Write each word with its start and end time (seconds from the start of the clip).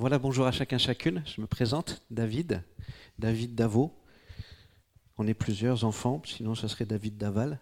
Voilà, 0.00 0.18
bonjour 0.18 0.46
à 0.46 0.50
chacun, 0.50 0.78
chacune. 0.78 1.22
Je 1.26 1.42
me 1.42 1.46
présente, 1.46 2.00
David, 2.10 2.62
David 3.18 3.54
Davo. 3.54 3.92
On 5.18 5.26
est 5.26 5.34
plusieurs 5.34 5.84
enfants, 5.84 6.22
sinon 6.24 6.54
ce 6.54 6.68
serait 6.68 6.86
David 6.86 7.18
Daval. 7.18 7.58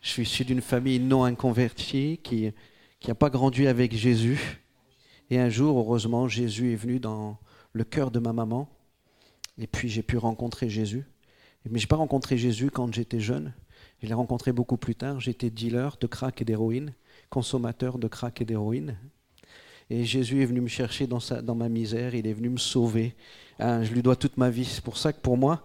Je 0.00 0.08
suis 0.08 0.22
issu 0.24 0.44
d'une 0.44 0.60
famille 0.60 0.98
non 0.98 1.22
inconvertie 1.22 2.18
qui 2.24 2.52
n'a 3.06 3.14
pas 3.14 3.30
grandi 3.30 3.68
avec 3.68 3.94
Jésus. 3.94 4.60
Et 5.30 5.38
un 5.38 5.48
jour, 5.48 5.78
heureusement, 5.78 6.26
Jésus 6.26 6.72
est 6.72 6.76
venu 6.76 6.98
dans 6.98 7.38
le 7.74 7.84
cœur 7.84 8.10
de 8.10 8.18
ma 8.18 8.32
maman. 8.32 8.68
Et 9.56 9.68
puis 9.68 9.88
j'ai 9.88 10.02
pu 10.02 10.16
rencontrer 10.16 10.68
Jésus. 10.68 11.06
Mais 11.64 11.78
je 11.78 11.84
n'ai 11.84 11.88
pas 11.88 11.94
rencontré 11.94 12.36
Jésus 12.36 12.72
quand 12.72 12.92
j'étais 12.92 13.20
jeune. 13.20 13.54
Je 14.02 14.08
l'ai 14.08 14.14
rencontré 14.14 14.50
beaucoup 14.50 14.76
plus 14.76 14.96
tard. 14.96 15.20
J'étais 15.20 15.48
dealer 15.48 15.96
de 16.00 16.08
crack 16.08 16.42
et 16.42 16.44
d'héroïne, 16.44 16.92
consommateur 17.30 17.98
de 17.98 18.08
crack 18.08 18.40
et 18.40 18.44
d'héroïne. 18.44 18.96
Et 19.90 20.04
Jésus 20.04 20.42
est 20.42 20.46
venu 20.46 20.60
me 20.60 20.68
chercher 20.68 21.06
dans, 21.06 21.54
ma 21.54 21.68
misère, 21.68 22.14
il 22.14 22.26
est 22.26 22.32
venu 22.32 22.50
me 22.50 22.58
sauver. 22.58 23.14
Hein, 23.58 23.82
je 23.82 23.92
lui 23.92 24.02
dois 24.02 24.16
toute 24.16 24.36
ma 24.36 24.50
vie. 24.50 24.64
C'est 24.64 24.84
pour 24.84 24.98
ça 24.98 25.12
que 25.12 25.20
pour 25.20 25.38
moi, 25.38 25.62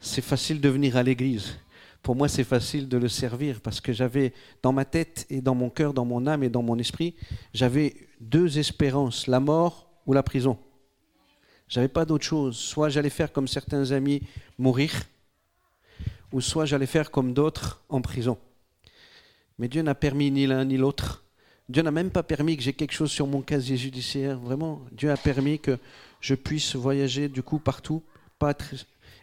c'est 0.00 0.22
facile 0.22 0.60
de 0.60 0.68
venir 0.68 0.96
à 0.96 1.02
l'église. 1.02 1.56
Pour 2.02 2.16
moi, 2.16 2.28
c'est 2.28 2.44
facile 2.44 2.88
de 2.88 2.98
le 2.98 3.08
servir 3.08 3.60
parce 3.60 3.80
que 3.80 3.92
j'avais 3.92 4.34
dans 4.62 4.72
ma 4.72 4.84
tête 4.84 5.26
et 5.30 5.40
dans 5.40 5.54
mon 5.54 5.70
cœur, 5.70 5.94
dans 5.94 6.04
mon 6.04 6.26
âme 6.26 6.42
et 6.42 6.50
dans 6.50 6.62
mon 6.62 6.78
esprit, 6.78 7.14
j'avais 7.54 7.94
deux 8.20 8.58
espérances, 8.58 9.26
la 9.26 9.40
mort 9.40 9.88
ou 10.06 10.12
la 10.12 10.22
prison. 10.22 10.58
J'avais 11.68 11.88
pas 11.88 12.04
d'autre 12.04 12.24
chose. 12.24 12.56
Soit 12.56 12.90
j'allais 12.90 13.08
faire 13.08 13.32
comme 13.32 13.48
certains 13.48 13.92
amis, 13.92 14.22
mourir, 14.58 14.92
ou 16.32 16.40
soit 16.40 16.66
j'allais 16.66 16.86
faire 16.86 17.10
comme 17.10 17.32
d'autres 17.32 17.82
en 17.88 18.02
prison. 18.02 18.36
Mais 19.58 19.68
Dieu 19.68 19.82
n'a 19.82 19.94
permis 19.94 20.30
ni 20.30 20.46
l'un 20.46 20.64
ni 20.64 20.76
l'autre. 20.76 21.21
Dieu 21.72 21.82
n'a 21.82 21.90
même 21.90 22.10
pas 22.10 22.22
permis 22.22 22.58
que 22.58 22.62
j'ai 22.62 22.74
quelque 22.74 22.92
chose 22.92 23.10
sur 23.10 23.26
mon 23.26 23.40
casier 23.40 23.78
judiciaire. 23.78 24.38
Vraiment, 24.38 24.82
Dieu 24.92 25.10
a 25.10 25.16
permis 25.16 25.58
que 25.58 25.78
je 26.20 26.34
puisse 26.34 26.76
voyager 26.76 27.30
du 27.30 27.42
coup 27.42 27.58
partout, 27.58 28.02
pas 28.38 28.50
être 28.50 28.74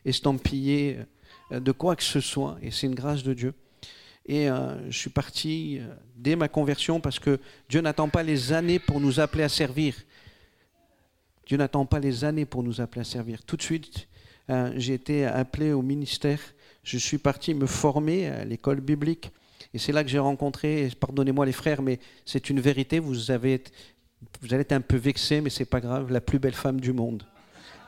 estampillé 0.04 0.98
euh, 1.52 1.60
de 1.60 1.72
quoi 1.72 1.96
que 1.96 2.02
ce 2.02 2.20
soit. 2.20 2.58
Et 2.64 2.72
c'est 2.72 2.88
une 2.88 2.96
grâce 2.96 3.22
de 3.22 3.36
Dieu. 3.36 3.54
Et 4.26 4.50
euh, 4.50 4.90
je 4.90 4.98
suis 4.98 5.12
parti 5.12 5.78
euh, 5.80 5.94
dès 6.16 6.36
ma 6.36 6.48
conversion 6.48 7.00
parce 7.00 7.20
que 7.20 7.40
Dieu 7.70 7.82
n'attend 7.82 8.10
pas 8.10 8.24
les 8.24 8.52
années 8.52 8.80
pour 8.80 9.00
nous 9.00 9.20
appeler 9.20 9.44
à 9.44 9.50
servir. 9.50 9.94
Dieu 11.46 11.56
n'attend 11.56 11.86
pas 11.86 12.00
les 12.00 12.24
années 12.24 12.46
pour 12.46 12.64
nous 12.64 12.82
appeler 12.82 13.02
à 13.02 13.06
servir. 13.06 13.44
Tout 13.44 13.58
de 13.58 13.64
suite, 13.64 14.08
j'ai 14.76 14.96
été 14.96 15.26
appelé 15.26 15.72
au 15.72 15.84
ministère. 15.84 16.40
Je 16.82 16.98
suis 16.98 17.20
parti 17.20 17.54
me 17.54 17.68
former 17.68 18.28
à 18.28 18.44
l'école 18.44 18.82
biblique. 18.82 19.32
Et 19.74 19.78
c'est 19.78 19.92
là 19.92 20.04
que 20.04 20.10
j'ai 20.10 20.20
rencontré, 20.20 20.90
pardonnez-moi 21.00 21.46
les 21.46 21.52
frères, 21.52 21.82
mais 21.82 22.00
c'est 22.26 22.50
une 22.50 22.60
vérité, 22.60 23.00
vous, 23.00 23.30
avez, 23.30 23.64
vous 24.42 24.54
allez 24.54 24.62
être 24.62 24.72
un 24.72 24.82
peu 24.82 24.98
vexé, 24.98 25.42
mais 25.42 25.50
c'est 25.50 25.66
pas 25.66 25.80
grave, 25.80 26.12
la 26.12 26.22
plus 26.22 26.40
belle 26.40 26.54
femme 26.54 26.80
du 26.80 26.92
monde. 26.92 27.24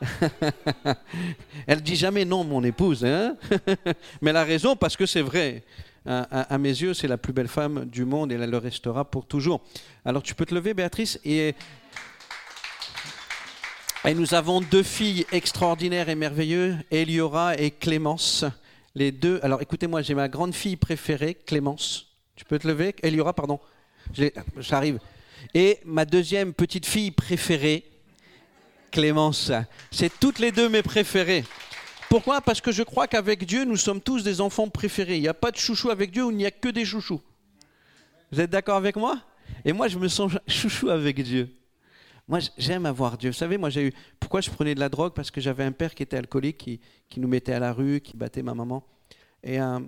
elle 1.66 1.80
dit 1.80 1.96
jamais 1.96 2.24
non, 2.24 2.44
mon 2.44 2.62
épouse, 2.62 3.04
hein 3.04 3.36
mais 4.20 4.30
elle 4.30 4.36
a 4.36 4.44
raison 4.44 4.76
parce 4.76 4.96
que 4.96 5.06
c'est 5.06 5.22
vrai. 5.22 5.64
À, 6.04 6.58
mes 6.58 6.68
yeux, 6.68 6.94
c'est 6.94 7.06
la 7.06 7.16
plus 7.16 7.32
belle 7.32 7.46
femme 7.46 7.84
du 7.84 8.04
monde 8.04 8.32
et 8.32 8.34
elle 8.34 8.50
le 8.50 8.58
restera 8.58 9.08
pour 9.08 9.24
toujours. 9.24 9.62
Alors 10.04 10.24
tu 10.24 10.34
peux 10.34 10.44
te 10.44 10.52
lever, 10.52 10.74
Béatrice, 10.74 11.20
et 11.24 11.54
nous 14.04 14.34
avons 14.34 14.60
deux 14.60 14.82
filles 14.82 15.24
extraordinaires 15.30 16.08
et 16.08 16.16
merveilleuses, 16.16 16.74
Eliora 16.90 17.56
et 17.56 17.70
Clémence 17.70 18.44
les 18.94 19.12
deux. 19.12 19.40
Alors 19.42 19.62
écoutez-moi, 19.62 20.02
j'ai 20.02 20.14
ma 20.14 20.28
grande 20.28 20.54
fille 20.54 20.76
préférée, 20.76 21.34
Clémence. 21.34 22.12
Tu 22.36 22.44
peux 22.44 22.58
te 22.58 22.66
lever? 22.66 22.94
Eliora, 23.02 23.32
pardon. 23.32 23.60
J'arrive. 24.58 24.98
Et 25.54 25.80
ma 25.84 26.04
deuxième 26.04 26.52
petite 26.54 26.86
fille 26.86 27.10
préférée, 27.10 27.84
Clémence. 28.90 29.52
C'est 29.90 30.12
toutes 30.20 30.38
les 30.38 30.52
deux 30.52 30.68
mes 30.68 30.82
préférées. 30.82 31.44
Pourquoi? 32.08 32.40
Parce 32.40 32.60
que 32.60 32.72
je 32.72 32.82
crois 32.82 33.06
qu'avec 33.06 33.46
Dieu, 33.46 33.64
nous 33.64 33.76
sommes 33.76 34.00
tous 34.00 34.22
des 34.22 34.40
enfants 34.40 34.68
préférés. 34.68 35.16
Il 35.16 35.22
n'y 35.22 35.28
a 35.28 35.34
pas 35.34 35.50
de 35.50 35.56
chouchou 35.56 35.90
avec 35.90 36.10
Dieu, 36.10 36.24
il 36.30 36.36
n'y 36.36 36.46
a 36.46 36.50
que 36.50 36.68
des 36.68 36.84
chouchous. 36.84 37.22
Vous 38.30 38.40
êtes 38.40 38.50
d'accord 38.50 38.76
avec 38.76 38.96
moi? 38.96 39.18
Et 39.64 39.72
moi, 39.72 39.88
je 39.88 39.98
me 39.98 40.08
sens 40.08 40.32
chouchou 40.46 40.90
avec 40.90 41.22
Dieu. 41.22 41.48
Moi, 42.32 42.40
j'aime 42.56 42.86
avoir 42.86 43.18
Dieu. 43.18 43.28
Vous 43.28 43.36
savez, 43.36 43.58
moi, 43.58 43.68
j'ai 43.68 43.88
eu. 43.88 43.92
Pourquoi 44.18 44.40
je 44.40 44.48
prenais 44.48 44.74
de 44.74 44.80
la 44.80 44.88
drogue? 44.88 45.12
Parce 45.12 45.30
que 45.30 45.38
j'avais 45.38 45.64
un 45.64 45.72
père 45.72 45.94
qui 45.94 46.02
était 46.02 46.16
alcoolique, 46.16 46.56
qui, 46.56 46.80
qui, 47.10 47.20
nous 47.20 47.28
mettait 47.28 47.52
à 47.52 47.58
la 47.58 47.74
rue, 47.74 48.00
qui 48.00 48.16
battait 48.16 48.42
ma 48.42 48.54
maman. 48.54 48.82
Et 49.42 49.60
euh, 49.60 49.80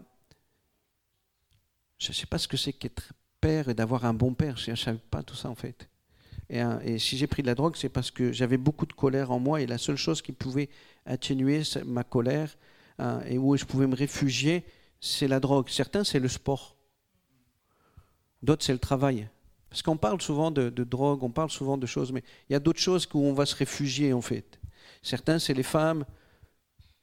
je 1.97 2.09
ne 2.09 2.12
sais 2.12 2.27
pas 2.27 2.37
ce 2.37 2.47
que 2.47 2.59
c'est 2.59 2.75
qu'être 2.75 3.15
père 3.41 3.71
et 3.71 3.75
d'avoir 3.75 4.04
un 4.04 4.12
bon 4.12 4.34
père. 4.34 4.59
Je 4.59 4.72
ne 4.72 4.77
savais 4.77 5.00
pas 5.10 5.22
tout 5.22 5.34
ça, 5.34 5.49
en 5.49 5.54
fait. 5.54 5.88
Et, 6.50 6.62
euh, 6.62 6.78
et 6.81 6.99
si 6.99 7.16
j'ai 7.16 7.27
pris 7.27 7.41
de 7.41 7.47
la 7.47 7.54
drogue, 7.54 7.77
c'est 7.77 7.88
parce 7.88 8.10
que 8.10 8.31
j'avais 8.31 8.59
beaucoup 8.59 8.84
de 8.84 8.93
colère 8.93 9.31
en 9.31 9.38
moi. 9.38 9.62
Et 9.62 9.66
la 9.66 9.78
seule 9.78 9.97
chose 9.97 10.21
qui 10.21 10.33
pouvait 10.33 10.69
atténuer 11.06 11.62
ma 11.87 12.04
colère 12.04 12.59
euh, 13.00 13.25
et 13.25 13.38
où 13.38 13.56
je 13.56 13.65
pouvais 13.65 13.87
me 13.87 13.97
réfugier, 13.97 14.66
c'est 15.00 15.28
la 15.28 15.41
drogue. 15.41 15.71
Certains, 15.71 16.04
c'est 16.04 16.21
le 16.21 16.28
sport. 16.28 16.77
D'autres, 18.43 18.66
c'est 18.66 18.75
le 18.75 18.78
travail. 18.78 19.31
Parce 19.75 19.83
qu'on 19.83 19.97
parle 19.97 20.23
souvent 20.23 20.53
de, 20.53 20.71
drogue, 20.85 21.25
on 21.25 21.31
parle 21.31 21.51
souvent 21.51 21.77
de 21.77 21.85
choses, 21.85 22.12
mais 22.12 22.23
il 22.49 22.53
y 22.53 22.55
a 22.55 22.61
d'autres 22.61 22.79
choses 22.79 23.09
où 23.12 23.19
on 23.19 23.33
va 23.33 23.45
se 23.45 23.57
réfugier 23.57 24.12
en 24.12 24.21
fait. 24.21 24.61
Certains, 25.03 25.41
c'est 25.41 25.53
les 25.53 25.65
femmes, 25.65 26.05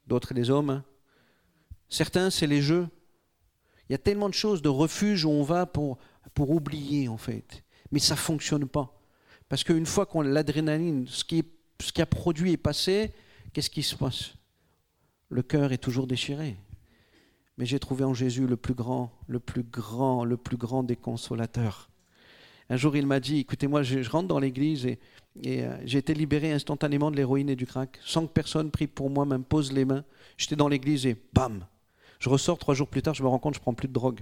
d'autres 0.06 0.32
les 0.32 0.48
hommes. 0.48 0.70
Hein. 0.70 0.84
Certains, 1.90 2.30
c'est 2.30 2.46
les 2.46 2.62
jeux. 2.62 2.88
Il 3.86 3.92
y 3.92 3.94
a 3.94 3.98
tellement 3.98 4.30
de 4.30 4.34
choses 4.34 4.62
de 4.62 4.70
refuge 4.70 5.26
où 5.26 5.28
on 5.28 5.42
va 5.42 5.66
pour, 5.66 5.98
oublier 6.38 7.08
en 7.08 7.18
fait. 7.18 7.62
Mais 7.90 7.98
ça 7.98 8.14
ne 8.14 8.20
fonctionne 8.20 8.66
pas. 8.66 8.98
Parce 9.50 9.64
qu'une 9.64 9.84
fois 9.84 10.06
qu'on 10.06 10.22
l'adrénaline, 10.22 11.06
ce 11.08 11.24
qui, 11.24 11.44
ce 11.78 11.92
qui 11.92 12.00
a 12.00 12.06
produit 12.06 12.52
est 12.52 12.56
passé, 12.56 13.12
qu'est-ce 13.52 13.68
qui 13.68 13.82
se 13.82 13.96
passe? 13.96 14.32
Le 15.28 15.42
cœur 15.42 15.72
est 15.74 15.76
toujours 15.76 16.06
déchiré. 16.06 16.56
Mais 17.58 17.66
j'ai 17.66 17.78
trouvé 17.78 18.04
en 18.04 18.14
Jésus 18.14 18.46
le 18.46 18.56
plus 18.56 18.72
grand, 18.72 19.12
le 19.26 19.40
plus 19.40 19.62
grand, 19.62 20.24
le 20.24 20.38
plus 20.38 20.56
grand 20.56 20.82
des 20.82 20.96
consolateurs. 20.96 21.90
Un 22.72 22.78
jour, 22.78 22.96
il 22.96 23.06
m'a 23.06 23.20
dit, 23.20 23.40
écoutez-moi, 23.40 23.82
je, 23.82 24.08
rentre 24.08 24.28
dans 24.28 24.38
l'église 24.38 24.86
et, 24.86 24.98
euh, 25.46 25.76
j'ai 25.84 25.98
été 25.98 26.14
libéré 26.14 26.52
instantanément 26.52 27.10
de 27.10 27.16
l'héroïne 27.16 27.50
et 27.50 27.54
du 27.54 27.66
crack, 27.66 27.98
sans 28.02 28.26
que 28.26 28.32
personne 28.32 28.70
prie 28.70 28.86
pour 28.86 29.10
moi, 29.10 29.26
même 29.26 29.44
pose 29.44 29.72
les 29.72 29.84
mains. 29.84 30.06
J'étais 30.38 30.56
dans 30.56 30.68
l'église 30.68 31.04
et 31.04 31.20
bam, 31.34 31.66
je 32.18 32.30
ressors 32.30 32.56
trois 32.58 32.74
jours 32.74 32.88
plus 32.88 33.02
tard, 33.02 33.12
je 33.12 33.22
me 33.22 33.28
rends 33.28 33.38
compte 33.38 33.56
je 33.56 33.60
prends 33.60 33.74
plus 33.74 33.88
de 33.88 33.92
drogue. 33.92 34.20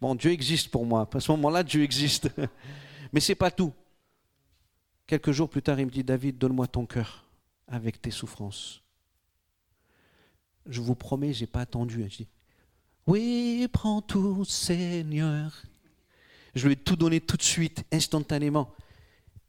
Bon, 0.00 0.14
Dieu 0.14 0.30
existe 0.30 0.70
pour 0.70 0.86
moi. 0.86 1.10
À 1.12 1.18
ce 1.18 1.32
moment-là, 1.32 1.64
Dieu 1.64 1.82
existe. 1.82 2.30
Mais 3.12 3.18
c'est 3.18 3.34
pas 3.34 3.50
tout. 3.50 3.72
Quelques 5.08 5.32
jours 5.32 5.50
plus 5.50 5.62
tard, 5.62 5.80
il 5.80 5.86
me 5.86 5.90
dit, 5.90 6.04
David, 6.04 6.38
donne-moi 6.38 6.68
ton 6.68 6.86
cœur 6.86 7.24
avec 7.66 8.00
tes 8.00 8.12
souffrances. 8.12 8.84
Je 10.66 10.80
vous 10.80 10.94
promets, 10.94 11.32
j'ai 11.32 11.48
pas 11.48 11.62
attendu. 11.62 12.04
Je 12.08 12.18
dis, 12.18 12.28
oui, 13.08 13.66
prends 13.72 14.00
tout, 14.00 14.44
Seigneur. 14.44 15.64
Je 16.58 16.66
lui 16.66 16.74
ai 16.74 16.76
tout 16.76 16.96
donné 16.96 17.20
tout 17.20 17.36
de 17.36 17.42
suite, 17.42 17.84
instantanément. 17.92 18.74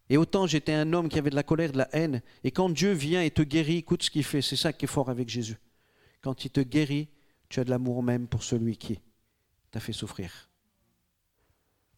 Et 0.09 0.18
autant 0.18 0.47
j'étais 0.47 0.74
un 0.74 0.94
homme 0.94 1.09
qui 1.09 1.20
avait 1.20 1.30
de 1.30 1.36
la 1.36 1.44
colère, 1.44 1.72
de 1.72 1.80
la 1.80 1.90
haine. 1.92 2.22
Et 2.44 2.52
quand 2.52 2.70
Dieu 2.70 2.92
vient 2.92 3.22
et 3.22 3.31
te 3.31 3.42
guérit, 3.42 3.78
écoute 3.78 4.03
ce 4.03 4.12
qu'il 4.12 4.24
fait. 4.24 4.42
C'est 4.42 4.56
ça 4.56 4.74
qui 4.74 4.86
est 4.86 4.88
fort 4.88 5.09
avec 5.09 5.28
Jésus. 5.30 5.58
Quand 6.22 6.46
il 6.46 6.52
te 6.52 6.62
guérit, 6.62 7.09
tu 7.50 7.59
as 7.59 7.64
de 7.64 7.69
l'amour 7.69 8.03
même 8.03 8.28
pour 8.28 8.44
celui 8.44 8.78
qui 8.78 9.00
t'a 9.72 9.80
fait 9.80 9.94
souffrir. 9.94 10.50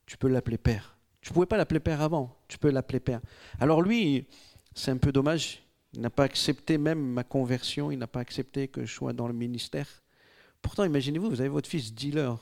Tu 0.06 0.18
peux 0.18 0.28
l'appeler 0.28 0.58
Père. 0.58 0.98
Tu 1.22 1.30
ne 1.30 1.34
pouvais 1.34 1.46
pas 1.46 1.58
l'appeler 1.58 1.80
Père 1.80 2.02
avant. 2.02 2.38
Tu 2.48 2.58
peux 2.58 2.70
l'appeler 2.70 3.00
Père. 3.00 3.22
Alors 3.60 3.82
lui, 3.82 4.28
c'est 4.74 4.92
un 4.92 4.98
peu 4.98 5.12
dommage. 5.12 5.62
Il 5.94 6.02
n'a 6.02 6.10
pas 6.10 6.24
accepté 6.24 6.78
même 6.78 7.00
ma 7.00 7.24
conversion. 7.24 7.92
Il 7.92 8.00
n'a 8.00 8.08
pas 8.08 8.20
accepté 8.22 8.68
que 8.68 8.86
je 8.86 8.94
sois 8.94 9.14
dans 9.14 9.28
le 9.28 9.34
ministère. 9.34 9.88
Pourtant, 10.62 10.84
imaginez-vous, 10.84 11.30
vous 11.30 11.42
avez 11.42 11.50
votre 11.50 11.70
fils 11.70 11.94
dealer, 11.94 12.38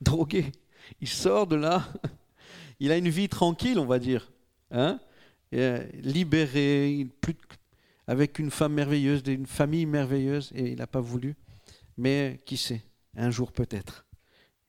drogué. 0.00 0.52
Il 1.00 1.08
sort 1.08 1.46
de 1.46 1.56
là, 1.56 1.86
il 2.80 2.92
a 2.92 2.96
une 2.96 3.08
vie 3.08 3.28
tranquille, 3.28 3.78
on 3.78 3.86
va 3.86 3.98
dire, 3.98 4.30
hein 4.70 5.00
euh, 5.54 5.86
libéré, 5.94 7.06
avec 8.06 8.38
une 8.38 8.50
femme 8.50 8.72
merveilleuse, 8.72 9.22
une 9.26 9.46
famille 9.46 9.84
merveilleuse, 9.84 10.50
et 10.54 10.70
il 10.70 10.78
n'a 10.78 10.86
pas 10.86 11.00
voulu. 11.00 11.36
Mais 11.98 12.40
qui 12.46 12.56
sait, 12.56 12.82
un 13.16 13.30
jour 13.30 13.52
peut-être. 13.52 14.06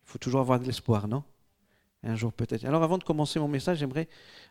Il 0.03 0.11
faut 0.11 0.17
toujours 0.17 0.41
avoir 0.41 0.59
de 0.59 0.65
l'espoir, 0.65 1.07
non? 1.07 1.23
Un 2.03 2.15
jour 2.15 2.33
peut-être. 2.33 2.65
Alors 2.65 2.83
avant 2.83 2.97
de 2.97 3.03
commencer 3.03 3.39
mon 3.39 3.47
message, 3.47 3.77
j'aimerais, 3.77 4.09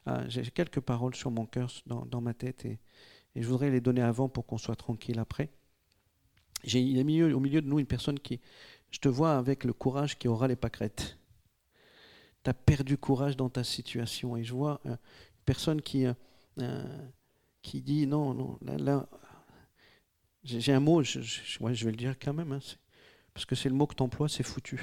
euh, 0.08 0.24
j'ai 0.28 0.42
quelques 0.50 0.80
paroles 0.80 1.14
sur 1.14 1.30
mon 1.30 1.44
cœur, 1.44 1.70
dans, 1.86 2.20
ma 2.22 2.32
tête, 2.32 2.64
et, 2.64 2.78
je 3.36 3.46
voudrais 3.46 3.70
les 3.70 3.80
donner 3.80 4.02
avant 4.02 4.28
pour 4.28 4.46
qu'on 4.46 4.58
soit 4.58 4.76
tranquille 4.76 5.18
après. 5.18 5.50
J'ai 6.64 6.80
au 7.00 7.04
milieu, 7.04 7.34
au 7.34 7.40
milieu 7.40 7.60
de 7.60 7.66
nous 7.66 7.78
une 7.78 7.86
personne 7.86 8.18
qui, 8.18 8.40
je 8.90 8.98
te 8.98 9.08
vois 9.08 9.36
avec 9.36 9.64
le 9.64 9.72
courage 9.72 10.18
qui 10.18 10.28
aura 10.28 10.48
les 10.48 10.56
pâquerettes 10.56 11.18
tu 12.42 12.50
as 12.50 12.54
perdu 12.54 12.98
courage 12.98 13.36
dans 13.36 13.48
ta 13.48 13.64
situation. 13.64 14.36
Et 14.36 14.44
je 14.44 14.52
vois 14.52 14.80
euh, 14.86 14.90
une 14.90 15.44
personne 15.44 15.82
qui, 15.82 16.06
euh, 16.06 16.14
euh, 16.60 17.08
qui 17.62 17.80
dit 17.82 18.06
non, 18.06 18.34
non, 18.34 18.58
là, 18.62 19.08
j'ai 20.44 20.72
un 20.72 20.80
mot, 20.80 21.02
je, 21.02 21.20
je, 21.20 21.84
vais 21.84 21.90
le 21.90 21.96
dire 21.96 22.18
quand 22.18 22.32
même, 22.32 22.52
hein, 22.52 22.60
parce 23.32 23.46
que 23.46 23.54
c'est 23.54 23.68
le 23.68 23.74
mot 23.74 23.86
que 23.86 23.94
tu 23.94 24.02
emploies, 24.02 24.28
c'est 24.28 24.42
foutu. 24.42 24.80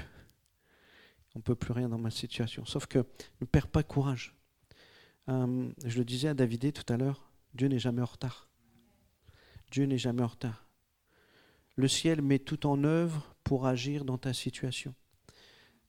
On 1.36 1.40
ne 1.40 1.44
peut 1.44 1.56
plus 1.56 1.74
rien 1.74 1.90
dans 1.90 1.98
ma 1.98 2.12
situation. 2.12 2.66
Sauf 2.66 2.88
que 2.88 3.06
ne 3.42 3.46
perds 3.46 3.68
pas 3.68 3.84
courage. 3.84 4.36
Je 5.28 6.00
le 6.00 6.04
disais 6.04 6.30
à 6.30 6.34
Davidé 6.34 6.72
tout 6.72 6.92
à 6.92 6.98
l'heure, 6.98 7.30
Dieu 7.54 7.68
n'est 7.68 7.78
jamais 7.78 8.02
en 8.02 8.06
retard. 8.06 8.50
Dieu 9.70 9.86
n'est 9.86 10.00
jamais 10.00 10.24
en 10.24 10.28
retard. 10.28 10.66
Le 11.76 11.88
ciel 11.88 12.24
met 12.24 12.40
tout 12.40 12.66
en 12.66 12.84
œuvre 12.84 13.36
pour 13.44 13.68
agir 13.68 14.06
dans 14.06 14.18
ta 14.18 14.34
situation. 14.34 14.96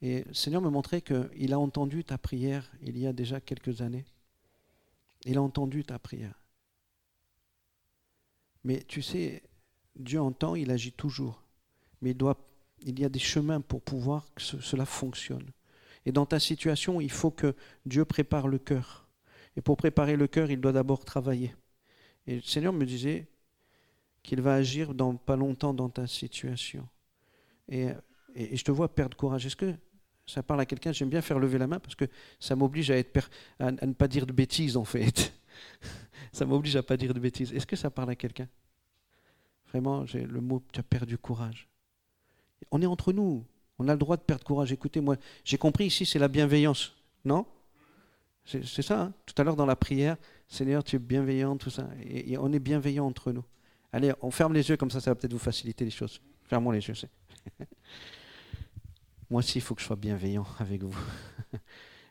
Et 0.03 0.25
le 0.25 0.35
Seigneur 0.35 0.63
me 0.63 0.71
montrait 0.71 1.03
qu'il 1.03 1.53
a 1.53 1.59
entendu 1.59 2.05
ta 2.05 2.17
prière 2.17 2.71
il 2.83 2.99
y 2.99 3.07
a 3.07 3.13
déjà 3.13 3.41
quelques 3.41 3.83
années. 3.83 4.07
Il 5.25 5.37
a 5.37 5.43
entendu 5.43 5.85
ta 5.85 5.99
prière. 5.99 6.41
Mais 8.65 8.83
tu 8.83 9.03
sais, 9.03 9.43
Dieu 9.97 10.21
entend, 10.21 10.55
il 10.55 10.71
agit 10.71 10.93
toujours. 10.93 11.43
Mais 12.01 12.11
il, 12.11 12.17
doit, 12.17 12.39
il 12.83 12.99
y 12.99 13.05
a 13.05 13.09
des 13.09 13.19
chemins 13.19 13.61
pour 13.61 13.83
pouvoir 13.83 14.33
que 14.35 14.43
cela 14.43 14.87
fonctionne. 14.87 15.51
Et 16.07 16.13
dans 16.13 16.27
ta 16.27 16.41
situation, 16.41 17.01
il 17.01 17.11
faut 17.11 17.31
que 17.31 17.55
Dieu 17.85 18.05
prépare 18.07 18.49
le 18.49 18.59
cœur. 18.59 19.07
Et 19.57 19.61
pour 19.61 19.77
préparer 19.77 20.17
le 20.17 20.27
cœur, 20.27 20.51
il 20.51 20.61
doit 20.61 20.73
d'abord 20.73 21.05
travailler. 21.05 21.55
Et 22.27 22.37
le 22.37 22.43
Seigneur 22.43 22.73
me 22.73 22.87
disait 22.87 23.29
qu'il 24.23 24.41
va 24.41 24.55
agir 24.55 24.95
dans 24.95 25.17
pas 25.17 25.37
longtemps 25.37 25.75
dans 25.75 25.91
ta 25.91 26.07
situation. 26.07 26.89
Et, 27.69 27.89
et, 28.35 28.57
je 28.57 28.65
te 28.65 28.71
vois 28.71 28.95
perdre 28.95 29.17
courage. 29.17 29.47
Est-ce 29.47 29.57
que 29.57 29.75
ça 30.31 30.43
parle 30.43 30.61
à 30.61 30.67
quelqu'un 30.67 30.93
J'aime 30.93 31.09
bien 31.09 31.21
faire 31.21 31.39
lever 31.39 31.59
la 31.59 31.67
main 31.67 31.79
parce 31.79 31.95
que 31.95 32.07
ça 32.39 32.57
m'oblige 32.57 32.91
à, 32.91 32.97
être 32.97 33.31
à, 33.59 33.71
ne 33.71 33.93
pas 33.93 34.09
dire 34.09 34.27
de 34.27 34.33
bêtises 34.33 34.77
en 34.77 34.85
fait. 34.85 35.33
ça 36.33 36.45
m'oblige 36.45 36.77
à 36.77 36.81
ne 36.81 36.83
pas 36.83 36.97
dire 36.97 37.13
de 37.13 37.21
bêtises. 37.21 37.53
Est-ce 37.53 37.67
que 37.67 37.77
ça 37.77 37.91
parle 37.91 38.11
à 38.11 38.17
quelqu'un? 38.17 38.49
Vraiment, 39.69 40.05
le 40.15 40.41
mot, 40.41 40.63
tu 40.73 40.81
as 40.81 40.83
perdu 40.83 41.17
courage. 41.17 41.69
On 42.71 42.83
est 42.83 42.87
entre 42.87 43.13
nous. 43.13 43.45
On 43.79 43.89
a 43.89 43.93
le 43.93 43.99
droit 43.99 44.17
de 44.17 44.23
perdre 44.23 44.45
courage. 44.45 44.73
Écoutez, 44.73 45.01
moi, 45.01 45.17
j'ai 45.45 45.59
compris 45.59 45.87
ici, 45.87 46.05
c'est 46.05 46.19
la 46.19 46.29
bienveillance. 46.29 46.95
Non? 47.25 47.47
C'est 48.45 48.83
ça. 48.83 49.03
Hein 49.03 49.13
tout 49.27 49.35
à 49.41 49.45
l'heure, 49.45 49.57
dans 49.57 49.67
la 49.67 49.77
prière, 49.77 50.17
Seigneur, 50.49 50.83
tu 50.83 50.97
es 50.97 50.99
bienveillant, 50.99 51.57
tout 51.57 51.71
ça. 51.71 51.89
Et, 52.05 52.37
on 52.37 52.53
est 52.53 52.59
bienveillant 52.59 53.07
entre 53.07 53.33
nous. 53.33 53.45
Allez, 53.93 54.13
on 54.23 54.31
ferme 54.31 54.55
les 54.55 54.69
yeux, 54.69 54.77
comme 54.77 54.91
ça, 54.91 55.01
ça 55.01 55.13
va 55.13 55.15
peut-être 55.15 55.33
vous 55.33 55.39
faciliter 55.39 55.85
les 55.85 55.91
choses. 55.91 56.21
Fermons 56.45 56.73
les 56.73 56.87
yeux. 56.87 56.95
moi 59.31 59.39
aussi, 59.39 59.59
il 59.59 59.61
faut 59.63 59.75
que 59.75 59.81
je 59.81 59.87
sois 59.87 59.97
bienveillant 59.97 60.47
avec 60.59 60.83
vous. 60.83 60.97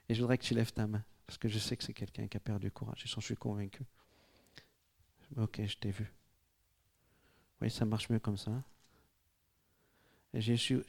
Et 0.09 0.15
je 0.15 0.21
voudrais 0.21 0.37
que 0.37 0.43
tu 0.43 0.53
lèves 0.53 0.73
ta 0.73 0.87
main, 0.87 1.03
parce 1.27 1.37
que 1.37 1.47
je 1.47 1.59
sais 1.59 1.77
que 1.77 1.83
c'est 1.83 1.93
quelqu'un 1.93 2.27
qui 2.27 2.37
a 2.37 2.39
perdu 2.39 2.71
courage. 2.71 3.03
Et 3.05 3.07
je 3.07 3.19
suis 3.19 3.35
convaincu. 3.35 3.83
Ok, 5.37 5.61
je 5.63 5.77
t'ai 5.77 5.91
vu. 5.91 6.11
Oui, 7.61 7.69
ça 7.69 7.85
marche 7.85 8.09
mieux 8.09 8.19
comme 8.19 8.37
ça. 8.37 8.63
Et 10.33 10.41
j'ai 10.41 10.57
su, 10.57 10.81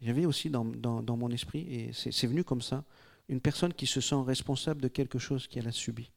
j'avais 0.00 0.26
aussi 0.26 0.48
dans, 0.48 0.64
mon 0.64 1.30
esprit, 1.30 1.60
et 1.72 1.92
c'est 1.92 2.26
venu 2.26 2.44
comme 2.44 2.62
ça, 2.62 2.84
une 3.28 3.40
personne 3.40 3.74
qui 3.74 3.86
se 3.86 4.00
sent 4.00 4.22
responsable 4.24 4.80
de 4.80 4.88
quelque 4.88 5.18
chose 5.18 5.48
qu'elle 5.48 5.66
a 5.66 5.72
subi. 5.72 6.10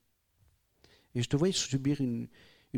Et 1.16 1.22
je 1.22 1.28
te 1.28 1.36
voyais 1.36 1.54
subir 1.54 2.00
une, 2.00 2.28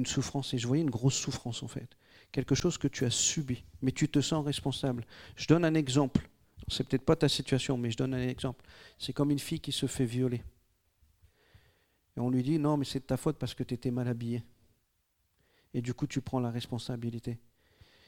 souffrance, 0.05 0.53
et 0.53 0.57
je 0.57 0.65
voyais 0.65 0.81
une 0.81 0.89
grosse 0.89 1.17
souffrance 1.17 1.61
en 1.61 1.67
fait. 1.67 1.97
Quelque 2.33 2.55
chose 2.55 2.79
que 2.79 2.87
tu 2.87 3.05
as 3.05 3.11
subi, 3.11 3.63
mais 3.83 3.91
tu 3.91 4.09
te 4.09 4.19
sens 4.19 4.43
responsable. 4.43 5.05
Je 5.35 5.45
donne 5.45 5.63
un 5.63 5.75
exemple. 5.75 6.27
C'est 6.67 6.83
peut-être 6.83 7.05
pas 7.05 7.15
ta 7.15 7.29
situation, 7.29 7.77
mais 7.77 7.91
je 7.91 7.97
donne 7.97 8.15
un 8.15 8.27
exemple. 8.27 8.65
C'est 8.97 9.13
comme 9.13 9.29
une 9.29 9.37
fille 9.37 9.59
qui 9.59 9.71
se 9.71 9.85
fait 9.85 10.05
violer. 10.05 10.43
Et 12.17 12.19
on 12.19 12.31
lui 12.31 12.41
dit 12.41 12.57
non, 12.57 12.75
mais 12.75 12.85
c'est 12.85 12.99
de 12.99 13.05
ta 13.05 13.17
faute 13.17 13.37
parce 13.37 13.53
que 13.53 13.61
tu 13.61 13.75
étais 13.75 13.91
mal 13.91 14.07
habillé. 14.07 14.43
Et 15.75 15.81
du 15.83 15.93
coup, 15.93 16.07
tu 16.07 16.21
prends 16.21 16.39
la 16.39 16.49
responsabilité. 16.49 17.37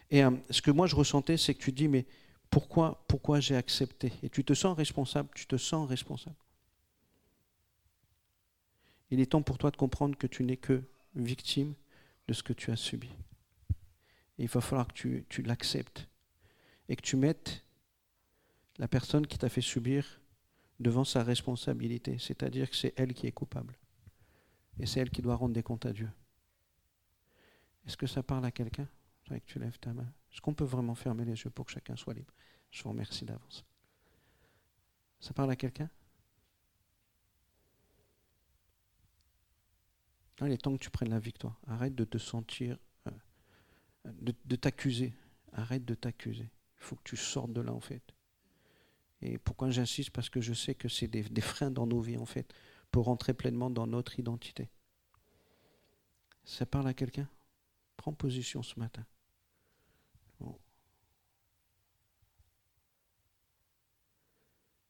Et 0.10 0.24
euh, 0.24 0.32
ce 0.50 0.62
que 0.64 0.72
moi 0.72 0.88
je 0.88 0.96
ressentais, 0.96 1.38
c'est 1.38 1.54
que 1.54 1.62
tu 1.62 1.72
dis 1.72 1.88
mais 1.88 2.08
pourquoi, 2.50 3.06
pourquoi 3.08 3.40
j'ai 3.40 3.56
accepté? 3.56 4.12
Et 4.24 4.30
tu 4.30 4.44
te 4.44 4.56
sens 4.56 4.76
responsable, 4.76 5.30
tu 5.36 5.46
te 5.46 5.58
sens 5.58 5.88
responsable. 5.88 6.36
Il 9.12 9.20
est 9.20 9.28
temps 9.28 9.44
pour 9.44 9.60
toi 9.60 9.70
de 9.70 9.78
comprendre 9.78 10.18
que 10.18 10.26
tu 10.26 10.44
n'es 10.44 10.58
que 10.58 10.82
victime 11.14 11.76
de 12.28 12.34
ce 12.34 12.42
que 12.42 12.54
tu 12.54 12.72
as 12.72 12.76
subi. 12.76 13.10
Il 14.38 14.48
va 14.48 14.62
falloir 14.62 14.88
que 14.88 14.94
tu, 14.94 15.26
tu 15.30 15.42
l'acceptes 15.42 16.08
et 16.90 16.96
que 16.96 17.02
tu 17.02 17.16
mettes 17.16 17.64
la 18.78 18.88
personne 18.88 19.26
qui 19.26 19.38
t'a 19.38 19.50
fait 19.50 19.62
subir 19.62 20.22
devant 20.80 21.06
sa 21.06 21.24
responsabilité, 21.24 22.18
c'est-à-dire 22.18 22.70
que 22.70 22.76
c'est 22.76 22.94
elle 22.98 23.14
qui 23.14 23.28
est 23.28 23.32
coupable. 23.32 23.78
Et 24.80 24.86
c'est 24.86 25.00
elle 25.00 25.10
qui 25.10 25.22
doit 25.22 25.36
rendre 25.36 25.54
des 25.54 25.64
comptes 25.64 25.86
à 25.86 25.94
Dieu. 25.94 26.10
Est-ce 27.86 27.96
que 27.96 28.08
ça 28.08 28.24
parle 28.24 28.46
à 28.46 28.52
quelqu'un? 28.52 28.88
Que 29.24 29.34
tu 29.46 29.58
lèves 29.58 29.80
ta 29.80 29.94
main. 29.94 30.12
Est-ce 30.32 30.42
qu'on 30.42 30.54
peut 30.54 30.66
vraiment 30.66 30.96
fermer 30.96 31.26
les 31.26 31.42
yeux 31.42 31.50
pour 31.50 31.66
que 31.66 31.72
chacun 31.72 31.96
soit 31.96 32.14
libre? 32.14 32.34
Je 32.70 32.84
vous 32.84 32.90
remercie 32.90 33.26
d'avance. 33.26 33.64
Ça 35.20 35.34
parle 35.34 35.52
à 35.52 35.56
quelqu'un? 35.56 35.90
Il 40.42 40.52
est 40.52 40.58
temps 40.58 40.74
que 40.74 40.84
tu 40.84 40.90
prennes 40.90 41.10
la 41.10 41.20
victoire. 41.20 41.60
Arrête 41.68 41.96
de 41.96 42.04
te 42.04 42.18
sentir, 42.18 42.78
de, 44.06 44.56
t'accuser. 44.56 45.14
Arrête 45.54 45.86
de 45.86 45.96
t'accuser. 45.96 46.50
Il 46.78 46.84
faut 46.84 46.96
que 46.96 47.04
tu 47.04 47.18
sortes 47.18 47.54
de 47.54 47.62
là, 47.62 47.74
en 47.74 47.80
fait. 47.80 48.04
Et 49.22 49.38
pourquoi 49.38 49.70
j'insiste? 49.70 50.12
Parce 50.12 50.30
que 50.30 50.42
je 50.42 50.54
sais 50.54 50.76
que 50.76 50.90
c'est 50.90 51.08
des, 51.08 51.42
freins 51.42 51.72
dans 51.72 51.88
nos 51.88 52.00
vies, 52.00 52.18
en 52.18 52.26
fait, 52.26 52.54
pour 52.92 53.06
rentrer 53.06 53.34
pleinement 53.34 53.70
dans 53.70 53.88
notre 53.88 54.20
identité. 54.20 54.70
Ça 56.44 56.66
parle 56.66 56.88
à 56.88 56.94
quelqu'un? 56.94 57.28
Prends 57.98 58.14
position 58.14 58.62
ce 58.62 58.80
matin. 58.80 59.06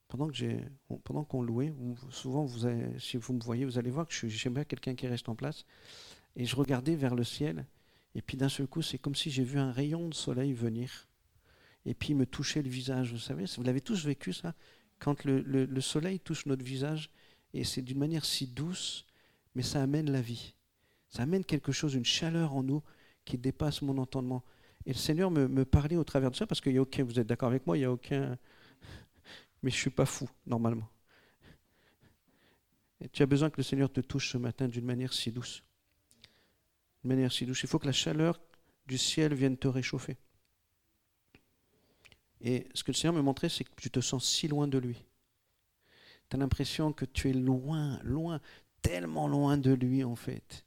Pendant 0.07 0.29
que 0.29 0.61
pendant 1.03 1.25
qu'on 1.25 1.41
louait, 1.41 1.73
souvent 2.09 2.45
vous 2.45 2.69
si 2.99 3.17
vous 3.17 3.33
me 3.33 3.41
voyez, 3.41 3.65
vous 3.65 3.77
allez 3.77 3.89
voir 3.89 4.07
que 4.07 4.13
j'aime 4.29 4.53
bien 4.53 4.63
quelqu'un 4.63 4.95
qui 4.95 5.07
reste 5.07 5.27
en 5.27 5.35
place. 5.35 5.65
Et 6.37 6.45
je 6.45 6.55
regardais 6.55 6.95
vers 6.95 7.15
le 7.15 7.23
ciel, 7.23 7.65
et 8.15 8.21
puis 8.21 8.37
d'un 8.37 8.49
seul 8.49 8.67
coup, 8.67 8.81
c'est 8.81 8.97
comme 8.97 9.15
si 9.15 9.29
j'ai 9.29 9.43
vu 9.43 9.59
un 9.59 9.71
rayon 9.71 10.09
de 10.09 10.13
soleil 10.13 10.53
venir, 10.53 11.07
et 11.85 11.93
puis 11.93 12.13
me 12.15 12.25
toucher 12.25 12.63
le 12.63 12.69
visage. 12.69 13.11
Vous 13.11 13.19
savez, 13.19 13.45
vous 13.57 13.63
l'avez 13.63 13.81
tous 13.81 14.05
vécu 14.05 14.33
ça, 14.33 14.55
quand 14.99 15.23
le, 15.25 15.41
le 15.41 15.81
soleil 15.81 16.19
touche 16.19 16.45
notre 16.45 16.63
visage, 16.63 17.11
et 17.53 17.63
c'est 17.63 17.81
d'une 17.81 17.99
manière 17.99 18.25
si 18.25 18.47
douce, 18.47 19.05
mais 19.53 19.61
ça 19.61 19.81
amène 19.83 20.11
la 20.11 20.21
vie. 20.21 20.55
Ça 21.09 21.23
amène 21.23 21.45
quelque 21.45 21.71
chose, 21.71 21.93
une 21.93 22.05
chaleur 22.05 22.53
en 22.53 22.63
nous 22.63 22.83
qui 23.23 23.37
dépasse 23.37 23.81
mon 23.81 23.97
entendement. 23.97 24.43
Et 24.85 24.89
le 24.89 24.97
Seigneur 24.97 25.31
me, 25.31 25.65
parlait 25.65 25.95
au 25.95 26.03
travers 26.03 26.31
de 26.31 26.35
ça, 26.35 26.45
parce 26.45 26.61
qu'il 26.61 26.73
n'y 26.73 26.77
a 26.77 26.81
aucun, 26.81 27.03
vous 27.03 27.19
êtes 27.19 27.27
d'accord 27.27 27.49
avec 27.49 27.65
moi, 27.65 27.77
il 27.77 27.81
n'y 27.81 27.85
a 27.85 27.91
aucun... 27.91 28.37
Mais 29.63 29.71
je 29.71 29.75
ne 29.75 29.79
suis 29.79 29.89
pas 29.89 30.05
fou, 30.05 30.29
normalement. 30.45 30.87
Tu 33.11 33.23
as 33.23 33.25
besoin 33.25 33.49
que 33.49 33.57
le 33.57 33.63
Seigneur 33.63 33.91
te 33.91 34.01
touche 34.01 34.31
ce 34.31 34.37
matin 34.37 34.67
d'une 34.67 34.85
manière 34.85 35.13
si 35.13 35.31
douce. 35.31 35.63
D'une 37.05 37.13
manière 37.13 37.31
si 37.31 37.45
douce. 37.45 37.61
Il 37.61 37.69
faut 37.69 37.77
que 37.77 37.85
la 37.85 37.91
chaleur 37.91 38.41
du 38.87 38.97
ciel 38.97 39.35
vienne 39.35 39.57
te 39.57 39.67
réchauffer. 39.67 40.17
Et 42.41 42.67
ce 42.73 42.83
que 42.83 42.89
le 42.89 42.95
Seigneur 42.95 43.13
me 43.13 43.21
montrait, 43.21 43.47
c'est 43.47 43.63
que 43.63 43.75
tu 43.75 43.91
te 43.91 43.99
sens 43.99 44.27
si 44.27 44.47
loin 44.47 44.67
de 44.67 44.79
lui. 44.79 45.05
Tu 46.27 46.35
as 46.35 46.39
l'impression 46.39 46.93
que 46.93 47.05
tu 47.05 47.29
es 47.29 47.33
loin, 47.33 47.99
loin, 48.01 48.41
tellement 48.81 49.27
loin 49.27 49.55
de 49.55 49.71
lui 49.71 50.03
en 50.03 50.15
fait. 50.15 50.65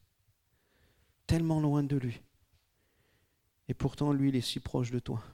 Tellement 1.27 1.59
loin 1.59 1.83
de 1.83 1.97
lui. 1.97 2.23
Et 3.67 3.75
pourtant, 3.75 4.13
lui, 4.13 4.29
il 4.29 4.37
est 4.37 4.41
si 4.41 4.61
proche 4.61 4.93
de 4.93 5.01
toi. 5.01 5.25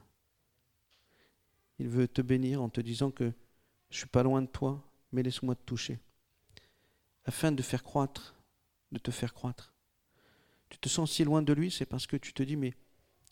Il 1.78 1.88
veut 1.88 2.08
te 2.08 2.22
bénir 2.22 2.62
en 2.62 2.70
te 2.70 2.80
disant 2.80 3.10
que 3.10 3.24
je 3.90 3.96
ne 3.96 3.98
suis 3.98 4.08
pas 4.08 4.22
loin 4.22 4.40
de 4.40 4.46
toi, 4.46 4.82
mais 5.12 5.22
laisse-moi 5.22 5.54
te 5.54 5.64
toucher. 5.64 5.98
Afin 7.26 7.52
de 7.52 7.60
faire 7.60 7.82
croître, 7.82 8.34
de 8.90 8.98
te 8.98 9.10
faire 9.10 9.34
croître. 9.34 9.73
Tu 10.74 10.80
te 10.80 10.88
sens 10.88 11.12
si 11.12 11.22
loin 11.22 11.40
de 11.40 11.52
lui, 11.52 11.70
c'est 11.70 11.86
parce 11.86 12.08
que 12.08 12.16
tu 12.16 12.32
te 12.32 12.42
dis, 12.42 12.56
mais 12.56 12.74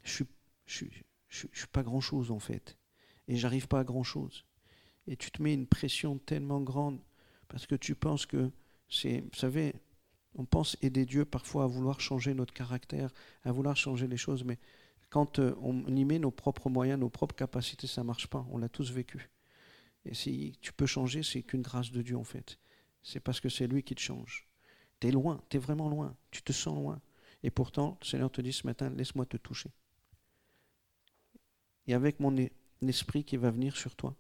je 0.05 0.23
ne 0.23 0.29
suis, 0.65 0.91
je, 1.29 1.47
suis 1.53 1.67
pas 1.73 1.83
grand-chose 1.83 2.31
en 2.31 2.39
fait. 2.39 2.79
Et 3.27 3.37
j'arrive 3.37 3.67
pas 3.67 3.81
à 3.81 3.85
grand-chose. 3.85 4.45
Et 5.09 5.17
tu 5.17 5.33
te 5.33 5.43
mets 5.43 5.53
une 5.53 5.67
pression 5.67 6.19
tellement 6.19 6.61
grande 6.61 7.01
parce 7.49 7.67
que 7.67 7.75
tu 7.75 7.97
penses 7.97 8.27
que 8.27 8.53
c'est, 8.89 9.23
vous 9.23 9.37
savez, 9.37 9.75
on 10.37 10.45
pense 10.45 10.77
aider 10.83 11.05
Dieu 11.05 11.25
parfois 11.25 11.65
à 11.65 11.67
vouloir 11.67 12.01
changer 12.01 12.33
notre 12.33 12.55
caractère, 12.55 13.13
à 13.43 13.51
vouloir 13.51 13.77
changer 13.77 14.07
les 14.07 14.17
choses, 14.17 14.45
mais 14.45 14.61
quand 15.11 15.41
euh, 15.41 15.57
on 15.61 15.85
y 15.97 16.05
met 16.05 16.21
nos 16.21 16.31
propres 16.31 16.71
moyens, 16.71 17.01
nos 17.01 17.11
propres 17.11 17.35
capacités, 17.35 17.89
ça 17.89 18.05
marche 18.05 18.29
pas. 18.29 18.47
On 18.53 18.59
l'a 18.59 18.69
tous 18.69 18.93
vécu. 18.93 19.31
Et 20.05 20.15
si 20.15 20.57
tu 20.61 20.73
peux 20.73 20.87
changer, 20.87 21.25
c'est 21.25 21.43
qu'une 21.43 21.63
grâce 21.63 21.91
de 21.91 22.03
Dieu 22.03 22.17
en 22.17 22.23
fait. 22.23 22.61
C'est 23.03 23.19
parce 23.19 23.41
que 23.41 23.49
c'est 23.49 23.67
lui 23.67 23.83
qui 23.83 23.97
te 23.97 24.01
change. 24.01 24.49
Tu 25.01 25.09
es 25.09 25.11
loin, 25.11 25.43
tu 25.49 25.57
es 25.57 25.61
vraiment 25.61 25.89
loin, 25.89 26.17
tu 26.31 26.41
te 26.43 26.53
sens 26.53 26.77
loin. 26.77 27.03
Et 27.43 27.51
pourtant, 27.51 27.99
le 28.01 28.07
Seigneur 28.07 28.31
te 28.31 28.41
dit 28.41 28.53
ce 28.53 28.67
matin, 28.67 28.91
laisse-moi 28.91 29.27
te 29.27 29.37
toucher. 29.37 29.71
Et 31.87 31.95
avec 31.95 32.21
mon 32.21 32.37
esprit 32.83 33.25
qui 33.25 33.37
va 33.37 33.51
venir 33.51 33.77
sur 33.77 33.97
toi, 33.97 34.17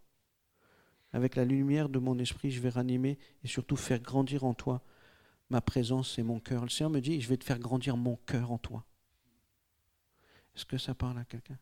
avec 1.12 1.36
la 1.36 1.44
lumière 1.44 1.88
de 1.88 1.98
mon 1.98 2.18
esprit, 2.18 2.50
je 2.50 2.60
vais 2.60 2.70
ranimer 2.70 3.18
et 3.44 3.48
surtout 3.48 3.76
faire 3.76 4.00
grandir 4.00 4.44
en 4.44 4.54
toi 4.54 4.82
ma 5.50 5.60
présence 5.60 6.18
et 6.18 6.22
mon 6.22 6.40
cœur. 6.40 6.62
Le 6.62 6.70
Seigneur 6.70 6.90
me 6.90 7.00
dit, 7.00 7.20
je 7.20 7.28
vais 7.28 7.36
te 7.36 7.44
faire 7.44 7.58
grandir 7.58 7.96
mon 7.96 8.16
cœur 8.16 8.50
en 8.50 8.58
toi. 8.58 8.84
Est-ce 10.54 10.64
que 10.64 10.78
ça 10.78 10.94
parle 10.94 11.18
à 11.18 11.24
quelqu'un? 11.24 11.58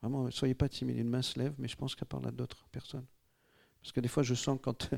Vraiment, 0.00 0.30
soyez 0.30 0.54
pas 0.54 0.68
timide. 0.68 0.98
Une 0.98 1.08
main 1.08 1.22
se 1.22 1.38
lève, 1.38 1.54
mais 1.58 1.68
je 1.68 1.76
pense 1.76 1.94
qu'elle 1.94 2.08
parle 2.08 2.26
à 2.28 2.30
d'autres 2.30 2.68
personnes. 2.68 3.06
Parce 3.82 3.92
que 3.92 4.00
des 4.00 4.08
fois, 4.08 4.22
je 4.22 4.34
sens 4.34 4.58
quand 4.62 4.90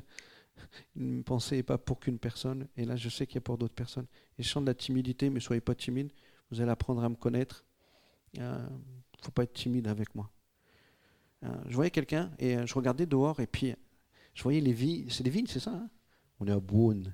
Une 0.96 1.24
pensée 1.24 1.56
n'est 1.56 1.62
pas 1.62 1.78
pour 1.78 2.00
qu'une 2.00 2.18
personne, 2.18 2.66
et 2.76 2.84
là 2.84 2.96
je 2.96 3.08
sais 3.08 3.26
qu'il 3.26 3.36
y 3.36 3.38
a 3.38 3.42
pour 3.42 3.58
d'autres 3.58 3.74
personnes. 3.74 4.06
Et 4.38 4.42
je 4.42 4.48
sens 4.48 4.62
de 4.62 4.66
la 4.66 4.74
timidité, 4.74 5.30
mais 5.30 5.40
soyez 5.40 5.60
pas 5.60 5.74
timide, 5.74 6.12
vous 6.50 6.60
allez 6.60 6.70
apprendre 6.70 7.02
à 7.02 7.08
me 7.08 7.16
connaître. 7.16 7.64
Il 8.34 8.42
ne 8.42 8.58
faut 9.22 9.32
pas 9.32 9.44
être 9.44 9.54
timide 9.54 9.88
avec 9.88 10.14
moi. 10.14 10.30
Euh, 11.44 11.48
je 11.68 11.74
voyais 11.74 11.90
quelqu'un, 11.90 12.30
et 12.38 12.56
euh, 12.56 12.66
je 12.66 12.74
regardais 12.74 13.06
dehors, 13.06 13.40
et 13.40 13.46
puis 13.46 13.74
je 14.34 14.42
voyais 14.42 14.60
les 14.60 14.72
vignes. 14.72 15.08
C'est 15.08 15.22
des 15.22 15.30
vignes, 15.30 15.46
c'est 15.46 15.60
ça 15.60 15.72
hein? 15.72 15.88
On 16.38 16.46
est 16.46 16.52
à 16.52 16.60
Beaune. 16.60 17.12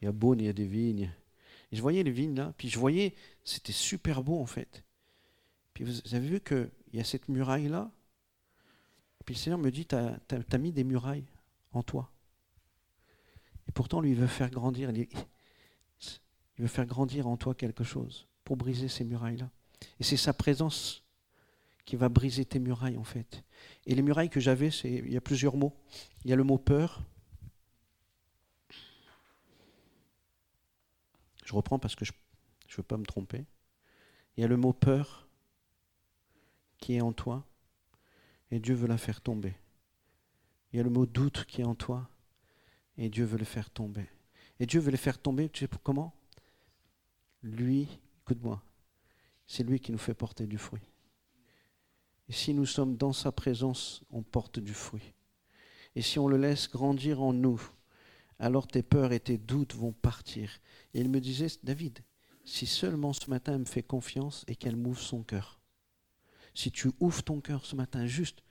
Et 0.00 0.06
à 0.06 0.12
Beaune, 0.12 0.40
il 0.40 0.46
y 0.46 0.48
a 0.48 0.52
des 0.52 0.66
vignes. 0.66 1.10
Et 1.72 1.76
je 1.76 1.82
voyais 1.82 2.02
les 2.02 2.10
vignes 2.10 2.34
là, 2.34 2.54
puis 2.56 2.68
je 2.68 2.78
voyais, 2.78 3.14
c'était 3.44 3.72
super 3.72 4.22
beau 4.22 4.40
en 4.40 4.46
fait. 4.46 4.84
Puis 5.74 5.84
vous 5.84 6.14
avez 6.14 6.26
vu 6.26 6.40
qu'il 6.40 6.70
y 6.92 7.00
a 7.00 7.04
cette 7.04 7.28
muraille 7.28 7.68
là? 7.68 7.90
Puis 9.26 9.34
le 9.34 9.40
Seigneur 9.40 9.58
me 9.58 9.70
dit, 9.70 9.84
tu 9.84 9.96
as, 9.96 10.58
mis 10.58 10.72
des 10.72 10.84
murailles 10.84 11.26
en 11.72 11.82
toi. 11.82 12.10
Et 13.68 13.72
pourtant, 13.72 14.00
lui, 14.00 14.10
il 14.10 14.16
veut 14.16 14.26
faire 14.26 14.50
grandir. 14.50 14.90
Il 14.90 15.06
veut 16.58 16.66
faire 16.66 16.86
grandir 16.86 17.26
en 17.26 17.36
toi 17.36 17.54
quelque 17.54 17.84
chose 17.84 18.26
pour 18.44 18.56
briser 18.56 18.88
ces 18.88 19.04
murailles-là. 19.04 19.50
Et 20.00 20.04
c'est 20.04 20.16
sa 20.16 20.32
présence 20.32 21.04
qui 21.84 21.96
va 21.96 22.08
briser 22.08 22.44
tes 22.44 22.58
murailles, 22.58 22.96
en 22.96 23.04
fait. 23.04 23.44
Et 23.86 23.94
les 23.94 24.02
murailles 24.02 24.30
que 24.30 24.40
j'avais, 24.40 24.70
c'est, 24.70 24.90
il 24.90 25.12
y 25.12 25.16
a 25.16 25.20
plusieurs 25.20 25.56
mots. 25.56 25.76
Il 26.24 26.30
y 26.30 26.32
a 26.32 26.36
le 26.36 26.44
mot 26.44 26.58
peur. 26.58 27.02
Je 31.44 31.54
reprends 31.54 31.78
parce 31.78 31.94
que 31.94 32.04
je 32.04 32.12
ne 32.12 32.76
veux 32.76 32.82
pas 32.82 32.96
me 32.96 33.04
tromper. 33.04 33.44
Il 34.36 34.40
y 34.40 34.44
a 34.44 34.48
le 34.48 34.56
mot 34.56 34.72
peur 34.72 35.28
qui 36.78 36.96
est 36.96 37.00
en 37.00 37.12
toi 37.12 37.46
et 38.50 38.58
Dieu 38.58 38.74
veut 38.74 38.88
la 38.88 38.98
faire 38.98 39.20
tomber. 39.20 39.54
Il 40.72 40.76
y 40.76 40.80
a 40.80 40.82
le 40.82 40.90
mot 40.90 41.06
doute 41.06 41.44
qui 41.46 41.60
est 41.62 41.64
en 41.64 41.74
toi 41.74 42.08
et 42.98 43.08
Dieu 43.08 43.24
veut 43.24 43.38
le 43.38 43.44
faire 43.44 43.70
tomber. 43.70 44.08
Et 44.58 44.66
Dieu 44.66 44.80
veut 44.80 44.90
le 44.90 44.96
faire 44.96 45.18
tomber, 45.18 45.48
tu 45.48 45.64
sais 45.64 45.70
comment? 45.82 46.14
Lui, 47.42 47.88
écoute-moi, 48.22 48.62
c'est 49.46 49.62
lui 49.62 49.80
qui 49.80 49.92
nous 49.92 49.98
fait 49.98 50.14
porter 50.14 50.46
du 50.46 50.58
fruit. 50.58 50.82
Et 52.28 52.32
si 52.32 52.54
nous 52.54 52.66
sommes 52.66 52.96
dans 52.96 53.12
sa 53.12 53.30
présence, 53.30 54.02
on 54.10 54.22
porte 54.22 54.58
du 54.58 54.74
fruit. 54.74 55.14
Et 55.94 56.02
si 56.02 56.18
on 56.18 56.28
le 56.28 56.36
laisse 56.36 56.70
grandir 56.70 57.22
en 57.22 57.32
nous, 57.32 57.60
alors 58.38 58.66
tes 58.66 58.82
peurs 58.82 59.12
et 59.12 59.20
tes 59.20 59.38
doutes 59.38 59.74
vont 59.74 59.92
partir. 59.92 60.50
Et 60.92 61.00
il 61.00 61.08
me 61.08 61.20
disait, 61.20 61.46
David, 61.62 62.00
si 62.44 62.66
seulement 62.66 63.12
ce 63.12 63.30
matin 63.30 63.54
elle 63.54 63.60
me 63.60 63.64
fait 63.64 63.82
confiance 63.82 64.44
et 64.46 64.56
qu'elle 64.56 64.76
m'ouvre 64.76 65.00
son 65.00 65.22
cœur, 65.22 65.60
si 66.54 66.70
tu 66.70 66.90
ouvres 67.00 67.22
ton 67.22 67.40
cœur 67.40 67.64
ce 67.64 67.76
matin 67.76 68.06
juste, 68.06 68.42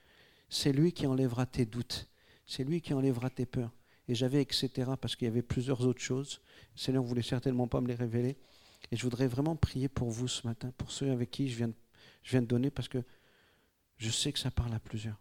c'est 0.49 0.71
lui 0.71 0.91
qui 0.91 1.07
enlèvera 1.07 1.45
tes 1.45 1.65
doutes, 1.65 2.07
c'est 2.45 2.63
lui 2.63 2.81
qui 2.81 2.93
enlèvera 2.93 3.29
tes 3.29 3.45
peurs. 3.45 3.71
Et 4.07 4.15
j'avais 4.15 4.41
etc. 4.41 4.91
parce 4.99 5.15
qu'il 5.15 5.25
y 5.25 5.31
avait 5.31 5.41
plusieurs 5.41 5.81
autres 5.81 6.01
choses. 6.01 6.41
Le 6.75 6.79
Seigneur 6.79 7.03
ne 7.03 7.07
voulait 7.07 7.21
certainement 7.21 7.67
pas 7.67 7.81
me 7.81 7.87
les 7.87 7.95
révéler. 7.95 8.37
Et 8.91 8.95
je 8.95 9.03
voudrais 9.03 9.27
vraiment 9.27 9.55
prier 9.55 9.89
pour 9.89 10.09
vous 10.09 10.27
ce 10.27 10.45
matin, 10.45 10.71
pour 10.77 10.91
ceux 10.91 11.11
avec 11.11 11.31
qui 11.31 11.49
je 11.49 11.57
viens 11.57 12.41
de, 12.41 12.47
donner, 12.47 12.69
parce 12.69 12.87
que 12.87 13.03
je 13.97 14.09
sais 14.09 14.31
que 14.31 14.39
ça 14.39 14.51
parle 14.51 14.73
à 14.73 14.79
plusieurs. 14.79 15.19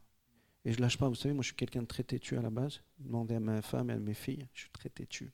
Et 0.65 0.73
je 0.73 0.79
ne 0.79 0.83
lâche 0.83 0.99
pas, 0.99 1.09
vous 1.09 1.15
savez, 1.15 1.35
moi 1.35 1.43
je 1.43 1.49
suis 1.49 1.57
quelqu'un 1.57 1.83
de 1.83 1.87
très 1.87 2.03
têtu 2.03 2.37
à 2.37 2.43
la 2.43 2.51
base. 2.51 2.83
Demandez 2.99 3.37
à 3.37 3.41
ma 3.41 3.63
femme 3.63 3.91
et 3.91 3.95
à 3.95 3.99
mes 3.99 4.15
filles, 4.15 4.47
je 4.53 4.61
suis 4.63 4.71
très 4.71 4.89
têtu. 4.89 5.33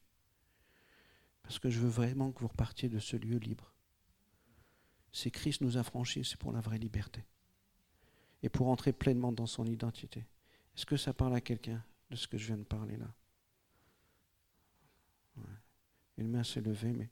Parce 1.43 1.59
que 1.59 1.71
je 1.71 1.81
veux 1.81 1.89
vraiment 1.89 2.31
que 2.31 2.41
vous 2.41 2.49
repartiez 2.49 2.89
de 2.89 2.99
ce 2.99 3.17
lieu 3.17 3.39
libre. 3.39 3.73
C'est 5.13 5.31
Christ 5.31 5.61
nous 5.61 5.77
a 5.77 5.83
franchis, 5.83 6.25
c'est 6.25 6.39
pour 6.39 6.53
la 6.53 6.61
vraie 6.61 6.79
liberté 6.79 7.25
et 8.43 8.49
pour 8.49 8.69
entrer 8.69 8.93
pleinement 8.93 9.33
dans 9.33 9.47
son 9.47 9.67
identité. 9.67 10.25
Est-ce 10.77 10.87
que 10.87 10.97
ça 10.97 11.13
parle 11.13 11.35
à 11.35 11.41
quelqu'un 11.41 11.83
de 12.11 12.17
ce 12.17 12.29
que 12.29 12.39
je 12.39 12.47
viens 12.47 12.59
de 12.59 12.65
parler 12.65 12.97
là? 12.97 13.13
Une 16.21 16.29
main 16.31 16.45
s'est 16.45 16.61
levée, 16.61 16.93
mais 16.93 17.09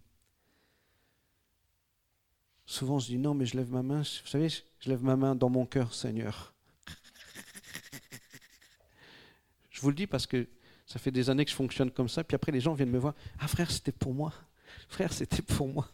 souvent 2.67 2.99
je 2.99 3.07
dis 3.07 3.19
non, 3.19 3.35
mais 3.35 3.47
je 3.47 3.57
lève 3.57 3.73
ma 3.73 3.83
main. 3.83 4.03
Vous 4.03 4.29
savez, 4.29 4.49
je 4.49 4.88
lève 4.88 5.03
ma 5.03 5.17
main 5.17 5.35
dans 5.35 5.49
mon 5.49 5.67
cœur, 5.67 5.95
Seigneur. 5.95 6.55
Je 9.71 9.81
vous 9.81 9.88
le 9.88 9.95
dis 9.95 10.07
parce 10.07 10.27
que 10.27 10.47
ça 10.87 10.99
fait 10.99 11.11
des 11.11 11.31
années 11.31 11.45
que 11.45 11.50
je 11.50 11.57
fonctionne 11.57 11.91
comme 11.91 12.09
ça, 12.09 12.23
puis 12.25 12.35
après 12.35 12.53
les 12.53 12.61
gens 12.61 12.75
viennent 12.75 12.91
me 12.91 12.99
voir. 12.99 13.15
Ah 13.38 13.49
frère, 13.49 13.71
c'était 13.71 13.93
pour 13.93 14.12
moi. 14.15 14.33
Frère, 14.88 15.12
c'était 15.12 15.43
pour 15.43 15.69
moi. 15.69 15.91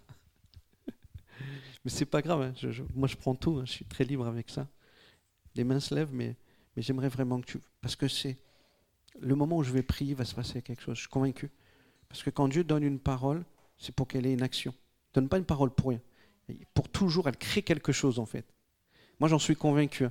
Mais 1.84 1.90
c'est 1.90 2.06
pas 2.06 2.22
grave, 2.22 2.42
hein. 2.42 2.52
moi 2.94 3.08
je 3.08 3.16
prends 3.16 3.34
tout, 3.34 3.58
hein. 3.58 3.64
je 3.66 3.72
suis 3.72 3.84
très 3.84 4.04
libre 4.04 4.26
avec 4.26 4.50
ça 4.50 4.68
les 5.54 5.64
mains 5.64 5.80
se 5.80 5.94
lèvent, 5.94 6.12
mais, 6.12 6.36
mais 6.76 6.82
j'aimerais 6.82 7.08
vraiment 7.08 7.40
que 7.40 7.46
tu... 7.46 7.58
Parce 7.80 7.96
que 7.96 8.08
c'est 8.08 8.38
le 9.20 9.34
moment 9.34 9.58
où 9.58 9.62
je 9.62 9.72
vais 9.72 9.82
prier, 9.82 10.12
il 10.12 10.16
va 10.16 10.24
se 10.24 10.34
passer 10.34 10.62
quelque 10.62 10.82
chose, 10.82 10.96
je 10.96 11.02
suis 11.02 11.10
convaincu. 11.10 11.50
Parce 12.08 12.22
que 12.22 12.30
quand 12.30 12.48
Dieu 12.48 12.64
donne 12.64 12.82
une 12.82 13.00
parole, 13.00 13.44
c'est 13.78 13.94
pour 13.94 14.06
qu'elle 14.06 14.26
ait 14.26 14.32
une 14.32 14.42
action. 14.42 14.72
Il 14.72 15.18
ne 15.18 15.20
donne 15.22 15.28
pas 15.28 15.38
une 15.38 15.44
parole 15.44 15.70
pour 15.70 15.90
rien. 15.90 16.00
Pour 16.74 16.88
toujours, 16.88 17.28
elle 17.28 17.36
crée 17.36 17.62
quelque 17.62 17.92
chose 17.92 18.18
en 18.18 18.26
fait. 18.26 18.46
Moi 19.20 19.28
j'en 19.28 19.38
suis 19.38 19.56
convaincu. 19.56 20.06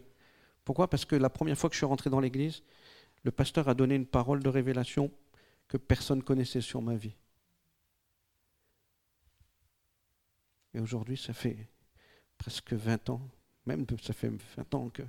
Pourquoi? 0.64 0.90
Parce 0.90 1.06
que 1.06 1.16
la 1.16 1.30
première 1.30 1.58
fois 1.58 1.70
que 1.70 1.76
je 1.76 1.80
suis 1.80 1.86
rentré 1.86 2.10
dans 2.10 2.20
l'église, 2.20 2.64
le 3.24 3.32
pasteur 3.32 3.68
a 3.68 3.74
donné 3.74 3.96
une 3.96 4.06
parole 4.06 4.42
de 4.42 4.50
révélation 4.50 5.12
que 5.68 5.78
personne 5.78 6.24
connaissait 6.24 6.62
sur 6.62 6.82
ma 6.82 6.96
vie. 6.96 7.16
Et 10.74 10.80
aujourd'hui, 10.80 11.18
ça 11.18 11.34
fait 11.34 11.70
presque 12.38 12.74
20 12.74 13.10
ans, 13.10 13.22
même 13.66 13.86
ça 14.02 14.14
fait 14.14 14.32
20 14.58 14.74
ans 14.74 14.90
que 14.90 15.04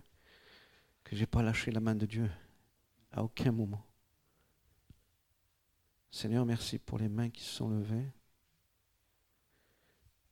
je 1.11 1.21
n'ai 1.21 1.27
pas 1.27 1.43
lâché 1.43 1.71
la 1.71 1.81
main 1.81 1.95
de 1.95 2.07
Dieu 2.07 2.31
à 3.13 3.23
aucun 3.23 3.53
moment. 3.53 3.85
Seigneur, 6.15 6.47
merci 6.47 6.79
pour 6.79 6.99
les 6.99 7.09
mains 7.09 7.29
qui 7.29 7.43
se 7.43 7.57
sont 7.57 7.69
levées. 7.69 8.13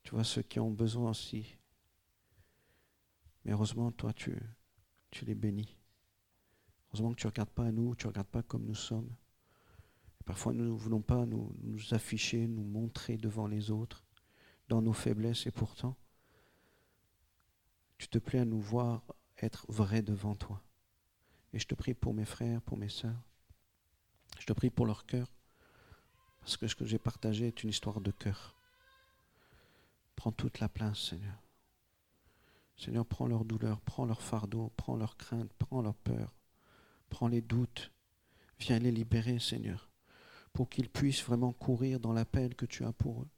Tu 0.04 0.12
vois 0.12 0.22
ceux 0.22 0.42
qui 0.42 0.60
ont 0.60 0.70
besoin 0.70 1.10
aussi. 1.10 1.56
Mais 3.44 3.50
heureusement, 3.50 3.90
toi, 3.90 4.12
tu, 4.12 4.40
les 5.22 5.34
bénis. 5.34 5.76
Heureusement 6.86 7.10
que 7.10 7.16
tu 7.16 7.26
ne 7.26 7.32
regardes 7.32 7.50
pas 7.50 7.64
à 7.64 7.72
nous, 7.72 7.96
tu 7.96 8.06
ne 8.06 8.10
regardes 8.10 8.28
pas 8.28 8.44
comme 8.44 8.64
nous 8.64 8.76
sommes. 8.76 9.10
parfois, 10.24 10.52
nous 10.52 10.62
ne 10.62 10.70
voulons 10.70 11.02
pas 11.02 11.26
nous, 11.26 11.52
nous 11.64 11.94
afficher, 11.94 12.46
nous 12.46 12.62
montrer 12.62 13.16
devant 13.16 13.48
les 13.48 13.72
autres, 13.72 14.04
dans 14.68 14.82
nos 14.82 14.92
faiblesses, 14.92 15.48
et 15.48 15.50
pourtant, 15.50 15.96
tu 17.98 18.06
te 18.06 18.18
plais 18.18 18.38
à 18.38 18.44
nous 18.44 18.60
voir 18.60 19.02
être 19.38 19.66
vrai 19.68 20.00
devant 20.00 20.36
toi. 20.36 20.62
Et 21.52 21.58
je 21.58 21.66
te 21.66 21.74
prie 21.74 21.94
pour 21.94 22.14
mes 22.14 22.24
frères, 22.24 22.62
pour 22.62 22.78
mes 22.78 22.88
sœurs. 22.88 23.20
Je 24.38 24.46
te 24.46 24.52
prie 24.52 24.70
pour 24.70 24.86
leur 24.86 25.06
cœur. 25.06 25.26
Parce 26.42 26.56
que 26.56 26.66
ce 26.66 26.75
que 26.75 26.84
j'ai 26.84 26.99
partagé 26.99 27.46
est 27.46 27.62
une 27.62 27.70
histoire 27.70 28.00
de 28.00 28.11
cœur. 28.11 28.54
Prends 30.16 30.32
toute 30.32 30.61
la 30.61 30.68
place, 30.68 30.99
Seigneur. 30.99 31.40
Seigneur, 32.76 33.06
prends 33.06 33.26
leur 33.26 33.44
douleur, 33.44 33.80
prends 33.80 34.04
leur 34.04 34.22
fardeau, 34.22 34.72
prends 34.76 34.96
leur 34.96 35.16
crainte, 35.16 35.52
prends 35.58 35.82
leur 35.82 35.94
peur, 35.94 36.34
prends 37.11 37.28
les 37.28 37.40
doutes. 37.40 37.92
Viens 38.58 38.78
les 38.78 38.92
libérer, 38.92 39.38
Seigneur, 39.38 39.88
pour 40.52 40.68
qu'ils 40.68 40.88
puissent 40.88 41.25
vraiment 41.25 41.52
courir 41.52 41.99
dans 41.99 42.12
l'appel 42.12 42.54
que 42.54 42.66
tu 42.66 42.84
as 42.84 42.92
pour 42.92 43.22
eux. 43.22 43.28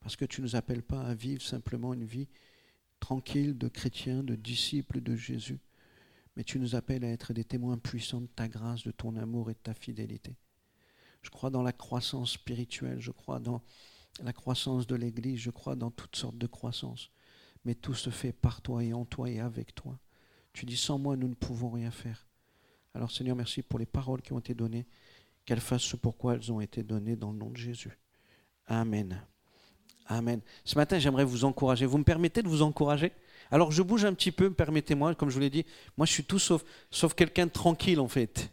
Parce 0.00 0.16
que 0.16 0.24
tu 0.24 0.40
ne 0.40 0.46
nous 0.46 0.56
appelles 0.56 0.82
pas 0.82 1.02
à 1.02 1.14
vivre 1.14 1.42
simplement 1.42 1.92
une 1.92 2.04
vie 2.04 2.28
tranquille 3.00 3.56
de 3.56 3.68
chrétiens, 3.68 4.22
de 4.22 4.34
disciples 4.34 5.00
de 5.00 5.16
Jésus, 5.16 5.60
mais 6.36 6.44
tu 6.44 6.58
nous 6.58 6.74
appelles 6.74 7.04
à 7.04 7.10
être 7.10 7.32
des 7.32 7.44
témoins 7.44 7.78
puissants 7.78 8.20
de 8.20 8.26
ta 8.26 8.48
grâce, 8.48 8.84
de 8.84 8.90
ton 8.90 9.16
amour 9.16 9.50
et 9.50 9.54
de 9.54 9.58
ta 9.58 9.74
fidélité. 9.74 10.36
Je 11.26 11.30
crois 11.32 11.50
dans 11.50 11.64
la 11.64 11.72
croissance 11.72 12.34
spirituelle, 12.34 13.00
je 13.00 13.10
crois 13.10 13.40
dans 13.40 13.60
la 14.22 14.32
croissance 14.32 14.86
de 14.86 14.94
l'Église, 14.94 15.40
je 15.40 15.50
crois 15.50 15.74
dans 15.74 15.90
toutes 15.90 16.14
sortes 16.14 16.38
de 16.38 16.46
croissances, 16.46 17.10
mais 17.64 17.74
tout 17.74 17.94
se 17.94 18.10
fait 18.10 18.30
par 18.30 18.60
toi 18.60 18.84
et 18.84 18.92
en 18.92 19.04
toi 19.04 19.28
et 19.28 19.40
avec 19.40 19.74
toi. 19.74 19.98
Tu 20.52 20.66
dis, 20.66 20.76
sans 20.76 21.00
moi, 21.00 21.16
nous 21.16 21.26
ne 21.26 21.34
pouvons 21.34 21.68
rien 21.70 21.90
faire. 21.90 22.28
Alors 22.94 23.10
Seigneur, 23.10 23.34
merci 23.34 23.62
pour 23.62 23.80
les 23.80 23.86
paroles 23.86 24.22
qui 24.22 24.34
ont 24.34 24.38
été 24.38 24.54
données, 24.54 24.86
qu'elles 25.44 25.58
fassent 25.58 25.82
ce 25.82 25.96
pourquoi 25.96 26.34
elles 26.34 26.52
ont 26.52 26.60
été 26.60 26.84
données 26.84 27.16
dans 27.16 27.32
le 27.32 27.38
nom 27.38 27.50
de 27.50 27.56
Jésus. 27.56 27.98
Amen. 28.68 29.20
Amen. 30.06 30.40
Ce 30.64 30.76
matin, 30.76 31.00
j'aimerais 31.00 31.24
vous 31.24 31.44
encourager. 31.44 31.86
Vous 31.86 31.98
me 31.98 32.04
permettez 32.04 32.40
de 32.40 32.48
vous 32.48 32.62
encourager? 32.62 33.10
Alors, 33.50 33.72
je 33.72 33.82
bouge 33.82 34.04
un 34.04 34.14
petit 34.14 34.30
peu, 34.30 34.52
permettez-moi, 34.52 35.16
comme 35.16 35.30
je 35.30 35.34
vous 35.34 35.40
l'ai 35.40 35.50
dit. 35.50 35.66
Moi, 35.96 36.06
je 36.06 36.12
suis 36.12 36.24
tout 36.24 36.38
sauf, 36.38 36.64
sauf 36.92 37.14
quelqu'un 37.14 37.46
de 37.46 37.50
tranquille, 37.50 37.98
en 37.98 38.06
fait. 38.06 38.52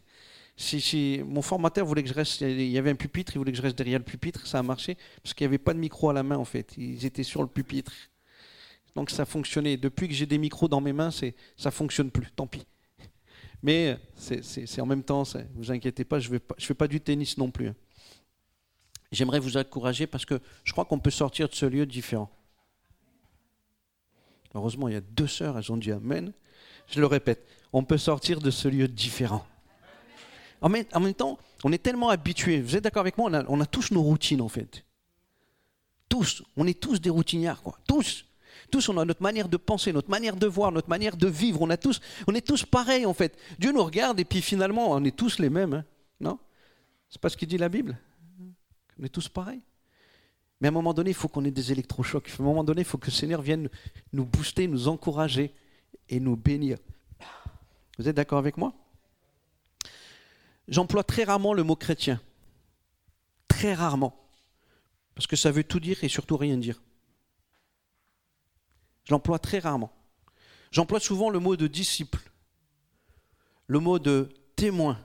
Si, 0.56 1.20
mon 1.26 1.42
formateur 1.42 1.84
voulait 1.84 2.02
que 2.02 2.08
je 2.08 2.14
reste, 2.14 2.40
il 2.42 2.70
y 2.70 2.78
avait 2.78 2.90
un 2.90 2.94
pupitre, 2.94 3.32
il 3.34 3.38
voulait 3.38 3.50
que 3.50 3.58
je 3.58 3.62
reste 3.62 3.76
derrière 3.76 3.98
le 3.98 4.04
pupitre, 4.04 4.46
ça 4.46 4.60
a 4.60 4.62
marché, 4.62 4.96
parce 5.22 5.34
qu'il 5.34 5.44
n'y 5.44 5.48
avait 5.50 5.58
pas 5.58 5.74
de 5.74 5.80
micro 5.80 6.10
à 6.10 6.12
la 6.12 6.22
main, 6.22 6.36
en 6.36 6.44
fait. 6.44 6.74
Ils 6.76 7.04
étaient 7.04 7.24
sur 7.24 7.42
le 7.42 7.48
pupitre. 7.48 7.92
Donc, 8.94 9.10
ça 9.10 9.24
fonctionnait. 9.24 9.76
Depuis 9.76 10.06
que 10.06 10.14
j'ai 10.14 10.26
des 10.26 10.38
micros 10.38 10.68
dans 10.68 10.80
mes 10.80 10.92
mains, 10.92 11.10
ça 11.10 11.70
fonctionne 11.70 12.10
plus. 12.10 12.30
Tant 12.36 12.46
pis. 12.46 12.64
Mais 13.64 13.98
c'est 14.16 14.80
en 14.80 14.86
même 14.86 15.02
temps, 15.02 15.22
ne 15.34 15.42
vous 15.54 15.72
inquiétez 15.72 16.04
pas, 16.04 16.20
je 16.20 16.30
ne 16.30 16.38
fais 16.58 16.74
pas 16.74 16.86
du 16.86 17.00
tennis 17.00 17.38
non 17.38 17.50
plus. 17.50 17.68
Hein. 17.68 17.74
J'aimerais 19.10 19.38
vous 19.38 19.56
encourager 19.56 20.06
parce 20.06 20.26
que 20.26 20.38
je 20.64 20.72
crois 20.72 20.84
qu'on 20.84 20.98
peut 20.98 21.10
sortir 21.10 21.48
de 21.48 21.54
ce 21.54 21.64
lieu 21.64 21.86
différent. 21.86 22.30
Heureusement, 24.54 24.88
il 24.88 24.94
y 24.94 24.96
a 24.96 25.00
deux 25.00 25.26
sœurs, 25.26 25.56
elles 25.56 25.72
ont 25.72 25.76
dit 25.76 25.92
Amen. 25.92 26.32
Je 26.88 27.00
le 27.00 27.06
répète, 27.06 27.48
on 27.72 27.84
peut 27.84 27.96
sortir 27.96 28.40
de 28.40 28.50
ce 28.50 28.68
lieu 28.68 28.86
différent. 28.86 29.46
En 30.64 30.70
même, 30.70 31.14
temps, 31.14 31.38
on 31.62 31.72
est 31.72 31.82
tellement 31.82 32.08
habitués. 32.08 32.62
Vous 32.62 32.74
êtes 32.74 32.84
d'accord 32.84 33.02
avec 33.02 33.18
moi? 33.18 33.28
On 33.28 33.34
a, 33.34 33.44
on 33.48 33.60
a 33.60 33.66
tous 33.66 33.90
nos 33.90 34.00
routines 34.00 34.40
en 34.40 34.48
fait. 34.48 34.82
Tous. 36.08 36.42
On 36.56 36.66
est 36.66 36.80
tous 36.80 37.02
des 37.02 37.10
routinières, 37.10 37.60
quoi. 37.60 37.78
Tous. 37.86 38.24
Tous, 38.70 38.88
on 38.88 38.96
a 38.96 39.04
notre 39.04 39.22
manière 39.22 39.50
de 39.50 39.58
penser, 39.58 39.92
notre 39.92 40.08
manière 40.08 40.36
de 40.36 40.46
voir, 40.46 40.72
notre 40.72 40.88
manière 40.88 41.18
de 41.18 41.28
vivre. 41.28 41.60
On, 41.60 41.68
a 41.68 41.76
tous, 41.76 42.00
on 42.26 42.34
est 42.34 42.40
tous 42.40 42.64
pareils, 42.64 43.04
en 43.04 43.12
fait. 43.12 43.36
Dieu 43.58 43.72
nous 43.72 43.84
regarde 43.84 44.18
et 44.20 44.24
puis 44.24 44.40
finalement, 44.40 44.92
on 44.92 45.04
est 45.04 45.14
tous 45.14 45.38
les 45.38 45.50
mêmes. 45.50 45.74
Hein. 45.74 45.84
non? 46.18 46.38
C'est 47.10 47.20
pas 47.20 47.28
ce 47.28 47.36
qu'il 47.36 47.48
dit 47.48 47.58
la 47.58 47.68
Bible? 47.68 47.98
On 48.98 49.04
est 49.04 49.10
tous 49.10 49.28
pareils. 49.28 49.60
Mais 50.62 50.68
à 50.68 50.70
un 50.70 50.72
moment 50.72 50.94
donné, 50.94 51.10
il 51.10 51.14
faut 51.14 51.28
qu'on 51.28 51.44
ait 51.44 51.50
des 51.50 51.72
électrochocs. 51.72 52.30
À 52.38 52.42
un 52.42 52.46
moment 52.46 52.64
donné, 52.64 52.80
il 52.80 52.86
faut 52.86 52.96
que 52.96 53.06
le 53.08 53.12
Seigneur 53.12 53.42
vienne 53.42 53.68
nous 54.14 54.24
booster, 54.24 54.66
nous 54.66 54.88
encourager 54.88 55.52
et 56.08 56.20
nous 56.20 56.36
bénir. 56.36 56.78
Vous 57.98 58.08
êtes 58.08 58.16
d'accord 58.16 58.38
avec 58.38 58.56
moi? 58.56 58.72
J'emploie 60.68 61.04
très 61.04 61.24
rarement 61.24 61.54
le 61.54 61.62
mot 61.62 61.76
chrétien. 61.76 62.20
Très 63.48 63.74
rarement. 63.74 64.14
Parce 65.14 65.26
que 65.26 65.36
ça 65.36 65.50
veut 65.50 65.64
tout 65.64 65.80
dire 65.80 66.02
et 66.02 66.08
surtout 66.08 66.36
rien 66.36 66.56
dire. 66.56 66.82
Je 69.04 69.12
l'emploie 69.12 69.38
très 69.38 69.58
rarement. 69.58 69.92
J'emploie 70.70 71.00
souvent 71.00 71.30
le 71.30 71.38
mot 71.38 71.56
de 71.56 71.66
disciple, 71.66 72.18
le 73.68 73.78
mot 73.78 73.98
de 73.98 74.34
témoin, 74.56 74.98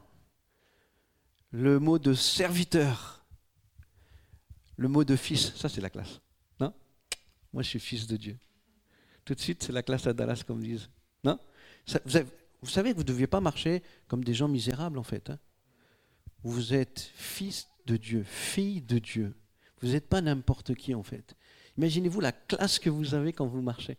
le 1.51 1.79
mot 1.79 1.99
de 1.99 2.13
serviteur, 2.13 3.23
le 4.77 4.87
mot 4.87 5.03
de 5.03 5.15
fils. 5.15 5.53
Ça, 5.55 5.69
c'est 5.69 5.81
la 5.81 5.89
classe. 5.89 6.21
Non? 6.59 6.73
Moi, 7.53 7.61
je 7.61 7.69
suis 7.69 7.79
fils 7.79 8.07
de 8.07 8.17
Dieu. 8.17 8.37
Tout 9.25 9.35
de 9.35 9.39
suite, 9.41 9.61
c'est 9.61 9.73
la 9.73 9.83
classe 9.83 10.07
à 10.07 10.13
Dallas, 10.13 10.43
comme 10.47 10.63
disent. 10.63 10.89
Non? 11.23 11.37
Vous, 12.05 12.69
savez 12.69 12.91
que 12.91 12.95
vous 12.95 13.03
ne 13.03 13.07
deviez 13.07 13.27
pas 13.27 13.41
marcher 13.41 13.83
comme 14.07 14.23
des 14.23 14.33
gens 14.33 14.47
misérables, 14.47 14.97
en 14.97 15.03
fait. 15.03 15.29
Hein? 15.29 15.39
Vous 16.43 16.73
êtes 16.73 17.11
fils 17.15 17.67
de 17.85 17.97
Dieu, 17.97 18.23
fille 18.23 18.81
de 18.81 18.99
Dieu. 18.99 19.35
Vous 19.81 19.89
n'êtes 19.89 20.07
pas 20.07 20.21
n'importe 20.21 20.75
qui, 20.75 20.93
en 20.93 21.03
fait. 21.03 21.35
Imaginez-vous 21.77 22.19
la 22.19 22.31
classe 22.31 22.79
que 22.79 22.89
vous 22.89 23.13
avez 23.13 23.33
quand 23.33 23.47
vous 23.47 23.61
marchez. 23.61 23.97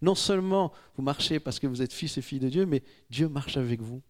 Non 0.00 0.14
seulement 0.14 0.72
vous 0.96 1.02
marchez 1.02 1.40
parce 1.40 1.58
que 1.58 1.66
vous 1.66 1.82
êtes 1.82 1.92
fils 1.92 2.16
et 2.18 2.22
fille 2.22 2.38
de 2.38 2.48
Dieu, 2.48 2.66
mais 2.66 2.82
Dieu 3.10 3.28
marche 3.28 3.56
avec 3.56 3.80
vous. 3.80 4.00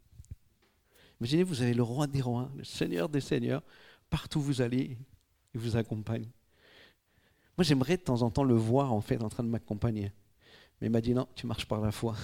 Imaginez, 1.21 1.43
vous 1.43 1.63
avez 1.63 1.75
le 1.75 1.83
roi 1.83 2.07
des 2.07 2.21
rois, 2.21 2.51
le 2.57 2.65
seigneur 2.65 3.09
des 3.09 3.21
seigneurs, 3.21 3.63
partout 4.09 4.39
où 4.39 4.43
vous 4.43 4.61
allez, 4.61 4.97
il 5.55 5.61
vous 5.61 5.77
accompagne. 5.77 6.29
Moi, 7.57 7.65
j'aimerais 7.65 7.97
de 7.97 8.03
temps 8.03 8.23
en 8.23 8.31
temps 8.31 8.45
le 8.45 8.55
voir, 8.55 8.93
en 8.93 9.01
fait, 9.01 9.21
en 9.21 9.29
train 9.29 9.43
de 9.43 9.49
m'accompagner. 9.49 10.13
Mais 10.81 10.87
il 10.87 10.91
m'a 10.91 11.01
dit 11.01 11.15
non, 11.15 11.27
tu 11.35 11.47
marches 11.47 11.67
par 11.67 11.81
la 11.81 11.91
foi. 11.91 12.15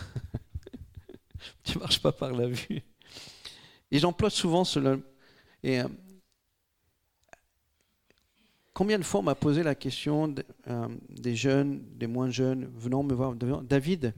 tu 1.65 1.79
marches 1.79 2.01
pas 2.01 2.13
par 2.13 2.31
la 2.31 2.47
vue. 2.47 2.83
Et 3.91 3.99
j'emploie 3.99 4.31
souvent 4.31 4.65
cela. 4.65 4.97
Et 5.65 5.81
euh, 5.81 5.89
Combien 8.75 8.99
de 8.99 9.05
fois 9.05 9.21
on 9.21 9.23
m'a 9.23 9.37
posé 9.37 9.63
la 9.63 9.77
question 9.77 10.35
euh, 10.67 10.89
des 11.09 11.37
jeunes, 11.37 11.81
des 11.95 12.09
moins 12.09 12.29
jeunes, 12.29 12.71
venant 12.77 13.05
me 13.05 13.15
voir, 13.15 13.33
David, 13.63 14.13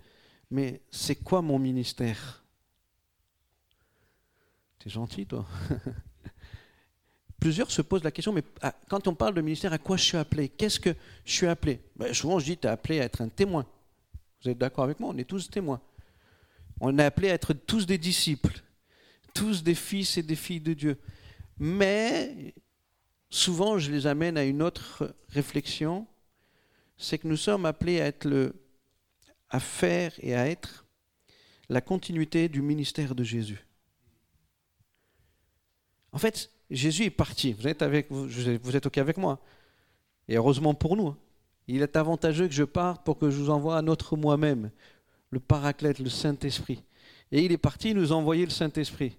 mais 0.50 0.80
c'est 0.90 1.16
quoi 1.16 1.42
mon 1.42 1.58
ministère? 1.58 2.42
T'es 4.78 4.88
gentil, 4.88 5.26
toi. 5.26 5.46
Plusieurs 7.38 7.70
se 7.70 7.82
posent 7.82 8.02
la 8.02 8.10
question, 8.10 8.32
mais 8.32 8.42
quand 8.88 9.06
on 9.06 9.14
parle 9.14 9.34
de 9.34 9.42
ministère, 9.42 9.74
à 9.74 9.78
quoi 9.78 9.98
je 9.98 10.04
suis 10.04 10.16
appelé? 10.16 10.48
Qu'est-ce 10.48 10.80
que 10.80 10.94
je 11.26 11.32
suis 11.32 11.46
appelé? 11.46 11.80
Ben, 11.94 12.14
Souvent, 12.14 12.38
je 12.38 12.46
dis, 12.46 12.56
tu 12.56 12.66
es 12.66 12.70
appelé 12.70 13.00
à 13.00 13.04
être 13.04 13.20
un 13.20 13.28
témoin. 13.28 13.66
Vous 14.42 14.50
êtes 14.50 14.58
d'accord 14.58 14.84
avec 14.84 14.98
moi? 14.98 15.10
On 15.14 15.18
est 15.18 15.28
tous 15.28 15.50
témoins. 15.50 15.82
On 16.80 16.98
est 16.98 17.04
appelé 17.04 17.28
à 17.28 17.34
être 17.34 17.52
tous 17.52 17.84
des 17.84 17.98
disciples, 17.98 18.62
tous 19.34 19.62
des 19.62 19.74
fils 19.74 20.16
et 20.16 20.22
des 20.22 20.34
filles 20.34 20.60
de 20.60 20.72
Dieu. 20.72 20.98
Mais 21.58 22.54
souvent 23.30 23.78
je 23.78 23.90
les 23.90 24.06
amène 24.06 24.36
à 24.36 24.44
une 24.44 24.62
autre 24.62 25.14
réflexion, 25.28 26.06
c'est 26.96 27.18
que 27.18 27.28
nous 27.28 27.36
sommes 27.36 27.66
appelés 27.66 28.00
à, 28.00 28.06
être 28.06 28.24
le, 28.24 28.54
à 29.50 29.60
faire 29.60 30.12
et 30.20 30.34
à 30.34 30.48
être 30.48 30.86
la 31.68 31.80
continuité 31.80 32.48
du 32.48 32.62
ministère 32.62 33.14
de 33.14 33.24
Jésus. 33.24 33.66
En 36.12 36.18
fait, 36.18 36.50
Jésus 36.70 37.04
est 37.04 37.10
parti. 37.10 37.52
Vous 37.52 37.68
êtes, 37.68 37.82
avec, 37.82 38.10
vous 38.10 38.76
êtes 38.76 38.86
OK 38.86 38.98
avec 38.98 39.16
moi. 39.18 39.38
Et 40.28 40.36
heureusement 40.36 40.74
pour 40.74 40.96
nous. 40.96 41.08
Hein. 41.08 41.18
Il 41.68 41.82
est 41.82 41.96
avantageux 41.96 42.46
que 42.46 42.54
je 42.54 42.64
parte 42.64 43.04
pour 43.04 43.18
que 43.18 43.30
je 43.30 43.36
vous 43.36 43.50
envoie 43.50 43.76
un 43.76 43.88
autre 43.88 44.16
moi-même, 44.16 44.70
le 45.30 45.40
Paraclète, 45.40 45.98
le 45.98 46.08
Saint-Esprit. 46.08 46.82
Et 47.32 47.44
il 47.44 47.52
est 47.52 47.58
parti 47.58 47.92
nous 47.92 48.12
envoyer 48.12 48.44
le 48.44 48.50
Saint-Esprit. 48.50 49.18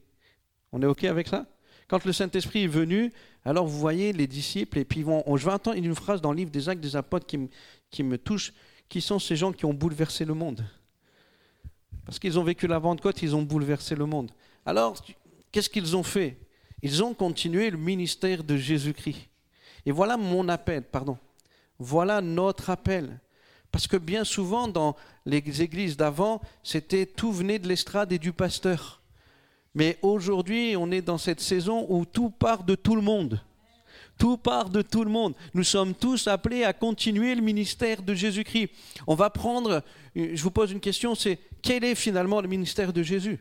On 0.71 0.81
est 0.81 0.85
OK 0.85 1.03
avec 1.03 1.27
ça? 1.27 1.45
Quand 1.87 2.05
le 2.05 2.13
Saint-Esprit 2.13 2.63
est 2.63 2.67
venu, 2.67 3.13
alors 3.45 3.65
vous 3.65 3.79
voyez 3.79 4.11
les 4.13 4.27
disciples, 4.27 4.79
et 4.79 4.85
puis 4.85 5.03
vont, 5.03 5.23
je 5.35 5.45
vais 5.45 5.53
entendre 5.53 5.77
une 5.77 5.95
phrase 5.95 6.21
dans 6.21 6.31
le 6.31 6.37
livre 6.37 6.51
des 6.51 6.67
Actes 6.67 6.81
des 6.81 6.95
Apôtres 6.95 7.25
qui 7.25 7.37
me, 7.37 7.47
qui 7.89 8.03
me 8.03 8.17
touche, 8.17 8.53
qui 8.89 9.01
sont 9.01 9.19
ces 9.19 9.35
gens 9.35 9.51
qui 9.51 9.65
ont 9.65 9.73
bouleversé 9.73 10.25
le 10.25 10.33
monde. 10.33 10.65
Parce 12.05 12.19
qu'ils 12.19 12.37
ont 12.39 12.43
vécu 12.43 12.67
la 12.67 12.79
Pentecôte, 12.79 13.21
ils 13.21 13.35
ont 13.35 13.41
bouleversé 13.41 13.95
le 13.95 14.05
monde. 14.05 14.31
Alors, 14.65 14.95
qu'est-ce 15.51 15.69
qu'ils 15.69 15.95
ont 15.95 16.03
fait? 16.03 16.37
Ils 16.81 17.03
ont 17.03 17.13
continué 17.13 17.69
le 17.69 17.77
ministère 17.77 18.43
de 18.43 18.55
Jésus-Christ. 18.55 19.27
Et 19.85 19.91
voilà 19.91 20.17
mon 20.17 20.47
appel, 20.49 20.83
pardon. 20.83 21.17
Voilà 21.79 22.21
notre 22.21 22.69
appel. 22.69 23.19
Parce 23.71 23.87
que 23.87 23.97
bien 23.97 24.23
souvent, 24.23 24.67
dans 24.67 24.95
les 25.25 25.61
églises 25.61 25.97
d'avant, 25.97 26.41
c'était 26.63 27.05
tout 27.05 27.31
venait 27.31 27.59
de 27.59 27.67
l'estrade 27.67 28.11
et 28.11 28.19
du 28.19 28.31
pasteur. 28.33 28.96
Mais 29.77 29.99
aujourd'hui, 30.01 30.75
on 30.75 30.89
est 30.89 31.03
dans 31.03 31.19
cette 31.19 31.39
saison 31.39 31.85
où 31.87 32.03
tout 32.03 32.31
part 32.31 32.63
de 32.63 32.73
tout 32.73 32.95
le 32.95 33.01
monde. 33.03 33.39
Tout 34.17 34.35
part 34.35 34.71
de 34.71 34.81
tout 34.81 35.03
le 35.03 35.11
monde. 35.11 35.35
Nous 35.53 35.63
sommes 35.63 35.93
tous 35.93 36.25
appelés 36.25 36.63
à 36.63 36.73
continuer 36.73 37.35
le 37.35 37.43
ministère 37.43 38.01
de 38.01 38.15
Jésus-Christ. 38.15 38.71
On 39.05 39.13
va 39.13 39.29
prendre, 39.29 39.83
je 40.15 40.41
vous 40.41 40.49
pose 40.49 40.71
une 40.71 40.79
question, 40.79 41.13
c'est 41.13 41.37
quel 41.61 41.83
est 41.83 41.93
finalement 41.93 42.41
le 42.41 42.47
ministère 42.47 42.91
de 42.91 43.03
Jésus? 43.03 43.37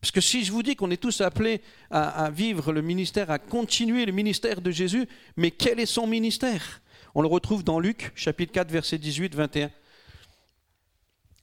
Parce 0.00 0.10
que 0.10 0.20
si 0.20 0.44
je 0.44 0.50
vous 0.50 0.64
dis 0.64 0.74
qu'on 0.74 0.90
est 0.90 1.00
tous 1.00 1.20
appelés 1.20 1.62
à, 1.88 2.24
à, 2.24 2.30
vivre 2.30 2.72
le 2.72 2.82
ministère, 2.82 3.30
à 3.30 3.38
continuer 3.38 4.06
le 4.06 4.12
ministère 4.12 4.60
de 4.60 4.72
Jésus, 4.72 5.06
mais 5.36 5.52
quel 5.52 5.78
est 5.78 5.86
son 5.86 6.08
ministère? 6.08 6.82
On 7.14 7.22
le 7.22 7.28
retrouve 7.28 7.62
dans 7.62 7.78
Luc, 7.78 8.10
chapitre 8.16 8.52
4, 8.52 8.72
verset 8.72 8.96
18-21. 8.96 9.70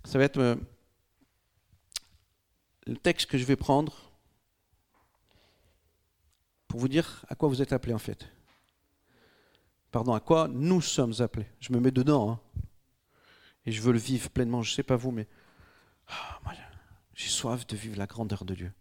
Ça 0.03 0.17
va 0.17 0.25
être 0.25 0.37
euh, 0.37 0.55
le 2.85 2.97
texte 2.97 3.29
que 3.29 3.37
je 3.37 3.45
vais 3.45 3.55
prendre 3.55 4.11
pour 6.67 6.79
vous 6.79 6.87
dire 6.87 7.25
à 7.29 7.35
quoi 7.35 7.49
vous 7.49 7.61
êtes 7.61 7.73
appelés 7.73 7.93
en 7.93 7.99
fait. 7.99 8.27
Pardon, 9.91 10.13
à 10.13 10.19
quoi 10.19 10.47
nous 10.47 10.81
sommes 10.81 11.13
appelés. 11.19 11.47
Je 11.59 11.71
me 11.71 11.79
mets 11.79 11.91
dedans. 11.91 12.31
Hein. 12.31 12.39
Et 13.65 13.71
je 13.71 13.81
veux 13.81 13.93
le 13.93 13.99
vivre 13.99 14.29
pleinement. 14.29 14.63
Je 14.63 14.71
ne 14.71 14.75
sais 14.75 14.83
pas 14.83 14.95
vous, 14.95 15.11
mais 15.11 15.27
ah, 16.07 16.39
j'ai 17.13 17.29
soif 17.29 17.67
de 17.67 17.75
vivre 17.75 17.97
la 17.97 18.07
grandeur 18.07 18.43
de 18.43 18.55
Dieu. 18.55 18.73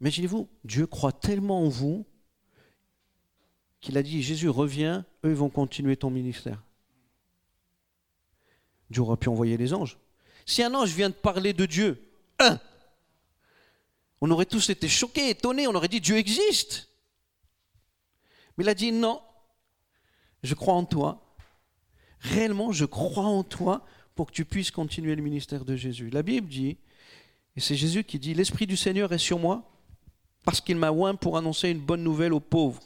Imaginez-vous, 0.00 0.48
Dieu 0.64 0.86
croit 0.86 1.12
tellement 1.12 1.64
en 1.64 1.68
vous 1.68 2.06
qu'il 3.80 3.96
a 3.96 4.02
dit, 4.02 4.22
Jésus, 4.22 4.50
reviens, 4.50 5.06
eux 5.24 5.32
vont 5.32 5.48
continuer 5.48 5.96
ton 5.96 6.10
ministère. 6.10 6.62
Dieu 8.90 9.02
aurait 9.02 9.16
pu 9.16 9.28
envoyer 9.28 9.56
les 9.56 9.72
anges. 9.72 9.98
Si 10.46 10.62
un 10.62 10.72
ange 10.74 10.94
vient 10.94 11.10
de 11.10 11.14
parler 11.14 11.52
de 11.52 11.66
Dieu, 11.66 12.08
on 14.20 14.30
aurait 14.30 14.46
tous 14.46 14.70
été 14.70 14.88
choqués, 14.88 15.30
étonnés, 15.30 15.66
on 15.66 15.74
aurait 15.74 15.88
dit 15.88 16.00
Dieu 16.00 16.16
existe. 16.16 16.88
Mais 18.56 18.64
il 18.64 18.68
a 18.68 18.74
dit 18.74 18.92
non, 18.92 19.20
je 20.42 20.54
crois 20.54 20.74
en 20.74 20.84
toi. 20.84 21.36
Réellement, 22.20 22.72
je 22.72 22.84
crois 22.84 23.24
en 23.24 23.42
toi 23.42 23.84
pour 24.14 24.28
que 24.28 24.32
tu 24.32 24.44
puisses 24.44 24.70
continuer 24.70 25.14
le 25.14 25.22
ministère 25.22 25.64
de 25.64 25.76
Jésus. 25.76 26.08
La 26.10 26.22
Bible 26.22 26.48
dit, 26.48 26.78
et 27.56 27.60
c'est 27.60 27.76
Jésus 27.76 28.04
qui 28.04 28.18
dit, 28.18 28.32
l'Esprit 28.32 28.66
du 28.66 28.76
Seigneur 28.76 29.12
est 29.12 29.18
sur 29.18 29.38
moi 29.38 29.70
parce 30.44 30.60
qu'il 30.60 30.76
m'a 30.76 30.92
oint 30.92 31.16
pour 31.16 31.36
annoncer 31.36 31.70
une 31.70 31.80
bonne 31.80 32.02
nouvelle 32.02 32.32
aux 32.32 32.40
pauvres. 32.40 32.82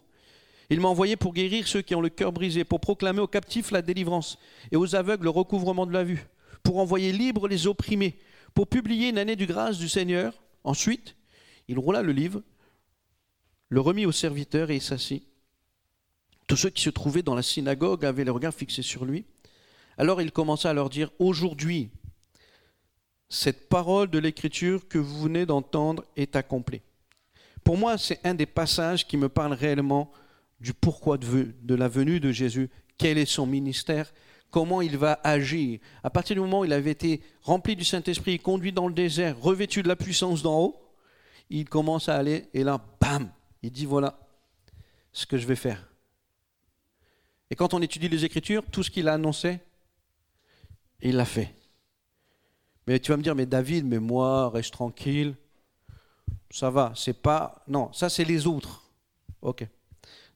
Il 0.71 0.81
m'a 0.81 0.89
envoyé 0.89 1.17
pour 1.17 1.35
guérir 1.35 1.69
ceux 1.69 1.83
qui 1.83 1.95
ont 1.95 2.01
le 2.01 2.09
cœur 2.09 2.33
brisé, 2.33 2.65
pour 2.65 2.81
proclamer 2.81 3.21
aux 3.21 3.27
captifs 3.27 3.71
la 3.71 3.83
délivrance 3.83 4.39
et 4.73 4.77
aux 4.77 4.95
aveugles 4.95 5.25
le 5.25 5.31
recouvrement 5.31 5.85
de 5.85 5.93
la 5.93 6.05
vue, 6.05 6.27
pour 6.63 6.79
envoyer 6.79 7.13
libres 7.13 7.49
les 7.49 7.67
opprimés, 7.67 8.19
pour 8.55 8.69
publier 8.69 9.09
une 9.09 9.19
année 9.19 9.37
du 9.37 9.47
grâce 9.47 9.79
du 9.79 9.89
Seigneur. 9.89 10.35
Ensuite, 10.65 11.17
il 11.69 11.79
roula 11.79 12.03
le 12.03 12.13
livre, 12.13 12.43
le 13.69 13.81
remit 13.81 14.07
au 14.07 14.13
serviteur 14.13 14.71
et 14.71 14.81
s'assit. 14.81 15.25
Tous 16.47 16.57
ceux 16.57 16.71
qui 16.71 16.83
se 16.83 16.91
trouvaient 16.91 17.23
dans 17.23 17.37
la 17.37 17.43
synagogue 17.43 18.05
avaient 18.05 18.25
le 18.25 18.33
regard 18.33 18.53
fixé 18.53 18.83
sur 18.83 19.05
lui. 19.05 19.25
Alors 19.97 20.21
il 20.21 20.33
commença 20.33 20.71
à 20.71 20.75
leur 20.75 20.91
dire, 20.91 21.11
Aujourd'hui, 21.19 21.91
cette 23.29 23.69
parole 23.69 24.11
de 24.11 24.19
l'Écriture 24.19 24.89
que 24.89 24.99
vous 24.99 25.21
venez 25.23 25.47
d'entendre 25.47 26.05
est 26.17 26.35
accomplie. 26.35 26.83
Pour 27.63 27.79
moi, 27.79 27.97
c'est 27.99 28.19
un 28.25 28.35
des 28.35 28.47
passages 28.47 29.07
qui 29.07 29.17
me 29.17 29.29
parle 29.29 29.53
réellement 29.53 30.11
du 30.61 30.75
pourquoi 30.75 31.17
de 31.17 31.75
la 31.75 31.89
venue 31.89 32.19
de 32.19 32.33
Jésus, 32.33 32.69
quel 32.99 33.17
est 33.17 33.27
son 33.27 33.47
ministère, 33.47 34.13
comment 34.51 34.81
il 34.81 34.97
va 34.97 35.21
agir. 35.25 35.81
À 36.03 36.11
partir 36.11 36.37
du 36.37 36.41
moment 36.41 36.61
où 36.61 36.65
il 36.65 36.73
avait 36.73 36.91
été 36.91 37.23
rempli 37.43 37.77
du 37.77 37.85
Saint-Esprit, 37.85 38.39
conduit 38.39 38.73
dans 38.73 38.89
le 38.89 38.95
désert, 38.95 39.41
revêtu 39.41 39.83
de 39.83 39.89
la 39.89 39.97
puissance 39.97 40.43
d'en 40.43 40.59
haut, 40.59 40.81
il 41.49 41.69
commence 41.69 42.09
à 42.09 42.17
aller, 42.17 42.47
et 42.55 42.63
là, 42.63 42.81
bam, 43.01 43.31
il 43.63 43.71
dit 43.71 43.87
voilà 43.87 44.19
ce 45.13 45.27
que 45.27 45.37
je 45.37 45.47
vais 45.47 45.57
faire. 45.57 45.89
Et 47.51 47.57
quand 47.57 47.75
on 47.75 47.83
étudie 47.83 48.09
les 48.09 48.25
Écritures, 48.25 48.65
tout 48.71 48.83
ce 48.83 48.91
qu'il 48.91 49.09
a 49.09 49.15
annoncé, 49.15 49.59
il 51.03 51.17
l'a 51.17 51.25
fait. 51.25 51.53
Mais 52.87 53.01
tu 53.01 53.11
vas 53.11 53.17
me 53.17 53.23
dire, 53.23 53.35
mais 53.35 53.47
David, 53.47 53.87
mais 53.87 53.99
moi, 53.99 54.51
reste 54.51 54.73
tranquille. 54.73 55.35
Ça 56.51 56.71
va, 56.71 56.93
c'est 56.97 57.21
pas. 57.21 57.63
Non, 57.69 57.93
ça 57.93 58.09
c'est 58.09 58.25
les 58.25 58.47
autres. 58.47 58.85
Ok. 59.43 59.67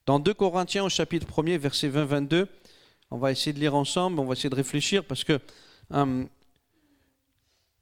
Dans 0.07 0.18
2 0.18 0.35
Corinthiens 0.35 0.85
au 0.85 0.88
chapitre 0.88 1.27
1er, 1.27 1.57
verset 1.57 1.88
20-22, 1.88 2.46
on 3.14 3.18
va 3.18 3.31
essayer 3.31 3.53
de 3.53 3.61
lire 3.61 3.77
ensemble, 3.77 4.18
on 4.18 4.24
va 4.24 4.33
essayer 4.33 4.50
de 4.50 4.57
réfléchir 4.57 5.05
parce 5.05 5.22
que 5.22 5.38
hum, 5.90 6.29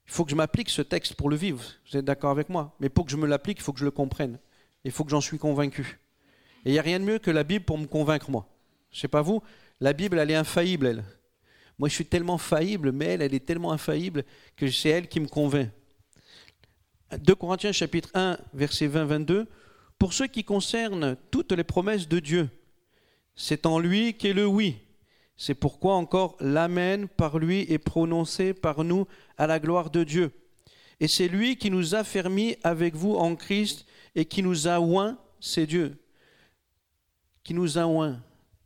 il 0.06 0.12
faut 0.12 0.26
que 0.26 0.30
je 0.30 0.36
m'applique 0.36 0.68
ce 0.68 0.82
texte 0.82 1.14
pour 1.14 1.30
le 1.30 1.36
vivre. 1.36 1.62
Vous 1.90 1.96
êtes 1.96 2.04
d'accord 2.04 2.30
avec 2.30 2.50
moi? 2.50 2.76
Mais 2.80 2.90
pour 2.90 3.06
que 3.06 3.10
je 3.10 3.16
me 3.16 3.26
l'applique, 3.26 3.58
il 3.58 3.62
faut 3.62 3.72
que 3.72 3.78
je 3.78 3.86
le 3.86 3.90
comprenne. 3.90 4.38
Il 4.84 4.90
faut 4.90 5.04
que 5.04 5.10
j'en 5.10 5.22
suis 5.22 5.38
convaincu. 5.38 6.00
Et 6.66 6.68
il 6.68 6.72
n'y 6.72 6.78
a 6.78 6.82
rien 6.82 7.00
de 7.00 7.06
mieux 7.06 7.18
que 7.18 7.30
la 7.30 7.44
Bible 7.44 7.64
pour 7.64 7.78
me 7.78 7.86
convaincre, 7.86 8.30
moi. 8.30 8.46
Je 8.90 8.98
ne 8.98 9.00
sais 9.00 9.08
pas 9.08 9.22
vous, 9.22 9.42
la 9.80 9.94
Bible, 9.94 10.18
elle 10.18 10.30
est 10.30 10.34
infaillible, 10.34 10.86
elle. 10.86 11.04
Moi, 11.78 11.88
je 11.88 11.94
suis 11.94 12.04
tellement 12.04 12.36
faillible, 12.36 12.92
mais 12.92 13.06
elle, 13.06 13.22
elle 13.22 13.32
est 13.32 13.46
tellement 13.46 13.72
infaillible 13.72 14.24
que 14.54 14.70
c'est 14.70 14.90
elle 14.90 15.08
qui 15.08 15.18
me 15.18 15.28
convainc. 15.28 15.70
2 17.18 17.34
Corinthiens 17.36 17.72
chapitre 17.72 18.10
1, 18.12 18.36
verset 18.52 18.86
20-22. 18.86 19.46
Pour 19.98 20.12
ce 20.12 20.24
qui 20.24 20.44
concerne 20.44 21.16
toutes 21.30 21.52
les 21.52 21.64
promesses 21.64 22.06
de 22.06 22.18
Dieu, 22.18 22.50
c'est 23.34 23.64
en 23.64 23.78
lui 23.78 24.12
qu'est 24.12 24.34
le 24.34 24.44
oui. 24.44 24.76
C'est 25.36 25.54
pourquoi 25.54 25.94
encore 25.94 26.36
l'Amen 26.40 27.06
par 27.08 27.38
lui 27.38 27.60
est 27.72 27.78
prononcé 27.78 28.54
par 28.54 28.84
nous 28.84 29.06
à 29.38 29.46
la 29.46 29.58
gloire 29.58 29.90
de 29.90 30.04
Dieu. 30.04 30.30
Et 31.00 31.08
c'est 31.08 31.28
lui 31.28 31.56
qui 31.56 31.70
nous 31.70 31.94
a 31.94 32.04
fermis 32.04 32.56
avec 32.62 32.94
vous 32.94 33.14
en 33.14 33.34
Christ 33.34 33.86
et 34.14 34.24
qui 34.24 34.42
nous 34.42 34.68
a 34.68 34.78
oint, 34.78 35.18
c'est 35.40 35.66
Dieu, 35.66 35.96
qui 37.42 37.54
nous 37.54 37.76
a 37.76 37.86
oint. 37.86 38.20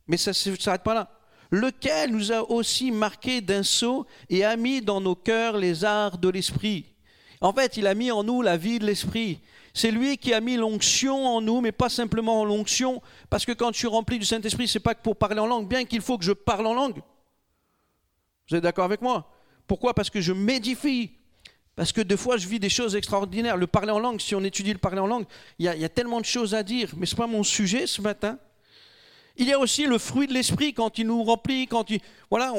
Mais 0.07 0.17
ça 0.17 0.31
ne 0.31 0.55
s'arrête 0.55 0.83
pas 0.83 0.93
là. 0.93 1.11
Lequel 1.49 2.11
nous 2.11 2.31
a 2.31 2.49
aussi 2.51 2.91
marqué 2.91 3.41
d'un 3.41 3.63
sceau 3.63 4.05
et 4.29 4.43
a 4.43 4.55
mis 4.55 4.81
dans 4.81 5.01
nos 5.01 5.15
cœurs 5.15 5.57
les 5.57 5.83
arts 5.85 6.17
de 6.17 6.29
l'esprit. 6.29 6.85
En 7.41 7.53
fait, 7.53 7.77
il 7.77 7.87
a 7.87 7.93
mis 7.93 8.11
en 8.11 8.23
nous 8.23 8.41
la 8.41 8.57
vie 8.57 8.79
de 8.79 8.85
l'esprit. 8.85 9.39
C'est 9.77 9.91
lui 9.91 10.17
qui 10.17 10.33
a 10.33 10.41
mis 10.41 10.57
l'onction 10.57 11.27
en 11.27 11.39
nous, 11.39 11.61
mais 11.61 11.71
pas 11.71 11.87
simplement 11.87 12.43
l'onction, 12.43 12.99
parce 13.29 13.45
que 13.45 13.51
quand 13.51 13.71
je 13.73 13.77
suis 13.77 13.87
rempli 13.87 14.17
du 14.17 14.25
Saint-Esprit, 14.25 14.67
c'est 14.67 14.79
pas 14.79 14.95
que 14.95 15.03
pour 15.03 15.17
parler 15.17 15.39
en 15.39 15.45
langue, 15.45 15.67
bien 15.67 15.85
qu'il 15.85 16.01
faut 16.01 16.17
que 16.17 16.25
je 16.25 16.31
parle 16.31 16.65
en 16.65 16.73
langue. 16.73 16.99
Vous 18.49 18.55
êtes 18.55 18.63
d'accord 18.63 18.85
avec 18.85 19.03
moi? 19.03 19.31
Pourquoi? 19.67 19.93
Parce 19.93 20.09
que 20.09 20.19
je 20.19 20.33
m'édifie. 20.33 21.11
Parce 21.75 21.91
que 21.91 22.01
deux 22.01 22.17
fois, 22.17 22.37
je 22.37 22.47
vis 22.47 22.59
des 22.59 22.69
choses 22.69 22.95
extraordinaires. 22.95 23.55
Le 23.55 23.67
parler 23.67 23.91
en 23.91 23.99
langue, 23.99 24.19
si 24.19 24.33
on 24.33 24.43
étudie 24.43 24.73
le 24.73 24.79
parler 24.79 24.99
en 24.99 25.05
langue, 25.05 25.25
il 25.59 25.65
y, 25.67 25.69
a, 25.69 25.89
tellement 25.89 26.21
de 26.21 26.25
choses 26.25 26.55
à 26.55 26.63
dire, 26.63 26.91
mais 26.97 27.05
ce 27.05 27.13
n'est 27.13 27.19
pas 27.19 27.27
mon 27.27 27.43
sujet 27.43 27.85
ce 27.85 28.01
matin. 28.01 28.39
Il 29.35 29.45
y 29.47 29.53
a 29.53 29.59
aussi 29.59 29.85
le 29.85 29.99
fruit 29.99 30.25
de 30.25 30.33
l'esprit 30.33 30.73
quand 30.73 30.97
il 30.97 31.05
nous 31.05 31.23
remplit, 31.23 31.67
quand 31.67 31.87
il, 31.91 31.99
voilà, 32.31 32.51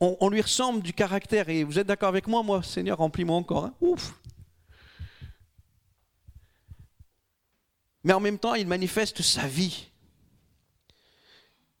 on, 0.00 0.28
lui 0.28 0.42
ressemble 0.42 0.82
du 0.82 0.92
caractère. 0.92 1.48
Et 1.48 1.64
vous 1.64 1.78
êtes 1.78 1.86
d'accord 1.86 2.10
avec 2.10 2.26
moi, 2.26 2.42
moi, 2.42 2.62
Seigneur, 2.62 2.98
remplis-moi 2.98 3.36
encore. 3.36 3.64
Hein. 3.64 3.74
Ouf. 3.80 4.12
Mais 8.04 8.12
en 8.12 8.20
même 8.20 8.38
temps, 8.38 8.54
il 8.54 8.66
manifeste 8.66 9.22
sa 9.22 9.46
vie. 9.46 9.88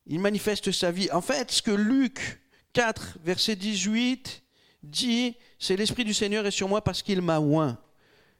Il 0.06 0.20
manifeste 0.20 0.72
sa 0.72 0.90
vie. 0.90 1.10
En 1.12 1.20
fait, 1.20 1.50
ce 1.50 1.62
que 1.62 1.70
Luc 1.70 2.40
4, 2.72 3.18
verset 3.22 3.56
18 3.56 4.42
dit, 4.82 5.36
c'est 5.58 5.76
l'Esprit 5.76 6.04
du 6.04 6.14
Seigneur 6.14 6.46
est 6.46 6.50
sur 6.50 6.68
moi 6.68 6.82
parce 6.82 7.02
qu'il 7.02 7.22
m'a 7.22 7.40
oint. 7.40 7.78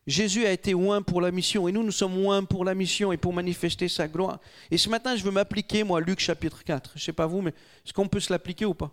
Jésus 0.07 0.47
a 0.47 0.53
été 0.53 0.75
oint 0.75 1.03
pour 1.03 1.21
la 1.21 1.31
mission 1.31 1.69
et 1.69 1.73
nous, 1.73 1.83
nous 1.83 1.93
sommes 1.93 2.17
oints 2.25 2.43
pour 2.43 2.65
la 2.65 2.75
mission 2.75 3.13
et 3.13 3.19
pour 3.19 3.35
manifester 3.35 3.89
sa 3.89 4.09
gloire. 4.09 4.41
Et 4.71 4.79
ce 4.79 4.89
matin, 4.89 5.15
je 5.15 5.23
veux 5.23 5.31
m'appliquer, 5.31 5.85
moi, 5.85 6.01
Luc 6.01 6.19
chapitre 6.19 6.65
4. 6.65 6.93
Je 6.95 7.01
ne 7.01 7.05
sais 7.05 7.13
pas 7.13 7.27
vous, 7.27 7.43
mais 7.43 7.51
est-ce 7.85 7.93
qu'on 7.93 8.09
peut 8.09 8.21
se 8.21 8.33
l'appliquer 8.33 8.65
ou 8.65 8.73
pas? 8.73 8.91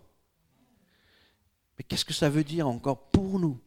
Mais 1.78 1.84
qu'est-ce 1.84 2.04
que 2.04 2.12
ça 2.12 2.28
veut 2.28 2.44
dire 2.44 2.68
encore 2.68 3.08
pour 3.08 3.38
nous? 3.38 3.58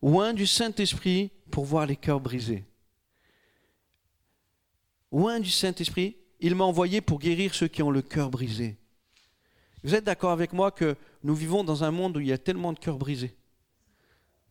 Oint 0.00 0.32
du 0.32 0.46
Saint-Esprit 0.46 1.30
pour 1.50 1.64
voir 1.64 1.86
les 1.86 1.96
cœurs 1.96 2.20
brisés. 2.20 2.64
Oint 5.10 5.40
du 5.40 5.50
Saint-Esprit, 5.50 6.16
il 6.40 6.54
m'a 6.54 6.64
envoyé 6.64 7.00
pour 7.00 7.18
guérir 7.18 7.54
ceux 7.54 7.68
qui 7.68 7.82
ont 7.82 7.90
le 7.90 8.02
cœur 8.02 8.30
brisé. 8.30 8.78
Vous 9.82 9.94
êtes 9.94 10.04
d'accord 10.04 10.30
avec 10.30 10.52
moi 10.52 10.70
que 10.70 10.96
nous 11.22 11.34
vivons 11.34 11.64
dans 11.64 11.84
un 11.84 11.90
monde 11.90 12.16
où 12.16 12.20
il 12.20 12.28
y 12.28 12.32
a 12.32 12.38
tellement 12.38 12.72
de 12.72 12.78
cœurs 12.78 12.98
brisés? 12.98 13.34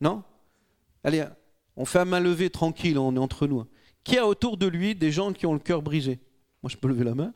Non? 0.01 0.23
Allez, 1.03 1.25
on 1.75 1.85
fait 1.85 1.99
à 1.99 2.05
main 2.05 2.19
levée 2.19 2.49
tranquille, 2.49 2.97
on 2.97 3.15
est 3.15 3.19
entre 3.19 3.47
nous. 3.47 3.65
Qui 4.03 4.17
a 4.17 4.27
autour 4.27 4.57
de 4.57 4.67
lui 4.67 4.95
des 4.95 5.11
gens 5.11 5.33
qui 5.33 5.45
ont 5.45 5.53
le 5.53 5.59
cœur 5.59 5.81
brisé? 5.81 6.19
Moi, 6.61 6.69
je 6.69 6.77
peux 6.77 6.87
lever 6.87 7.03
la 7.03 7.15
main. 7.15 7.33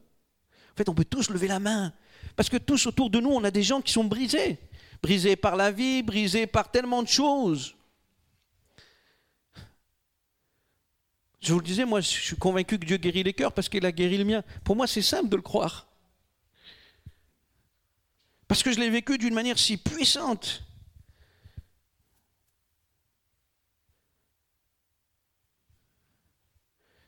En 0.73 0.75
fait, 0.75 0.89
on 0.89 0.95
peut 0.95 1.05
tous 1.05 1.29
lever 1.29 1.47
la 1.47 1.59
main. 1.59 1.93
Parce 2.35 2.49
que 2.49 2.57
tous 2.57 2.87
autour 2.87 3.09
de 3.09 3.19
nous, 3.19 3.29
on 3.29 3.43
a 3.43 3.51
des 3.51 3.63
gens 3.63 3.81
qui 3.81 3.93
sont 3.93 4.03
brisés. 4.03 4.57
Brisés 5.01 5.35
par 5.35 5.55
la 5.55 5.71
vie, 5.71 6.01
brisés 6.01 6.47
par 6.47 6.71
tellement 6.71 7.03
de 7.03 7.07
choses. 7.07 7.75
Je 11.43 11.51
vous 11.51 11.59
le 11.59 11.65
disais, 11.65 11.83
moi, 11.83 11.99
je 11.99 12.07
suis 12.07 12.37
convaincu 12.37 12.79
que 12.79 12.85
Dieu 12.85 12.95
guérit 12.95 13.21
les 13.21 13.33
cœurs 13.33 13.51
parce 13.51 13.67
qu'il 13.67 13.85
a 13.85 13.91
guéri 13.91 14.17
le 14.17 14.23
mien. 14.23 14.43
Pour 14.63 14.77
moi, 14.77 14.87
c'est 14.87 15.01
simple 15.01 15.27
de 15.27 15.35
le 15.35 15.41
croire. 15.41 15.89
Parce 18.47 18.63
que 18.63 18.71
je 18.71 18.79
l'ai 18.79 18.89
vécu 18.89 19.17
d'une 19.17 19.33
manière 19.33 19.59
si 19.59 19.75
puissante. 19.75 20.63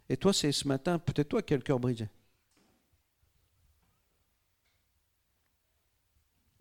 Et 0.10 0.18
toi, 0.18 0.34
c'est 0.34 0.52
ce 0.52 0.68
matin, 0.68 1.00
peut-être 1.00 1.30
toi 1.30 1.42
qui 1.42 1.54
as 1.54 1.58
le 1.58 1.64
cœur 1.64 1.80
brisé. 1.80 2.10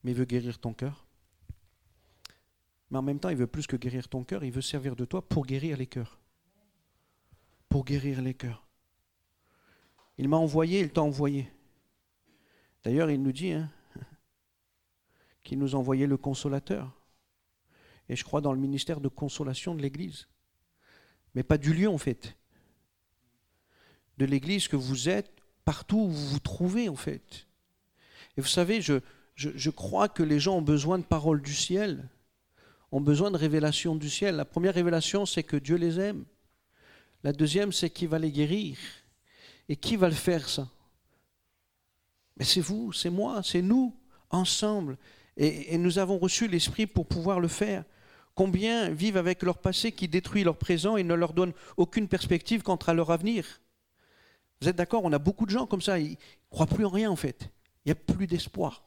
Mais 0.05 0.13
il 0.13 0.17
veut 0.17 0.25
guérir 0.25 0.61
ton 0.61 0.73
cœur. 0.73 1.05
Mais 2.91 2.99
en 2.99 3.03
même 3.03 3.19
temps, 3.19 3.31
il 3.31 3.37
veut 3.37 3.49
plus 3.49 3.67
que 3.67 3.75
guérir 3.75 4.09
ton 4.09 4.23
cœur, 4.23 4.45
il 4.45 4.53
veut 4.53 4.63
servir 4.63 4.95
de 4.95 5.05
toi 5.05 5.29
pour 5.29 5.45
guérir 5.45 5.77
les 5.77 5.89
cœurs 5.89 6.21
pour 7.75 7.85
guérir 7.85 8.23
les 8.23 8.35
cœurs. 8.35 8.65
Il 10.17 10.29
m'a 10.29 10.37
envoyé, 10.37 10.79
il 10.79 10.91
t'a 10.93 11.03
envoyé. 11.03 11.51
D'ailleurs, 12.85 13.11
il 13.11 13.21
nous 13.21 13.33
dit 13.33 13.51
hein, 13.51 13.69
qu'il 15.43 15.59
nous 15.59 15.75
a 15.75 15.79
envoyé 15.81 16.07
le 16.07 16.17
consolateur. 16.17 16.93
Et 18.09 18.15
je 18.15 18.23
crois 18.23 18.41
dans 18.41 18.53
le 18.53 18.61
ministère 18.61 19.01
de 19.01 19.09
consolation 19.09 19.75
de 19.75 19.83
l'Église. 19.83 20.29
Mais 21.35 21.43
pas 21.43 21.59
du 21.59 21.75
lieu 21.75 21.89
en 21.89 21.99
fait. 21.99 22.37
De 24.19 24.25
l'Église 24.25 24.69
que 24.69 24.77
vous 24.77 25.09
êtes, 25.09 25.33
partout 25.65 25.99
où 25.99 26.11
vous 26.11 26.29
vous 26.29 26.39
trouvez 26.39 26.89
en 26.89 26.95
fait. 26.95 27.49
Et 28.37 28.41
vous 28.41 28.47
savez, 28.47 28.83
je 28.83 29.71
crois 29.71 30.09
que 30.09 30.23
les 30.23 30.39
gens 30.39 30.59
ont 30.59 30.63
besoin 30.63 30.99
de 30.99 31.05
paroles 31.05 31.43
du 31.43 31.55
ciel, 31.55 32.09
ont 32.93 33.01
besoin 33.01 33.33
de 33.33 33.37
révélations 33.37 33.97
du 33.97 34.09
ciel. 34.09 34.37
La 34.37 34.45
première 34.45 34.75
révélation, 34.75 35.27
c'est 35.27 35.43
que 35.43 35.57
Dieu 35.57 35.75
les 35.75 35.99
aime. 35.99 36.25
La 37.25 37.33
deuxième, 37.33 37.73
c'est 37.73 37.89
qui 37.91 38.07
va 38.07 38.19
les 38.19 38.31
guérir. 38.31 38.77
Et 39.69 39.77
qui 39.77 39.97
va 39.97 40.09
le 40.09 40.15
faire, 40.15 40.47
ça? 40.47 40.69
Mais 42.37 42.45
c'est 42.45 42.61
vous, 42.61 42.93
c'est 42.93 43.11
moi, 43.11 43.43
c'est 43.43 43.63
nous, 43.63 43.97
ensemble. 44.29 44.99
Et, 45.37 45.77
nous 45.79 45.99
avons 45.99 46.19
reçu 46.19 46.47
l'Esprit 46.47 46.87
pour 46.87 47.07
pouvoir 47.07 47.41
le 47.41 47.49
faire. 47.49 47.85
Combien 48.35 48.91
vivent 48.91 49.17
avec 49.17 49.43
leur 49.43 49.59
passé 49.59 49.91
qui 49.91 50.07
détruit 50.07 50.45
leur 50.45 50.59
présent 50.59 50.97
et 50.97 51.03
ne 51.03 51.15
leur 51.15 51.33
donne 51.33 51.55
aucune 51.77 52.09
perspective 52.09 52.63
quant 52.63 52.77
à 52.77 52.93
leur 52.93 53.11
avenir? 53.11 53.61
Vous 54.61 54.69
êtes 54.69 54.77
d'accord? 54.77 55.05
On 55.05 55.13
a 55.13 55.19
beaucoup 55.19 55.47
de 55.47 55.51
gens 55.51 55.67
comme 55.67 55.83
ça, 55.83 55.99
ils 55.99 56.11
ne 56.11 56.17
croient 56.51 56.67
plus 56.67 56.85
en 56.85 56.91
rien 56.91 57.11
en 57.11 57.17
fait. 57.17 57.49
Il 57.85 57.89
n'y 57.89 57.93
a 57.93 57.95
plus 57.95 58.27
d'espoir. 58.27 58.85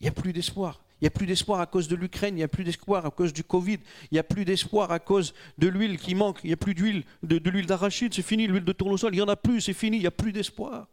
Il 0.00 0.04
n'y 0.04 0.08
a 0.08 0.12
plus 0.12 0.32
d'espoir. 0.32 0.84
Il 1.00 1.04
n'y 1.04 1.08
a 1.08 1.10
plus 1.10 1.26
d'espoir 1.26 1.60
à 1.60 1.66
cause 1.66 1.86
de 1.86 1.94
l'Ukraine, 1.94 2.34
il 2.34 2.38
n'y 2.38 2.42
a 2.42 2.48
plus 2.48 2.64
d'espoir 2.64 3.06
à 3.06 3.10
cause 3.10 3.32
du 3.32 3.44
Covid, 3.44 3.78
il 4.10 4.14
n'y 4.14 4.18
a 4.18 4.24
plus 4.24 4.44
d'espoir 4.44 4.90
à 4.90 4.98
cause 4.98 5.32
de 5.56 5.68
l'huile 5.68 5.96
qui 5.96 6.16
manque, 6.16 6.40
il 6.42 6.48
n'y 6.48 6.52
a 6.52 6.56
plus 6.56 6.74
d'huile, 6.74 7.04
de, 7.22 7.36
l'huile 7.48 7.66
d'arachide, 7.66 8.12
c'est 8.12 8.22
fini, 8.22 8.48
l'huile 8.48 8.64
de 8.64 8.72
tournesol, 8.72 9.14
il 9.14 9.18
n'y 9.18 9.22
en 9.22 9.28
a 9.28 9.36
plus, 9.36 9.60
c'est 9.60 9.74
fini, 9.74 9.98
il 9.98 10.00
n'y 10.00 10.06
a 10.08 10.12
plus 10.12 10.32
d'espoir. 10.32 10.88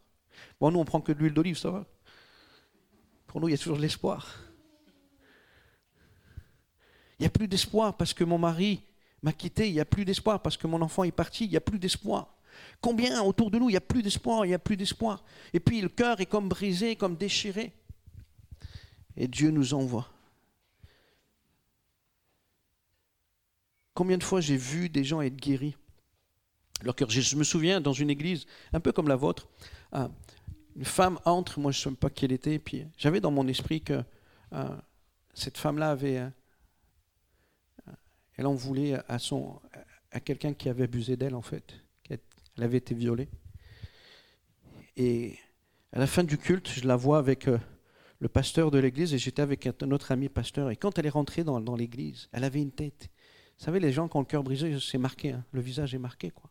Bon, 0.60 0.70
nous, 0.70 0.78
on 0.78 0.84
prend 0.84 1.00
que 1.00 1.10
de 1.10 1.18
l'huile 1.18 1.34
d'olive, 1.34 1.58
ça 1.58 1.70
va. 1.70 1.84
Pour 3.26 3.40
nous, 3.40 3.48
il 3.48 3.50
y 3.50 3.54
a 3.54 3.58
toujours 3.58 3.76
de 3.76 3.82
l'espoir. 3.82 4.36
Il 7.18 7.22
n'y 7.22 7.26
a 7.26 7.30
plus 7.30 7.48
d'espoir 7.48 7.96
parce 7.96 8.14
que 8.14 8.22
mon 8.22 8.38
mari 8.38 8.82
m'a 9.22 9.32
quitté, 9.32 9.66
il 9.66 9.74
n'y 9.74 9.80
a 9.80 9.84
plus 9.84 10.04
d'espoir 10.04 10.40
parce 10.40 10.56
que 10.56 10.68
mon 10.68 10.80
enfant 10.82 11.02
est 11.02 11.10
parti, 11.10 11.46
il 11.46 11.50
n'y 11.50 11.56
a 11.56 11.60
plus 11.60 11.80
d'espoir. 11.80 12.36
Combien 12.80 13.20
autour 13.22 13.50
de 13.50 13.58
nous, 13.58 13.68
il 13.68 13.72
n'y 13.72 13.76
a 13.76 13.80
plus 13.80 14.04
d'espoir, 14.04 14.44
il 14.44 14.50
n'y 14.50 14.54
a 14.54 14.58
plus 14.60 14.76
d'espoir. 14.76 15.24
Et 15.52 15.58
puis 15.58 15.80
le 15.80 15.88
cœur 15.88 16.20
est 16.20 16.26
comme 16.26 16.48
brisé, 16.48 16.94
comme 16.94 17.16
déchiré 17.16 17.72
et 19.16 19.28
Dieu 19.28 19.50
nous 19.50 19.74
envoie. 19.74 20.08
Combien 23.94 24.18
de 24.18 24.24
fois 24.24 24.40
j'ai 24.40 24.56
vu 24.56 24.88
des 24.88 25.04
gens 25.04 25.22
être 25.22 25.36
guéris. 25.36 25.76
Je 26.82 27.36
me 27.36 27.44
souviens 27.44 27.80
dans 27.80 27.94
une 27.94 28.10
église, 28.10 28.44
un 28.74 28.80
peu 28.80 28.92
comme 28.92 29.08
la 29.08 29.16
vôtre, 29.16 29.48
euh, 29.94 30.06
une 30.76 30.84
femme 30.84 31.18
entre, 31.24 31.58
moi 31.58 31.72
je 31.72 31.88
ne 31.88 31.94
sais 31.94 31.96
pas 31.98 32.10
qui 32.10 32.26
elle 32.26 32.32
était, 32.32 32.58
puis 32.58 32.86
j'avais 32.98 33.20
dans 33.20 33.30
mon 33.30 33.48
esprit 33.48 33.80
que 33.80 34.04
euh, 34.52 34.76
cette 35.32 35.56
femme-là 35.56 35.90
avait, 35.92 36.18
euh, 36.18 36.28
Elle 38.36 38.46
en 38.46 38.54
voulait 38.54 38.98
à, 39.08 39.18
son, 39.18 39.58
à 40.10 40.20
quelqu'un 40.20 40.52
qui 40.52 40.68
avait 40.68 40.84
abusé 40.84 41.16
d'elle, 41.16 41.34
en 41.34 41.42
fait. 41.42 41.74
Elle 42.10 42.64
avait 42.64 42.78
été 42.78 42.94
violée. 42.94 43.28
Et 44.96 45.38
à 45.92 45.98
la 45.98 46.06
fin 46.06 46.24
du 46.24 46.36
culte, 46.36 46.68
je 46.68 46.86
la 46.86 46.96
vois 46.96 47.18
avec 47.18 47.48
le 48.18 48.28
pasteur 48.28 48.70
de 48.70 48.78
l'église 48.78 49.12
et 49.14 49.18
j'étais 49.18 49.42
avec 49.42 49.66
un 49.66 49.90
autre 49.90 50.12
ami 50.12 50.28
pasteur. 50.28 50.70
Et 50.70 50.76
quand 50.76 50.98
elle 50.98 51.06
est 51.06 51.10
rentrée 51.10 51.44
dans, 51.44 51.76
l'église, 51.76 52.28
elle 52.32 52.44
avait 52.44 52.62
une 52.62 52.72
tête. 52.72 53.08
Vous 53.58 53.64
savez, 53.64 53.80
les 53.80 53.92
gens 53.92 54.08
qui 54.08 54.16
ont 54.16 54.20
le 54.20 54.26
cœur 54.26 54.42
brisé, 54.42 54.78
c'est 54.80 54.98
marqué, 54.98 55.32
hein. 55.32 55.44
le 55.52 55.60
visage 55.60 55.94
est 55.94 55.98
marqué. 55.98 56.30
quoi. 56.30 56.50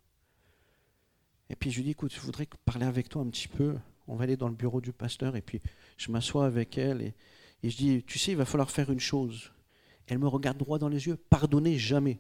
Et 1.50 1.56
puis 1.56 1.72
je 1.72 1.78
lui 1.78 1.84
dis, 1.84 1.92
écoute, 1.92 2.14
je 2.14 2.20
voudrais 2.20 2.48
parler 2.66 2.86
avec 2.86 3.10
toi 3.10 3.22
un 3.22 3.30
petit 3.30 3.48
peu. 3.48 3.76
On 4.08 4.16
va 4.16 4.24
aller 4.24 4.38
dans 4.38 4.50
le 4.50 4.56
bureau 4.56 4.82
du 4.82 4.94
pasteur 4.94 5.36
et 5.36 5.42
puis 5.42 5.62
je 5.98 6.12
m'assois 6.12 6.46
avec 6.46 6.78
elle 6.78 7.02
et, 7.02 7.16
et 7.64 7.70
je 7.70 7.78
dis, 7.78 8.04
tu 8.04 8.20
sais, 8.20 8.32
il 8.32 8.38
va 8.38 8.46
falloir 8.46 8.70
faire 8.70 8.92
une 8.92 9.00
chose. 9.00 9.52
Elle 10.08 10.20
me 10.20 10.28
regarde 10.28 10.58
droit 10.58 10.78
dans 10.78 10.90
les 10.90 11.08
yeux, 11.08 11.16
pardonnez 11.16 11.78
jamais. 11.78 12.20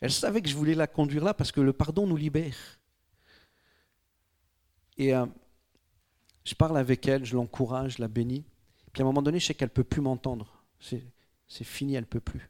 Elle 0.00 0.12
savait 0.12 0.42
que 0.42 0.48
je 0.48 0.54
voulais 0.54 0.74
la 0.74 0.86
conduire 0.86 1.24
là 1.24 1.34
parce 1.34 1.50
que 1.50 1.60
le 1.60 1.72
pardon 1.72 2.06
nous 2.06 2.16
libère. 2.16 2.78
Et 4.96 5.14
euh, 5.14 5.26
je 6.48 6.54
parle 6.54 6.78
avec 6.78 7.06
elle, 7.06 7.26
je 7.26 7.36
l'encourage, 7.36 7.96
je 7.96 8.00
la 8.00 8.08
bénis. 8.08 8.44
Puis 8.92 9.02
à 9.02 9.04
un 9.04 9.06
moment 9.06 9.20
donné, 9.20 9.38
je 9.38 9.46
sais 9.46 9.54
qu'elle 9.54 9.68
ne 9.68 9.74
peut 9.74 9.84
plus 9.84 10.00
m'entendre. 10.00 10.62
C'est 10.80 11.64
fini, 11.64 11.94
elle 11.94 12.02
ne 12.02 12.06
peut 12.06 12.20
plus. 12.20 12.48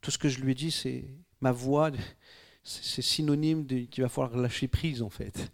Tout 0.00 0.10
ce 0.10 0.18
que 0.18 0.28
je 0.28 0.40
lui 0.40 0.50
ai 0.50 0.54
dit, 0.56 0.72
c'est 0.72 1.04
ma 1.40 1.52
voix, 1.52 1.92
c'est 2.64 3.02
synonyme 3.02 3.66
qu'il 3.66 4.02
va 4.02 4.08
falloir 4.08 4.36
lâcher 4.36 4.66
prise 4.66 5.00
en 5.00 5.10
fait. 5.10 5.52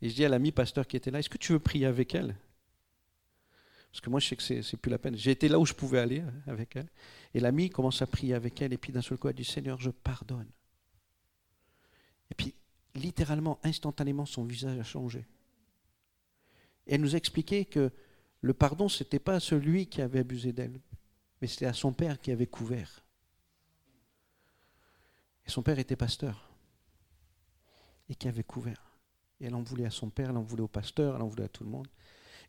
Et 0.00 0.08
je 0.08 0.14
dis 0.14 0.24
à 0.24 0.28
l'ami 0.28 0.52
pasteur 0.52 0.86
qui 0.86 0.96
était 0.96 1.10
là, 1.10 1.18
est-ce 1.18 1.28
que 1.28 1.38
tu 1.38 1.52
veux 1.52 1.58
prier 1.58 1.86
avec 1.86 2.14
elle? 2.14 2.36
Parce 3.90 4.00
que 4.00 4.10
moi 4.10 4.20
je 4.20 4.28
sais 4.28 4.36
que 4.36 4.62
c'est 4.62 4.76
plus 4.76 4.90
la 4.90 4.98
peine. 4.98 5.16
J'ai 5.16 5.32
été 5.32 5.48
là 5.48 5.58
où 5.58 5.66
je 5.66 5.74
pouvais 5.74 5.98
aller 5.98 6.22
avec 6.46 6.76
elle. 6.76 6.88
Et 7.34 7.40
l'ami 7.40 7.68
commence 7.68 8.00
à 8.00 8.06
prier 8.06 8.34
avec 8.34 8.62
elle 8.62 8.72
et 8.72 8.78
puis 8.78 8.92
d'un 8.92 9.02
seul 9.02 9.18
coup 9.18 9.28
elle 9.28 9.34
dit 9.34 9.44
Seigneur, 9.44 9.80
je 9.80 9.90
pardonne. 9.90 10.48
Et 12.30 12.34
puis 12.36 12.54
littéralement, 12.94 13.58
instantanément, 13.64 14.24
son 14.24 14.44
visage 14.44 14.78
a 14.78 14.84
changé. 14.84 15.26
Elle 16.90 17.00
nous 17.02 17.14
expliquait 17.14 17.64
que 17.64 17.92
le 18.40 18.52
pardon, 18.52 18.88
ce 18.88 19.04
n'était 19.04 19.20
pas 19.20 19.34
à 19.34 19.40
celui 19.40 19.86
qui 19.86 20.02
avait 20.02 20.18
abusé 20.18 20.52
d'elle, 20.52 20.80
mais 21.40 21.46
c'était 21.46 21.66
à 21.66 21.72
son 21.72 21.92
père 21.92 22.20
qui 22.20 22.32
avait 22.32 22.46
couvert. 22.46 23.04
Et 25.46 25.50
son 25.50 25.62
père 25.62 25.78
était 25.78 25.96
pasteur, 25.96 26.50
et 28.08 28.14
qui 28.14 28.26
avait 28.26 28.42
couvert. 28.42 28.98
Et 29.40 29.46
elle 29.46 29.54
en 29.54 29.62
voulait 29.62 29.86
à 29.86 29.90
son 29.90 30.10
père, 30.10 30.30
elle 30.30 30.36
en 30.36 30.42
voulait 30.42 30.62
au 30.62 30.68
pasteur, 30.68 31.14
elle 31.14 31.22
en 31.22 31.28
voulait 31.28 31.44
à 31.44 31.48
tout 31.48 31.64
le 31.64 31.70
monde. 31.70 31.86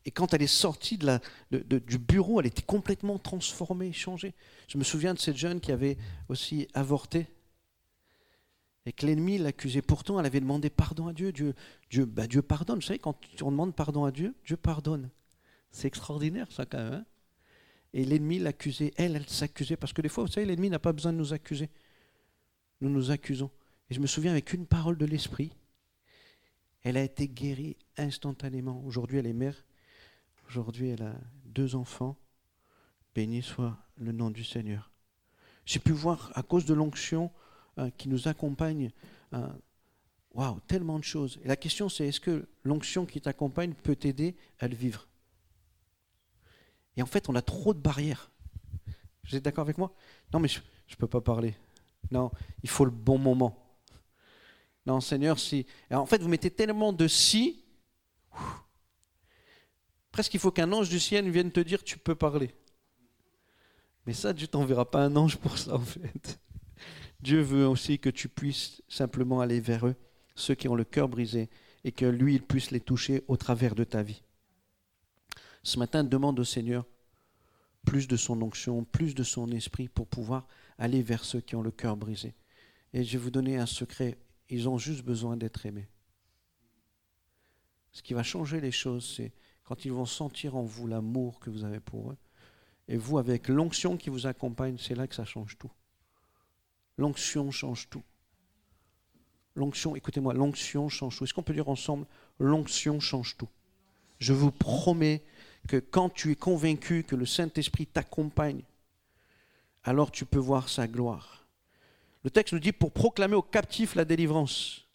Et 0.04 0.10
quand 0.10 0.34
elle 0.34 0.42
est 0.42 0.48
sortie 0.48 0.98
du 0.98 1.98
bureau, 1.98 2.40
elle 2.40 2.46
était 2.46 2.62
complètement 2.62 3.18
transformée, 3.20 3.92
changée. 3.92 4.34
Je 4.66 4.76
me 4.76 4.82
souviens 4.82 5.14
de 5.14 5.20
cette 5.20 5.36
jeune 5.36 5.60
qui 5.60 5.70
avait 5.70 5.96
aussi 6.28 6.66
avorté 6.74 7.28
et 8.84 8.92
que 8.92 9.06
l'ennemi 9.06 9.38
l'accusait. 9.38 9.82
Pourtant, 9.82 10.18
elle 10.18 10.26
avait 10.26 10.40
demandé 10.40 10.70
pardon 10.70 11.06
à 11.06 11.12
Dieu. 11.12 11.32
Bah, 12.06 12.26
Dieu 12.26 12.42
pardonne. 12.42 12.76
Vous 12.76 12.82
savez, 12.82 12.98
quand 12.98 13.16
on 13.42 13.50
demande 13.50 13.74
pardon 13.74 14.04
à 14.04 14.10
Dieu, 14.10 14.34
Dieu 14.44 14.56
pardonne. 14.56 15.10
C'est 15.70 15.88
extraordinaire, 15.88 16.50
ça, 16.50 16.66
quand 16.66 16.78
même. 16.78 16.92
Hein. 16.94 17.04
et 17.92 18.04
l'ennemi 18.04 18.38
l'accusait. 18.38 18.92
Elle, 18.96 19.16
elle 19.16 19.28
s'accusait. 19.28 19.76
Parce 19.76 19.92
que 19.92 20.02
des 20.02 20.08
fois, 20.08 20.24
vous 20.24 20.30
savez, 20.30 20.46
l'ennemi 20.46 20.68
n'a 20.68 20.78
pas 20.78 20.92
besoin 20.92 21.12
de 21.12 21.18
nous 21.18 21.32
accuser. 21.32 21.70
Nous 22.80 22.90
nous 22.90 23.10
accusons. 23.10 23.50
Et 23.88 23.94
je 23.94 24.00
me 24.00 24.06
souviens, 24.06 24.32
avec 24.32 24.52
une 24.52 24.66
parole 24.66 24.98
de 24.98 25.06
l'Esprit, 25.06 25.52
elle 26.82 26.96
a 26.96 27.02
été 27.02 27.28
guérie 27.28 27.76
instantanément. 27.96 28.82
Aujourd'hui, 28.84 29.18
elle 29.18 29.26
est 29.26 29.32
mère. 29.32 29.64
Aujourd'hui, 30.48 30.88
elle 30.88 31.02
a 31.02 31.14
deux 31.44 31.76
enfants. 31.76 32.16
Béni 33.14 33.42
soit 33.42 33.78
le 33.96 34.10
nom 34.10 34.30
du 34.30 34.42
Seigneur. 34.42 34.90
J'ai 35.64 35.78
pu 35.78 35.92
voir, 35.92 36.32
à 36.34 36.42
cause 36.42 36.64
de 36.64 36.74
l'onction, 36.74 37.30
euh, 37.78 37.90
qui 37.96 38.08
nous 38.08 38.28
accompagne. 38.28 38.90
Euh, 39.32 39.48
waouh, 40.34 40.60
tellement 40.66 40.98
de 40.98 41.04
choses. 41.04 41.38
Et 41.44 41.48
la 41.48 41.56
question, 41.56 41.88
c'est 41.88 42.08
est-ce 42.08 42.20
que 42.20 42.46
l'onction 42.64 43.06
qui 43.06 43.20
t'accompagne 43.20 43.74
peut 43.74 43.96
t'aider 43.96 44.36
à 44.58 44.68
le 44.68 44.74
vivre? 44.74 45.06
Et 46.96 47.02
en 47.02 47.06
fait, 47.06 47.28
on 47.28 47.34
a 47.34 47.42
trop 47.42 47.74
de 47.74 47.78
barrières. 47.78 48.30
Vous 49.24 49.36
êtes 49.36 49.44
d'accord 49.44 49.62
avec 49.62 49.78
moi? 49.78 49.94
Non, 50.32 50.40
mais 50.40 50.48
je 50.48 50.58
ne 50.58 50.96
peux 50.96 51.06
pas 51.06 51.20
parler. 51.20 51.54
Non, 52.10 52.30
il 52.62 52.68
faut 52.68 52.84
le 52.84 52.90
bon 52.90 53.18
moment. 53.18 53.56
Non, 54.84 55.00
Seigneur, 55.00 55.38
si. 55.38 55.66
en 55.90 56.06
fait, 56.06 56.20
vous 56.20 56.28
mettez 56.28 56.50
tellement 56.50 56.92
de 56.92 57.06
si. 57.06 57.64
Presque 60.10 60.34
il 60.34 60.40
faut 60.40 60.50
qu'un 60.50 60.70
ange 60.72 60.90
du 60.90 61.00
ciel 61.00 61.30
vienne 61.30 61.50
te 61.50 61.60
dire 61.60 61.82
tu 61.82 61.96
peux 61.98 62.14
parler. 62.14 62.54
Mais 64.06 64.12
ça, 64.12 64.32
Dieu 64.32 64.46
t'enverra 64.46 64.90
pas 64.90 65.04
un 65.04 65.16
ange 65.16 65.36
pour 65.36 65.56
ça, 65.56 65.76
en 65.76 65.80
fait. 65.80 66.38
Dieu 67.22 67.40
veut 67.40 67.66
aussi 67.66 67.98
que 67.98 68.10
tu 68.10 68.28
puisses 68.28 68.82
simplement 68.88 69.40
aller 69.40 69.60
vers 69.60 69.86
eux, 69.86 69.94
ceux 70.34 70.54
qui 70.54 70.68
ont 70.68 70.74
le 70.74 70.84
cœur 70.84 71.08
brisé, 71.08 71.48
et 71.84 71.92
que 71.92 72.04
lui, 72.04 72.34
il 72.34 72.42
puisse 72.42 72.70
les 72.72 72.80
toucher 72.80 73.22
au 73.28 73.36
travers 73.36 73.74
de 73.74 73.84
ta 73.84 74.02
vie. 74.02 74.22
Ce 75.62 75.78
matin, 75.78 76.02
demande 76.02 76.40
au 76.40 76.44
Seigneur 76.44 76.84
plus 77.84 78.08
de 78.08 78.16
son 78.16 78.40
onction, 78.42 78.84
plus 78.84 79.14
de 79.14 79.22
son 79.22 79.50
esprit 79.50 79.88
pour 79.88 80.06
pouvoir 80.06 80.46
aller 80.78 81.02
vers 81.02 81.24
ceux 81.24 81.40
qui 81.40 81.56
ont 81.56 81.62
le 81.62 81.70
cœur 81.70 81.96
brisé. 81.96 82.34
Et 82.92 83.04
je 83.04 83.12
vais 83.12 83.24
vous 83.24 83.30
donner 83.30 83.56
un 83.56 83.66
secret, 83.66 84.18
ils 84.48 84.68
ont 84.68 84.78
juste 84.78 85.04
besoin 85.04 85.36
d'être 85.36 85.64
aimés. 85.66 85.88
Ce 87.92 88.02
qui 88.02 88.14
va 88.14 88.22
changer 88.22 88.60
les 88.60 88.70
choses, 88.70 89.14
c'est 89.16 89.32
quand 89.64 89.84
ils 89.84 89.92
vont 89.92 90.06
sentir 90.06 90.56
en 90.56 90.62
vous 90.62 90.86
l'amour 90.86 91.40
que 91.40 91.50
vous 91.50 91.64
avez 91.64 91.80
pour 91.80 92.10
eux. 92.10 92.16
Et 92.88 92.96
vous, 92.96 93.18
avec 93.18 93.48
l'onction 93.48 93.96
qui 93.96 94.10
vous 94.10 94.26
accompagne, 94.26 94.76
c'est 94.78 94.94
là 94.94 95.06
que 95.06 95.14
ça 95.14 95.24
change 95.24 95.56
tout. 95.56 95.70
L'onction 96.98 97.50
change 97.50 97.88
tout. 97.88 98.02
L'onction, 99.54 99.96
écoutez-moi, 99.96 100.34
l'onction 100.34 100.88
change 100.88 101.18
tout. 101.18 101.24
Est-ce 101.24 101.34
qu'on 101.34 101.42
peut 101.42 101.52
dire 101.52 101.68
ensemble, 101.68 102.06
l'onction 102.38 103.00
change 103.00 103.36
tout? 103.36 103.48
Je 104.18 104.32
vous 104.32 104.50
promets 104.50 105.22
que 105.68 105.76
quand 105.76 106.08
tu 106.08 106.32
es 106.32 106.36
convaincu 106.36 107.04
que 107.04 107.16
le 107.16 107.26
Saint-Esprit 107.26 107.86
t'accompagne, 107.86 108.62
alors 109.84 110.10
tu 110.10 110.24
peux 110.24 110.38
voir 110.38 110.68
sa 110.68 110.86
gloire. 110.86 111.44
Le 112.24 112.30
texte 112.30 112.52
nous 112.52 112.60
dit 112.60 112.72
pour 112.72 112.92
proclamer 112.92 113.34
aux 113.34 113.42
captifs 113.42 113.94
la 113.94 114.04
délivrance. 114.04 114.86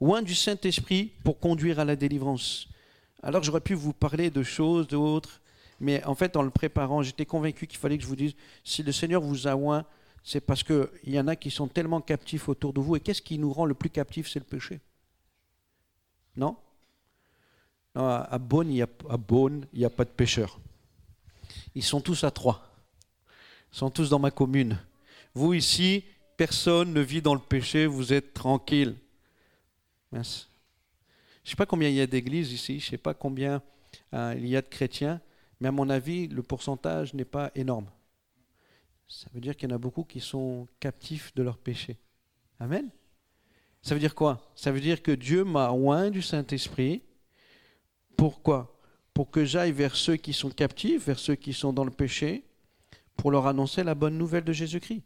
Loin 0.00 0.22
du 0.22 0.34
Saint-Esprit 0.34 1.12
pour 1.22 1.38
conduire 1.38 1.78
à 1.78 1.84
la 1.84 1.96
délivrance. 1.96 2.68
Alors 3.22 3.42
j'aurais 3.42 3.60
pu 3.60 3.74
vous 3.74 3.92
parler 3.92 4.30
de 4.30 4.42
choses, 4.42 4.88
d'autres, 4.88 5.42
mais 5.78 6.02
en 6.04 6.14
fait 6.14 6.36
en 6.36 6.42
le 6.42 6.50
préparant, 6.50 7.02
j'étais 7.02 7.26
convaincu 7.26 7.66
qu'il 7.66 7.78
fallait 7.78 7.98
que 7.98 8.02
je 8.02 8.08
vous 8.08 8.16
dise, 8.16 8.34
si 8.64 8.82
le 8.82 8.92
Seigneur 8.92 9.20
vous 9.20 9.46
a 9.46 9.54
oint, 9.54 9.84
c'est 10.22 10.40
parce 10.40 10.62
qu'il 10.62 10.88
y 11.06 11.18
en 11.18 11.28
a 11.28 11.36
qui 11.36 11.50
sont 11.50 11.68
tellement 11.68 12.00
captifs 12.00 12.48
autour 12.48 12.72
de 12.72 12.80
vous. 12.80 12.96
Et 12.96 13.00
qu'est-ce 13.00 13.22
qui 13.22 13.38
nous 13.38 13.52
rend 13.52 13.64
le 13.64 13.74
plus 13.74 13.90
captifs? 13.90 14.28
C'est 14.28 14.38
le 14.38 14.44
péché. 14.44 14.80
Non, 16.36 16.56
à 17.94 18.38
Beaune, 18.38 18.70
il 18.70 18.74
n'y 19.74 19.84
a, 19.84 19.90
pas 19.90 20.04
de 20.04 20.10
pécheurs. 20.10 20.58
Ils 21.74 21.82
sont 21.82 22.00
tous 22.00 22.24
à 22.24 22.30
trois. 22.30 22.66
Ils 23.72 23.78
sont 23.78 23.90
tous 23.90 24.08
dans 24.10 24.18
ma 24.18 24.30
commune. 24.30 24.78
Vous 25.34 25.54
ici, 25.54 26.04
personne 26.36 26.92
ne 26.92 27.00
vit 27.00 27.22
dans 27.22 27.34
le 27.34 27.40
péché, 27.40 27.86
vous 27.86 28.12
êtes 28.12 28.32
tranquille. 28.34 28.96
Je 30.12 30.18
ne 30.18 30.22
sais 30.22 31.56
pas 31.56 31.66
combien 31.66 31.88
il 31.88 31.94
y 31.96 32.00
a 32.00 32.06
d'églises 32.06 32.52
ici, 32.52 32.80
je 32.80 32.86
ne 32.86 32.90
sais 32.90 32.98
pas 32.98 33.14
combien 33.14 33.62
euh, 34.14 34.34
il 34.36 34.46
y 34.46 34.56
a 34.56 34.62
de 34.62 34.68
chrétiens, 34.68 35.20
mais 35.60 35.68
à 35.68 35.72
mon 35.72 35.88
avis, 35.88 36.28
le 36.28 36.42
pourcentage 36.42 37.14
n'est 37.14 37.24
pas 37.24 37.50
énorme. 37.54 37.86
Ça 39.10 39.28
veut 39.34 39.40
dire 39.40 39.56
qu'il 39.56 39.68
y 39.68 39.72
en 39.72 39.74
a 39.74 39.78
beaucoup 39.78 40.04
qui 40.04 40.20
sont 40.20 40.68
captifs 40.78 41.34
de 41.34 41.42
leur 41.42 41.58
péché. 41.58 41.98
Amen. 42.60 42.88
Ça 43.82 43.94
veut 43.94 44.00
dire 44.00 44.14
quoi? 44.14 44.52
Ça 44.54 44.70
veut 44.70 44.80
dire 44.80 45.02
que 45.02 45.10
Dieu 45.10 45.42
m'a 45.42 45.72
oint 45.72 46.10
du 46.10 46.22
Saint-Esprit. 46.22 47.02
Pourquoi? 48.16 48.80
Pour 49.12 49.32
que 49.32 49.44
j'aille 49.44 49.72
vers 49.72 49.96
ceux 49.96 50.16
qui 50.16 50.32
sont 50.32 50.50
captifs, 50.50 51.06
vers 51.06 51.18
ceux 51.18 51.34
qui 51.34 51.52
sont 51.52 51.72
dans 51.72 51.82
le 51.82 51.90
péché, 51.90 52.44
pour 53.16 53.32
leur 53.32 53.48
annoncer 53.48 53.82
la 53.82 53.96
bonne 53.96 54.16
nouvelle 54.16 54.44
de 54.44 54.52
Jésus-Christ. 54.52 55.02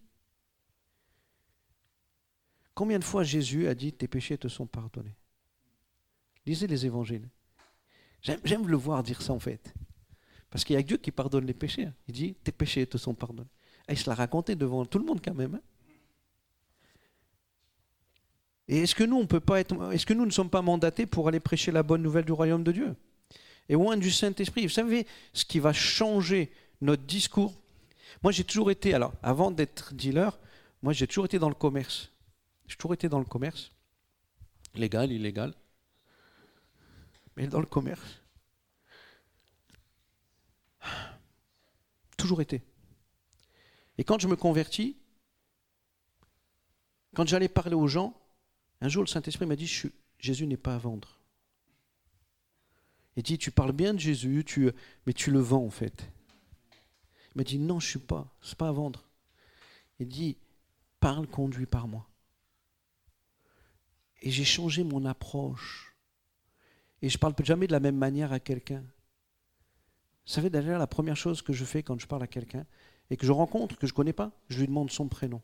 Combien 2.74 2.98
de 2.98 3.04
fois 3.04 3.24
Jésus 3.24 3.68
a 3.68 3.74
dit 3.74 3.94
tes 3.94 4.06
péchés 4.06 4.36
te 4.36 4.48
sont 4.48 4.66
pardonnés? 4.66 5.16
Lisez 6.44 6.66
les 6.66 6.84
évangiles. 6.84 7.30
J'aime 8.20 8.68
le 8.68 8.76
voir 8.76 9.02
dire 9.02 9.22
ça 9.22 9.32
en 9.32 9.40
fait. 9.40 9.72
Parce 10.50 10.62
qu'il 10.62 10.74
y 10.74 10.78
a 10.78 10.82
Dieu 10.82 10.98
qui 10.98 11.10
pardonne 11.10 11.46
les 11.46 11.54
péchés. 11.54 11.88
Il 12.06 12.12
dit 12.12 12.34
tes 12.34 12.52
péchés 12.52 12.86
te 12.86 12.98
sont 12.98 13.14
pardonnés. 13.14 13.48
Et 13.88 13.92
il 13.92 13.98
se 13.98 14.08
l'a 14.08 14.14
raconté 14.14 14.54
devant 14.54 14.84
tout 14.86 14.98
le 14.98 15.04
monde 15.04 15.20
quand 15.22 15.34
même. 15.34 15.56
Hein. 15.56 15.60
Et 18.66 18.82
est-ce 18.82 18.94
que 18.94 19.04
nous, 19.04 19.16
on 19.16 19.26
peut 19.26 19.40
pas 19.40 19.60
être, 19.60 19.92
est-ce 19.92 20.06
que 20.06 20.14
nous 20.14 20.24
ne 20.24 20.30
sommes 20.30 20.48
pas 20.48 20.62
mandatés 20.62 21.04
pour 21.06 21.28
aller 21.28 21.40
prêcher 21.40 21.70
la 21.70 21.82
bonne 21.82 22.02
nouvelle 22.02 22.24
du 22.24 22.32
royaume 22.32 22.64
de 22.64 22.72
Dieu? 22.72 22.96
Et 23.68 23.74
loin 23.74 23.96
du 23.96 24.10
Saint-Esprit, 24.10 24.62
vous 24.62 24.68
savez, 24.72 25.06
ce 25.32 25.44
qui 25.44 25.58
va 25.58 25.72
changer 25.72 26.50
notre 26.80 27.02
discours. 27.02 27.54
Moi, 28.22 28.32
j'ai 28.32 28.44
toujours 28.44 28.70
été, 28.70 28.94
alors, 28.94 29.12
avant 29.22 29.50
d'être 29.50 29.94
dealer, 29.94 30.38
moi, 30.82 30.92
j'ai 30.92 31.06
toujours 31.06 31.26
été 31.26 31.38
dans 31.38 31.48
le 31.48 31.54
commerce. 31.54 32.10
J'ai 32.66 32.76
toujours 32.76 32.94
été 32.94 33.08
dans 33.08 33.18
le 33.18 33.24
commerce, 33.24 33.70
légal, 34.74 35.12
illégal, 35.12 35.52
mais 37.36 37.46
dans 37.46 37.60
le 37.60 37.66
commerce. 37.66 38.22
Toujours 42.16 42.40
été. 42.40 42.62
Et 43.98 44.04
quand 44.04 44.18
je 44.18 44.28
me 44.28 44.36
convertis, 44.36 44.96
Quand 47.14 47.26
j'allais 47.28 47.48
parler 47.48 47.74
aux 47.74 47.86
gens, 47.86 48.12
un 48.80 48.88
jour 48.88 49.02
le 49.02 49.06
Saint-Esprit 49.08 49.46
m'a 49.46 49.56
dit 49.56 49.70
Jésus 50.18 50.46
n'est 50.46 50.56
pas 50.56 50.74
à 50.74 50.78
vendre. 50.78 51.20
Il 53.16 53.22
dit 53.22 53.38
Tu 53.38 53.50
parles 53.50 53.72
bien 53.72 53.94
de 53.94 54.00
Jésus, 54.00 54.44
mais 55.06 55.12
tu 55.12 55.30
le 55.30 55.38
vends 55.38 55.64
en 55.64 55.70
fait. 55.70 56.10
Il 57.30 57.38
m'a 57.38 57.44
dit 57.44 57.58
Non, 57.58 57.78
je 57.78 57.86
ne 57.86 57.90
suis 57.90 57.98
pas, 58.00 58.34
ce 58.40 58.50
n'est 58.50 58.56
pas 58.56 58.68
à 58.68 58.72
vendre. 58.72 59.04
Il 60.00 60.08
dit 60.08 60.36
Parle, 60.98 61.28
conduit 61.28 61.66
par 61.66 61.86
moi. 61.86 62.08
Et 64.22 64.30
j'ai 64.30 64.44
changé 64.44 64.82
mon 64.82 65.04
approche. 65.04 65.94
Et 67.00 67.08
je 67.08 67.16
ne 67.16 67.20
parle 67.20 67.34
jamais 67.44 67.66
de 67.66 67.72
la 67.72 67.80
même 67.80 67.96
manière 67.96 68.32
à 68.32 68.40
quelqu'un. 68.40 68.80
Vous 70.26 70.32
savez, 70.32 70.48
d'ailleurs, 70.48 70.78
la 70.78 70.86
première 70.86 71.16
chose 71.16 71.42
que 71.42 71.52
je 71.52 71.64
fais 71.64 71.82
quand 71.82 72.00
je 72.00 72.06
parle 72.06 72.22
à 72.22 72.26
quelqu'un 72.26 72.66
et 73.10 73.16
que 73.16 73.26
je 73.26 73.32
rencontre, 73.32 73.76
que 73.76 73.86
je 73.86 73.92
ne 73.92 73.96
connais 73.96 74.12
pas, 74.12 74.32
je 74.48 74.60
lui 74.60 74.66
demande 74.66 74.90
son 74.90 75.08
prénom. 75.08 75.42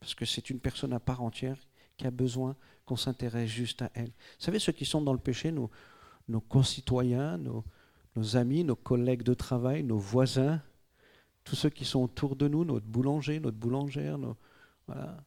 Parce 0.00 0.14
que 0.14 0.24
c'est 0.24 0.50
une 0.50 0.60
personne 0.60 0.92
à 0.92 1.00
part 1.00 1.22
entière 1.22 1.58
qui 1.96 2.06
a 2.06 2.10
besoin 2.10 2.56
qu'on 2.84 2.96
s'intéresse 2.96 3.48
juste 3.48 3.82
à 3.82 3.90
elle. 3.94 4.08
Vous 4.08 4.44
savez, 4.44 4.58
ceux 4.58 4.72
qui 4.72 4.84
sont 4.84 5.00
dans 5.00 5.12
le 5.12 5.18
péché, 5.18 5.50
nos, 5.50 5.70
concitoyens, 6.48 7.38
nos, 7.38 7.64
nos 8.14 8.36
amis, 8.36 8.62
nos 8.62 8.76
collègues 8.76 9.22
de 9.22 9.34
travail, 9.34 9.82
nos 9.82 9.98
voisins, 9.98 10.62
tous 11.44 11.56
ceux 11.56 11.70
qui 11.70 11.84
sont 11.84 12.00
autour 12.00 12.36
de 12.36 12.48
nous, 12.48 12.64
notre 12.64 12.86
boulanger, 12.86 13.40
notre 13.40 13.56
boulangère, 13.56 14.18
nos, 14.18 14.36
voilà. 14.86 15.24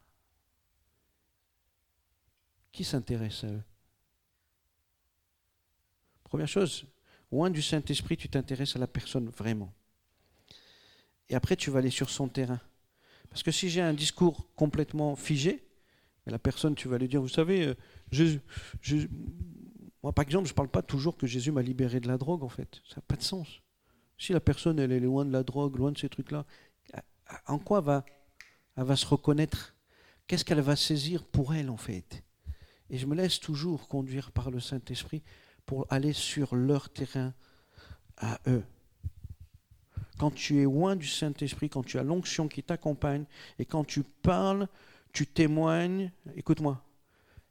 Qui 2.71 2.83
s'intéresse 2.83 3.43
à 3.43 3.47
eux? 3.47 3.63
Première 6.23 6.47
chose, 6.47 6.85
loin 7.31 7.49
du 7.49 7.61
Saint-Esprit, 7.61 8.15
tu 8.15 8.29
t'intéresses 8.29 8.75
à 8.75 8.79
la 8.79 8.87
personne 8.87 9.29
vraiment. 9.29 9.73
Et 11.29 11.35
après, 11.35 11.55
tu 11.55 11.69
vas 11.69 11.79
aller 11.79 11.89
sur 11.89 12.09
son 12.09 12.27
terrain. 12.27 12.59
Parce 13.29 13.43
que 13.43 13.51
si 13.51 13.69
j'ai 13.69 13.81
un 13.81 13.93
discours 13.93 14.47
complètement 14.55 15.15
figé, 15.15 15.63
la 16.25 16.39
personne, 16.39 16.75
tu 16.75 16.87
vas 16.87 16.97
lui 16.97 17.07
dire, 17.07 17.21
vous 17.21 17.27
savez, 17.27 17.75
euh, 18.13 18.37
moi 20.03 20.13
par 20.13 20.23
exemple, 20.23 20.47
je 20.47 20.53
ne 20.53 20.55
parle 20.55 20.69
pas 20.69 20.81
toujours 20.81 21.17
que 21.17 21.27
Jésus 21.27 21.51
m'a 21.51 21.61
libéré 21.61 21.99
de 21.99 22.07
la 22.07 22.17
drogue, 22.17 22.43
en 22.43 22.49
fait. 22.49 22.81
Ça 22.87 22.97
n'a 22.97 23.01
pas 23.07 23.15
de 23.15 23.23
sens. 23.23 23.61
Si 24.17 24.33
la 24.33 24.39
personne, 24.39 24.79
elle 24.79 24.91
est 24.91 24.99
loin 24.99 25.25
de 25.25 25.31
la 25.31 25.43
drogue, 25.43 25.77
loin 25.77 25.91
de 25.91 25.97
ces 25.97 26.09
trucs-là, 26.09 26.45
en 27.47 27.59
quoi 27.59 27.81
va, 27.81 28.05
elle 28.75 28.83
va 28.83 28.95
se 28.95 29.05
reconnaître? 29.05 29.75
Qu'est-ce 30.27 30.45
qu'elle 30.45 30.61
va 30.61 30.75
saisir 30.75 31.23
pour 31.23 31.53
elle, 31.53 31.69
en 31.69 31.77
fait? 31.77 32.23
Et 32.89 32.97
je 32.97 33.05
me 33.05 33.15
laisse 33.15 33.39
toujours 33.39 33.87
conduire 33.87 34.31
par 34.31 34.51
le 34.51 34.59
Saint-Esprit 34.59 35.23
pour 35.65 35.85
aller 35.89 36.13
sur 36.13 36.55
leur 36.55 36.89
terrain 36.89 37.33
à 38.17 38.39
eux. 38.47 38.63
Quand 40.19 40.31
tu 40.31 40.59
es 40.59 40.63
loin 40.63 40.97
du 40.97 41.07
Saint-Esprit, 41.07 41.69
quand 41.69 41.83
tu 41.83 41.97
as 41.97 42.03
l'onction 42.03 42.49
qui 42.49 42.61
t'accompagne, 42.61 43.23
et 43.57 43.65
quand 43.65 43.85
tu 43.85 44.03
parles, 44.03 44.67
tu 45.13 45.25
témoignes, 45.25 46.11
écoute-moi, 46.35 46.83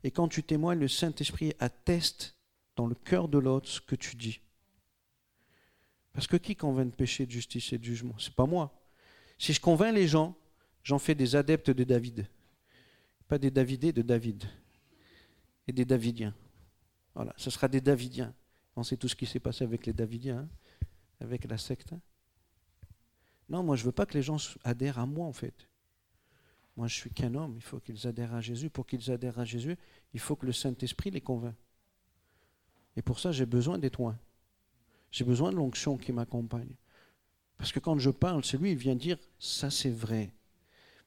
et 0.05 0.11
quand 0.11 0.29
tu 0.29 0.43
témoignes, 0.43 0.79
le 0.79 0.87
Saint-Esprit 0.89 1.55
atteste 1.59 2.37
dans 2.77 2.87
le 2.87 2.95
cœur 2.95 3.29
de 3.29 3.39
l'autre 3.39 3.69
ce 3.69 3.81
que 3.81 3.97
tu 3.97 4.17
dis. 4.17 4.41
Parce 6.13 6.27
que 6.27 6.37
qui 6.37 6.57
convainc 6.57 6.91
de 6.91 6.95
péché, 6.95 7.25
de 7.27 7.31
justice 7.31 7.73
et 7.73 7.79
de 7.79 7.85
jugement? 7.85 8.15
C'est 8.19 8.35
pas 8.35 8.47
moi. 8.47 8.73
Si 9.39 9.53
je 9.53 9.61
convainc 9.61 9.95
les 9.95 10.07
gens, 10.07 10.37
j'en 10.83 10.99
fais 10.99 11.15
des 11.15 11.37
adeptes 11.37 11.71
de 11.71 11.85
David. 11.85 12.27
Pas 13.29 13.39
des 13.39 13.51
Davidés, 13.51 13.93
de 13.93 14.03
David. 14.03 14.45
Et 15.67 15.73
des 15.73 15.85
Davidiens. 15.85 16.35
Voilà, 17.15 17.33
ce 17.37 17.51
sera 17.51 17.67
des 17.67 17.81
Davidiens. 17.81 18.35
On 18.77 18.83
sait 18.83 18.97
tout 18.97 19.09
ce 19.09 19.17
qui 19.17 19.27
s'est 19.27 19.41
passé 19.41 19.65
avec 19.65 19.87
les 19.87 19.93
Davidiens, 19.93 20.41
hein, 20.41 20.49
avec 21.21 21.45
la 21.49 21.57
secte. 21.57 21.93
Hein. 21.93 22.01
Non, 23.49 23.63
moi 23.63 23.77
je 23.77 23.83
ne 23.83 23.87
veux 23.87 23.93
pas 23.93 24.07
que 24.07 24.15
les 24.15 24.23
gens 24.23 24.37
adhèrent 24.65 24.99
à 24.99 25.07
moi 25.07 25.27
en 25.27 25.33
fait. 25.33 25.69
Moi 26.77 26.87
je 26.87 26.95
suis 26.95 27.11
qu'un 27.11 27.35
homme, 27.35 27.55
il 27.57 27.63
faut 27.63 27.81
qu'ils 27.81 28.07
adhèrent 28.07 28.35
à 28.35 28.41
Jésus. 28.41 28.71
Pour 28.71 28.87
qu'ils 28.87 29.11
adhèrent 29.11 29.39
à 29.39 29.45
Jésus, 29.45 29.77
il 30.13 30.21
faut 30.21 30.37
que 30.37 30.47
le 30.47 30.53
Saint-Esprit 30.53 31.11
les 31.11 31.21
convainc. 31.21 31.55
Et 32.97 33.03
pour 33.03 33.21
ça, 33.21 33.33
j'ai 33.33 33.47
besoin 33.47 33.79
des 33.79 33.91
toins. 33.91 34.19
J'ai 35.11 35.25
besoin 35.25 35.51
de 35.51 35.57
l'onction 35.57 35.97
qui 35.97 36.13
m'accompagne. 36.13 36.75
Parce 37.57 37.73
que 37.73 37.81
quand 37.81 37.99
je 37.99 38.11
parle, 38.11 38.45
c'est 38.45 38.59
lui, 38.59 38.73
il 38.73 38.79
vient 38.79 38.95
dire, 38.95 39.19
ça 39.39 39.71
c'est 39.71 39.91
vrai. 39.91 40.33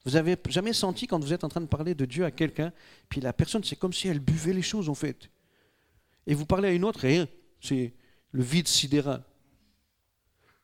Vous 0.04 0.16
avez 0.16 0.36
jamais 0.48 0.72
senti 0.72 1.06
quand 1.06 1.20
vous 1.20 1.32
êtes 1.32 1.44
en 1.44 1.48
train 1.48 1.60
de 1.60 1.66
parler 1.66 1.94
de 1.94 2.04
Dieu 2.04 2.24
à 2.24 2.30
quelqu'un, 2.30 2.72
puis 3.08 3.20
la 3.20 3.32
personne, 3.32 3.62
c'est 3.62 3.76
comme 3.76 3.92
si 3.92 4.08
elle 4.08 4.18
buvait 4.18 4.52
les 4.52 4.62
choses 4.62 4.88
en 4.88 4.94
fait 4.94 5.30
et 6.26 6.34
vous 6.34 6.46
parlez 6.46 6.68
à 6.68 6.72
une 6.72 6.84
autre, 6.84 7.00
rien. 7.00 7.28
C'est 7.60 7.94
le 8.30 8.42
vide 8.42 8.68
sidéral. 8.68 9.22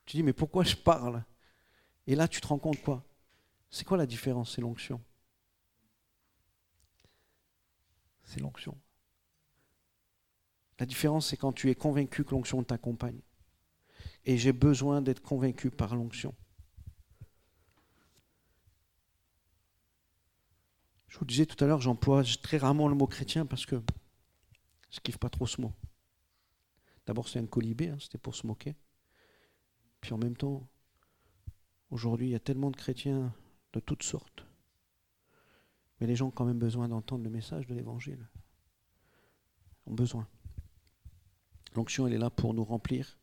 Tu 0.05 0.17
dis, 0.17 0.23
mais 0.23 0.33
pourquoi 0.33 0.63
je 0.63 0.75
parle? 0.75 1.23
Et 2.09 2.15
là, 2.15 2.27
tu 2.27 2.41
te 2.41 2.47
rends 2.47 2.57
compte 2.57 2.81
quoi? 2.81 3.05
C'est 3.69 3.85
quoi 3.85 3.95
la 3.95 4.07
différence? 4.07 4.55
C'est 4.55 4.61
l'onction. 4.61 4.99
C'est 8.23 8.39
l'onction. 8.39 8.75
La 10.79 10.87
différence, 10.87 11.27
c'est 11.27 11.37
quand 11.37 11.53
tu 11.53 11.69
es 11.69 11.75
convaincu 11.75 12.23
que 12.23 12.31
l'onction 12.31 12.63
t'accompagne. 12.63 13.21
Et 14.25 14.39
j'ai 14.39 14.53
besoin 14.53 15.03
d'être 15.03 15.21
convaincu 15.21 15.69
par 15.69 15.95
l'onction. 15.95 16.33
Je 21.09 21.19
vous 21.19 21.25
disais 21.25 21.45
tout 21.45 21.63
à 21.63 21.67
l'heure, 21.67 21.81
j'emploie 21.81 22.23
très 22.41 22.57
rarement 22.57 22.87
le 22.87 22.95
mot 22.95 23.05
chrétien 23.05 23.45
parce 23.45 23.67
que 23.67 23.79
je 24.89 24.99
kiffe 24.99 25.19
pas 25.19 25.29
trop 25.29 25.45
ce 25.45 25.61
mot. 25.61 25.73
D'abord, 27.05 27.27
c'est 27.27 27.37
un 27.37 27.45
colibé, 27.45 27.89
hein, 27.89 27.97
c'était 27.99 28.17
pour 28.17 28.33
se 28.33 28.47
moquer. 28.47 28.75
Puis 30.01 30.11
en 30.13 30.17
même 30.17 30.35
temps, 30.35 30.67
aujourd'hui, 31.91 32.27
il 32.27 32.31
y 32.31 32.35
a 32.35 32.39
tellement 32.39 32.71
de 32.71 32.75
chrétiens 32.75 33.33
de 33.73 33.79
toutes 33.79 34.03
sortes. 34.03 34.45
Mais 35.99 36.07
les 36.07 36.15
gens 36.15 36.27
ont 36.27 36.31
quand 36.31 36.45
même 36.45 36.59
besoin 36.59 36.87
d'entendre 36.87 37.23
le 37.23 37.29
message 37.29 37.67
de 37.67 37.73
l'Évangile. 37.73 38.27
Ils 39.85 39.91
ont 39.91 39.95
besoin. 39.95 40.27
L'onction, 41.75 42.07
elle 42.07 42.13
est 42.13 42.19
là 42.19 42.29
pour 42.29 42.53
nous 42.53 42.63
remplir, 42.63 43.17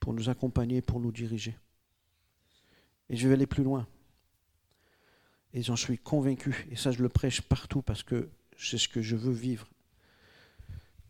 pour 0.00 0.14
nous 0.14 0.28
accompagner, 0.28 0.80
pour 0.80 1.00
nous 1.00 1.12
diriger. 1.12 1.56
Et 3.08 3.16
je 3.16 3.28
vais 3.28 3.34
aller 3.34 3.46
plus 3.46 3.62
loin. 3.62 3.86
Et 5.54 5.62
j'en 5.62 5.76
suis 5.76 5.98
convaincu, 5.98 6.66
et 6.70 6.76
ça 6.76 6.90
je 6.92 7.02
le 7.02 7.08
prêche 7.08 7.40
partout 7.40 7.80
parce 7.80 8.02
que 8.02 8.30
c'est 8.56 8.78
ce 8.78 8.88
que 8.88 9.00
je 9.00 9.16
veux 9.16 9.32
vivre. 9.32 9.68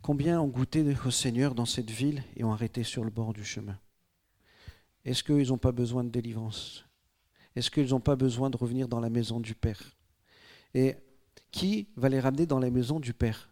Combien 0.02 0.40
ont 0.40 0.46
goûté 0.46 0.84
au 1.04 1.10
Seigneur 1.10 1.54
dans 1.54 1.66
cette 1.66 1.90
ville 1.90 2.22
et 2.36 2.44
ont 2.44 2.52
arrêté 2.52 2.84
sur 2.84 3.04
le 3.04 3.10
bord 3.10 3.32
du 3.32 3.44
chemin? 3.44 3.78
Est-ce 5.08 5.24
qu'ils 5.24 5.48
n'ont 5.48 5.58
pas 5.58 5.72
besoin 5.72 6.04
de 6.04 6.10
délivrance? 6.10 6.84
Est-ce 7.56 7.70
qu'ils 7.70 7.88
n'ont 7.88 8.00
pas 8.00 8.14
besoin 8.14 8.50
de 8.50 8.58
revenir 8.58 8.88
dans 8.88 9.00
la 9.00 9.08
maison 9.08 9.40
du 9.40 9.54
Père? 9.54 9.96
Et 10.74 10.96
qui 11.50 11.88
va 11.96 12.10
les 12.10 12.20
ramener 12.20 12.44
dans 12.44 12.58
la 12.58 12.70
maison 12.70 13.00
du 13.00 13.14
Père? 13.14 13.48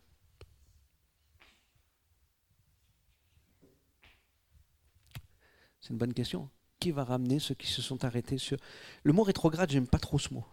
C'est 5.80 5.90
une 5.90 5.98
bonne 5.98 6.12
question. 6.12 6.50
Qui 6.78 6.90
va 6.90 7.04
ramener 7.04 7.38
ceux 7.38 7.54
qui 7.54 7.68
se 7.68 7.80
sont 7.80 8.04
arrêtés 8.04 8.36
sur... 8.36 8.58
Le 9.02 9.14
mot 9.14 9.22
rétrograde, 9.22 9.70
j'aime 9.70 9.86
pas 9.86 9.98
trop 9.98 10.18
ce 10.18 10.34
mot. 10.34 10.44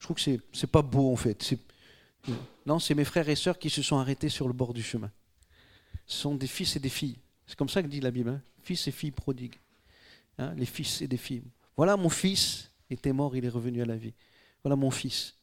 Je 0.00 0.06
trouve 0.06 0.16
que 0.16 0.22
c'est, 0.22 0.40
c'est 0.52 0.70
pas 0.70 0.82
beau 0.82 1.12
en 1.12 1.16
fait. 1.16 1.54
Non, 2.66 2.80
c'est 2.80 2.96
mes 2.96 3.04
frères 3.04 3.28
et 3.28 3.36
sœurs 3.36 3.58
qui 3.58 3.70
se 3.70 3.82
sont 3.82 3.98
arrêtés 3.98 4.30
sur 4.30 4.48
le 4.48 4.52
bord 4.52 4.74
du 4.74 4.82
chemin 4.82 5.12
sont 6.06 6.34
des 6.34 6.46
fils 6.46 6.74
et 6.76 6.80
des 6.80 6.88
filles. 6.88 7.18
C'est 7.46 7.56
comme 7.56 7.68
ça 7.68 7.82
que 7.82 7.88
dit 7.88 8.00
la 8.00 8.10
Bible, 8.10 8.30
hein. 8.30 8.42
fils 8.62 8.88
et 8.88 8.90
filles 8.90 9.12
prodigues. 9.12 9.56
Hein, 10.38 10.54
les 10.56 10.66
fils 10.66 11.02
et 11.02 11.08
des 11.08 11.16
filles. 11.16 11.44
Voilà 11.76 11.96
mon 11.96 12.08
fils 12.08 12.70
était 12.88 13.12
mort, 13.12 13.36
il 13.36 13.44
est 13.44 13.50
revenu 13.50 13.82
à 13.82 13.86
la 13.86 13.96
vie. 13.96 14.14
Voilà 14.62 14.76
mon 14.76 14.90
fils. 14.90 15.36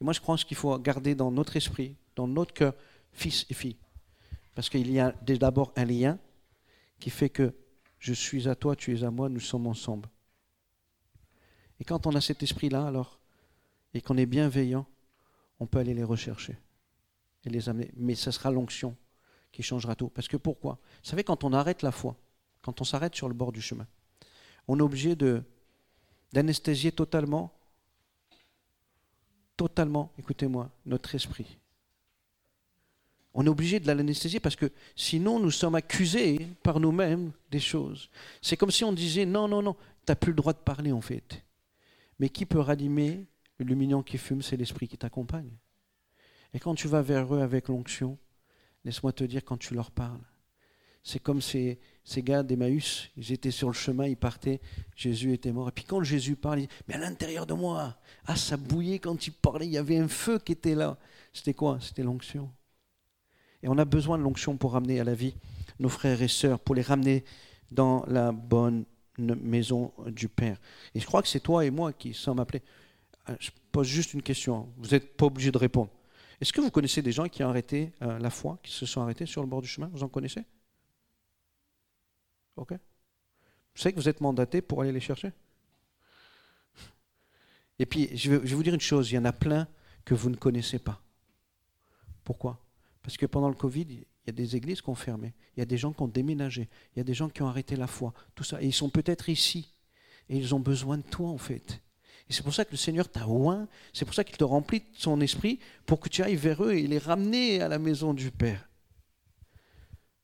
Et 0.00 0.04
moi 0.04 0.12
je 0.12 0.20
pense 0.20 0.44
qu'il 0.44 0.56
faut 0.56 0.78
garder 0.78 1.14
dans 1.14 1.30
notre 1.30 1.56
esprit, 1.56 1.96
dans 2.16 2.26
notre 2.26 2.52
cœur, 2.52 2.74
fils 3.12 3.46
et 3.50 3.54
filles. 3.54 3.78
Parce 4.54 4.68
qu'il 4.68 4.90
y 4.90 5.00
a 5.00 5.12
d'abord 5.22 5.72
un 5.76 5.84
lien 5.84 6.18
qui 7.00 7.10
fait 7.10 7.28
que 7.28 7.54
je 7.98 8.12
suis 8.12 8.48
à 8.48 8.54
toi, 8.54 8.76
tu 8.76 8.96
es 8.96 9.02
à 9.02 9.10
moi, 9.10 9.28
nous 9.28 9.40
sommes 9.40 9.66
ensemble. 9.66 10.08
Et 11.80 11.84
quand 11.84 12.06
on 12.06 12.14
a 12.14 12.20
cet 12.20 12.42
esprit-là, 12.42 12.86
alors, 12.86 13.18
et 13.94 14.00
qu'on 14.00 14.16
est 14.16 14.26
bienveillant, 14.26 14.86
on 15.58 15.66
peut 15.66 15.78
aller 15.78 15.94
les 15.94 16.04
rechercher 16.04 16.56
et 17.44 17.50
les 17.50 17.68
amener. 17.68 17.90
Mais 17.96 18.14
ce 18.14 18.30
sera 18.30 18.50
l'onction 18.50 18.96
qui 19.52 19.62
changera 19.62 19.94
tout. 19.94 20.08
Parce 20.08 20.28
que 20.28 20.36
pourquoi? 20.36 20.78
Vous 21.02 21.10
savez, 21.10 21.24
quand 21.24 21.44
on 21.44 21.52
arrête 21.52 21.82
la 21.82 21.92
foi, 21.92 22.16
quand 22.60 22.80
on 22.80 22.84
s'arrête 22.84 23.14
sur 23.14 23.28
le 23.28 23.34
bord 23.34 23.52
du 23.52 23.60
chemin, 23.60 23.86
on 24.68 24.78
est 24.78 24.82
obligé 24.82 25.16
d'anesthésier 26.32 26.92
totalement, 26.92 27.52
totalement, 29.56 30.12
écoutez-moi, 30.18 30.70
notre 30.86 31.14
esprit. 31.14 31.58
On 33.34 33.44
est 33.46 33.48
obligé 33.48 33.80
de 33.80 33.86
l'anesthésier 33.86 34.38
parce 34.38 34.56
que 34.56 34.70
sinon 34.94 35.40
nous 35.40 35.50
sommes 35.50 35.74
accusés 35.74 36.46
par 36.62 36.78
nous-mêmes 36.78 37.32
des 37.50 37.60
choses. 37.60 38.08
C'est 38.40 38.56
comme 38.56 38.70
si 38.70 38.84
on 38.84 38.92
disait 38.92 39.26
non, 39.26 39.48
non, 39.48 39.60
non, 39.60 39.74
tu 39.74 39.80
n'as 40.08 40.14
plus 40.14 40.30
le 40.30 40.36
droit 40.36 40.52
de 40.52 40.58
parler 40.58 40.92
en 40.92 41.00
fait. 41.00 41.42
Mais 42.20 42.28
qui 42.28 42.46
peut 42.46 42.60
ranimer 42.60 43.26
le 43.58 43.64
lumignon 43.64 44.02
qui 44.02 44.18
fume 44.18 44.40
C'est 44.40 44.56
l'esprit 44.56 44.86
qui 44.86 44.96
t'accompagne. 44.96 45.50
Et 46.52 46.60
quand 46.60 46.76
tu 46.76 46.86
vas 46.86 47.02
vers 47.02 47.34
eux 47.34 47.40
avec 47.40 47.66
l'onction, 47.66 48.16
Laisse-moi 48.84 49.12
te 49.12 49.24
dire 49.24 49.44
quand 49.44 49.56
tu 49.56 49.74
leur 49.74 49.90
parles, 49.90 50.24
C'est 51.02 51.18
comme 51.18 51.40
ces, 51.40 51.78
ces 52.04 52.22
gars 52.22 52.42
d'Emmaüs, 52.42 53.10
ils 53.16 53.32
étaient 53.32 53.50
sur 53.50 53.68
le 53.68 53.74
chemin, 53.74 54.06
ils 54.06 54.16
partaient, 54.16 54.60
Jésus 54.94 55.32
était 55.32 55.52
mort. 55.52 55.68
Et 55.68 55.72
puis 55.72 55.84
quand 55.84 56.02
Jésus 56.02 56.36
parle, 56.36 56.60
il 56.60 56.66
dit, 56.66 56.74
mais 56.86 56.94
à 56.94 56.98
l'intérieur 56.98 57.46
de 57.46 57.54
moi, 57.54 57.96
ah, 58.26 58.36
ça 58.36 58.58
bouillait 58.58 58.98
quand 58.98 59.26
il 59.26 59.32
parlait, 59.32 59.66
il 59.66 59.72
y 59.72 59.78
avait 59.78 59.98
un 59.98 60.08
feu 60.08 60.38
qui 60.38 60.52
était 60.52 60.74
là. 60.74 60.98
C'était 61.32 61.54
quoi? 61.54 61.78
C'était 61.80 62.02
l'onction. 62.02 62.50
Et 63.62 63.68
on 63.68 63.78
a 63.78 63.86
besoin 63.86 64.18
de 64.18 64.22
l'onction 64.22 64.58
pour 64.58 64.72
ramener 64.72 65.00
à 65.00 65.04
la 65.04 65.14
vie 65.14 65.34
nos 65.80 65.88
frères 65.88 66.20
et 66.20 66.28
sœurs, 66.28 66.60
pour 66.60 66.74
les 66.74 66.82
ramener 66.82 67.24
dans 67.70 68.04
la 68.06 68.30
bonne 68.30 68.84
maison 69.18 69.92
du 70.06 70.28
Père. 70.28 70.60
Et 70.94 71.00
je 71.00 71.06
crois 71.06 71.22
que 71.22 71.28
c'est 71.28 71.40
toi 71.40 71.64
et 71.64 71.70
moi 71.70 71.94
qui 71.94 72.12
sommes 72.12 72.38
appelés. 72.38 72.62
Euh, 73.30 73.36
je 73.40 73.50
pose 73.72 73.86
juste 73.86 74.12
une 74.12 74.22
question, 74.22 74.68
vous 74.76 74.88
n'êtes 74.88 75.16
pas 75.16 75.26
obligé 75.26 75.50
de 75.50 75.58
répondre. 75.58 75.90
Est-ce 76.40 76.52
que 76.52 76.60
vous 76.60 76.70
connaissez 76.70 77.00
des 77.00 77.12
gens 77.12 77.28
qui 77.28 77.42
ont 77.42 77.48
arrêté 77.48 77.92
euh, 78.02 78.18
la 78.18 78.28
foi, 78.28 78.58
qui 78.62 78.72
se 78.72 78.84
sont 78.84 79.00
arrêtés 79.00 79.24
sur 79.24 79.40
le 79.40 79.48
bord 79.48 79.62
du 79.62 79.68
chemin? 79.68 79.88
Vous 79.92 80.02
en 80.02 80.08
connaissez? 80.08 80.42
Ok 82.56 82.72
Vous 82.72 83.82
savez 83.82 83.92
que 83.92 84.00
vous 84.00 84.08
êtes 84.08 84.20
mandaté 84.20 84.62
pour 84.62 84.82
aller 84.82 84.92
les 84.92 85.00
chercher 85.00 85.32
Et 87.78 87.86
puis, 87.86 88.16
je 88.16 88.30
vais, 88.30 88.36
je 88.36 88.50
vais 88.50 88.54
vous 88.54 88.62
dire 88.62 88.74
une 88.74 88.80
chose, 88.80 89.10
il 89.10 89.14
y 89.14 89.18
en 89.18 89.24
a 89.24 89.32
plein 89.32 89.68
que 90.04 90.14
vous 90.14 90.30
ne 90.30 90.36
connaissez 90.36 90.78
pas. 90.78 91.00
Pourquoi? 92.22 92.60
Parce 93.02 93.16
que 93.16 93.26
pendant 93.26 93.48
le 93.48 93.54
Covid, 93.54 93.86
il 93.90 94.06
y 94.26 94.30
a 94.30 94.32
des 94.32 94.56
églises 94.56 94.80
qui 94.80 94.88
ont 94.88 94.94
fermé, 94.94 95.34
il 95.56 95.60
y 95.60 95.62
a 95.62 95.66
des 95.66 95.76
gens 95.76 95.92
qui 95.92 96.02
ont 96.02 96.08
déménagé, 96.08 96.68
il 96.94 96.98
y 96.98 97.00
a 97.00 97.04
des 97.04 97.14
gens 97.14 97.28
qui 97.28 97.42
ont 97.42 97.48
arrêté 97.48 97.76
la 97.76 97.86
foi, 97.86 98.14
tout 98.34 98.44
ça. 98.44 98.62
Et 98.62 98.66
ils 98.66 98.72
sont 98.72 98.88
peut-être 98.88 99.28
ici, 99.28 99.74
et 100.28 100.36
ils 100.38 100.54
ont 100.54 100.60
besoin 100.60 100.96
de 100.96 101.02
toi 101.02 101.28
en 101.28 101.38
fait. 101.38 101.82
Et 102.30 102.32
c'est 102.32 102.42
pour 102.42 102.54
ça 102.54 102.64
que 102.64 102.70
le 102.70 102.78
Seigneur 102.78 103.10
t'a 103.10 103.28
oint, 103.28 103.68
c'est 103.92 104.06
pour 104.06 104.14
ça 104.14 104.24
qu'il 104.24 104.38
te 104.38 104.44
remplit 104.44 104.80
de 104.80 104.86
son 104.94 105.20
esprit, 105.20 105.58
pour 105.84 106.00
que 106.00 106.08
tu 106.08 106.22
ailles 106.22 106.36
vers 106.36 106.64
eux 106.64 106.72
et 106.72 106.86
les 106.86 106.98
ramener 106.98 107.60
à 107.60 107.68
la 107.68 107.78
maison 107.78 108.14
du 108.14 108.30
Père. 108.30 108.66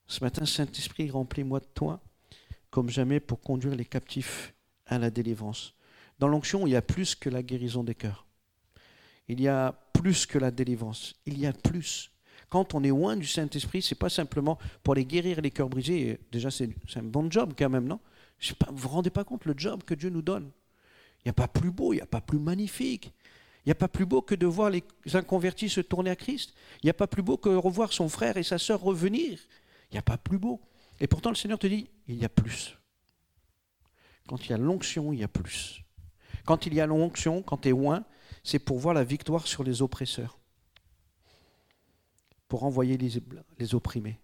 Ce 0.07 0.25
matin, 0.25 0.47
Saint-Esprit, 0.47 1.11
remplis-moi 1.11 1.61
de 1.61 1.69
toi 1.75 2.01
comme 2.71 2.91
jamais 2.91 3.21
pour 3.21 3.41
conduire 3.41 3.75
les 3.75 3.85
captifs 3.85 4.55
à 4.87 4.99
la 4.99 5.11
délivrance. 5.11 5.75
Dans 6.19 6.29
l'onction, 6.29 6.67
il 6.67 6.71
y 6.71 6.77
a 6.77 6.83
plus 6.83 7.15
que 7.15 7.31
la 7.31 7.43
guérison 7.43 7.83
des 7.83 7.95
cœurs. 7.95 8.27
Il 9.29 9.41
y 9.41 9.49
a 9.49 9.73
plus 9.93 10.27
que 10.27 10.39
la 10.39 10.51
délivrance. 10.51 11.15
Il 11.27 11.39
y 11.39 11.47
a 11.47 11.53
plus. 11.53 12.11
Quand 12.49 12.75
on 12.75 12.83
est 12.83 12.89
loin 12.89 13.17
du 13.17 13.27
Saint-Esprit, 13.27 13.81
c'est 13.81 13.95
pas 13.95 14.09
simplement 14.09 14.59
pour 14.83 14.95
aller 14.95 15.05
guérir 15.05 15.41
les 15.41 15.51
cœurs 15.51 15.69
brisés. 15.69 16.19
Déjà, 16.33 16.51
c'est 16.51 16.71
un 16.97 17.03
bon 17.03 17.31
job 17.31 17.55
quand 17.57 17.71
même, 17.71 17.87
non? 17.87 18.01
Vous 18.41 18.77
vous 18.77 18.89
rendez 18.89 19.11
pas 19.11 19.25
compte 19.25 19.45
le 19.45 19.55
job 19.57 19.85
que 19.85 19.95
Dieu 19.95 20.11
nous 20.11 20.23
donne? 20.23 20.51
Il 21.19 21.29
n'y 21.29 21.31
a 21.31 21.35
pas 21.35 21.49
plus 21.49 21.71
beau, 21.71 21.93
il 21.93 21.97
n'y 21.97 22.03
a 22.03 22.07
pas 22.07 22.21
plus 22.21 22.39
magnifique. 22.39 23.13
Il 23.65 23.69
n'y 23.69 23.73
a 23.73 23.77
pas 23.77 23.89
plus 23.89 24.07
beau 24.07 24.23
que 24.23 24.35
de 24.35 24.47
voir 24.47 24.71
les 24.71 24.83
inconvertis 25.13 25.69
se 25.69 25.83
tourner 25.83 26.11
à 26.11 26.17
Christ. 26.17 26.55
Il 26.83 26.87
n'y 26.87 26.91
a 26.91 26.95
pas 26.95 27.07
plus 27.07 27.23
beau 27.23 27.37
que 27.37 27.51
revoir 27.51 27.93
son 27.93 28.09
frère 28.09 28.39
et 28.39 28.43
sa 28.43 28.59
sœur 28.59 28.81
revenir. 28.81 29.39
Il 29.91 29.95
n'y 29.95 29.99
a 29.99 30.03
pas 30.03 30.17
plus 30.17 30.39
beau. 30.39 30.61
Et 31.01 31.07
pourtant, 31.07 31.31
le 31.31 31.37
Seigneur 31.37 31.59
te 31.59 31.67
dit, 31.67 31.89
il 32.07 32.17
y 32.17 32.25
a 32.25 32.29
plus. 32.29 32.77
Quand 34.29 34.45
il 34.45 34.51
y 34.51 34.53
a 34.53 34.59
l'onction, 34.59 35.13
il 35.13 35.21
y 35.21 35.25
a 35.25 35.29
plus. 35.29 35.83
Quand 36.45 36.67
il 36.67 36.75
y 36.75 36.81
a 36.81 36.87
l'onction, 36.87 37.43
quand 37.43 37.59
tu 37.59 37.69
es 37.69 37.71
loin, 37.73 38.05
c'est 38.45 38.59
pour 38.59 38.79
voir 38.79 38.95
la 38.95 39.05
victoire 39.05 39.47
sur 39.47 39.65
les 39.65 39.83
oppresseurs, 39.83 40.39
pour 42.49 42.65
envoyer 42.65 42.97
les, 42.97 43.23
les 43.59 43.75
opprimés. 43.75 44.19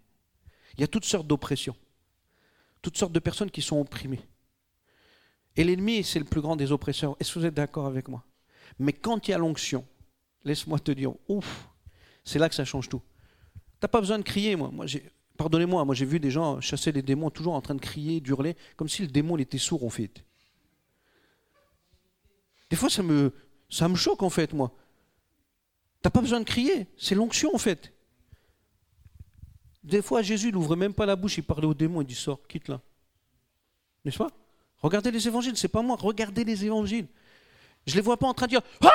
Il 0.75 0.81
y 0.81 0.85
a 0.85 0.89
toutes 0.89 1.05
sortes 1.05 1.27
d'oppressions, 1.27 1.77
toutes 2.83 2.99
sortes 2.99 3.13
de 3.13 3.19
personnes 3.19 3.51
qui 3.51 3.63
sont 3.63 3.81
opprimées. 3.81 4.21
Et 5.57 5.65
l'ennemi, 5.65 6.05
c'est 6.05 6.19
le 6.19 6.25
plus 6.27 6.43
grand 6.43 6.57
des 6.57 6.71
oppresseurs. 6.73 7.17
Est-ce 7.19 7.35
que 7.35 7.39
vous 7.39 7.47
êtes 7.47 7.55
d'accord 7.55 7.87
avec 7.87 8.09
moi? 8.09 8.25
Mais 8.79 8.93
quand 8.93 9.27
il 9.27 9.31
y 9.31 9.35
a 9.35 9.39
l'onction, 9.39 9.87
laisse-moi 10.45 10.79
te 10.79 10.93
dire, 10.93 11.13
ouf, 11.29 11.69
c'est 12.25 12.39
là 12.39 12.49
que 12.49 12.55
ça 12.55 12.65
change 12.65 12.89
tout. 12.89 13.03
Tu 13.55 13.61
n'as 13.83 13.89
pas 13.89 14.01
besoin 14.01 14.19
de 14.19 14.25
crier, 14.25 14.55
moi. 14.57 14.71
Moi, 14.71 14.87
Pardonnez-moi, 15.37 15.85
moi, 15.85 15.95
j'ai 15.95 16.05
vu 16.05 16.19
des 16.19 16.31
gens 16.31 16.61
chasser 16.61 16.93
les 16.93 17.03
démons 17.03 17.31
toujours 17.31 17.55
en 17.55 17.61
train 17.61 17.75
de 17.75 17.81
crier, 17.81 18.21
d'hurler, 18.21 18.57
comme 18.77 18.89
si 18.89 19.03
le 19.03 19.09
démon 19.09 19.37
était 19.39 19.59
sourd 19.59 19.85
en 19.85 19.91
fait. 19.91 20.25
Des 22.71 22.77
fois, 22.77 22.91
ça 22.91 23.03
me, 23.03 23.33
ça 23.69 23.89
me 23.89 23.95
choque 23.95 24.23
en 24.23 24.31
fait, 24.31 24.53
moi. 24.53 24.73
T'as 26.03 26.11
pas 26.11 26.21
besoin 26.21 26.41
de 26.41 26.45
crier, 26.45 26.87
c'est 26.97 27.15
l'onction 27.15 27.55
en 27.55 27.59
fait. 27.59 27.93
Des 29.85 30.03
fois, 30.03 30.23
Jésus 30.23 30.53
n'ouvre 30.53 30.75
même 30.75 30.95
pas 30.95 31.07
la 31.07 31.17
bouche, 31.17 31.39
il 31.39 31.45
parlait 31.45 31.67
au 31.67 31.75
démon, 31.75 32.01
il 32.03 32.07
dit 32.07 32.15
sors, 32.15 32.45
quitte 32.49 32.69
là. 32.69 32.81
N'est-ce 34.05 34.19
pas? 34.19 34.31
Regardez 34.79 35.11
les 35.11 35.27
évangiles, 35.27 35.57
c'est 35.57 35.69
pas 35.69 35.83
moi, 35.83 35.97
regardez 35.99 36.45
les 36.45 36.65
évangiles. 36.65 37.07
Je 37.87 37.95
les 37.95 38.01
vois 38.01 38.17
pas 38.17 38.27
en 38.27 38.35
train 38.35 38.47
de 38.47 38.51
dire 38.51 38.63
ah 38.83 38.91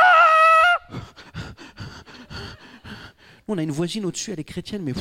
On 3.48 3.58
a 3.58 3.64
une 3.64 3.72
voisine 3.72 4.06
au-dessus, 4.06 4.32
elle 4.32 4.40
est 4.40 4.46
chrétienne, 4.46 4.84
mais 4.84 4.94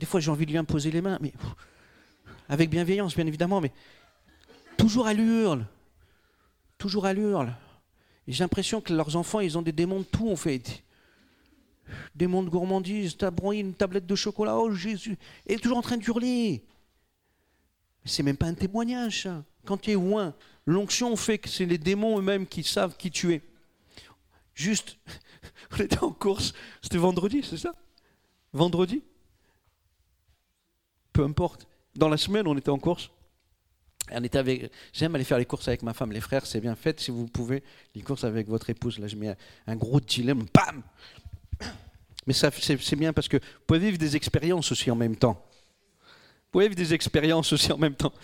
des 0.00 0.06
fois, 0.06 0.18
j'ai 0.18 0.30
envie 0.30 0.46
de 0.46 0.50
lui 0.50 0.58
imposer 0.58 0.90
les 0.90 1.02
mains, 1.02 1.18
mais 1.20 1.34
avec 2.48 2.70
bienveillance, 2.70 3.14
bien 3.14 3.26
évidemment, 3.26 3.60
mais 3.60 3.70
toujours 4.78 5.06
à 5.06 5.12
l'hurle. 5.12 5.66
Toujours 6.78 7.04
à 7.04 7.12
l'hurle. 7.12 7.54
J'ai 8.26 8.42
l'impression 8.42 8.80
que 8.80 8.94
leurs 8.94 9.14
enfants, 9.16 9.40
ils 9.40 9.58
ont 9.58 9.62
des 9.62 9.72
démons 9.72 9.98
de 9.98 10.04
tout, 10.04 10.30
en 10.30 10.36
fait. 10.36 10.82
Démons 12.14 12.42
de 12.42 12.48
gourmandise, 12.48 13.18
t'as 13.18 13.30
une 13.52 13.74
tablette 13.74 14.06
de 14.06 14.14
chocolat, 14.14 14.56
oh 14.56 14.72
Jésus. 14.72 15.18
Et 15.46 15.56
toujours 15.58 15.76
en 15.76 15.82
train 15.82 15.98
d'hurler. 15.98 16.64
C'est 18.06 18.22
même 18.22 18.38
pas 18.38 18.46
un 18.46 18.54
témoignage, 18.54 19.24
ça. 19.24 19.44
Quand 19.66 19.76
tu 19.76 19.90
es 19.90 19.94
loin, 19.94 20.34
l'onction 20.64 21.14
fait 21.14 21.36
que 21.36 21.50
c'est 21.50 21.66
les 21.66 21.76
démons 21.76 22.18
eux-mêmes 22.18 22.46
qui 22.46 22.62
savent 22.62 22.96
qui 22.96 23.10
tu 23.10 23.34
es. 23.34 23.42
Juste, 24.54 24.96
on 25.72 25.76
était 25.76 26.02
en 26.02 26.12
course, 26.12 26.54
c'était 26.80 26.96
vendredi, 26.96 27.42
c'est 27.42 27.58
ça? 27.58 27.74
Vendredi? 28.54 29.02
Peu 31.20 31.26
importe. 31.26 31.66
Dans 31.94 32.08
la 32.08 32.16
semaine, 32.16 32.46
on 32.46 32.56
était 32.56 32.70
en 32.70 32.78
course. 32.78 33.10
On 34.10 34.24
était 34.24 34.38
avec. 34.38 34.72
J'aime 34.92 35.14
aller 35.14 35.24
faire 35.24 35.38
les 35.38 35.44
courses 35.44 35.68
avec 35.68 35.82
ma 35.82 35.92
femme, 35.92 36.12
les 36.12 36.20
frères, 36.20 36.46
c'est 36.46 36.60
bien 36.60 36.74
fait. 36.74 36.98
Si 36.98 37.10
vous 37.10 37.26
pouvez, 37.26 37.62
les 37.94 38.00
courses 38.00 38.24
avec 38.24 38.48
votre 38.48 38.70
épouse. 38.70 38.98
Là, 38.98 39.06
je 39.06 39.16
mets 39.16 39.36
un 39.66 39.76
gros 39.76 40.00
dilemme, 40.00 40.46
bam. 40.54 40.82
Mais 42.26 42.32
ça, 42.32 42.50
c'est 42.50 42.96
bien 42.96 43.12
parce 43.12 43.28
que 43.28 43.36
vous 43.36 43.64
pouvez 43.66 43.80
vivre 43.80 43.98
des 43.98 44.16
expériences 44.16 44.72
aussi 44.72 44.90
en 44.90 44.96
même 44.96 45.14
temps. 45.14 45.44
Vous 46.02 46.52
pouvez 46.52 46.68
vivre 46.68 46.76
des 46.76 46.94
expériences 46.94 47.52
aussi 47.52 47.70
en 47.70 47.78
même 47.78 47.94
temps. 47.94 48.14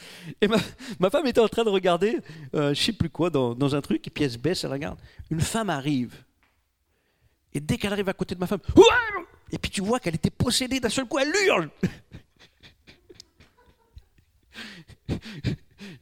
Et 0.40 0.48
ma, 0.48 1.10
femme 1.10 1.26
était 1.26 1.40
en 1.40 1.48
train 1.48 1.64
de 1.64 1.70
regarder, 1.70 2.18
euh, 2.54 2.72
je 2.72 2.82
sais 2.82 2.92
plus 2.92 3.10
quoi, 3.10 3.28
dans, 3.28 3.54
dans, 3.54 3.74
un 3.74 3.82
truc, 3.82 4.06
et 4.06 4.10
puis 4.10 4.24
elle 4.24 4.30
se 4.30 4.38
baisse, 4.38 4.64
elle 4.64 4.72
regarde. 4.72 4.98
Une 5.30 5.40
femme 5.40 5.68
arrive. 5.68 6.14
Et 7.52 7.60
dès 7.60 7.76
qu'elle 7.76 7.92
arrive 7.92 8.08
à 8.08 8.14
côté 8.14 8.34
de 8.34 8.40
ma 8.40 8.46
femme, 8.46 8.60
et 9.52 9.58
puis 9.58 9.70
tu 9.70 9.82
vois 9.82 10.00
qu'elle 10.00 10.14
était 10.14 10.30
possédée 10.30 10.80
d'un 10.80 10.88
seul 10.88 11.04
coup, 11.04 11.18
elle 11.18 11.32
hurle. 11.46 11.70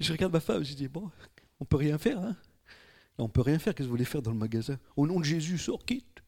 Je 0.01 0.13
regarde 0.13 0.33
ma 0.33 0.41
femme, 0.41 0.65
je 0.65 0.75
dis, 0.75 0.89
bon, 0.89 1.11
on 1.61 1.65
peut 1.65 1.77
rien 1.77 1.99
faire. 1.99 2.19
Hein 2.19 2.37
on 3.19 3.29
peut 3.29 3.43
rien 3.43 3.59
faire, 3.59 3.75
qu'est-ce 3.75 3.85
que 3.87 3.91
vous 3.91 3.97
voulez 3.97 4.05
faire 4.05 4.23
dans 4.23 4.33
le 4.33 4.39
magasin? 4.39 4.79
Au 4.97 5.07
nom 5.07 5.21
de 5.21 5.25
Jésus, 5.25 5.59
sors, 5.59 5.85
quitte. 5.85 6.23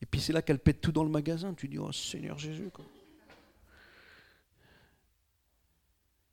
Et 0.00 0.06
puis 0.06 0.20
c'est 0.20 0.32
là 0.32 0.42
qu'elle 0.42 0.58
pète 0.58 0.80
tout 0.80 0.92
dans 0.92 1.04
le 1.04 1.10
magasin. 1.10 1.54
Tu 1.54 1.68
dis, 1.68 1.78
oh 1.78 1.92
Seigneur 1.92 2.38
Jésus. 2.38 2.70
Quoi. 2.72 2.84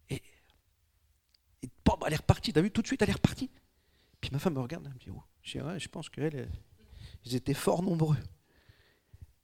Et, 0.09 0.21
et 1.63 1.69
elle 2.05 2.13
est 2.13 2.17
repartie. 2.17 2.53
T'as 2.53 2.61
vu, 2.61 2.71
tout 2.71 2.81
de 2.81 2.87
suite, 2.87 3.01
elle 3.01 3.09
est 3.09 3.13
repartie. 3.13 3.49
Puis 4.19 4.29
ma 4.31 4.39
femme 4.39 4.53
me 4.53 4.59
regarde, 4.59 4.85
elle 4.85 4.93
me 4.93 4.99
dit, 4.99 5.09
oh, 5.09 5.23
je 5.43 5.87
pense 5.87 6.09
qu'elle, 6.09 6.49
ils 7.25 7.35
étaient 7.35 7.53
fort 7.53 7.81
nombreux. 7.81 8.17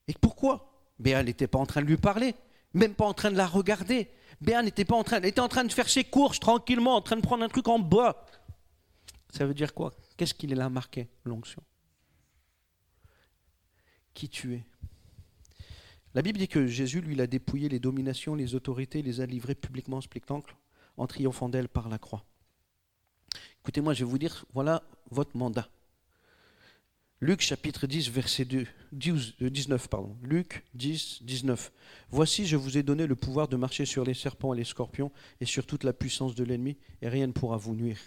Et 0.07 0.13
pourquoi? 0.13 0.93
Mais 0.99 1.11
elle 1.11 1.25
n'était 1.25 1.47
pas 1.47 1.59
en 1.59 1.65
train 1.65 1.81
de 1.81 1.87
lui 1.87 1.97
parler, 1.97 2.35
même 2.77 2.93
pas 2.93 3.05
en 3.05 3.13
train 3.13 3.31
de 3.31 3.37
la 3.37 3.47
regarder. 3.47 4.09
Béa 4.39 4.61
n'était 4.61 4.85
pas 4.85 4.95
en 4.95 5.03
train, 5.03 5.17
elle 5.17 5.25
était 5.25 5.41
en 5.41 5.47
train 5.47 5.63
de 5.63 5.71
faire 5.71 5.89
ses 5.89 6.03
courses 6.03 6.39
tranquillement, 6.39 6.95
en 6.95 7.01
train 7.01 7.15
de 7.15 7.21
prendre 7.21 7.43
un 7.43 7.49
truc 7.49 7.67
en 7.67 7.79
bois. 7.79 8.25
Ça 9.31 9.45
veut 9.45 9.53
dire 9.53 9.73
quoi? 9.73 9.93
Qu'est-ce 10.15 10.33
qu'il 10.33 10.51
est 10.51 10.55
là 10.55 10.69
marqué 10.69 11.09
L'onction? 11.25 11.61
Qui 14.13 14.29
tu 14.29 14.55
es? 14.55 14.63
La 16.13 16.21
Bible 16.21 16.39
dit 16.39 16.47
que 16.47 16.65
Jésus, 16.65 17.01
lui, 17.01 17.13
il 17.13 17.21
a 17.21 17.27
dépouillé 17.27 17.69
les 17.69 17.79
dominations, 17.79 18.33
les 18.33 18.55
autorités, 18.55 19.01
les 19.01 19.21
a 19.21 19.25
livrées 19.25 19.55
publiquement 19.55 19.97
en 19.97 20.01
spectacle, 20.01 20.55
en 20.97 21.05
triomphant 21.05 21.49
d'elle 21.49 21.69
par 21.69 21.89
la 21.89 21.99
croix. 21.99 22.25
Écoutez-moi, 23.61 23.93
je 23.93 24.05
vais 24.05 24.09
vous 24.09 24.17
dire, 24.17 24.45
voilà 24.53 24.83
votre 25.11 25.35
mandat. 25.35 25.69
Luc 27.19 27.41
chapitre 27.41 27.87
10, 27.87 28.09
verset 28.09 28.45
2, 28.45 28.67
19. 28.91 29.83
Euh, 29.83 29.87
pardon. 29.87 30.15
Luc 30.21 30.63
10, 30.75 31.23
19. 31.23 31.71
Voici, 32.11 32.45
je 32.45 32.55
vous 32.55 32.77
ai 32.77 32.83
donné 32.83 33.07
le 33.07 33.15
pouvoir 33.15 33.47
de 33.47 33.55
marcher 33.55 33.85
sur 33.85 34.03
les 34.03 34.13
serpents 34.13 34.53
et 34.53 34.57
les 34.57 34.63
scorpions 34.63 35.11
et 35.41 35.45
sur 35.45 35.65
toute 35.65 35.83
la 35.83 35.93
puissance 35.93 36.35
de 36.35 36.43
l'ennemi, 36.43 36.77
et 37.01 37.09
rien 37.09 37.25
ne 37.25 37.31
pourra 37.31 37.57
vous 37.57 37.73
nuire. 37.73 37.97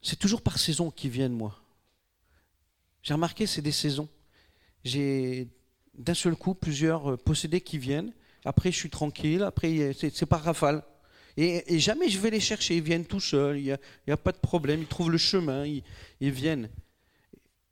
C'est 0.00 0.18
toujours 0.18 0.40
par 0.40 0.58
saison 0.58 0.90
qu'ils 0.90 1.10
viennent, 1.10 1.34
moi. 1.34 1.62
J'ai 3.02 3.12
remarqué, 3.12 3.46
c'est 3.46 3.62
des 3.62 3.72
saisons. 3.72 4.08
J'ai 4.84 5.48
d'un 5.94 6.14
seul 6.14 6.34
coup 6.34 6.54
plusieurs 6.54 7.12
euh, 7.12 7.16
possédés 7.18 7.60
qui 7.60 7.76
viennent. 7.76 8.14
Après, 8.46 8.72
je 8.72 8.78
suis 8.78 8.90
tranquille. 8.90 9.42
Après, 9.42 9.92
c'est 9.92 10.26
par 10.26 10.42
rafale. 10.42 10.82
Et, 11.36 11.78
jamais 11.78 12.08
je 12.08 12.18
vais 12.18 12.30
les 12.30 12.40
chercher, 12.40 12.76
ils 12.76 12.82
viennent 12.82 13.06
tout 13.06 13.20
seuls, 13.20 13.58
il 13.58 13.78
n'y 14.06 14.12
a, 14.12 14.16
pas 14.16 14.32
de 14.32 14.38
problème, 14.38 14.80
ils 14.80 14.86
trouvent 14.86 15.10
le 15.10 15.18
chemin, 15.18 15.64
ils, 15.66 15.82
viennent. 16.30 16.68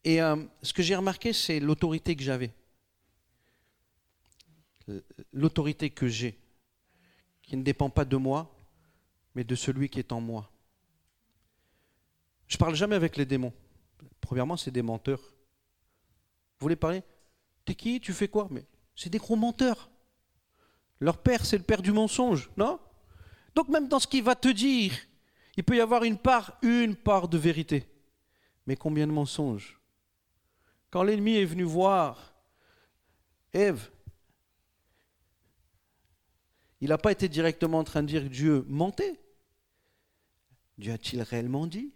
Et 0.04 0.22
euh, 0.22 0.36
ce 0.62 0.72
que 0.72 0.82
j'ai 0.82 0.96
remarqué, 0.96 1.32
c'est 1.32 1.60
l'autorité 1.60 2.16
que 2.16 2.22
j'avais. 2.22 2.50
l'autorité 5.32 5.90
que 5.90 6.08
j'ai, 6.08 6.38
qui 7.42 7.56
ne 7.56 7.62
dépend 7.62 7.90
pas 7.90 8.04
de 8.04 8.16
moi, 8.16 8.50
mais 9.34 9.44
de 9.44 9.54
celui 9.54 9.88
qui 9.88 9.98
est 9.98 10.12
en 10.12 10.20
moi. 10.20 10.50
Je 12.48 12.56
parle 12.56 12.74
jamais 12.74 12.96
avec 12.96 13.16
les 13.16 13.26
démons. 13.26 13.52
Premièrement, 14.20 14.56
c'est 14.56 14.70
des 14.70 14.82
menteurs. 14.82 15.20
Vous 15.20 16.64
voulez 16.64 16.76
parler? 16.76 17.02
T'es 17.64 17.74
qui? 17.74 18.00
Tu 18.00 18.12
fais 18.12 18.26
quoi? 18.26 18.48
Mais 18.50 18.64
c'est 18.96 19.10
des 19.10 19.18
gros 19.18 19.36
menteurs. 19.36 19.90
Leur 20.98 21.18
père, 21.18 21.46
c'est 21.46 21.56
le 21.56 21.62
père 21.62 21.82
du 21.82 21.92
mensonge, 21.92 22.50
non? 22.56 22.80
Donc 23.54 23.68
même 23.68 23.88
dans 23.88 23.98
ce 23.98 24.06
qu'il 24.06 24.22
va 24.22 24.34
te 24.34 24.48
dire, 24.48 24.92
il 25.56 25.64
peut 25.64 25.76
y 25.76 25.80
avoir 25.80 26.04
une 26.04 26.18
part, 26.18 26.58
une 26.62 26.96
part 26.96 27.28
de 27.28 27.38
vérité. 27.38 27.86
Mais 28.66 28.76
combien 28.76 29.06
de 29.06 29.12
mensonges 29.12 29.80
Quand 30.90 31.02
l'ennemi 31.02 31.36
est 31.36 31.44
venu 31.44 31.64
voir 31.64 32.34
Ève, 33.52 33.90
il 36.80 36.88
n'a 36.88 36.98
pas 36.98 37.12
été 37.12 37.28
directement 37.28 37.78
en 37.78 37.84
train 37.84 38.02
de 38.02 38.08
dire 38.08 38.28
Dieu 38.30 38.64
mentait. 38.68 39.20
Dieu 40.78 40.92
a-t-il 40.92 41.20
réellement 41.22 41.66
dit? 41.66 41.92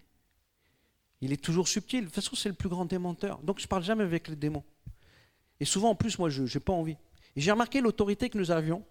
Il 1.20 1.32
est 1.32 1.42
toujours 1.42 1.68
subtil. 1.68 2.00
De 2.00 2.04
toute 2.06 2.16
façon, 2.16 2.36
c'est 2.36 2.50
le 2.50 2.54
plus 2.54 2.68
grand 2.68 2.84
démenteur. 2.84 3.38
Donc 3.38 3.58
je 3.58 3.64
ne 3.64 3.68
parle 3.68 3.82
jamais 3.82 4.04
avec 4.04 4.28
les 4.28 4.36
démons. 4.36 4.64
Et 5.58 5.64
souvent, 5.64 5.90
en 5.90 5.94
plus, 5.94 6.18
moi, 6.18 6.28
je 6.28 6.42
n'ai 6.42 6.60
pas 6.60 6.72
envie. 6.72 6.96
Et 7.36 7.40
j'ai 7.40 7.50
remarqué 7.50 7.80
l'autorité 7.80 8.28
que 8.28 8.36
nous 8.36 8.50
avions, 8.50 8.84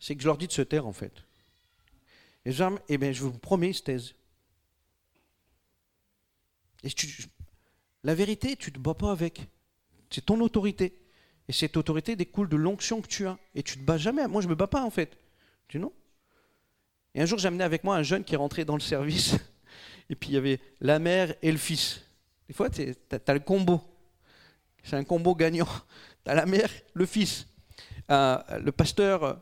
c'est 0.00 0.16
que 0.16 0.22
je 0.22 0.26
leur 0.26 0.36
dis 0.36 0.46
de 0.46 0.52
se 0.52 0.62
taire, 0.62 0.86
en 0.86 0.92
fait. 0.92 1.12
Et, 2.44 2.52
eh 2.88 2.98
bien, 2.98 3.12
je 3.12 3.22
vous 3.22 3.32
promets, 3.38 3.70
ils 3.70 3.74
se 3.74 3.82
taisent. 3.82 4.14
Et 6.82 6.88
la 8.02 8.14
vérité, 8.14 8.56
tu 8.56 8.70
ne 8.70 8.74
te 8.76 8.80
bats 8.80 8.94
pas 8.94 9.12
avec. 9.12 9.46
C'est 10.10 10.24
ton 10.24 10.40
autorité. 10.40 10.96
Et 11.48 11.52
cette 11.52 11.76
autorité 11.76 12.16
découle 12.16 12.48
de 12.48 12.56
l'onction 12.56 13.02
que 13.02 13.08
tu 13.08 13.26
as. 13.26 13.38
Et 13.54 13.62
tu 13.62 13.76
ne 13.76 13.82
te 13.82 13.86
bats 13.86 13.98
jamais. 13.98 14.26
Moi, 14.26 14.40
je 14.40 14.46
ne 14.46 14.50
me 14.50 14.56
bats 14.56 14.66
pas, 14.66 14.82
en 14.82 14.90
fait. 14.90 15.18
Tu 15.68 15.78
non? 15.78 15.92
Et 17.14 17.20
un 17.20 17.26
jour, 17.26 17.44
amené 17.44 17.64
avec 17.64 17.84
moi 17.84 17.96
un 17.96 18.02
jeune 18.02 18.24
qui 18.24 18.34
est 18.34 18.38
rentré 18.38 18.64
dans 18.64 18.74
le 18.74 18.80
service. 18.80 19.34
Et 20.08 20.14
puis, 20.14 20.30
il 20.30 20.34
y 20.34 20.38
avait 20.38 20.60
la 20.80 20.98
mère 20.98 21.34
et 21.40 21.52
le 21.52 21.58
fils. 21.58 22.00
Des 22.48 22.54
fois, 22.54 22.68
tu 22.68 22.82
as, 22.82 23.34
le 23.34 23.40
combo. 23.40 23.80
C'est 24.82 24.96
un 24.96 25.04
combo 25.04 25.34
gagnant. 25.34 25.68
Tu 26.24 26.30
as 26.30 26.34
la 26.34 26.44
mère, 26.44 26.68
le 26.92 27.06
fils. 27.06 27.46
Euh, 28.10 28.36
le 28.62 28.72
pasteur 28.72 29.40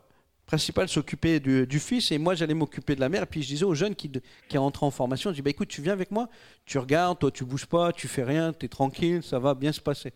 principal 0.49 0.89
s'occupait 0.89 1.39
du, 1.39 1.79
fils 1.79 2.11
et 2.11 2.17
moi 2.17 2.33
j'allais 2.33 2.55
m'occuper 2.55 2.95
de 2.95 2.99
la 2.99 3.07
mère. 3.07 3.27
Puis 3.27 3.43
je 3.43 3.49
disais 3.49 3.65
aux 3.65 3.75
jeunes 3.75 3.93
qui, 3.93 4.11
qui 4.47 4.57
rentraient 4.57 4.87
en 4.87 4.89
formation, 4.89 5.29
je 5.29 5.35
dis 5.35 5.41
bah, 5.43 5.51
écoute, 5.51 5.67
tu 5.67 5.83
viens 5.83 5.93
avec 5.93 6.09
moi, 6.09 6.27
tu 6.65 6.79
regardes, 6.79 7.19
toi 7.19 7.29
tu 7.29 7.45
bouges 7.45 7.67
pas, 7.67 7.93
tu 7.93 8.07
fais 8.07 8.23
rien, 8.23 8.51
tu 8.51 8.65
es 8.65 8.67
tranquille, 8.67 9.21
ça 9.21 9.37
va 9.37 9.53
bien 9.53 9.71
se 9.71 9.79
passer. 9.79 10.11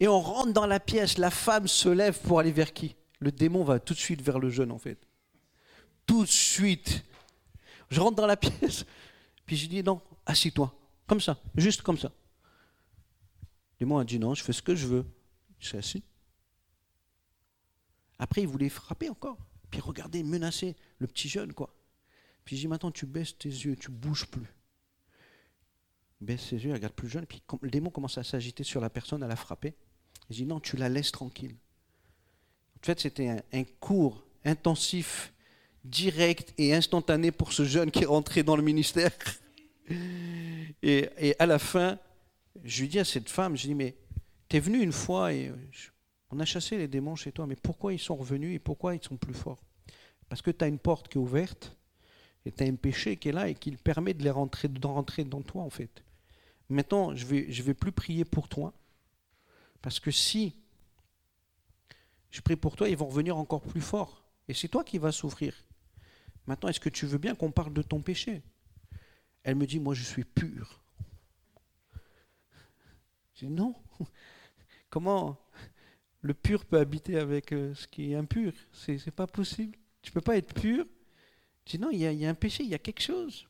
Et 0.00 0.06
on 0.06 0.20
rentre 0.20 0.52
dans 0.52 0.66
la 0.66 0.78
pièce, 0.78 1.16
la 1.16 1.30
femme 1.30 1.66
se 1.66 1.88
lève 1.88 2.20
pour 2.20 2.40
aller 2.40 2.52
vers 2.52 2.74
qui? 2.74 2.94
Le 3.20 3.32
démon 3.32 3.64
va 3.64 3.80
tout 3.80 3.94
de 3.94 3.98
suite 3.98 4.20
vers 4.20 4.38
le 4.38 4.50
jeune 4.50 4.70
en 4.70 4.76
fait. 4.76 4.98
Tout 6.04 6.24
de 6.24 6.30
suite. 6.30 7.02
Je 7.88 8.00
rentre 8.02 8.16
dans 8.16 8.26
la 8.26 8.36
pièce, 8.46 8.84
puis 9.46 9.56
je 9.56 9.66
dis 9.66 9.82
non, 9.82 10.02
assis-toi, 10.26 10.74
comme 11.06 11.22
ça, 11.22 11.38
juste 11.56 11.80
comme 11.80 11.96
ça. 11.96 12.12
Le 13.40 13.86
démon 13.86 13.96
a 13.96 14.04
dit 14.04 14.18
non, 14.18 14.34
je 14.34 14.44
fais 14.44 14.52
ce 14.52 14.60
que 14.60 14.74
je 14.74 14.86
veux. 14.86 15.06
Je 15.58 15.68
suis 15.68 15.78
assis. 15.78 16.04
Après, 18.18 18.42
il 18.42 18.48
voulait 18.48 18.68
frapper 18.68 19.08
encore. 19.08 19.38
Puis 19.70 19.80
regardez, 19.80 20.22
menacer 20.22 20.76
le 20.98 21.06
petit 21.06 21.28
jeune, 21.28 21.52
quoi. 21.52 21.74
Puis 22.44 22.56
je 22.56 22.62
dis, 22.62 22.68
maintenant, 22.68 22.90
tu 22.90 23.06
baisses 23.06 23.36
tes 23.36 23.48
yeux, 23.48 23.76
tu 23.76 23.90
bouges 23.90 24.26
plus. 24.26 24.54
Il 26.20 26.26
baisse 26.26 26.42
ses 26.42 26.56
yeux, 26.56 26.70
il 26.70 26.74
regarde 26.74 26.94
plus 26.94 27.08
jeune. 27.08 27.26
Puis 27.26 27.42
le 27.60 27.70
démon 27.70 27.90
commence 27.90 28.18
à 28.18 28.24
s'agiter 28.24 28.64
sur 28.64 28.80
la 28.80 28.90
personne, 28.90 29.22
à 29.22 29.28
la 29.28 29.36
frapper. 29.36 29.74
Il 30.30 30.36
dit, 30.36 30.46
non, 30.46 30.58
tu 30.58 30.76
la 30.76 30.88
laisses 30.88 31.12
tranquille. 31.12 31.54
En 32.76 32.86
fait, 32.86 33.00
c'était 33.00 33.28
un, 33.28 33.64
cours 33.80 34.24
intensif, 34.44 35.32
direct 35.84 36.54
et 36.58 36.74
instantané 36.74 37.32
pour 37.32 37.52
ce 37.52 37.64
jeune 37.64 37.90
qui 37.90 38.04
est 38.04 38.06
rentré 38.06 38.42
dans 38.42 38.56
le 38.56 38.62
ministère. 38.62 39.12
Et, 40.82 41.34
à 41.38 41.46
la 41.46 41.58
fin, 41.58 41.98
je 42.64 42.82
lui 42.82 42.88
dis 42.88 42.98
à 42.98 43.04
cette 43.04 43.28
femme, 43.28 43.56
je 43.56 43.66
dis, 43.66 43.74
mais 43.74 43.96
tu 44.48 44.56
es 44.56 44.60
venu 44.60 44.80
une 44.80 44.92
fois 44.92 45.32
et 45.32 45.52
on 46.30 46.40
a 46.40 46.44
chassé 46.44 46.76
les 46.76 46.88
démons 46.88 47.16
chez 47.16 47.32
toi, 47.32 47.46
mais 47.46 47.56
pourquoi 47.56 47.92
ils 47.92 47.98
sont 47.98 48.16
revenus 48.16 48.54
et 48.54 48.58
pourquoi 48.58 48.94
ils 48.94 49.02
sont 49.02 49.16
plus 49.16 49.34
forts? 49.34 49.62
Parce 50.28 50.42
que 50.42 50.50
tu 50.50 50.64
as 50.64 50.68
une 50.68 50.78
porte 50.78 51.08
qui 51.08 51.16
est 51.16 51.20
ouverte 51.20 51.76
et 52.44 52.52
tu 52.52 52.62
as 52.62 52.66
un 52.66 52.74
péché 52.74 53.16
qui 53.16 53.30
est 53.30 53.32
là 53.32 53.48
et 53.48 53.54
qui 53.54 53.72
permet 53.72 54.14
de 54.14 54.22
les 54.22 54.30
rentrer, 54.30 54.68
rentrer 54.82 55.24
dans 55.24 55.42
toi 55.42 55.62
en 55.62 55.70
fait. 55.70 56.04
Maintenant, 56.68 57.14
je 57.14 57.24
ne 57.24 57.30
vais, 57.30 57.52
je 57.52 57.62
vais 57.62 57.74
plus 57.74 57.92
prier 57.92 58.24
pour 58.24 58.48
toi, 58.48 58.74
parce 59.80 60.00
que 60.00 60.10
si 60.10 60.54
je 62.30 62.40
prie 62.42 62.56
pour 62.56 62.76
toi, 62.76 62.88
ils 62.88 62.96
vont 62.96 63.08
revenir 63.08 63.38
encore 63.38 63.62
plus 63.62 63.80
forts. 63.80 64.22
Et 64.48 64.54
c'est 64.54 64.68
toi 64.68 64.84
qui 64.84 64.98
vas 64.98 65.12
souffrir. 65.12 65.54
Maintenant, 66.46 66.68
est-ce 66.68 66.80
que 66.80 66.88
tu 66.88 67.06
veux 67.06 67.18
bien 67.18 67.34
qu'on 67.34 67.50
parle 67.50 67.72
de 67.72 67.82
ton 67.82 68.00
péché? 68.00 68.42
Elle 69.42 69.56
me 69.56 69.66
dit, 69.66 69.78
moi 69.78 69.94
je 69.94 70.02
suis 70.02 70.24
pur. 70.24 70.80
Je 73.34 73.46
dis, 73.46 73.52
non. 73.52 73.74
Comment 74.90 75.38
le 76.20 76.34
pur 76.34 76.64
peut 76.64 76.78
habiter 76.78 77.18
avec 77.18 77.52
euh, 77.52 77.74
ce 77.74 77.86
qui 77.86 78.12
est 78.12 78.16
impur. 78.16 78.52
C'est 78.72 79.04
n'est 79.06 79.12
pas 79.12 79.26
possible. 79.26 79.76
Tu 80.02 80.12
peux 80.12 80.20
pas 80.20 80.36
être 80.36 80.54
pur. 80.54 80.84
Je 81.66 81.76
dis 81.76 81.78
non, 81.78 81.90
il 81.90 81.98
y, 81.98 82.26
a, 82.26 82.28
un 82.28 82.34
péché, 82.34 82.64
il 82.64 82.70
y 82.70 82.74
a 82.74 82.78
quelque 82.78 83.02
chose. 83.02 83.46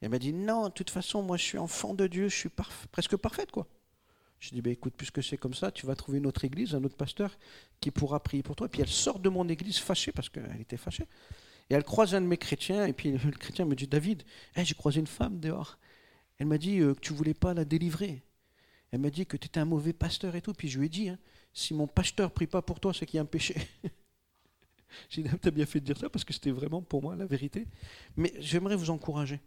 elle 0.00 0.10
m'a 0.10 0.18
dit 0.18 0.32
non, 0.32 0.64
de 0.64 0.72
toute 0.72 0.90
façon, 0.90 1.22
moi 1.22 1.36
je 1.36 1.44
suis 1.44 1.58
enfant 1.58 1.94
de 1.94 2.06
Dieu, 2.06 2.28
je 2.28 2.34
suis 2.34 2.50
presque 2.90 3.16
parfaite 3.16 3.52
quoi. 3.52 3.68
Je 4.40 4.50
dis 4.50 4.60
bah, 4.60 4.70
écoute, 4.70 4.94
puisque 4.96 5.22
c'est 5.22 5.36
comme 5.36 5.54
ça, 5.54 5.70
tu 5.70 5.86
vas 5.86 5.94
trouver 5.94 6.18
une 6.18 6.26
autre 6.26 6.44
église, 6.44 6.74
un 6.74 6.84
autre 6.84 6.96
pasteur 6.96 7.38
qui 7.80 7.90
pourra 7.90 8.22
prier 8.22 8.42
pour 8.42 8.56
toi. 8.56 8.66
Et 8.66 8.70
puis 8.70 8.82
elle 8.82 8.88
sort 8.88 9.18
de 9.18 9.28
mon 9.28 9.48
église 9.48 9.78
fâchée 9.78 10.12
parce 10.12 10.28
qu'elle 10.28 10.60
était 10.60 10.76
fâchée. 10.76 11.06
Et 11.70 11.74
elle 11.74 11.84
croise 11.84 12.14
un 12.14 12.20
de 12.20 12.26
mes 12.26 12.36
chrétiens 12.36 12.86
et 12.86 12.92
puis 12.92 13.12
le 13.24 13.30
chrétien 13.30 13.64
me 13.64 13.74
dit 13.74 13.86
David, 13.86 14.24
hey, 14.54 14.64
j'ai 14.64 14.74
croisé 14.74 15.00
une 15.00 15.06
femme 15.06 15.40
dehors. 15.40 15.78
Elle 16.38 16.48
m'a 16.48 16.58
dit 16.58 16.80
euh, 16.80 16.94
que 16.94 17.00
tu 17.00 17.12
voulais 17.12 17.34
pas 17.34 17.54
la 17.54 17.64
délivrer. 17.64 18.22
Elle 18.92 19.00
m'a 19.00 19.10
dit 19.10 19.26
que 19.26 19.36
tu 19.36 19.46
étais 19.46 19.60
un 19.60 19.64
mauvais 19.64 19.92
pasteur 19.92 20.34
et 20.36 20.42
tout. 20.42 20.52
Puis 20.52 20.68
je 20.68 20.78
lui 20.78 20.86
ai 20.86 20.88
dit, 20.88 21.08
hein, 21.08 21.18
si 21.52 21.74
mon 21.74 21.86
pasteur 21.86 22.30
prie 22.30 22.46
pas 22.46 22.62
pour 22.62 22.80
toi, 22.80 22.94
c'est 22.94 23.06
qu'il 23.06 23.16
y 23.16 23.18
a 23.18 23.22
un 23.22 23.26
péché. 23.26 23.56
J'ai 25.10 25.22
dit, 25.22 25.30
tu 25.40 25.48
as 25.48 25.50
bien 25.50 25.66
fait 25.66 25.80
de 25.80 25.84
dire 25.84 25.98
ça 25.98 26.08
parce 26.08 26.24
que 26.24 26.32
c'était 26.32 26.50
vraiment 26.50 26.82
pour 26.82 27.02
moi 27.02 27.16
la 27.16 27.26
vérité. 27.26 27.66
Mais 28.16 28.32
j'aimerais 28.38 28.76
vous 28.76 28.90
encourager. 28.90 29.40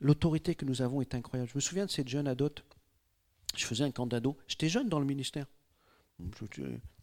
L'autorité 0.00 0.54
que 0.54 0.64
nous 0.64 0.82
avons 0.82 1.00
est 1.00 1.14
incroyable. 1.14 1.50
Je 1.50 1.56
me 1.56 1.60
souviens 1.60 1.86
de 1.86 1.90
cette 1.90 2.08
jeune 2.08 2.28
adote. 2.28 2.64
Je 3.56 3.64
faisais 3.64 3.84
un 3.84 3.90
camp 3.90 4.06
d'ado. 4.06 4.36
J'étais 4.46 4.68
jeune 4.68 4.88
dans 4.88 5.00
le 5.00 5.06
ministère. 5.06 5.46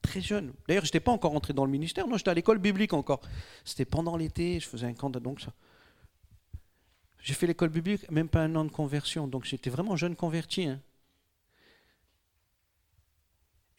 Très 0.01 0.21
jeune. 0.21 0.53
D'ailleurs, 0.67 0.83
je 0.85 0.89
n'étais 0.89 0.99
pas 0.99 1.11
encore 1.11 1.33
entré 1.33 1.53
dans 1.53 1.65
le 1.65 1.71
ministère. 1.71 2.07
Non, 2.07 2.17
j'étais 2.17 2.29
à 2.29 2.33
l'école 2.33 2.59
biblique 2.59 2.93
encore. 2.93 3.21
C'était 3.65 3.85
pendant 3.85 4.15
l'été. 4.15 4.59
Je 4.59 4.67
faisais 4.67 4.85
un 4.85 4.93
camp 4.93 5.09
d'ado. 5.09 5.35
Ça, 5.39 5.53
j'ai 7.21 7.33
fait 7.33 7.47
l'école 7.47 7.69
biblique, 7.69 8.09
même 8.09 8.27
pas 8.27 8.41
un 8.41 8.55
an 8.55 8.65
de 8.65 8.71
conversion, 8.71 9.27
donc 9.27 9.45
j'étais 9.45 9.69
vraiment 9.69 9.95
jeune 9.95 10.15
converti. 10.15 10.65
Hein. 10.65 10.81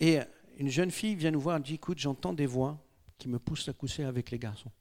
Et 0.02 0.18
une 0.58 0.68
jeune 0.68 0.90
fille 0.90 1.14
vient 1.14 1.30
nous 1.30 1.40
voir 1.40 1.58
et 1.58 1.60
dit 1.60 1.74
Écoute, 1.74 2.00
j'entends 2.00 2.32
des 2.32 2.44
voix 2.44 2.76
qui 3.18 3.28
me 3.28 3.38
poussent 3.38 3.68
à 3.68 3.72
coucher 3.72 4.02
avec 4.02 4.32
les 4.32 4.38
garçons. 4.38 4.72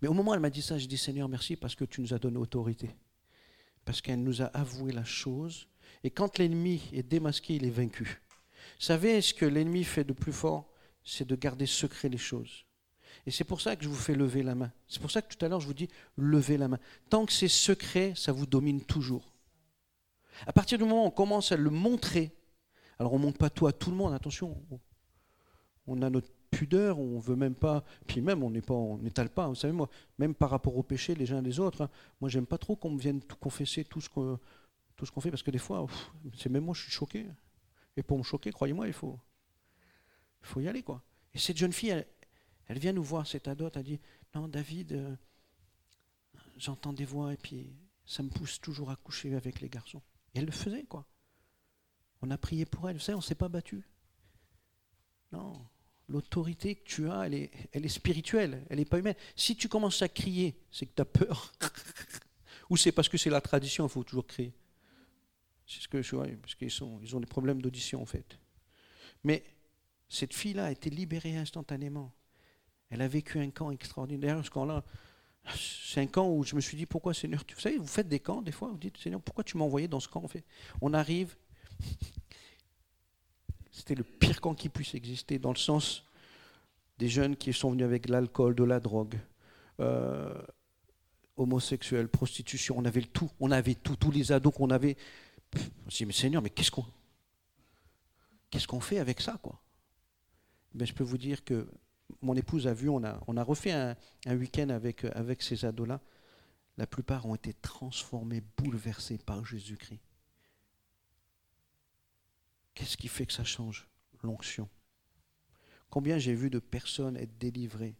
Mais 0.00 0.08
au 0.08 0.14
moment 0.14 0.30
où 0.30 0.34
elle 0.34 0.40
m'a 0.40 0.48
dit 0.48 0.62
ça, 0.62 0.78
je 0.78 0.86
dis 0.86 0.96
Seigneur, 0.96 1.28
merci 1.28 1.54
parce 1.54 1.74
que 1.74 1.84
tu 1.84 2.00
nous 2.00 2.14
as 2.14 2.18
donné 2.18 2.38
autorité. 2.38 2.88
Parce 3.84 4.00
qu'elle 4.00 4.22
nous 4.22 4.40
a 4.40 4.46
avoué 4.46 4.90
la 4.90 5.04
chose. 5.04 5.68
Et 6.02 6.10
quand 6.10 6.38
l'ennemi 6.38 6.80
est 6.94 7.02
démasqué, 7.02 7.56
il 7.56 7.66
est 7.66 7.70
vaincu. 7.70 8.22
Vous 8.78 8.86
savez 8.86 9.20
ce 9.20 9.34
que 9.34 9.44
l'ennemi 9.44 9.84
fait 9.84 10.04
de 10.04 10.14
plus 10.14 10.32
fort 10.32 10.72
C'est 11.04 11.28
de 11.28 11.36
garder 11.36 11.66
secret 11.66 12.08
les 12.08 12.16
choses. 12.16 12.64
Et 13.26 13.30
c'est 13.30 13.44
pour 13.44 13.60
ça 13.60 13.76
que 13.76 13.84
je 13.84 13.90
vous 13.90 13.94
fais 13.96 14.14
lever 14.14 14.42
la 14.42 14.54
main. 14.54 14.72
C'est 14.86 15.02
pour 15.02 15.10
ça 15.10 15.20
que 15.20 15.34
tout 15.34 15.44
à 15.44 15.50
l'heure 15.50 15.60
je 15.60 15.66
vous 15.66 15.74
dis 15.74 15.88
levez 16.16 16.56
la 16.56 16.68
main. 16.68 16.78
Tant 17.10 17.26
que 17.26 17.34
c'est 17.34 17.48
secret, 17.48 18.14
ça 18.16 18.32
vous 18.32 18.46
domine 18.46 18.82
toujours. 18.82 19.30
À 20.46 20.54
partir 20.54 20.78
du 20.78 20.84
moment 20.84 21.04
où 21.04 21.08
on 21.08 21.10
commence 21.10 21.52
à 21.52 21.58
le 21.58 21.68
montrer, 21.68 22.32
alors 22.98 23.12
on 23.12 23.18
ne 23.18 23.24
montre 23.24 23.38
pas 23.38 23.50
tout 23.50 23.66
à 23.66 23.72
tout 23.72 23.90
le 23.90 23.96
monde, 23.96 24.12
attention. 24.12 24.56
On 25.86 26.02
a 26.02 26.10
notre 26.10 26.30
pudeur, 26.50 26.98
on 26.98 27.18
veut 27.18 27.36
même 27.36 27.54
pas, 27.54 27.84
puis 28.06 28.20
même 28.20 28.42
on 28.42 28.50
n'est 28.50 28.62
pas, 28.62 28.74
on 28.74 28.98
n'étale 28.98 29.30
pas. 29.30 29.48
Vous 29.48 29.54
savez 29.54 29.72
moi, 29.72 29.88
même 30.18 30.34
par 30.34 30.50
rapport 30.50 30.76
au 30.76 30.82
péché 30.82 31.14
les 31.14 31.32
uns 31.32 31.40
les 31.40 31.60
autres, 31.60 31.82
hein, 31.82 31.90
moi 32.20 32.28
j'aime 32.28 32.46
pas 32.46 32.58
trop 32.58 32.76
qu'on 32.76 32.90
me 32.90 32.98
vienne 32.98 33.22
confesser 33.40 33.84
tout 33.84 34.00
ce 34.00 34.08
qu'on, 34.08 34.38
tout 34.96 35.06
ce 35.06 35.12
qu'on 35.12 35.20
fait 35.20 35.30
parce 35.30 35.42
que 35.42 35.50
des 35.50 35.58
fois, 35.58 35.86
c'est 36.36 36.48
même 36.48 36.64
moi 36.64 36.74
je 36.74 36.82
suis 36.82 36.92
choqué. 36.92 37.26
Et 37.96 38.02
pour 38.02 38.18
me 38.18 38.22
choquer, 38.22 38.50
croyez-moi, 38.52 38.86
il 38.86 38.92
faut, 38.92 39.18
il 40.42 40.46
faut 40.46 40.60
y 40.60 40.68
aller 40.68 40.82
quoi. 40.82 41.02
Et 41.34 41.38
cette 41.38 41.56
jeune 41.56 41.72
fille, 41.72 41.90
elle, 41.90 42.06
elle 42.66 42.78
vient 42.78 42.92
nous 42.92 43.02
voir, 43.02 43.26
cette 43.26 43.48
adote, 43.48 43.76
elle 43.76 43.84
dit, 43.84 44.00
non 44.34 44.48
David, 44.48 44.92
euh, 44.92 45.16
j'entends 46.56 46.92
des 46.92 47.04
voix 47.04 47.32
et 47.32 47.36
puis 47.36 47.74
ça 48.04 48.22
me 48.22 48.28
pousse 48.28 48.60
toujours 48.60 48.90
à 48.90 48.96
coucher 48.96 49.34
avec 49.34 49.60
les 49.60 49.68
garçons. 49.68 50.02
Et 50.34 50.38
elle 50.38 50.46
le 50.46 50.52
faisait 50.52 50.84
quoi. 50.84 51.06
On 52.22 52.30
a 52.30 52.38
prié 52.38 52.64
pour 52.64 52.88
elle, 52.88 52.96
vous 52.96 53.02
savez, 53.02 53.14
on 53.14 53.18
ne 53.18 53.24
s'est 53.24 53.34
pas 53.34 53.48
battu. 53.48 53.86
Non, 55.32 55.52
l'autorité 56.08 56.74
que 56.74 56.84
tu 56.84 57.08
as, 57.08 57.26
elle 57.26 57.34
est, 57.34 57.50
elle 57.72 57.84
est 57.84 57.90
spirituelle, 57.90 58.64
elle 58.70 58.78
n'est 58.78 58.84
pas 58.84 58.98
humaine. 58.98 59.14
Si 59.36 59.56
tu 59.56 59.68
commences 59.68 60.02
à 60.02 60.08
crier, 60.08 60.58
c'est 60.70 60.86
que 60.86 60.94
tu 60.94 61.02
as 61.02 61.04
peur. 61.04 61.52
Ou 62.70 62.76
c'est 62.76 62.92
parce 62.92 63.08
que 63.08 63.18
c'est 63.18 63.30
la 63.30 63.40
tradition, 63.40 63.86
il 63.86 63.90
faut 63.90 64.04
toujours 64.04 64.26
crier. 64.26 64.54
C'est 65.66 65.80
ce 65.80 65.88
que 65.88 66.00
je 66.00 66.16
vois, 66.16 66.26
parce 66.40 66.54
qu'ils 66.54 66.72
ils 67.02 67.16
ont 67.16 67.20
des 67.20 67.26
problèmes 67.26 67.60
d'audition 67.60 68.00
en 68.00 68.06
fait. 68.06 68.38
Mais 69.22 69.44
cette 70.08 70.34
fille-là 70.34 70.66
a 70.66 70.70
été 70.70 70.88
libérée 70.90 71.36
instantanément. 71.36 72.14
Elle 72.90 73.02
a 73.02 73.08
vécu 73.08 73.38
un 73.38 73.50
camp 73.50 73.70
extraordinaire. 73.70 74.42
Ce 74.44 74.50
camp-là, 74.50 74.82
c'est 75.54 76.00
un 76.00 76.06
camp 76.06 76.30
où 76.30 76.42
je 76.42 76.56
me 76.56 76.60
suis 76.60 76.76
dit, 76.76 76.86
pourquoi 76.86 77.12
Seigneur, 77.12 77.44
vous 77.54 77.60
savez, 77.60 77.76
vous 77.76 77.86
faites 77.86 78.08
des 78.08 78.20
camps 78.20 78.40
des 78.40 78.52
fois, 78.52 78.68
vous 78.68 78.78
dites, 78.78 78.96
Seigneur, 78.96 79.20
pourquoi 79.20 79.44
tu 79.44 79.58
m'as 79.58 79.64
envoyé 79.64 79.88
dans 79.88 80.00
ce 80.00 80.08
camp 80.08 80.26
fait? 80.28 80.44
On 80.80 80.94
arrive, 80.94 81.36
c'était 83.70 83.94
le 83.94 84.04
pire 84.04 84.40
camp 84.40 84.54
qui 84.54 84.68
puisse 84.68 84.94
exister, 84.94 85.38
dans 85.38 85.52
le 85.52 85.56
sens 85.56 86.04
des 86.98 87.08
jeunes 87.08 87.36
qui 87.36 87.52
sont 87.52 87.70
venus 87.70 87.84
avec 87.84 88.08
l'alcool, 88.08 88.54
de 88.54 88.64
la 88.64 88.80
drogue, 88.80 89.18
euh, 89.80 90.34
homosexuels, 91.36 92.08
prostitution, 92.08 92.76
on 92.76 92.84
avait 92.84 93.00
le 93.00 93.06
tout, 93.06 93.30
on 93.40 93.50
avait 93.50 93.76
tout, 93.76 93.96
tous 93.96 94.10
les 94.10 94.32
ados 94.32 94.52
qu'on 94.52 94.70
avait. 94.70 94.96
Je 95.54 95.60
me 95.60 95.90
dit, 95.90 96.06
mais 96.06 96.12
Seigneur, 96.12 96.42
mais 96.42 96.50
qu'est-ce 96.50 96.70
qu'on 98.66 98.80
fait 98.80 98.98
avec 98.98 99.20
ça 99.20 99.38
quoi? 99.40 99.62
Ben, 100.74 100.84
Je 100.86 100.92
peux 100.92 101.04
vous 101.04 101.18
dire 101.18 101.44
que 101.44 101.68
mon 102.20 102.34
épouse 102.34 102.66
a 102.66 102.74
vu, 102.74 102.88
on 102.88 103.04
a, 103.04 103.20
on 103.26 103.44
refait 103.44 103.72
un, 103.72 103.96
un 104.26 104.36
week-end 104.36 104.68
avec, 104.70 105.04
avec 105.04 105.42
ces 105.42 105.64
ados-là. 105.64 106.00
La 106.76 106.86
plupart 106.86 107.26
ont 107.26 107.34
été 107.34 107.54
transformés, 107.54 108.42
bouleversés 108.56 109.18
par 109.18 109.44
Jésus-Christ. 109.44 110.00
Qu'est-ce 112.78 112.96
qui 112.96 113.08
fait 113.08 113.26
que 113.26 113.32
ça 113.32 113.42
change 113.42 113.88
L'onction? 114.22 114.68
Combien 115.90 116.16
j'ai 116.18 116.32
vu 116.32 116.48
de 116.48 116.60
personnes 116.60 117.16
être 117.16 117.36
délivrées 117.36 117.96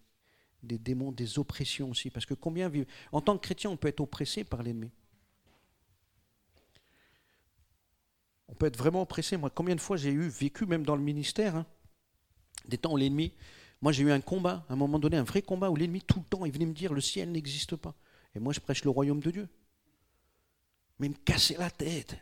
des 0.62 0.78
démons, 0.78 1.10
des 1.10 1.40
oppressions 1.40 1.90
aussi, 1.90 2.10
parce 2.10 2.26
que 2.26 2.34
combien 2.34 2.68
vivent? 2.68 2.86
En 3.10 3.20
tant 3.20 3.36
que 3.36 3.42
chrétien, 3.42 3.70
on 3.70 3.76
peut 3.76 3.88
être 3.88 4.00
oppressé 4.00 4.44
par 4.44 4.62
l'ennemi. 4.62 4.92
On 8.46 8.54
peut 8.54 8.66
être 8.66 8.78
vraiment 8.78 9.02
oppressé. 9.02 9.36
Moi, 9.36 9.50
combien 9.50 9.74
de 9.74 9.80
fois 9.80 9.96
j'ai 9.96 10.12
eu 10.12 10.28
vécu, 10.28 10.64
même 10.64 10.84
dans 10.84 10.94
le 10.94 11.02
ministère, 11.02 11.56
hein, 11.56 11.66
des 12.68 12.78
temps 12.78 12.92
où 12.92 12.96
l'ennemi. 12.96 13.32
Moi, 13.80 13.90
j'ai 13.90 14.04
eu 14.04 14.12
un 14.12 14.20
combat, 14.20 14.64
à 14.68 14.74
un 14.74 14.76
moment 14.76 15.00
donné, 15.00 15.16
un 15.16 15.24
vrai 15.24 15.42
combat 15.42 15.70
où 15.70 15.76
l'ennemi, 15.76 16.02
tout 16.02 16.20
le 16.20 16.24
temps, 16.24 16.44
il 16.44 16.52
venait 16.52 16.66
me 16.66 16.72
dire 16.72 16.94
le 16.94 17.00
ciel 17.00 17.32
n'existe 17.32 17.74
pas. 17.74 17.96
Et 18.36 18.38
moi, 18.38 18.52
je 18.52 18.60
prêche 18.60 18.84
le 18.84 18.90
royaume 18.90 19.20
de 19.20 19.32
Dieu. 19.32 19.48
Mais 21.00 21.08
me 21.08 21.14
casser 21.14 21.56
la 21.56 21.70
tête. 21.70 22.16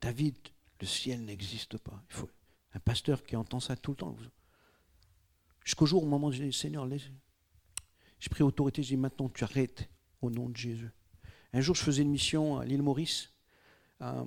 David, 0.00 0.36
le 0.80 0.86
ciel 0.86 1.24
n'existe 1.24 1.78
pas. 1.78 2.02
Il 2.10 2.16
faut 2.16 2.30
un 2.74 2.80
pasteur 2.80 3.22
qui 3.22 3.36
entend 3.36 3.60
ça 3.60 3.76
tout 3.76 3.92
le 3.92 3.96
temps. 3.96 4.16
Jusqu'au 5.64 5.86
jour 5.86 6.02
au 6.02 6.06
moment 6.06 6.28
où 6.28 6.32
j'ai 6.32 6.46
dit, 6.46 6.52
Seigneur, 6.52 6.88
j'ai 6.88 8.28
pris 8.28 8.42
autorité, 8.42 8.82
j'ai 8.82 8.96
dit 8.96 9.00
maintenant 9.00 9.28
tu 9.28 9.44
arrêtes 9.44 9.88
au 10.22 10.30
nom 10.30 10.48
de 10.48 10.56
Jésus. 10.56 10.90
Un 11.52 11.60
jour, 11.60 11.74
je 11.74 11.82
faisais 11.82 12.02
une 12.02 12.10
mission 12.10 12.58
à 12.58 12.64
l'île 12.64 12.82
Maurice. 12.82 13.32
Euh, 14.02 14.24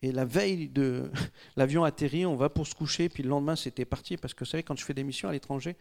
et 0.00 0.12
la 0.12 0.24
veille 0.24 0.68
de 0.68 1.10
l'avion 1.56 1.84
atterri, 1.84 2.24
on 2.24 2.36
va 2.36 2.48
pour 2.48 2.66
se 2.66 2.74
coucher, 2.74 3.08
puis 3.08 3.22
le 3.22 3.28
lendemain, 3.28 3.56
c'était 3.56 3.84
parti. 3.84 4.16
Parce 4.16 4.32
que 4.32 4.44
vous 4.44 4.50
savez, 4.50 4.62
quand 4.62 4.76
je 4.76 4.84
fais 4.84 4.94
des 4.94 5.04
missions 5.04 5.28
à 5.28 5.32
l'étranger, 5.32 5.76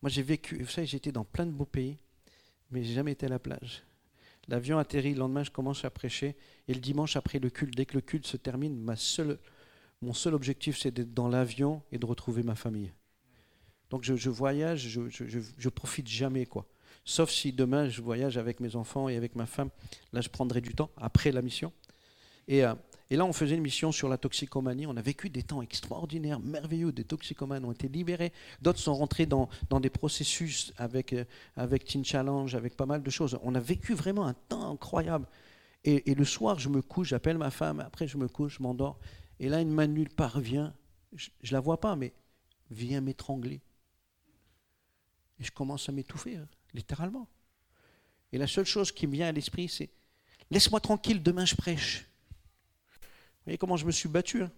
moi 0.00 0.08
j'ai 0.08 0.22
vécu, 0.22 0.62
vous 0.62 0.70
savez, 0.70 0.86
j'étais 0.86 1.12
dans 1.12 1.24
plein 1.24 1.44
de 1.44 1.52
beaux 1.52 1.66
pays, 1.66 1.98
mais 2.70 2.82
j'ai 2.82 2.94
jamais 2.94 3.12
été 3.12 3.26
à 3.26 3.28
la 3.28 3.38
plage. 3.38 3.82
L'avion 4.48 4.78
atterrit, 4.78 5.12
le 5.12 5.20
lendemain, 5.20 5.44
je 5.44 5.50
commence 5.50 5.84
à 5.84 5.90
prêcher. 5.90 6.34
Et 6.66 6.74
le 6.74 6.80
dimanche, 6.80 7.16
après 7.16 7.38
le 7.38 7.50
culte, 7.50 7.76
dès 7.76 7.86
que 7.86 7.94
le 7.94 8.00
culte 8.00 8.26
se 8.26 8.36
termine, 8.36 8.82
mon 10.00 10.14
seul 10.14 10.34
objectif, 10.34 10.78
c'est 10.78 10.90
d'être 10.90 11.12
dans 11.12 11.28
l'avion 11.28 11.82
et 11.92 11.98
de 11.98 12.06
retrouver 12.06 12.42
ma 12.42 12.54
famille. 12.54 12.92
Donc 13.90 14.04
je, 14.04 14.30
voyage, 14.30 14.88
je, 14.88 15.00
je, 15.08 15.68
profite 15.68 16.08
jamais, 16.08 16.46
quoi. 16.46 16.66
Sauf 17.04 17.30
si 17.30 17.52
demain 17.52 17.88
je 17.88 18.02
voyage 18.02 18.36
avec 18.36 18.60
mes 18.60 18.76
enfants 18.76 19.08
et 19.08 19.16
avec 19.16 19.34
ma 19.34 19.46
femme, 19.46 19.70
là 20.12 20.20
je 20.20 20.28
prendrai 20.28 20.60
du 20.60 20.74
temps 20.74 20.90
après 20.98 21.32
la 21.32 21.40
mission. 21.40 21.72
Et, 22.48 22.64
euh, 22.64 22.74
et 23.10 23.16
là 23.16 23.24
on 23.24 23.32
faisait 23.32 23.56
une 23.56 23.62
mission 23.62 23.90
sur 23.90 24.08
la 24.08 24.18
toxicomanie, 24.18 24.86
on 24.86 24.96
a 24.96 25.02
vécu 25.02 25.30
des 25.30 25.42
temps 25.42 25.62
extraordinaires, 25.62 26.40
merveilleux, 26.40 26.92
des 26.92 27.04
toxicomanes 27.04 27.64
ont 27.64 27.72
été 27.72 27.88
libérés, 27.88 28.32
d'autres 28.60 28.78
sont 28.78 28.94
rentrés 28.94 29.26
dans, 29.26 29.48
des 29.80 29.90
processus 29.90 30.72
avec, 30.76 31.14
euh, 31.14 31.24
avec 31.56 31.84
Teen 31.84 32.04
Challenge, 32.04 32.54
avec 32.54 32.76
pas 32.76 32.86
mal 32.86 33.02
de 33.02 33.10
choses. 33.10 33.38
On 33.42 33.54
a 33.54 33.60
vécu 33.60 33.94
vraiment 33.94 34.26
un 34.26 34.34
temps 34.34 34.70
incroyable. 34.70 35.26
Et, 35.84 36.14
le 36.14 36.24
soir 36.24 36.58
je 36.58 36.68
me 36.68 36.82
couche, 36.82 37.08
j'appelle 37.08 37.38
ma 37.38 37.50
femme, 37.50 37.80
après 37.80 38.06
je 38.06 38.18
me 38.18 38.28
couche, 38.28 38.58
je 38.58 38.62
m'endors, 38.62 38.98
et 39.40 39.48
là 39.48 39.60
une 39.60 39.70
main 39.70 39.86
nulle 39.86 40.10
parvient, 40.10 40.74
je, 41.14 41.30
ne 41.44 41.52
la 41.52 41.60
vois 41.60 41.80
pas, 41.80 41.96
mais 41.96 42.12
vient 42.70 43.00
m'étrangler. 43.00 43.62
Et 45.40 45.44
je 45.44 45.52
commence 45.52 45.88
à 45.88 45.92
m'étouffer, 45.92 46.36
hein, 46.36 46.48
littéralement. 46.74 47.28
Et 48.32 48.38
la 48.38 48.46
seule 48.46 48.66
chose 48.66 48.92
qui 48.92 49.06
me 49.06 49.12
vient 49.12 49.28
à 49.28 49.32
l'esprit, 49.32 49.68
c'est 49.68 49.88
Laisse-moi 50.50 50.80
tranquille, 50.80 51.22
demain 51.22 51.44
je 51.44 51.54
prêche. 51.54 52.07
Voyez 53.48 53.56
comment 53.56 53.78
je 53.78 53.86
me 53.86 53.92
suis 53.92 54.10
battu 54.10 54.42
hein 54.42 54.52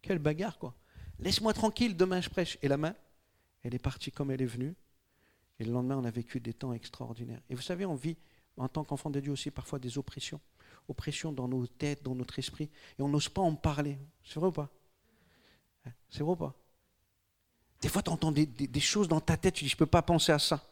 Quelle 0.00 0.18
bagarre, 0.18 0.58
quoi. 0.58 0.74
Laisse-moi 1.18 1.52
tranquille, 1.52 1.94
demain 1.94 2.22
je 2.22 2.30
prêche. 2.30 2.56
Et 2.62 2.68
la 2.68 2.78
main, 2.78 2.94
elle 3.62 3.74
est 3.74 3.78
partie 3.78 4.10
comme 4.10 4.30
elle 4.30 4.40
est 4.40 4.46
venue. 4.46 4.74
Et 5.60 5.64
le 5.64 5.72
lendemain, 5.72 5.98
on 5.98 6.04
a 6.06 6.10
vécu 6.10 6.40
des 6.40 6.54
temps 6.54 6.72
extraordinaires. 6.72 7.42
Et 7.50 7.54
vous 7.54 7.60
savez, 7.60 7.84
on 7.84 7.94
vit, 7.94 8.16
en 8.56 8.66
tant 8.66 8.82
qu'enfant 8.82 9.10
de 9.10 9.20
Dieu 9.20 9.30
aussi, 9.30 9.50
parfois 9.50 9.78
des 9.78 9.98
oppressions. 9.98 10.40
Oppressions 10.88 11.32
dans 11.32 11.48
nos 11.48 11.66
têtes, 11.66 12.02
dans 12.02 12.14
notre 12.14 12.38
esprit. 12.38 12.70
Et 12.98 13.02
on 13.02 13.10
n'ose 13.10 13.28
pas 13.28 13.42
en 13.42 13.54
parler. 13.54 13.98
C'est 14.24 14.40
vrai 14.40 14.48
ou 14.48 14.52
pas? 14.52 14.70
C'est 16.08 16.22
vrai 16.22 16.32
ou 16.32 16.36
pas? 16.36 16.54
Des 17.82 17.90
fois, 17.90 18.00
tu 18.00 18.08
entends 18.08 18.32
des, 18.32 18.80
choses 18.80 19.08
dans 19.08 19.20
ta 19.20 19.36
tête, 19.36 19.52
tu 19.52 19.64
dis, 19.64 19.68
je 19.68 19.74
ne 19.74 19.80
peux 19.80 19.84
pas 19.84 20.00
penser 20.00 20.32
à 20.32 20.38
ça. 20.38 20.66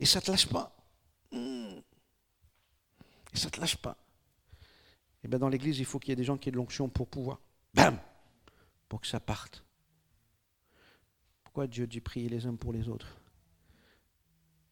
Et 0.00 0.06
ça 0.06 0.18
ne 0.18 0.24
te 0.24 0.30
lâche 0.32 0.48
pas. 0.48 0.76
Hmm. 1.30 1.78
Et 3.32 3.36
ça 3.36 3.46
ne 3.46 3.50
te 3.52 3.60
lâche 3.60 3.76
pas. 3.76 3.96
Et 5.24 5.28
bien 5.28 5.38
dans 5.38 5.48
l'église, 5.48 5.78
il 5.78 5.84
faut 5.84 5.98
qu'il 5.98 6.10
y 6.10 6.12
ait 6.12 6.16
des 6.16 6.24
gens 6.24 6.36
qui 6.36 6.48
aient 6.48 6.52
de 6.52 6.56
l'onction 6.56 6.88
pour 6.88 7.08
pouvoir. 7.08 7.40
Bam 7.74 7.98
Pour 8.88 9.00
que 9.00 9.06
ça 9.06 9.20
parte. 9.20 9.64
Pourquoi 11.44 11.66
Dieu 11.66 11.86
dit 11.86 12.00
prier 12.00 12.28
les 12.28 12.46
uns 12.46 12.54
pour 12.54 12.72
les 12.72 12.88
autres? 12.88 13.18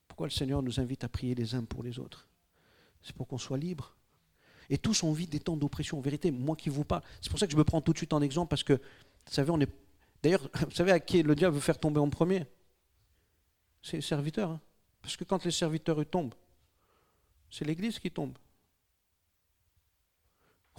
Pourquoi 0.08 0.26
le 0.26 0.32
Seigneur 0.32 0.62
nous 0.62 0.80
invite 0.80 1.04
à 1.04 1.08
prier 1.08 1.34
les 1.34 1.54
uns 1.54 1.64
pour 1.64 1.82
les 1.82 1.98
autres? 1.98 2.28
C'est 3.02 3.14
pour 3.14 3.28
qu'on 3.28 3.38
soit 3.38 3.58
libre. 3.58 3.94
Et 4.68 4.78
tous 4.78 5.02
ont 5.02 5.10
envie 5.10 5.26
des 5.26 5.40
temps 5.40 5.56
d'oppression. 5.56 5.98
En 5.98 6.00
vérité, 6.00 6.30
moi 6.30 6.56
qui 6.56 6.68
vous 6.68 6.84
parle, 6.84 7.02
c'est 7.20 7.30
pour 7.30 7.38
ça 7.38 7.46
que 7.46 7.52
je 7.52 7.56
me 7.56 7.64
prends 7.64 7.80
tout 7.80 7.92
de 7.92 7.98
suite 7.98 8.12
en 8.12 8.22
exemple, 8.22 8.50
parce 8.50 8.62
que, 8.62 8.74
vous 8.74 9.32
savez, 9.32 9.50
on 9.50 9.60
est 9.60 9.68
D'ailleurs, 10.22 10.48
vous 10.60 10.70
savez 10.70 10.92
à 10.92 11.00
qui 11.00 11.22
le 11.22 11.34
diable 11.34 11.54
veut 11.54 11.60
faire 11.60 11.78
tomber 11.78 12.00
en 12.00 12.10
premier? 12.10 12.46
C'est 13.82 13.96
les 13.96 14.02
serviteurs. 14.02 14.50
Hein. 14.50 14.60
Parce 15.02 15.16
que 15.16 15.24
quand 15.24 15.44
les 15.44 15.50
serviteurs 15.50 16.04
tombent, 16.08 16.34
c'est 17.50 17.64
l'Église 17.64 17.98
qui 17.98 18.10
tombe. 18.10 18.36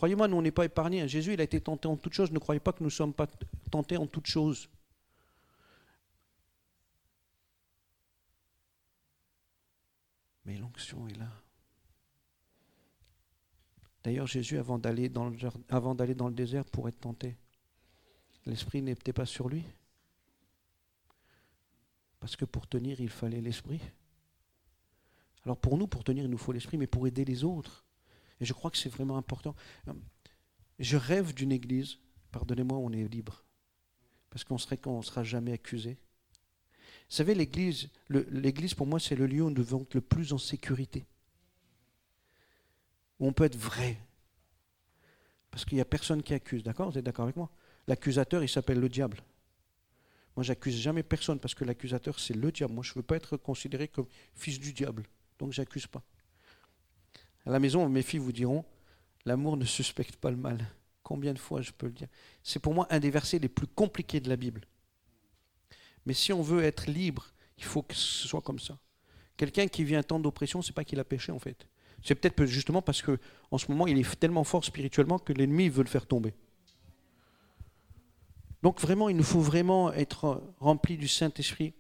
Croyez-moi, 0.02 0.28
nous, 0.28 0.38
on 0.38 0.42
n'est 0.42 0.50
pas 0.50 0.66
épargnés. 0.66 1.08
Jésus, 1.08 1.34
il 1.34 1.42
a 1.42 1.44
été 1.44 1.62
tenté 1.62 1.88
en 1.88 1.96
toutes 1.96 2.14
choses. 2.14 2.32
Ne 2.32 2.40
croyez 2.40 2.60
pas 2.60 2.74
que 2.74 2.80
nous 2.80 2.88
ne 2.88 2.90
sommes 2.90 3.14
pas 3.14 3.28
tentés 3.70 3.98
en 3.98 4.08
toutes 4.08 4.26
choses. 4.26 4.68
Mais 10.44 10.58
l'onction 10.58 11.08
est 11.08 11.20
là. 11.20 11.30
D'ailleurs, 14.04 14.26
Jésus, 14.26 14.58
avant 14.58 14.80
d'aller 14.80 15.08
dans, 15.08 15.30
dans, 15.30 16.28
le 16.30 16.34
désert 16.34 16.66
pour 16.66 16.90
être 16.90 17.00
tenté, 17.00 17.38
l'esprit 18.48 18.82
n'était 18.82 19.14
pas 19.14 19.28
sur 19.28 19.50
lui? 19.50 19.64
Parce 22.20 22.36
que 22.36 22.46
pour 22.46 22.66
tenir, 22.66 23.00
il 23.00 23.10
fallait 23.10 23.40
l'esprit. 23.40 23.82
Alors 25.46 25.58
pour 25.58 25.78
nous, 25.78 25.86
pour 25.86 26.04
tenir, 26.04 26.24
il 26.24 26.32
nous 26.32 26.40
faut 26.40 26.54
l'esprit, 26.54 26.80
mais 26.80 26.88
pour 26.88 27.06
aider 27.06 27.24
les 27.24 27.44
autres. 27.44 27.86
Et 28.42 28.46
je 28.46 28.54
crois 28.54 28.72
que 28.72 28.78
c'est 28.78 28.90
vraiment 28.90 29.18
important. 29.18 29.56
Je 30.80 30.98
rêve 30.98 31.34
d'une 31.34 31.52
église, 31.52 32.00
pardonnez-moi, 32.32 32.78
on 32.78 32.92
est 32.92 33.08
libre. 33.08 33.46
Parce 34.32 34.44
qu'on 34.44 34.58
serait 34.58 34.78
qu'on 34.78 34.98
ne 34.98 35.04
sera 35.04 35.24
jamais 35.24 35.54
accusé. 35.54 35.98
Vous 37.10 37.16
savez, 37.16 37.36
l'église, 37.36 37.90
l'église 38.10 38.74
pour 38.74 38.88
moi, 38.88 39.00
c'est 39.00 39.16
le 39.16 39.28
lieu 39.28 39.44
où 39.44 39.50
nous 39.50 39.64
devons 39.64 39.84
être 39.84 39.94
le 39.94 40.02
plus 40.02 40.34
en 40.34 40.38
sécurité. 40.38 41.06
Où 43.20 43.28
on 43.28 43.34
peut 43.34 43.44
être 43.44 43.58
vrai. 43.58 43.98
Parce 45.52 45.66
qu'il 45.66 45.76
n'y 45.76 45.82
a 45.82 45.86
personne 45.86 46.24
qui 46.24 46.34
accuse, 46.34 46.64
d'accord? 46.64 46.90
Vous 46.90 46.98
êtes 46.98 47.06
d'accord 47.06 47.24
avec 47.24 47.36
moi? 47.36 47.52
L'accusateur, 47.88 48.42
il 48.42 48.50
s'appelle 48.50 48.80
le 48.80 48.90
diable. 48.90 49.22
Moi, 50.36 50.44
j'accuse 50.44 50.78
jamais 50.78 51.04
personne 51.04 51.40
parce 51.40 51.54
que 51.54 51.66
l'accusateur, 51.66 52.20
c'est 52.20 52.34
le 52.34 52.52
diable. 52.52 52.74
Moi, 52.74 52.84
je 52.84 52.92
ne 52.92 52.96
veux 52.96 53.04
pas 53.04 53.18
être 53.18 53.38
considéré 53.38 53.88
comme 53.90 54.08
fils 54.34 54.60
du 54.60 54.72
diable. 54.72 55.04
Donc, 55.38 55.52
j'accuse 55.52 55.88
pas. 55.88 56.04
À 57.46 57.52
la 57.52 57.60
maison, 57.60 57.88
mes 57.90 58.02
filles 58.02 58.20
vous 58.20 58.32
diront 58.32 58.66
l'amour 59.26 59.58
ne 59.58 59.66
suspecte 59.66 60.16
pas 60.16 60.32
le 60.32 60.38
mal. 60.38 60.66
Combien 61.04 61.34
de 61.34 61.40
fois 61.40 61.62
je 61.62 61.72
peux 61.72 61.88
le 61.88 61.94
dire 61.94 62.08
C'est 62.44 62.60
pour 62.60 62.74
moi 62.74 62.88
un 62.90 63.00
des 63.00 63.10
versets 63.10 63.40
les 63.40 63.50
plus 63.50 63.68
compliqués 63.68 64.20
de 64.20 64.30
la 64.30 64.36
Bible. 64.36 64.62
Mais 66.06 66.14
si 66.14 66.34
on 66.34 66.42
veut 66.42 66.64
être 66.64 66.90
libre, 66.90 67.32
il 67.58 67.64
faut 67.64 67.82
que 67.82 67.96
ce 67.96 68.28
soit 68.28 68.42
comme 68.42 68.60
ça. 68.60 68.78
Quelqu'un 69.38 69.68
qui 69.68 69.84
vit 69.84 69.96
un 69.96 70.04
temps 70.04 70.20
d'oppression, 70.20 70.62
c'est 70.62 70.74
pas 70.74 70.84
qu'il 70.84 71.00
a 71.00 71.04
péché 71.04 71.32
en 71.32 71.40
fait. 71.40 71.68
C'est 72.04 72.16
peut-être 72.16 72.46
justement 72.46 72.82
parce 72.82 73.02
que 73.02 73.20
en 73.52 73.58
ce 73.58 73.70
moment, 73.70 73.88
il 73.88 73.98
est 73.98 74.20
tellement 74.20 74.44
fort 74.44 74.64
spirituellement 74.64 75.20
que 75.20 75.34
l'ennemi 75.34 75.70
veut 75.70 75.84
le 75.84 75.90
faire 75.90 76.06
tomber. 76.06 76.34
Donc 78.64 78.80
vraiment, 78.80 79.10
il 79.10 79.16
nous 79.16 79.24
faut 79.24 79.40
vraiment 79.40 79.92
être 79.94 80.44
remplis 80.60 80.98
du 80.98 81.08
Saint-Esprit 81.08 81.74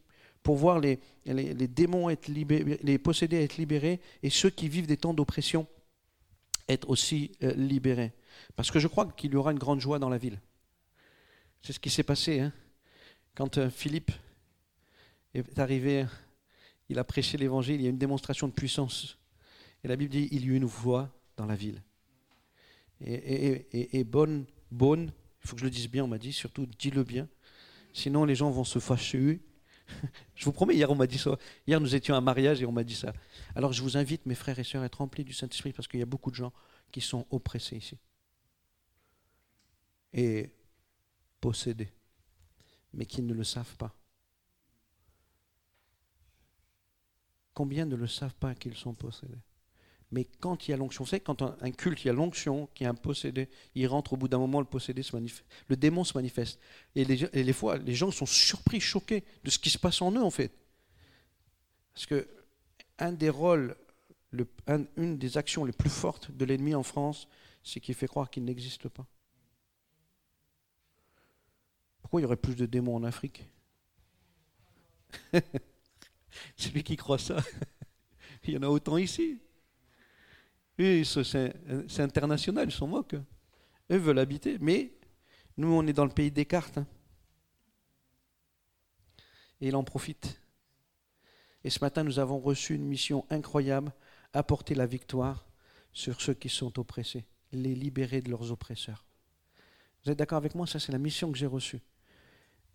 pour 0.43 0.55
voir 0.55 0.79
les, 0.79 0.99
démons 1.25 2.09
être 2.09 2.27
libérés, 2.27 2.79
les 2.81 2.97
possédés 2.97 3.43
être 3.43 3.57
libérés 3.57 3.99
et 4.23 4.29
ceux 4.29 4.49
qui 4.49 4.67
vivent 4.67 4.87
des 4.87 4.97
temps 4.97 5.13
d'oppression 5.13 5.67
être 6.67 6.89
aussi 6.89 7.31
euh, 7.43 7.53
libérés. 7.53 8.13
Parce 8.55 8.71
que 8.71 8.79
je 8.79 8.87
crois 8.87 9.05
qu'il 9.05 9.33
y 9.33 9.35
aura 9.35 9.51
une 9.51 9.59
grande 9.59 9.81
joie 9.81 9.99
dans 9.99 10.09
la 10.09 10.17
ville. 10.17 10.39
C'est 11.61 11.73
ce 11.73 11.79
qui 11.79 11.89
s'est 11.89 12.03
passé. 12.03 12.39
Hein. 12.39 12.53
Quand 13.35 13.57
euh, 13.57 13.69
Philippe 13.69 14.11
est 15.33 15.59
arrivé, 15.59 16.05
il 16.89 16.99
a 16.99 17.03
prêché 17.03 17.37
l'évangile, 17.37 17.75
il 17.75 17.83
y 17.83 17.87
a 17.87 17.89
une 17.89 17.97
démonstration 17.97 18.47
de 18.47 18.53
puissance. 18.53 19.17
Et 19.83 19.87
la 19.87 19.95
Bible 19.95 20.11
dit 20.11 20.27
il 20.31 20.45
y 20.45 20.47
eut 20.47 20.55
une 20.55 20.65
voix 20.65 21.09
dans 21.37 21.45
la 21.45 21.55
ville. 21.55 21.81
Et, 23.03 24.03
bonne, 24.03 24.45
bonne, 24.69 25.11
il 25.41 25.47
faut 25.47 25.55
que 25.55 25.61
je 25.61 25.65
le 25.65 25.71
dise 25.71 25.89
bien, 25.89 26.03
on 26.03 26.07
m'a 26.07 26.19
dit, 26.19 26.33
surtout 26.33 26.67
dis-le 26.77 27.03
bien. 27.03 27.27
Sinon, 27.93 28.25
les 28.25 28.35
gens 28.35 28.51
vont 28.51 28.63
se 28.63 28.77
fâcher. 28.77 29.39
je 30.35 30.45
vous 30.45 30.51
promets, 30.51 30.75
hier, 30.75 30.89
on 30.89 30.95
m'a 30.95 31.07
dit 31.07 31.17
ça. 31.17 31.37
Hier, 31.67 31.79
nous 31.79 31.95
étions 31.95 32.15
à 32.15 32.21
mariage 32.21 32.61
et 32.61 32.65
on 32.65 32.71
m'a 32.71 32.83
dit 32.83 32.95
ça. 32.95 33.13
Alors, 33.55 33.73
je 33.73 33.81
vous 33.81 33.97
invite, 33.97 34.25
mes 34.25 34.35
frères 34.35 34.57
et 34.59 34.63
sœurs, 34.63 34.83
à 34.83 34.85
être 34.85 34.99
remplis 34.99 35.23
du 35.23 35.33
Saint-Esprit 35.33 35.73
parce 35.73 35.87
qu'il 35.87 35.99
y 35.99 36.03
a 36.03 36.07
beaucoup 36.07 36.31
de 36.31 36.35
gens 36.35 36.53
qui 36.91 37.01
sont 37.01 37.25
oppressés 37.31 37.77
ici. 37.77 37.97
Et 40.13 40.51
possédés, 41.39 41.91
mais 42.93 43.05
qui 43.05 43.21
ne 43.21 43.33
le 43.33 43.43
savent 43.43 43.75
pas. 43.77 43.95
Combien 47.53 47.85
ne 47.85 47.95
le 47.95 48.07
savent 48.07 48.35
pas 48.35 48.55
qu'ils 48.55 48.75
sont 48.75 48.93
possédés? 48.93 49.39
Mais 50.12 50.26
quand 50.26 50.68
il 50.68 50.72
y 50.72 50.74
a 50.74 50.78
l'onction, 50.78 51.05
vous 51.05 51.09
savez, 51.09 51.22
quand 51.22 51.41
un 51.41 51.72
culte, 51.72 52.03
il 52.03 52.07
y 52.07 52.09
a 52.09 52.14
l'onction, 52.14 52.68
qui 52.76 52.84
est 52.84 52.88
un 52.88 52.93
possédé, 52.93 53.47
il 53.76 53.88
rentre 53.88 54.14
au 54.14 54.18
bout 54.18 54.28
d'un 54.28 54.39
moment, 54.39 54.59
le 54.59 54.66
possédé 54.66 55.03
se 55.03 55.16
manifeste, 55.16 55.45
le 55.70 55.78
démon 55.78 56.03
se 56.03 56.18
manifeste. 56.18 56.59
Et 56.95 57.05
les, 57.05 57.53
fois, 57.53 57.78
les 57.78 57.95
gens 57.95 58.12
sont 58.12 58.26
surpris, 58.26 58.82
choqués 58.82 59.24
de 59.45 59.49
ce 59.49 59.57
qui 59.57 59.70
se 59.70 59.78
passe 59.78 60.01
en 60.01 60.12
eux, 60.12 60.22
en 60.22 60.30
fait. 60.30 60.51
Parce 61.93 62.05
que 62.05 62.28
un 62.99 63.14
des 63.14 63.30
rôles, 63.30 63.78
une 64.97 65.18
des 65.18 65.38
actions 65.38 65.64
les 65.64 65.72
plus 65.72 65.89
fortes 65.89 66.30
de 66.32 66.43
l'ennemi 66.43 66.76
en 66.76 66.84
France, 66.84 67.30
c'est 67.64 67.80
qu'il 67.80 67.95
fait 67.95 68.07
croire 68.07 68.30
qu'il 68.30 68.43
n'existe 68.43 68.89
pas. 68.89 69.05
Pourquoi 72.01 72.20
il 72.20 72.24
y 72.24 72.26
aurait 72.26 72.36
plus 72.36 72.55
de 72.55 72.66
démons 72.66 72.97
en 72.97 73.03
Afrique? 73.05 73.45
C'est 76.57 76.74
lui 76.74 76.84
qui 76.84 76.97
croit 76.97 77.18
ça. 77.18 77.38
il 78.43 78.53
y 78.53 78.57
en 78.57 78.64
a 78.64 78.68
autant 78.68 78.97
ici 78.97 79.39
c'est 81.03 81.99
international, 81.99 82.69
ils 82.69 82.73
s'en 82.73 82.88
moquent. 82.88 83.17
Eux 83.91 83.97
veulent 83.97 84.19
habiter. 84.19 84.57
Mais 84.59 84.91
nous, 85.57 85.71
on 85.73 85.86
est 85.88 85.93
dans 85.93 86.05
le 86.05 86.11
pays 86.11 86.32
des 86.32 86.45
cartes. 86.45 86.77
Hein. 86.77 86.88
Et 89.59 89.67
il 89.67 89.75
en 89.75 89.84
profite. 89.84 90.39
Et 91.63 91.69
ce 91.69 91.79
matin, 91.82 92.03
nous 92.03 92.19
avons 92.19 92.39
reçu 92.39 92.73
une 92.75 92.86
mission 92.86 93.25
incroyable, 93.29 93.93
apporter 94.34 94.73
la 94.73 94.86
victoire 94.86 95.45
sur 95.93 96.21
ceux 96.21 96.34
qui 96.34 96.49
sont 96.49 96.79
oppressés, 96.79 97.25
les 97.51 97.75
libérer 97.75 98.21
de 98.21 98.29
leurs 98.29 98.51
oppresseurs. 98.51 99.05
Vous 100.03 100.11
êtes 100.11 100.17
d'accord 100.17 100.38
avec 100.38 100.55
moi? 100.55 100.65
Ça, 100.65 100.79
c'est 100.79 100.91
la 100.91 100.97
mission 100.97 101.32
que 101.32 101.38
j'ai 101.38 101.45
reçue. 101.45 101.82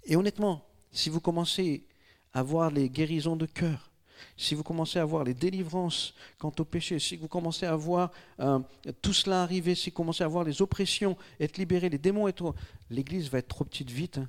Et 0.05 0.15
honnêtement, 0.15 0.65
si 0.93 1.11
vous 1.11 1.21
commencez 1.21 1.87
à 2.33 2.43
voir 2.43 2.71
les 2.71 2.89
guérisons 2.89 3.37
de 3.37 3.47
cœur, 3.47 3.91
si 4.37 4.55
vous 4.55 4.63
commencez 4.63 4.99
à 4.99 5.05
voir 5.05 5.25
les 5.25 5.35
délivrances 5.35 6.15
quant 6.39 6.53
au 6.59 6.65
péché, 6.65 6.99
si 6.99 7.17
vous 7.17 7.29
commencez 7.29 7.67
à 7.67 7.77
voir 7.77 8.13
euh, 8.41 8.59
tout 9.03 9.13
cela 9.13 9.43
arriver, 9.43 9.75
si 9.75 9.91
vous 9.91 9.97
commencez 9.97 10.25
à 10.25 10.29
voir 10.29 10.45
les 10.45 10.63
oppressions 10.63 11.17
être 11.41 11.59
libérées, 11.59 11.89
les 11.89 11.99
démons 11.99 12.29
être... 12.29 12.55
L'Église 12.91 13.31
va 13.31 13.39
être 13.39 13.49
trop 13.49 13.65
petite 13.65 13.91
vite. 13.91 14.19
Hein. 14.19 14.29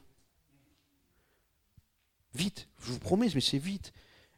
Vite, 2.33 2.67
je 2.81 2.91
vous 2.91 2.99
promets, 2.99 3.29
mais 3.33 3.41
c'est 3.41 3.57
vite. 3.57 3.93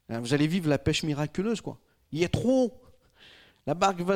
Hein, 0.10 0.20
vous 0.20 0.34
allez 0.34 0.48
vivre 0.48 0.70
la 0.70 0.78
pêche 0.78 1.04
miraculeuse, 1.04 1.62
quoi. 1.62 1.80
Il 2.12 2.20
y 2.20 2.26
a 2.26 2.30
trop. 2.30 2.82
La 3.68 3.74
barque 3.74 4.02
va, 4.02 4.16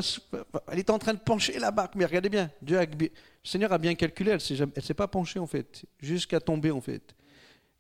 elle 0.71 0.79
est 0.79 0.89
en 0.89 0.97
train 0.97 1.13
de 1.13 1.19
pencher 1.19 1.59
la 1.59 1.71
barque, 1.71 1.95
mais 1.95 2.05
regardez 2.05 2.29
bien, 2.29 2.49
Dieu 2.61 2.79
le 2.79 3.09
Seigneur 3.43 3.71
a 3.73 3.77
bien 3.77 3.93
calculé, 3.93 4.31
elle 4.31 4.67
ne 4.75 4.81
s'est 4.81 4.93
pas 4.93 5.07
penchée 5.07 5.37
en 5.37 5.45
fait, 5.45 5.85
jusqu'à 5.99 6.39
tomber 6.39 6.71
en 6.71 6.81
fait. 6.81 7.13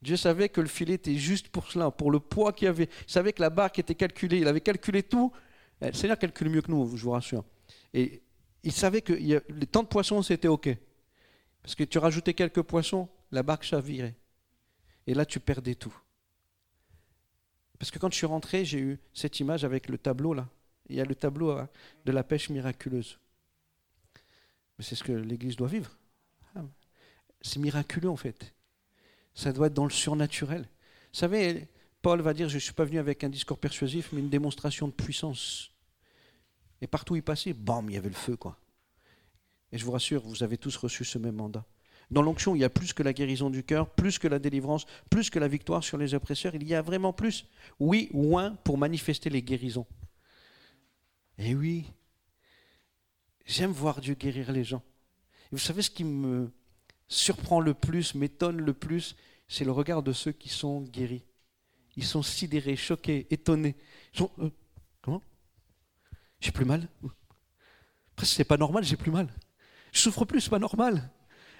Dieu 0.03 0.17
savait 0.17 0.49
que 0.49 0.59
le 0.59 0.67
filet 0.67 0.95
était 0.95 1.15
juste 1.15 1.47
pour 1.47 1.71
cela, 1.71 1.89
pour 1.89 2.11
le 2.11 2.19
poids 2.19 2.51
qu'il 2.51 2.67
avait. 2.67 2.89
Il 3.07 3.11
savait 3.11 3.31
que 3.31 3.41
la 3.41 3.49
barque 3.49 3.79
était 3.79 3.95
calculée. 3.95 4.39
Il 4.39 4.47
avait 4.47 4.61
calculé 4.61 5.01
tout. 5.01 5.31
Eh, 5.81 5.87
le 5.87 5.93
Seigneur 5.93 6.19
calcule 6.19 6.49
mieux 6.49 6.61
que 6.61 6.69
nous, 6.69 6.97
je 6.97 7.03
vous 7.03 7.11
rassure. 7.11 7.45
Et 7.93 8.21
il 8.63 8.73
savait 8.73 9.01
que 9.01 9.13
les 9.13 9.67
temps 9.67 9.83
de 9.83 9.87
poissons, 9.87 10.21
c'était 10.21 10.49
OK. 10.49 10.69
Parce 11.61 11.75
que 11.75 11.85
tu 11.85 11.97
rajoutais 11.97 12.33
quelques 12.33 12.61
poissons, 12.61 13.07
la 13.31 13.43
barque 13.43 13.63
chavirait. 13.63 14.15
Et 15.07 15.13
là, 15.13 15.25
tu 15.25 15.39
perdais 15.39 15.75
tout. 15.75 15.95
Parce 17.79 17.89
que 17.89 17.97
quand 17.97 18.11
je 18.11 18.17
suis 18.17 18.25
rentré, 18.25 18.65
j'ai 18.65 18.79
eu 18.79 18.99
cette 19.13 19.39
image 19.39 19.63
avec 19.63 19.87
le 19.87 19.97
tableau 19.97 20.33
là. 20.33 20.47
Il 20.89 20.97
y 20.97 21.01
a 21.01 21.05
le 21.05 21.15
tableau 21.15 21.51
hein, 21.51 21.69
de 22.05 22.11
la 22.11 22.23
pêche 22.23 22.49
miraculeuse. 22.49 23.19
Mais 24.77 24.83
c'est 24.83 24.95
ce 24.95 25.03
que 25.03 25.13
l'Église 25.13 25.55
doit 25.55 25.69
vivre. 25.69 25.97
Ah, 26.55 26.65
c'est 27.41 27.59
miraculeux 27.59 28.09
en 28.09 28.17
fait. 28.17 28.53
Ça 29.33 29.51
doit 29.51 29.67
être 29.67 29.73
dans 29.73 29.85
le 29.85 29.91
surnaturel. 29.91 30.61
Vous 30.61 31.19
savez, 31.19 31.67
Paul 32.01 32.21
va 32.21 32.33
dire, 32.33 32.49
je 32.49 32.55
ne 32.55 32.59
suis 32.59 32.73
pas 32.73 32.85
venu 32.85 32.99
avec 32.99 33.23
un 33.23 33.29
discours 33.29 33.57
persuasif, 33.57 34.09
mais 34.11 34.19
une 34.19 34.29
démonstration 34.29 34.87
de 34.87 34.93
puissance. 34.93 35.71
Et 36.81 36.87
partout 36.87 37.13
où 37.13 37.15
il 37.15 37.23
passait, 37.23 37.53
bam, 37.53 37.89
il 37.89 37.93
y 37.93 37.97
avait 37.97 38.09
le 38.09 38.15
feu, 38.15 38.35
quoi. 38.35 38.59
Et 39.71 39.77
je 39.77 39.85
vous 39.85 39.91
rassure, 39.91 40.21
vous 40.21 40.43
avez 40.43 40.57
tous 40.57 40.75
reçu 40.75 41.03
ce 41.05 41.17
même 41.17 41.35
mandat. 41.35 41.65
Dans 42.11 42.21
l'onction, 42.21 42.55
il 42.55 42.59
y 42.59 42.63
a 42.63 42.69
plus 42.69 42.93
que 42.93 43.01
la 43.01 43.13
guérison 43.13 43.49
du 43.49 43.63
cœur, 43.63 43.89
plus 43.89 44.19
que 44.19 44.27
la 44.27 44.37
délivrance, 44.37 44.85
plus 45.09 45.29
que 45.29 45.39
la 45.39 45.47
victoire 45.47 45.83
sur 45.83 45.97
les 45.97 46.13
oppresseurs. 46.13 46.53
Il 46.53 46.67
y 46.67 46.75
a 46.75 46.81
vraiment 46.81 47.13
plus. 47.13 47.47
Oui, 47.79 48.09
moins 48.13 48.51
pour 48.63 48.77
manifester 48.77 49.29
les 49.29 49.41
guérisons. 49.41 49.87
Et 51.37 51.55
oui, 51.55 51.85
j'aime 53.45 53.71
voir 53.71 53.99
Dieu 53.99 54.13
guérir 54.13 54.51
les 54.51 54.63
gens. 54.63 54.83
Et 55.45 55.53
vous 55.55 55.57
savez 55.57 55.81
ce 55.81 55.89
qui 55.89 56.03
me 56.03 56.51
surprend 57.13 57.59
le 57.59 57.73
plus, 57.73 58.15
m'étonne 58.15 58.57
le 58.57 58.73
plus, 58.73 59.15
c'est 59.47 59.65
le 59.65 59.71
regard 59.71 60.03
de 60.03 60.13
ceux 60.13 60.31
qui 60.31 60.49
sont 60.49 60.81
guéris. 60.81 61.23
Ils 61.95 62.05
sont 62.05 62.23
sidérés, 62.23 62.75
choqués, 62.75 63.27
étonnés. 63.29 63.75
Ils 64.13 64.17
sont, 64.19 64.31
euh, 64.39 64.49
comment? 65.01 65.21
J'ai 66.39 66.51
plus 66.51 66.65
mal 66.65 66.89
Presque 68.15 68.33
c'est 68.33 68.43
pas 68.43 68.57
normal, 68.57 68.83
j'ai 68.83 68.97
plus 68.97 69.11
mal. 69.11 69.33
Je 69.91 69.99
souffre 69.99 70.25
plus, 70.25 70.41
c'est 70.41 70.49
pas 70.49 70.59
normal. 70.59 71.09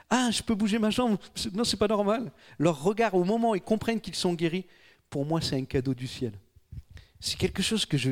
Ah, 0.09 0.29
je 0.31 0.43
peux 0.43 0.55
bouger 0.55 0.79
ma 0.79 0.89
jambe. 0.89 1.17
Non, 1.53 1.63
c'est 1.63 1.77
pas 1.77 1.87
normal. 1.87 2.31
Leur 2.59 2.83
regard 2.83 3.13
au 3.15 3.23
moment 3.23 3.51
où 3.51 3.55
ils 3.55 3.61
comprennent 3.61 4.01
qu'ils 4.01 4.15
sont 4.15 4.33
guéris, 4.33 4.65
pour 5.09 5.25
moi, 5.25 5.41
c'est 5.41 5.55
un 5.55 5.65
cadeau 5.65 5.93
du 5.93 6.07
ciel. 6.07 6.33
C'est 7.19 7.37
quelque 7.37 7.63
chose 7.63 7.85
que 7.85 7.97
je 7.97 8.11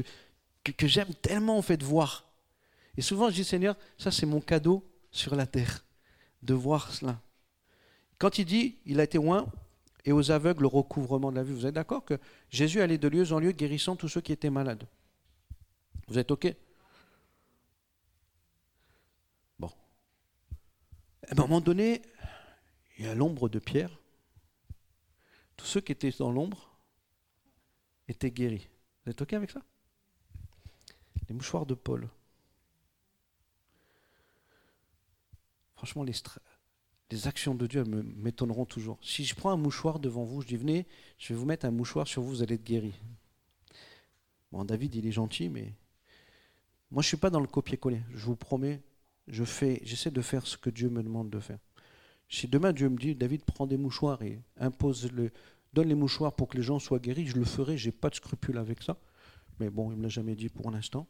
que, 0.64 0.88
j'aime 0.88 1.14
tellement 1.16 1.58
en 1.58 1.62
fait 1.62 1.82
voir. 1.82 2.26
Et 2.98 3.02
souvent, 3.02 3.30
je 3.30 3.36
dis 3.36 3.44
Seigneur, 3.44 3.76
ça 3.98 4.12
c'est 4.12 4.26
mon 4.26 4.42
cadeau 4.42 4.88
sur 5.12 5.36
la 5.36 5.48
terre 5.48 5.84
de 6.44 6.54
voir 6.54 6.92
cela. 6.92 7.20
Quand 8.22 8.38
il 8.38 8.46
dit, 8.46 8.78
il 8.86 9.00
a 9.00 9.04
été 9.04 9.18
loin 9.18 9.52
et 10.06 10.12
aux 10.12 10.30
aveugles 10.30 10.62
le 10.62 10.68
recouvrement 10.68 11.32
de 11.32 11.38
la 11.38 11.44
vue, 11.44 11.56
vous 11.56 11.66
êtes 11.66 11.74
d'accord 11.74 12.06
que 12.06 12.20
Jésus 12.52 12.80
allait 12.80 13.00
de 13.00 13.08
lieu 13.08 13.34
en 13.34 13.40
lieu 13.40 13.52
guérissant 13.52 13.96
tous 13.96 14.10
ceux 14.10 14.22
qui 14.22 14.32
étaient 14.32 14.52
malades? 14.52 14.88
Vous 16.08 16.20
êtes 16.20 16.30
OK? 16.30 16.56
Bon. 19.58 19.72
À 21.30 21.32
un 21.32 21.36
moment 21.36 21.62
donné, 21.62 22.04
il 23.00 23.06
y 23.06 23.08
a 23.08 23.16
l'ombre 23.16 23.50
de 23.50 23.58
Pierre. 23.58 24.00
Tous 25.58 25.66
ceux 25.66 25.82
qui 25.82 25.92
étaient 25.92 26.14
dans 26.20 26.32
l'ombre 26.32 26.78
étaient 28.08 28.30
guéris. 28.30 28.70
Vous 29.04 29.10
êtes 29.14 29.22
OK 29.24 29.34
avec 29.34 29.50
ça? 29.50 29.64
Les 31.28 31.34
mouchoirs 31.34 31.66
de 31.66 31.74
Paul. 31.74 32.08
Franchement, 35.74 36.04
les, 36.04 36.14
actions 37.28 37.56
de 37.56 37.68
Dieu 37.68 37.84
m'étonneront 37.84 38.66
toujours. 38.66 38.98
Si 39.02 39.26
je 39.26 39.36
prends 39.36 39.52
un 39.52 39.58
mouchoir 39.58 40.00
devant 40.00 40.24
vous, 40.24 40.42
je 40.42 40.48
dis 40.48 40.58
venez, 40.58 40.88
je 41.18 41.34
vais 41.34 41.40
vous 41.40 41.46
mettre 41.46 41.66
un 41.66 41.72
mouchoir 41.72 42.08
sur 42.08 42.22
vous, 42.22 42.30
vous 42.30 42.44
allez 42.44 42.56
être 42.56 42.64
guéri. 42.64 42.94
Bon, 44.52 44.66
David, 44.66 44.96
il 44.96 45.08
est 45.08 45.12
gentil, 45.12 45.50
mais 45.50 45.74
moi, 46.92 47.02
je 47.02 47.08
ne 47.08 47.10
suis 47.10 47.18
pas 47.18 47.30
dans 47.30 47.40
le 47.40 47.48
copier-coller. 47.48 48.02
Je 48.14 48.26
vous 48.26 48.36
promets, 48.36 48.82
je 49.28 49.44
fais, 49.44 49.82
j'essaie 49.84 50.12
de 50.12 50.22
faire 50.22 50.46
ce 50.46 50.58
que 50.58 50.70
Dieu 50.70 50.90
me 50.90 51.02
demande 51.02 51.30
de 51.30 51.40
faire. 51.40 51.60
Si 52.28 52.48
demain 52.48 52.74
Dieu 52.74 52.90
me 52.90 52.98
dit, 52.98 53.16
David, 53.16 53.44
prends 53.44 53.68
des 53.68 53.78
mouchoirs 53.78 54.22
et 54.24 54.42
impose 54.58 55.12
le, 55.12 55.32
donne 55.74 55.88
les 55.88 55.96
mouchoirs 55.96 56.34
pour 56.36 56.48
que 56.48 56.58
les 56.58 56.64
gens 56.64 56.80
soient 56.80 57.00
guéris, 57.00 57.28
je 57.28 57.38
le 57.38 57.46
ferai. 57.46 57.78
J'ai 57.78 57.92
pas 57.92 58.10
de 58.10 58.16
scrupule 58.16 58.58
avec 58.58 58.84
ça. 58.84 58.98
Mais 59.60 59.70
bon, 59.70 59.92
il 59.92 59.98
me 59.98 60.04
l'a 60.04 60.10
jamais 60.10 60.36
dit 60.36 60.50
pour 60.50 60.72
l'instant, 60.72 61.08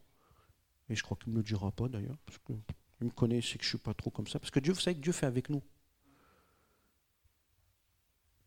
et 0.90 0.96
je 0.96 1.04
crois 1.04 1.18
qu'il 1.18 1.30
ne 1.32 1.38
me 1.38 1.42
le 1.42 1.46
dira 1.46 1.72
pas 1.72 1.88
d'ailleurs, 1.88 2.18
parce 2.26 2.38
que 2.40 2.54
il 3.02 3.06
me 3.06 3.12
connaît, 3.12 3.42
c'est 3.42 3.58
que 3.58 3.64
je 3.64 3.70
ne 3.70 3.72
suis 3.72 3.78
pas 3.80 3.94
trop 3.94 4.12
comme 4.12 4.28
ça. 4.28 4.40
Parce 4.40 4.52
que 4.52 4.60
Dieu, 4.60 4.74
vous 4.74 4.80
savez 4.80 4.96
que 4.96 5.02
Dieu 5.02 5.12
fait 5.12 5.26
avec 5.26 5.50
nous. 5.50 5.64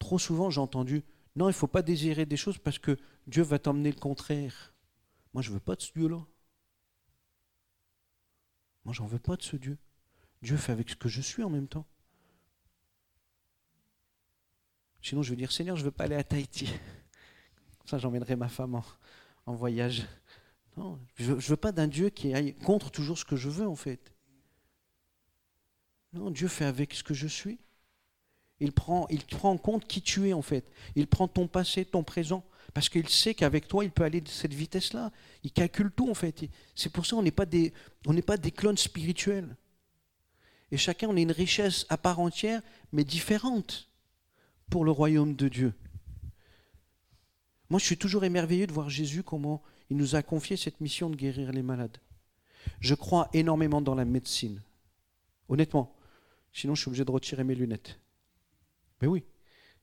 Trop 0.05 0.19
souvent, 0.19 0.51
j'ai 0.51 0.61
entendu, 0.61 1.03
non, 1.35 1.47
il 1.47 1.53
ne 1.53 1.57
faut 1.57 1.67
pas 1.67 1.81
désirer 1.81 2.27
des 2.27 2.37
choses 2.37 2.59
parce 2.59 2.79
que 2.79 2.99
Dieu 3.27 3.43
va 3.43 3.59
t'emmener 3.59 3.91
le 3.91 3.99
contraire. 3.99 4.75
Moi, 5.33 5.41
je 5.41 5.49
ne 5.49 5.55
veux 5.55 5.61
pas 5.61 5.77
de 5.77 5.81
ce 5.81 5.95
Dieu-là. 5.95 6.23
Moi, 8.85 8.93
j'en 8.93 9.07
veux 9.07 9.19
pas 9.19 9.37
de 9.37 9.43
ce 9.43 9.57
Dieu. 9.57 9.79
Dieu 10.43 10.59
fait 10.59 10.73
avec 10.73 10.91
ce 10.91 10.97
que 10.97 11.09
je 11.09 11.23
suis 11.23 11.43
en 11.43 11.49
même 11.49 11.69
temps. 11.69 11.87
Sinon, 15.01 15.23
je 15.23 15.31
veux 15.31 15.37
dire, 15.37 15.51
Seigneur, 15.51 15.75
je 15.75 15.81
ne 15.81 15.87
veux 15.87 15.91
pas 15.91 16.05
aller 16.05 16.17
à 16.17 16.23
Tahiti. 16.23 16.69
Ça, 17.87 17.97
j'emmènerai 17.97 18.37
ma 18.37 18.51
femme 18.51 18.75
en, 18.75 18.85
en 19.47 19.55
voyage. 19.55 20.07
Non, 20.77 21.01
je 21.17 21.33
ne 21.33 21.41
veux 21.41 21.57
pas 21.57 21.73
d'un 21.73 21.89
Dieu 21.89 22.11
qui 22.11 22.35
aille 22.35 22.55
contre 22.57 22.91
toujours 22.91 23.17
ce 23.17 23.25
que 23.25 23.37
je 23.37 23.49
veux, 23.49 23.67
en 23.67 23.75
fait. 23.75 24.13
Non, 26.13 26.31
Dieu 26.31 26.49
fait 26.49 26.67
avec 26.67 26.93
ce 26.93 27.03
que 27.03 27.15
je 27.15 27.27
suis. 27.27 27.59
Il 28.65 28.73
prend, 28.73 29.07
en 29.43 29.59
compte 29.59 29.87
qui 29.87 30.01
tu 30.01 30.29
es 30.29 30.33
en 30.33 30.41
fait. 30.41 30.65
Il 30.97 31.07
prend 31.07 31.29
ton 31.29 31.47
passé, 31.47 31.85
ton 31.85 32.03
présent, 32.03 32.43
parce 32.73 32.89
qu'il 32.89 33.07
sait 33.11 33.35
qu'avec 33.35 33.69
toi, 33.69 33.85
il 33.85 33.91
peut 33.91 34.05
aller 34.05 34.23
de 34.23 34.29
cette 34.29 34.55
vitesse-là. 34.55 35.13
Il 35.43 35.53
calcule 35.53 35.91
tout 35.91 36.09
en 36.09 36.15
fait. 36.15 36.49
C'est 36.75 36.91
pour 36.91 37.05
ça 37.05 37.17
qu'on 37.17 37.23
n'est 37.23 37.31
pas 37.31 37.45
des, 37.45 37.75
on 38.07 38.15
n'est 38.15 38.23
pas 38.23 38.39
des 38.39 38.51
clones 38.51 38.79
spirituels. 38.79 39.55
Et 40.71 40.79
chacun, 40.79 41.09
on 41.09 41.17
a 41.17 41.21
une 41.21 41.31
richesse 41.31 41.85
à 41.91 41.99
part 41.99 42.21
entière, 42.21 42.63
mais 42.91 43.05
différente 43.05 43.91
pour 44.71 44.87
le 44.87 44.91
royaume 44.91 45.37
de 45.37 45.49
Dieu. 45.49 45.75
Moi, 47.69 47.79
je 47.79 47.85
suis 47.85 47.99
toujours 47.99 48.25
émerveillé 48.25 48.67
de 48.67 48.73
voir 48.73 48.89
Jésus, 48.89 49.23
comment 49.23 49.63
il 49.91 49.99
nous 49.99 50.17
a 50.17 50.23
confié 50.23 50.57
cette 50.57 50.81
mission 50.81 51.11
de 51.11 51.17
guérir 51.17 51.53
les 51.53 51.63
malades. 51.63 51.99
Je 52.81 52.95
crois 52.95 53.29
énormément 53.35 53.83
dans 53.83 53.95
la 53.95 54.07
médecine. 54.07 54.63
Honnêtement. 55.51 55.95
Sinon, 56.55 56.75
je 56.75 56.81
suis 56.81 56.89
obligé 56.89 57.05
de 57.05 57.11
retirer 57.11 57.45
mes 57.45 57.55
lunettes. 57.55 57.99
Mais 59.05 59.09
oui. 59.09 59.23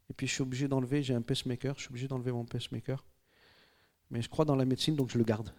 Et 0.09 0.13
puis, 0.13 0.26
je 0.26 0.34
suis 0.34 0.41
obligé 0.41 0.67
d'enlever, 0.67 1.03
j'ai 1.03 1.13
un 1.13 1.22
pacemaker, 1.22 1.76
je 1.76 1.82
suis 1.82 1.89
obligé 1.89 2.07
d'enlever 2.07 2.32
mon 2.32 2.43
pacemaker. 2.43 3.05
Mais 4.09 4.24
je 4.24 4.28
crois 4.28 4.45
dans 4.45 4.55
la 4.55 4.65
médecine, 4.65 4.95
donc 4.95 5.11
je 5.11 5.19
le 5.19 5.24
garde. 5.24 5.53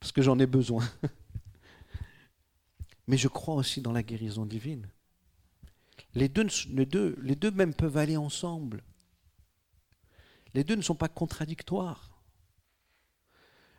Parce 0.00 0.10
que 0.10 0.22
j'en 0.22 0.36
ai 0.40 0.46
besoin. 0.46 0.84
Mais 3.06 3.16
je 3.16 3.28
crois 3.28 3.54
aussi 3.54 3.80
dans 3.80 3.92
la 3.92 4.02
guérison 4.02 4.44
divine. 4.44 4.88
Les 6.16 6.28
deux, 6.28 7.16
les 7.22 7.50
même 7.52 7.74
peuvent 7.74 7.96
aller 7.96 8.16
ensemble. 8.16 8.82
Les 10.54 10.64
deux 10.64 10.74
ne 10.74 10.82
sont 10.82 10.96
pas 10.96 11.08
contradictoires. 11.08 12.24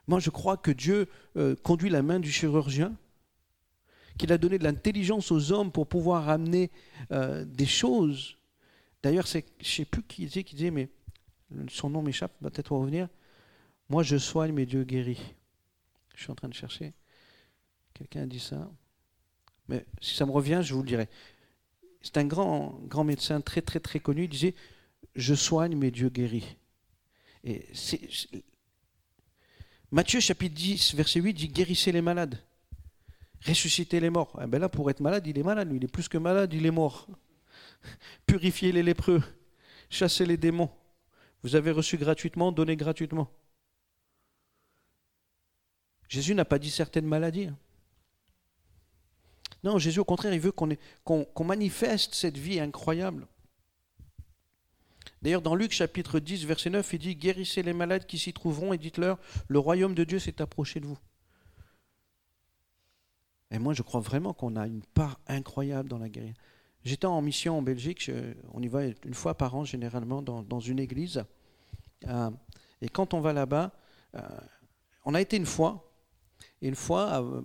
Moi, 0.08 0.22
je 0.22 0.30
crois 0.30 0.56
que 0.56 0.72
Dieu 0.72 1.10
euh, 1.36 1.58
conduit 1.58 1.90
la 1.90 2.02
main 2.02 2.22
du 2.22 2.32
chirurgien, 2.32 2.96
qu'il 4.18 4.32
a 4.32 4.38
donné 4.38 4.58
de 4.58 4.64
l'intelligence 4.64 5.34
aux 5.34 5.52
hommes 5.52 5.72
pour 5.72 5.86
pouvoir 5.86 6.30
amener 6.30 6.72
euh, 7.12 7.44
des 7.44 7.66
choses. 7.66 8.38
D'ailleurs, 9.04 9.26
je 9.28 9.38
ne 9.38 9.44
sais 9.64 9.86
plus 9.86 10.02
qui 10.04 10.26
disait, 10.26 10.44
qui 10.44 10.56
disait, 10.56 10.72
mais 10.72 10.90
son 11.70 11.90
nom 11.90 12.02
m'échappe, 12.02 12.32
va 12.42 12.50
peut-être 12.50 12.72
revenir. 12.72 13.10
Moi, 13.90 14.02
je 14.02 14.18
soigne, 14.18 14.54
mais 14.54 14.66
Dieu 14.66 14.86
guérit. 14.86 15.20
Je 16.16 16.24
suis 16.24 16.32
en 16.32 16.36
train 16.36 16.48
de 16.48 16.54
chercher. 16.54 16.94
Quelqu'un 17.94 18.24
a 18.24 18.26
dit 18.26 18.40
ça. 18.40 18.72
Mais 19.68 19.86
si 20.02 20.16
ça 20.16 20.26
me 20.26 20.32
revient, 20.32 20.62
je 20.64 20.74
vous 20.74 20.82
le 20.82 20.88
dirai. 20.88 21.10
C'est 22.02 22.18
un 22.18 22.26
grand, 22.26 22.80
grand 22.86 23.04
médecin 23.04 23.42
très, 23.42 23.62
très, 23.62 23.80
très 23.80 24.00
connu. 24.00 24.24
Il 24.24 24.30
disait 24.30 24.56
Je 25.16 25.34
soigne, 25.34 25.76
mais 25.76 25.92
Dieu 25.92 26.10
guérit. 26.10 26.58
Et 27.44 27.66
Matthieu 29.92 30.20
chapitre 30.22 30.56
10, 30.56 30.96
verset 30.96 31.20
8 31.20 31.34
dit 31.34 31.48
Guérissez 31.50 31.92
les 31.92 32.02
malades, 32.02 32.42
ressuscitez 33.46 34.00
les 34.00 34.10
morts. 34.10 34.40
Eh 34.42 34.48
ben 34.48 34.60
là, 34.60 34.70
pour 34.70 34.90
être 34.90 35.02
malade, 35.02 35.28
il 35.28 35.38
est 35.38 35.44
malade, 35.44 35.70
il 35.74 35.84
est 35.84 35.88
plus 35.88 36.08
que 36.08 36.18
malade, 36.18 36.54
il 36.54 36.66
est 36.66 36.72
mort. 36.72 37.08
Purifiez 38.26 38.72
les 38.72 38.84
lépreux, 38.84 39.24
chassez 39.90 40.26
les 40.26 40.38
démons. 40.38 40.72
Vous 41.44 41.56
avez 41.56 41.72
reçu 41.72 41.98
gratuitement, 41.98 42.52
donnez 42.52 42.76
gratuitement. 42.76 43.30
Jésus 46.08 46.36
n'a 46.36 46.46
pas 46.46 46.60
dit 46.60 46.72
certaines 46.72 47.08
maladies. 47.08 47.48
Hein. 47.48 47.58
Non, 49.64 49.80
Jésus, 49.80 50.00
au 50.00 50.06
contraire, 50.06 50.34
il 50.34 50.40
veut 50.40 50.52
qu'on 50.52 51.44
manifeste 51.44 52.14
cette 52.14 52.38
vie 52.38 52.60
incroyable. 52.60 53.28
D'ailleurs, 55.22 55.42
dans 55.42 55.56
Luc 55.56 55.72
chapitre 55.72 56.20
10, 56.20 56.46
verset 56.46 56.70
9, 56.70 56.94
il 56.94 57.00
dit 57.00 57.16
Guérissez 57.16 57.64
les 57.64 57.72
malades 57.72 58.06
qui 58.06 58.20
s'y 58.20 58.34
trouveront 58.34 58.74
et 58.74 58.78
dites-leur 58.78 59.18
Le 59.48 59.60
royaume 59.60 59.96
de 59.96 60.04
Dieu 60.04 60.20
s'est 60.20 60.42
approché 60.42 60.82
de 60.82 60.86
vous. 60.86 61.00
Et 63.52 63.60
moi, 63.60 63.74
je 63.74 63.84
crois 63.84 64.02
vraiment 64.02 64.34
qu'on 64.34 64.56
a 64.58 64.68
une 64.68 64.84
part 64.84 65.20
incroyable 65.28 65.88
dans 65.88 66.00
la 66.00 66.10
guérison. 66.10 66.34
J'étais 66.84 67.06
en 67.06 67.22
mission 67.22 67.58
en 67.58 67.62
Belgique, 67.62 68.12
on 68.52 68.62
y 68.62 68.68
va 68.68 68.86
une 68.86 69.14
fois 69.14 69.38
par 69.38 69.56
an 69.56 69.64
généralement 69.64 70.22
dans, 70.22 70.60
une 70.60 70.80
église. 70.80 71.24
Euh, 72.08 72.30
et 72.82 72.90
quand 72.90 73.14
on 73.14 73.22
va 73.22 73.32
là-bas, 73.32 73.72
euh, 74.16 74.20
on 75.06 75.14
a 75.14 75.22
été 75.22 75.38
une 75.38 75.46
fois, 75.46 75.90
et 76.62 76.68
une 76.68 76.76
fois, 76.76 77.24
euh, 77.24 77.42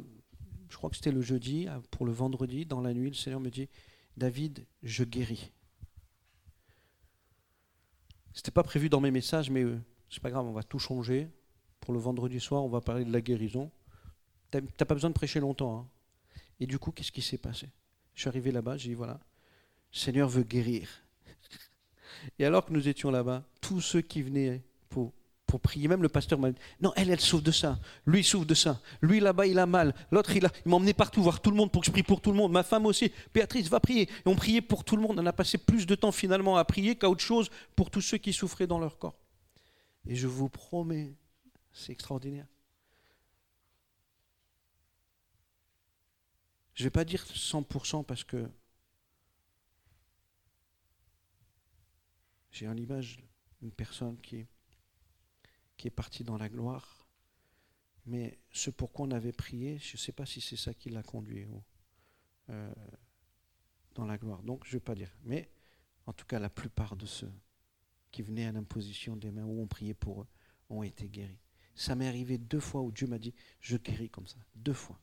je 0.69 0.77
crois 0.77 0.91
que 0.91 0.97
c'était 0.97 1.13
le 1.13 1.23
jeudi, 1.23 1.69
pour 1.93 2.05
le 2.05 2.13
vendredi, 2.13 2.67
dans 2.67 2.81
la 2.81 2.93
nuit, 2.93 3.11
le 3.11 3.15
Seigneur 3.15 3.39
me 3.39 3.51
dit 3.51 3.69
David, 4.17 4.67
je 4.83 5.05
guéris. 5.05 5.53
C'était 8.35 8.51
pas 8.51 8.65
prévu 8.65 8.89
dans 8.89 9.01
mes 9.01 9.13
messages, 9.13 9.51
mais 9.51 9.65
c'est 10.11 10.23
pas 10.23 10.31
grave, 10.31 10.47
on 10.47 10.53
va 10.53 10.65
tout 10.65 10.79
changer. 10.81 11.29
Pour 11.81 11.95
le 11.95 12.01
vendredi 12.01 12.41
soir, 12.41 12.65
on 12.65 12.69
va 12.69 12.81
parler 12.81 13.05
de 13.05 13.13
la 13.13 13.21
guérison. 13.21 13.71
T'as 14.51 14.61
pas 14.61 14.95
besoin 14.95 15.11
de 15.11 15.15
prêcher 15.15 15.41
longtemps. 15.41 15.79
Hein. 15.79 15.89
Et 16.61 16.67
du 16.67 16.79
coup, 16.79 16.91
qu'est-ce 16.91 17.13
qui 17.13 17.23
s'est 17.23 17.39
passé? 17.39 17.69
Je 18.15 18.23
suis 18.23 18.29
arrivé 18.29 18.51
là-bas, 18.51 18.77
j'ai 18.77 18.89
dit 18.89 18.95
voilà, 18.95 19.21
Seigneur 19.93 20.29
veut 20.29 20.43
guérir. 20.43 20.89
Et 22.39 22.45
alors 22.45 22.67
que 22.67 22.73
nous 22.73 22.89
étions 22.89 23.11
là-bas, 23.11 23.45
tous 23.61 23.81
ceux 23.81 24.01
qui 24.01 24.23
venaient 24.23 24.63
pour 25.49 25.61
prier. 25.61 25.89
Même 25.89 26.03
le 26.03 26.09
pasteur 26.09 26.39
m'a 26.39 26.53
dit, 26.53 26.59
non, 26.81 26.93
elle, 26.95 27.11
elle 27.11 27.19
souffre 27.21 27.43
de 27.43 27.51
ça. 27.51 27.79
Lui, 28.07 28.23
souffre 28.23 28.45
de 28.45 28.55
ça. 28.55 28.81
Lui, 29.01 29.19
là-bas, 29.19 29.47
il 29.47 29.59
a 29.59 29.67
mal. 29.67 29.95
L'autre, 30.13 30.31
il, 30.37 30.49
il 30.65 30.69
m'a 30.69 30.77
emmené 30.77 30.93
partout 30.93 31.23
voir 31.23 31.41
tout 31.41 31.51
le 31.51 31.57
monde 31.57 31.73
pour 31.73 31.81
que 31.81 31.87
je 31.87 31.91
prie 31.91 32.05
pour 32.05 32.21
tout 32.21 32.31
le 32.31 32.37
monde. 32.37 32.53
Ma 32.53 32.63
femme 32.63 32.87
aussi. 32.87 33.11
Béatrice, 33.35 33.69
va 33.69 33.81
prier. 33.81 34.03
Et 34.03 34.27
on 34.27 34.37
priait 34.37 34.61
pour 34.61 34.85
tout 34.85 34.95
le 34.95 35.03
monde. 35.03 35.19
On 35.19 35.27
a 35.27 35.33
passé 35.33 35.59
plus 35.59 35.87
de 35.87 35.95
temps 35.95 36.13
finalement 36.13 36.59
à 36.59 36.65
prier 36.65 36.95
qu'à 36.95 37.09
autre 37.09 37.25
chose 37.25 37.51
pour 37.75 37.91
tous 37.91 38.03
ceux 38.03 38.19
qui 38.19 38.33
souffraient 38.33 38.67
dans 38.67 38.79
leur 38.79 38.99
corps. 38.99 39.17
Et 40.07 40.15
je 40.15 40.27
vous 40.27 40.51
promets, 40.51 41.15
c'est 41.73 41.93
extraordinaire. 41.93 42.47
Je 46.75 46.85
ne 46.85 46.87
vais 46.87 46.91
pas 46.93 47.05
dire 47.05 47.25
100% 47.25 48.05
parce 48.05 48.23
que 48.23 48.49
j'ai 52.51 52.69
en 52.69 52.77
image 52.77 53.19
une 53.63 53.73
personne 53.73 54.19
qui 54.21 54.47
qui 55.79 55.87
est 55.87 55.93
parti 55.93 56.25
dans 56.25 56.37
la 56.37 56.49
gloire. 56.49 57.07
Mais 58.05 58.39
ce 58.51 58.71
pourquoi 58.71 59.07
on 59.07 59.11
avait 59.13 59.33
prié, 59.33 59.79
je 59.79 59.95
ne 59.95 59.99
sais 59.99 60.13
pas 60.13 60.27
si 60.27 60.41
c'est 60.41 60.57
ça 60.57 60.75
qui 60.75 60.91
l'a 60.91 61.03
conduit 61.03 61.47
euh, 62.51 62.75
dans 63.95 64.05
la 64.05 64.19
gloire. 64.19 64.43
Donc 64.43 64.65
je 64.65 64.71
ne 64.71 64.73
vais 64.73 64.85
pas 64.85 64.95
dire. 64.95 65.15
Mais 65.25 65.51
en 66.07 66.13
tout 66.13 66.27
cas, 66.27 66.39
la 66.39 66.51
plupart 66.51 66.97
de 66.97 67.07
ceux 67.07 67.33
qui 68.11 68.23
venaient 68.23 68.47
à 68.47 68.53
l'imposition 68.53 69.17
des 69.17 69.31
mains 69.31 69.45
où 69.45 69.61
on 69.61 69.67
priait 69.67 69.95
pour 69.95 70.23
eux 70.23 70.27
ont 70.71 70.83
été 70.83 71.09
guéris. 71.09 71.39
Ça 71.75 71.95
m'est 71.95 72.09
arrivé 72.09 72.39
deux 72.39 72.61
fois 72.61 72.83
où 72.83 72.91
Dieu 72.91 73.07
m'a 73.07 73.19
dit, 73.19 73.35
je 73.61 73.77
guéris 73.77 74.11
comme 74.11 74.27
ça. 74.27 74.39
Deux 74.55 74.73
fois. 74.73 74.99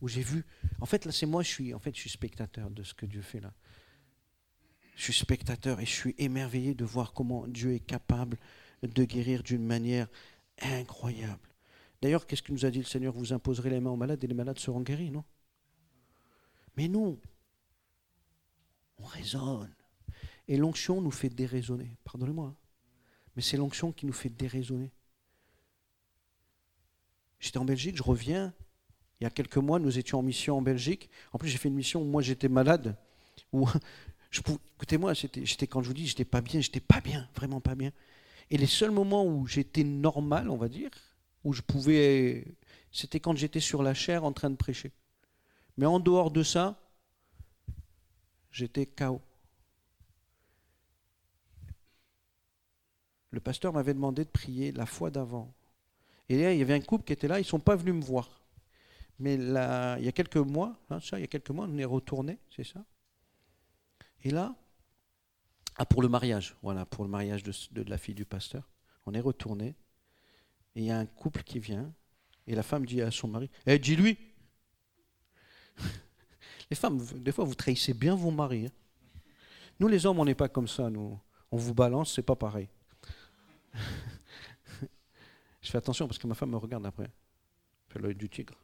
Où 0.00 0.08
j'ai 0.08 0.22
vu. 0.22 0.44
En 0.80 0.86
fait, 0.86 1.06
là, 1.06 1.12
c'est 1.12 1.26
moi, 1.26 1.42
je 1.42 1.48
suis, 1.48 1.74
en 1.74 1.78
fait, 1.78 1.94
je 1.94 2.00
suis 2.00 2.10
spectateur 2.10 2.70
de 2.70 2.82
ce 2.82 2.94
que 2.94 3.06
Dieu 3.06 3.22
fait 3.22 3.40
là. 3.40 3.52
Je 4.96 5.04
suis 5.04 5.12
spectateur 5.12 5.80
et 5.80 5.86
je 5.86 5.92
suis 5.92 6.14
émerveillé 6.18 6.74
de 6.74 6.84
voir 6.84 7.12
comment 7.12 7.46
Dieu 7.46 7.74
est 7.74 7.80
capable 7.80 8.38
de 8.82 9.04
guérir 9.04 9.42
d'une 9.42 9.64
manière 9.64 10.08
incroyable. 10.60 11.48
D'ailleurs, 12.00 12.26
qu'est-ce 12.26 12.42
que 12.42 12.52
nous 12.52 12.66
a 12.66 12.70
dit 12.70 12.78
le 12.78 12.84
Seigneur 12.84 13.14
Vous 13.14 13.32
imposerez 13.32 13.70
les 13.70 13.80
mains 13.80 13.90
aux 13.90 13.96
malades 13.96 14.22
et 14.22 14.26
les 14.26 14.34
malades 14.34 14.58
seront 14.58 14.82
guéris, 14.82 15.10
non? 15.10 15.24
Mais 16.76 16.88
nous, 16.88 17.18
on 18.98 19.04
raisonne. 19.04 19.74
Et 20.46 20.56
l'onction 20.56 21.00
nous 21.00 21.10
fait 21.10 21.30
déraisonner. 21.30 21.96
Pardonnez-moi. 22.04 22.48
Hein. 22.48 22.56
Mais 23.34 23.42
c'est 23.42 23.56
l'onction 23.56 23.92
qui 23.92 24.06
nous 24.06 24.12
fait 24.12 24.28
déraisonner. 24.28 24.92
J'étais 27.40 27.58
en 27.58 27.64
Belgique, 27.64 27.96
je 27.96 28.02
reviens. 28.02 28.52
Il 29.20 29.24
y 29.24 29.26
a 29.26 29.30
quelques 29.30 29.56
mois, 29.56 29.78
nous 29.78 29.98
étions 29.98 30.18
en 30.18 30.22
mission 30.22 30.58
en 30.58 30.62
Belgique. 30.62 31.10
En 31.32 31.38
plus, 31.38 31.48
j'ai 31.48 31.58
fait 31.58 31.68
une 31.68 31.74
mission 31.74 32.02
où 32.02 32.04
moi 32.04 32.22
j'étais 32.22 32.48
malade. 32.48 32.96
Écoutez-moi, 34.40 35.12
j'étais 35.14 35.66
quand 35.66 35.82
je 35.82 35.88
vous 35.88 35.94
dis, 35.94 36.06
j'étais 36.06 36.24
pas 36.24 36.40
bien, 36.40 36.60
j'étais 36.60 36.80
pas 36.80 37.00
bien, 37.00 37.28
vraiment 37.34 37.60
pas 37.60 37.74
bien. 37.74 37.92
Et 38.50 38.56
les 38.56 38.66
seuls 38.66 38.90
moments 38.90 39.24
où 39.24 39.46
j'étais 39.46 39.84
normal, 39.84 40.50
on 40.50 40.56
va 40.56 40.68
dire, 40.68 40.90
où 41.44 41.52
je 41.52 41.62
pouvais, 41.62 42.44
c'était 42.92 43.20
quand 43.20 43.36
j'étais 43.36 43.60
sur 43.60 43.82
la 43.82 43.94
chair 43.94 44.24
en 44.24 44.32
train 44.32 44.50
de 44.50 44.56
prêcher. 44.56 44.92
Mais 45.76 45.86
en 45.86 46.00
dehors 46.00 46.30
de 46.30 46.42
ça, 46.42 46.78
j'étais 48.50 48.86
KO. 48.86 49.20
Le 53.30 53.40
pasteur 53.40 53.72
m'avait 53.72 53.94
demandé 53.94 54.24
de 54.24 54.30
prier 54.30 54.70
la 54.72 54.86
fois 54.86 55.10
d'avant. 55.10 55.52
Et 56.28 56.40
là, 56.40 56.52
il 56.52 56.58
y 56.58 56.62
avait 56.62 56.74
un 56.74 56.80
couple 56.80 57.04
qui 57.04 57.12
était 57.12 57.28
là, 57.28 57.38
ils 57.38 57.42
ne 57.42 57.46
sont 57.46 57.58
pas 57.58 57.76
venus 57.76 57.94
me 57.94 58.00
voir. 58.00 58.44
Mais 59.18 59.36
là, 59.36 59.98
il 59.98 60.04
y 60.04 60.08
a 60.08 60.12
quelques 60.12 60.36
mois, 60.36 60.76
hein, 60.90 61.00
ça, 61.00 61.18
il 61.18 61.22
y 61.22 61.24
a 61.24 61.28
quelques 61.28 61.50
mois, 61.50 61.66
on 61.68 61.78
est 61.78 61.84
retourné, 61.84 62.38
c'est 62.54 62.64
ça. 62.64 62.84
Et 64.24 64.30
là, 64.30 64.54
ah, 65.76 65.84
pour 65.84 66.02
le 66.02 66.08
mariage, 66.08 66.56
voilà, 66.62 66.86
pour 66.86 67.04
le 67.04 67.10
mariage 67.10 67.42
de, 67.42 67.82
la 67.82 67.98
fille 67.98 68.14
du 68.14 68.24
pasteur. 68.24 68.68
On 69.06 69.12
est 69.12 69.20
retourné, 69.20 69.76
et 70.74 70.80
il 70.80 70.84
y 70.84 70.90
a 70.90 70.98
un 70.98 71.06
couple 71.06 71.42
qui 71.42 71.58
vient, 71.58 71.92
et 72.46 72.54
la 72.54 72.62
femme 72.62 72.86
dit 72.86 73.02
à 73.02 73.10
son 73.10 73.28
mari 73.28 73.50
Eh, 73.66 73.78
dis-lui 73.78 74.16
Les 76.70 76.76
femmes, 76.76 77.04
des 77.04 77.32
fois, 77.32 77.44
vous 77.44 77.54
trahissez 77.54 77.92
bien 77.92 78.14
vos 78.14 78.30
maris. 78.30 78.66
Hein. 78.66 78.72
Nous, 79.78 79.88
les 79.88 80.06
hommes, 80.06 80.18
on 80.18 80.24
n'est 80.24 80.34
pas 80.34 80.48
comme 80.48 80.68
ça, 80.68 80.88
nous. 80.88 81.18
On 81.50 81.56
vous 81.58 81.74
balance, 81.74 82.14
c'est 82.14 82.22
pas 82.22 82.36
pareil. 82.36 82.68
je 85.60 85.70
fais 85.70 85.78
attention 85.78 86.06
parce 86.06 86.18
que 86.18 86.26
ma 86.26 86.34
femme 86.34 86.50
me 86.50 86.56
regarde 86.56 86.86
après. 86.86 87.10
fait 87.88 87.98
l'œil 87.98 88.14
du 88.14 88.30
tigre. 88.30 88.54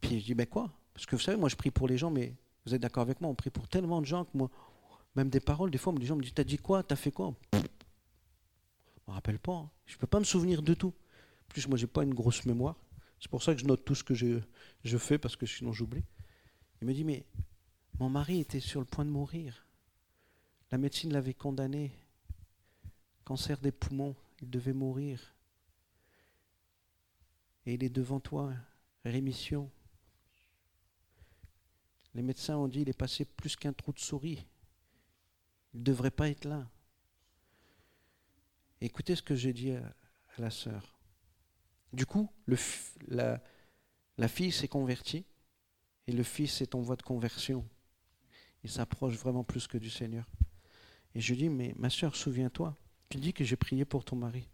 Puis 0.00 0.20
je 0.20 0.24
dis, 0.26 0.34
ben 0.34 0.46
quoi? 0.46 0.70
Parce 0.94 1.06
que 1.06 1.16
vous 1.16 1.22
savez, 1.22 1.36
moi 1.36 1.48
je 1.48 1.56
prie 1.56 1.70
pour 1.70 1.88
les 1.88 1.98
gens, 1.98 2.10
mais 2.10 2.34
Vous 2.64 2.74
êtes 2.74 2.80
d'accord 2.80 3.02
avec 3.02 3.20
moi 3.20 3.30
On 3.30 3.34
prie 3.34 3.50
pour 3.50 3.68
tellement 3.68 4.00
de 4.00 4.06
gens 4.06 4.24
que 4.24 4.36
moi, 4.36 4.50
même 5.16 5.28
des 5.28 5.40
paroles, 5.40 5.70
des 5.70 5.78
fois, 5.78 5.92
les 5.98 6.06
gens 6.06 6.16
me 6.16 6.22
disent 6.22 6.34
T'as 6.34 6.44
dit 6.44 6.58
quoi 6.58 6.82
T'as 6.82 6.96
fait 6.96 7.10
quoi? 7.10 7.34
Je 7.52 7.58
ne 7.58 7.62
me 9.08 9.12
rappelle 9.12 9.38
pas. 9.38 9.52
Hein. 9.52 9.70
Je 9.86 9.94
ne 9.94 9.98
peux 9.98 10.06
pas 10.06 10.18
me 10.18 10.24
souvenir 10.24 10.62
de 10.62 10.72
tout. 10.74 10.94
En 10.94 11.48
plus, 11.48 11.68
moi, 11.68 11.76
j'ai 11.76 11.86
pas 11.86 12.04
une 12.04 12.14
grosse 12.14 12.46
mémoire. 12.46 12.76
C'est 13.20 13.30
pour 13.30 13.42
ça 13.42 13.54
que 13.54 13.60
je 13.60 13.66
note 13.66 13.84
tout 13.84 13.94
ce 13.94 14.02
que 14.04 14.14
je, 14.14 14.40
je 14.82 14.98
fais, 14.98 15.18
parce 15.18 15.36
que 15.36 15.46
sinon 15.46 15.72
j'oublie. 15.72 16.04
Il 16.80 16.86
me 16.86 16.94
dit 16.94 17.04
Mais 17.04 17.24
mon 17.98 18.08
mari 18.08 18.40
était 18.40 18.60
sur 18.60 18.80
le 18.80 18.86
point 18.86 19.04
de 19.04 19.10
mourir. 19.10 19.66
La 20.70 20.78
médecine 20.78 21.12
l'avait 21.12 21.34
condamné. 21.34 21.92
Cancer 23.24 23.58
des 23.58 23.72
poumons, 23.72 24.14
il 24.42 24.50
devait 24.50 24.72
mourir. 24.72 25.34
Et 27.66 27.74
il 27.74 27.84
est 27.84 27.90
devant 27.90 28.20
toi, 28.20 28.52
rémission. 29.04 29.70
Les 32.14 32.22
médecins 32.22 32.56
ont 32.56 32.68
dit 32.68 32.82
il 32.82 32.88
est 32.88 32.98
passé 32.98 33.24
plus 33.24 33.56
qu'un 33.56 33.72
trou 33.72 33.92
de 33.92 33.98
souris. 33.98 34.46
Il 35.72 35.80
ne 35.80 35.84
devrait 35.84 36.10
pas 36.10 36.28
être 36.28 36.44
là. 36.44 36.68
Écoutez 38.80 39.16
ce 39.16 39.22
que 39.22 39.34
j'ai 39.34 39.52
dit 39.52 39.72
à, 39.72 39.94
la 40.38 40.50
sœur. 40.50 40.98
Du 41.92 42.06
coup, 42.06 42.30
la, 43.08 43.40
fille 44.28 44.52
s'est 44.52 44.68
convertie 44.68 45.24
et 46.06 46.12
le 46.12 46.22
fils 46.22 46.60
est 46.60 46.74
en 46.74 46.80
voie 46.80 46.96
de 46.96 47.02
conversion. 47.02 47.66
Il 48.62 48.70
s'approche 48.70 49.14
vraiment 49.14 49.44
plus 49.44 49.66
que 49.66 49.78
du 49.78 49.90
Seigneur. 49.90 50.28
Et 51.14 51.20
je 51.20 51.34
dis, 51.34 51.48
mais 51.48 51.74
ma 51.76 51.90
soeur, 51.90 52.16
souviens-toi, 52.16 52.76
tu 53.08 53.18
dis 53.18 53.32
que 53.32 53.44
j'ai 53.44 53.56
prié 53.56 53.84
pour 53.84 54.04
ton 54.04 54.16
mari. 54.16 54.48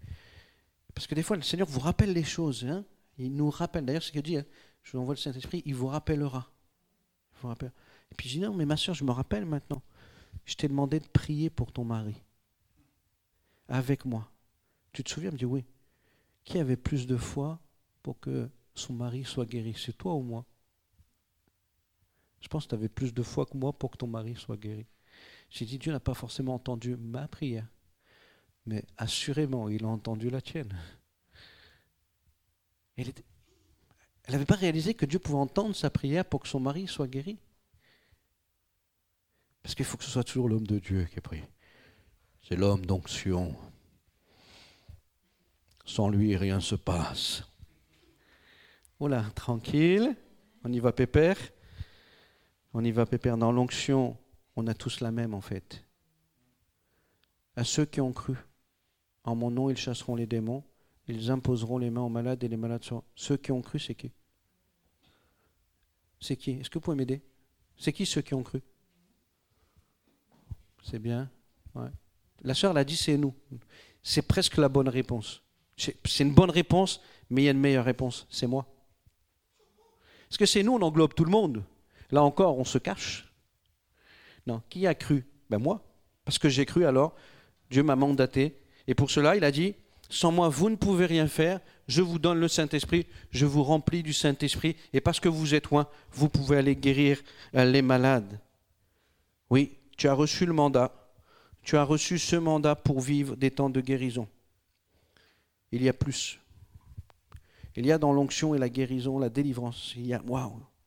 Parce 0.95 1.07
que 1.07 1.15
des 1.15 1.23
fois, 1.23 1.37
le 1.37 1.43
Seigneur 1.43 1.69
vous 1.69 1.81
rappelle 1.81 2.13
les 2.13 2.25
choses. 2.25 2.65
Hein 2.65 2.85
il 3.19 3.35
nous 3.35 3.51
rappelle. 3.51 3.85
D'ailleurs, 3.85 4.03
ce 4.03 4.13
qu'il 4.13 4.23
dit, 4.23 4.37
hein, 4.37 4.47
je 4.83 4.93
vous 4.93 4.99
envoie 4.99 5.15
le 5.15 5.21
Saint-Esprit, 5.21 5.63
il 5.67 5.75
vous 5.75 5.87
rappellera. 5.87 6.51
Et 7.45 8.14
puis 8.16 8.28
je 8.28 8.38
dis, 8.38 8.41
non, 8.41 8.55
mais 8.55 8.66
ma 8.66 8.76
soeur, 8.76 8.95
je 8.95 9.05
me 9.05 9.12
rappelle 9.12 9.45
maintenant. 9.45 9.82
Je 10.45 10.55
t'ai 10.55 10.68
demandé 10.68 11.01
de 11.01 11.09
prier 11.09 11.51
pour 11.51 11.72
ton 11.72 11.84
mari. 11.84 12.16
Avec 13.68 14.05
moi. 14.05 14.30
Tu 14.93 15.05
te 15.05 15.11
souviens? 15.11 15.30
Il 15.30 15.34
me 15.34 15.38
dit, 15.38 15.45
oui. 15.45 15.64
Qui 16.45 16.59
avait 16.59 16.76
plus 16.76 17.07
de 17.07 17.16
foi 17.16 17.61
pour 18.03 18.18
que 18.18 18.51
son 18.74 18.95
mari 18.95 19.24
soit 19.24 19.47
guéri? 19.47 19.74
C'est 19.76 19.97
toi 19.97 20.14
ou 20.14 20.22
moi? 20.22 20.45
Je 22.41 22.49
pense 22.49 22.64
que 22.64 22.70
tu 22.70 22.74
avais 22.74 22.88
plus 22.88 23.12
de 23.12 23.22
foi 23.22 23.47
que 23.47 23.57
moi 23.57 23.72
pour 23.72 23.91
que 23.91 23.99
ton 23.99 24.07
mari 24.07 24.34
soit 24.34 24.57
guéri. 24.57 24.86
J'ai 25.51 25.66
dit, 25.66 25.78
Dieu 25.78 25.93
n'a 25.93 26.01
pas 26.01 26.14
forcément 26.14 26.55
entendu 26.55 26.97
ma 26.97 27.28
prière, 27.28 27.66
mais 28.66 28.84
assurément, 28.97 29.68
il 29.68 29.84
a 29.84 29.88
entendu 29.88 30.30
la 30.30 30.41
tienne. 30.41 30.74
Elle 32.97 33.12
n'avait 34.33 34.45
pas 34.45 34.55
réalisé 34.55 34.95
que 34.95 35.07
Dieu 35.07 35.18
pouvait 35.18 35.39
entendre 35.39 35.74
sa 35.74 35.91
prière 35.91 36.24
pour 36.24 36.41
que 36.41 36.49
son 36.49 36.61
mari 36.61 36.87
soit 36.87 37.09
guéri. 37.09 37.39
Parce 39.62 39.74
qu'il 39.74 39.85
faut 39.85 39.97
que 39.97 40.05
ce 40.05 40.11
soit 40.11 40.24
toujours 40.24 40.49
l'homme 40.49 40.66
de 40.66 40.78
Dieu 40.78 41.07
qui 41.12 41.20
prie. 41.20 41.43
C'est 42.43 42.57
l'homme 42.57 42.85
d'onction. 42.87 43.57
Sans 45.85 46.09
lui, 46.09 46.37
rien 46.37 46.57
ne 46.57 46.61
se 46.61 46.74
passe. 46.74 47.45
Voilà, 48.99 49.24
tranquille. 49.35 50.16
On 50.64 50.72
y 50.72 50.78
va 50.78 50.93
pépère. 50.93 51.37
On 52.72 52.85
y 52.85 52.93
va 52.93 53.07
pépère. 53.07 53.37
Dans 53.37 53.53
l'onction, 53.53 54.16
on 54.57 54.66
a 54.66 54.74
tous 54.74 55.01
la 55.01 55.11
même 55.11 55.35
en 55.35 55.41
fait. 55.41 55.85
À 57.57 57.64
ceux 57.64 57.85
qui 57.85 58.01
ont 58.01 58.12
cru, 58.12 58.37
en 59.24 59.35
mon 59.35 59.51
nom 59.51 59.70
ils 59.70 59.76
chasseront 59.76 60.14
les 60.14 60.26
démons, 60.26 60.64
ils 61.09 61.31
imposeront 61.31 61.78
les 61.78 61.91
mains 61.91 62.03
aux 62.03 62.09
malades 62.09 62.43
et 62.45 62.49
les 62.49 62.57
malades 62.57 62.85
seront. 62.85 63.05
Ceux 63.14 63.37
qui 63.37 63.53
ont 63.53 63.62
cru, 63.62 63.78
c'est 63.78 63.95
qui? 63.95 64.12
C'est 66.21 66.37
qui? 66.37 66.53
Est-ce 66.53 66.71
que 66.71 66.75
vous 66.75 66.83
pouvez 66.83 66.97
m'aider? 66.97 67.23
C'est 67.77 67.93
qui 67.93 68.07
ceux 68.07 68.21
qui 68.21 68.35
ont 68.35 68.43
cru? 68.43 68.62
C'est 70.83 70.99
bien. 70.99 71.31
La 72.43 72.55
sœur 72.55 72.73
l'a 72.73 72.85
dit, 72.85 72.97
c'est 72.97 73.16
nous. 73.16 73.35
C'est 74.03 74.23
presque 74.23 74.57
la 74.57 74.68
bonne 74.68 74.89
réponse. 74.89 75.43
C'est 75.77 76.21
une 76.21 76.35
bonne 76.35 76.51
réponse, 76.51 77.01
mais 77.31 77.43
il 77.43 77.45
y 77.47 77.49
a 77.49 77.53
une 77.53 77.61
meilleure 77.61 77.85
réponse, 77.85 78.27
c'est 78.31 78.47
moi. 78.47 78.66
Est-ce 80.31 80.39
que 80.39 80.47
c'est 80.47 80.62
nous, 80.62 80.75
on 80.75 80.83
englobe 80.83 81.14
tout 81.14 81.25
le 81.25 81.31
monde. 81.31 81.64
Là 82.11 82.23
encore, 82.23 82.59
on 82.59 82.64
se 82.64 82.79
cache. 82.79 83.33
Non, 84.47 84.62
qui 84.68 84.87
a 84.87 84.95
cru? 84.95 85.27
Ben 85.49 85.59
moi. 85.59 85.83
Parce 86.25 86.39
que 86.39 86.49
j'ai 86.49 86.66
cru 86.66 86.85
alors, 86.85 87.14
Dieu 87.71 87.83
m'a 87.83 87.97
mandaté. 87.97 88.61
Et 88.87 88.95
pour 88.95 89.11
cela, 89.11 89.37
il 89.37 89.45
a 89.45 89.51
dit, 89.51 89.75
sans 90.11 90.33
moi, 90.33 90.49
vous 90.49 90.69
ne 90.69 90.77
pouvez 90.77 91.07
rien 91.07 91.29
faire. 91.29 91.61
Je 91.87 92.03
vous 92.03 92.19
donne 92.19 92.39
le 92.39 92.49
Saint-Esprit, 92.49 93.07
je 93.31 93.47
vous 93.47 93.63
remplis 93.63 94.03
du 94.03 94.13
Saint-Esprit. 94.13 94.77
Et 94.93 95.01
parce 95.01 95.21
que 95.21 95.29
vous 95.29 95.55
êtes 95.55 95.71
loin, 95.71 95.89
vous 96.13 96.29
pouvez 96.29 96.59
aller 96.59 96.77
guérir 96.77 97.21
euh, 97.55 97.65
les 97.65 97.81
malades. 97.81 98.41
Oui, 99.49 99.79
tu 99.97 100.09
as 100.09 100.13
reçu 100.13 100.47
le 100.47 100.53
mandat. 100.53 100.93
Tu 101.63 101.77
as 101.77 101.85
reçu 101.85 102.19
ce 102.19 102.37
mandat 102.37 102.75
pour 102.75 103.01
vivre 103.01 103.37
des 103.37 103.51
temps 103.51 103.71
de 103.71 103.81
guérison. 103.81 104.27
Il 105.73 105.83
y 105.83 105.89
a 105.89 105.93
plus. 105.93 106.41
Il 107.77 107.87
y 107.87 107.93
a 107.93 107.99
dans 107.99 108.13
l'onction 108.13 108.55
et 108.55 108.59
la 108.59 108.69
guérison, 108.69 109.19
la 109.19 109.29
délivrance. 109.29 109.93
Il 109.97 110.07
y 110.07 110.15
a, 110.15 110.23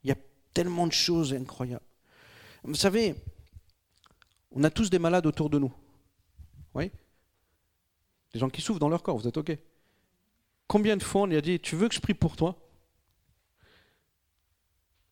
il 0.03 0.09
y 0.09 0.11
a 0.11 0.17
tellement 0.53 0.87
de 0.87 0.91
choses 0.91 1.33
incroyables. 1.33 1.85
Vous 2.63 2.75
savez, 2.75 3.15
on 4.51 4.63
a 4.63 4.69
tous 4.69 4.89
des 4.89 4.99
malades 4.99 5.25
autour 5.25 5.49
de 5.49 5.59
nous. 5.59 5.73
Oui 6.73 6.91
Des 8.33 8.39
gens 8.39 8.49
qui 8.49 8.61
souffrent 8.61 8.79
dans 8.79 8.89
leur 8.89 9.03
corps, 9.03 9.17
vous 9.17 9.27
êtes 9.27 9.37
OK 9.37 9.57
Combien 10.67 10.97
de 10.97 11.03
fois 11.03 11.21
on 11.21 11.25
lui 11.27 11.37
a 11.37 11.41
dit 11.41 11.59
Tu 11.59 11.75
veux 11.75 11.87
que 11.87 11.95
je 11.95 11.99
prie 11.99 12.13
pour 12.13 12.35
toi? 12.35 12.57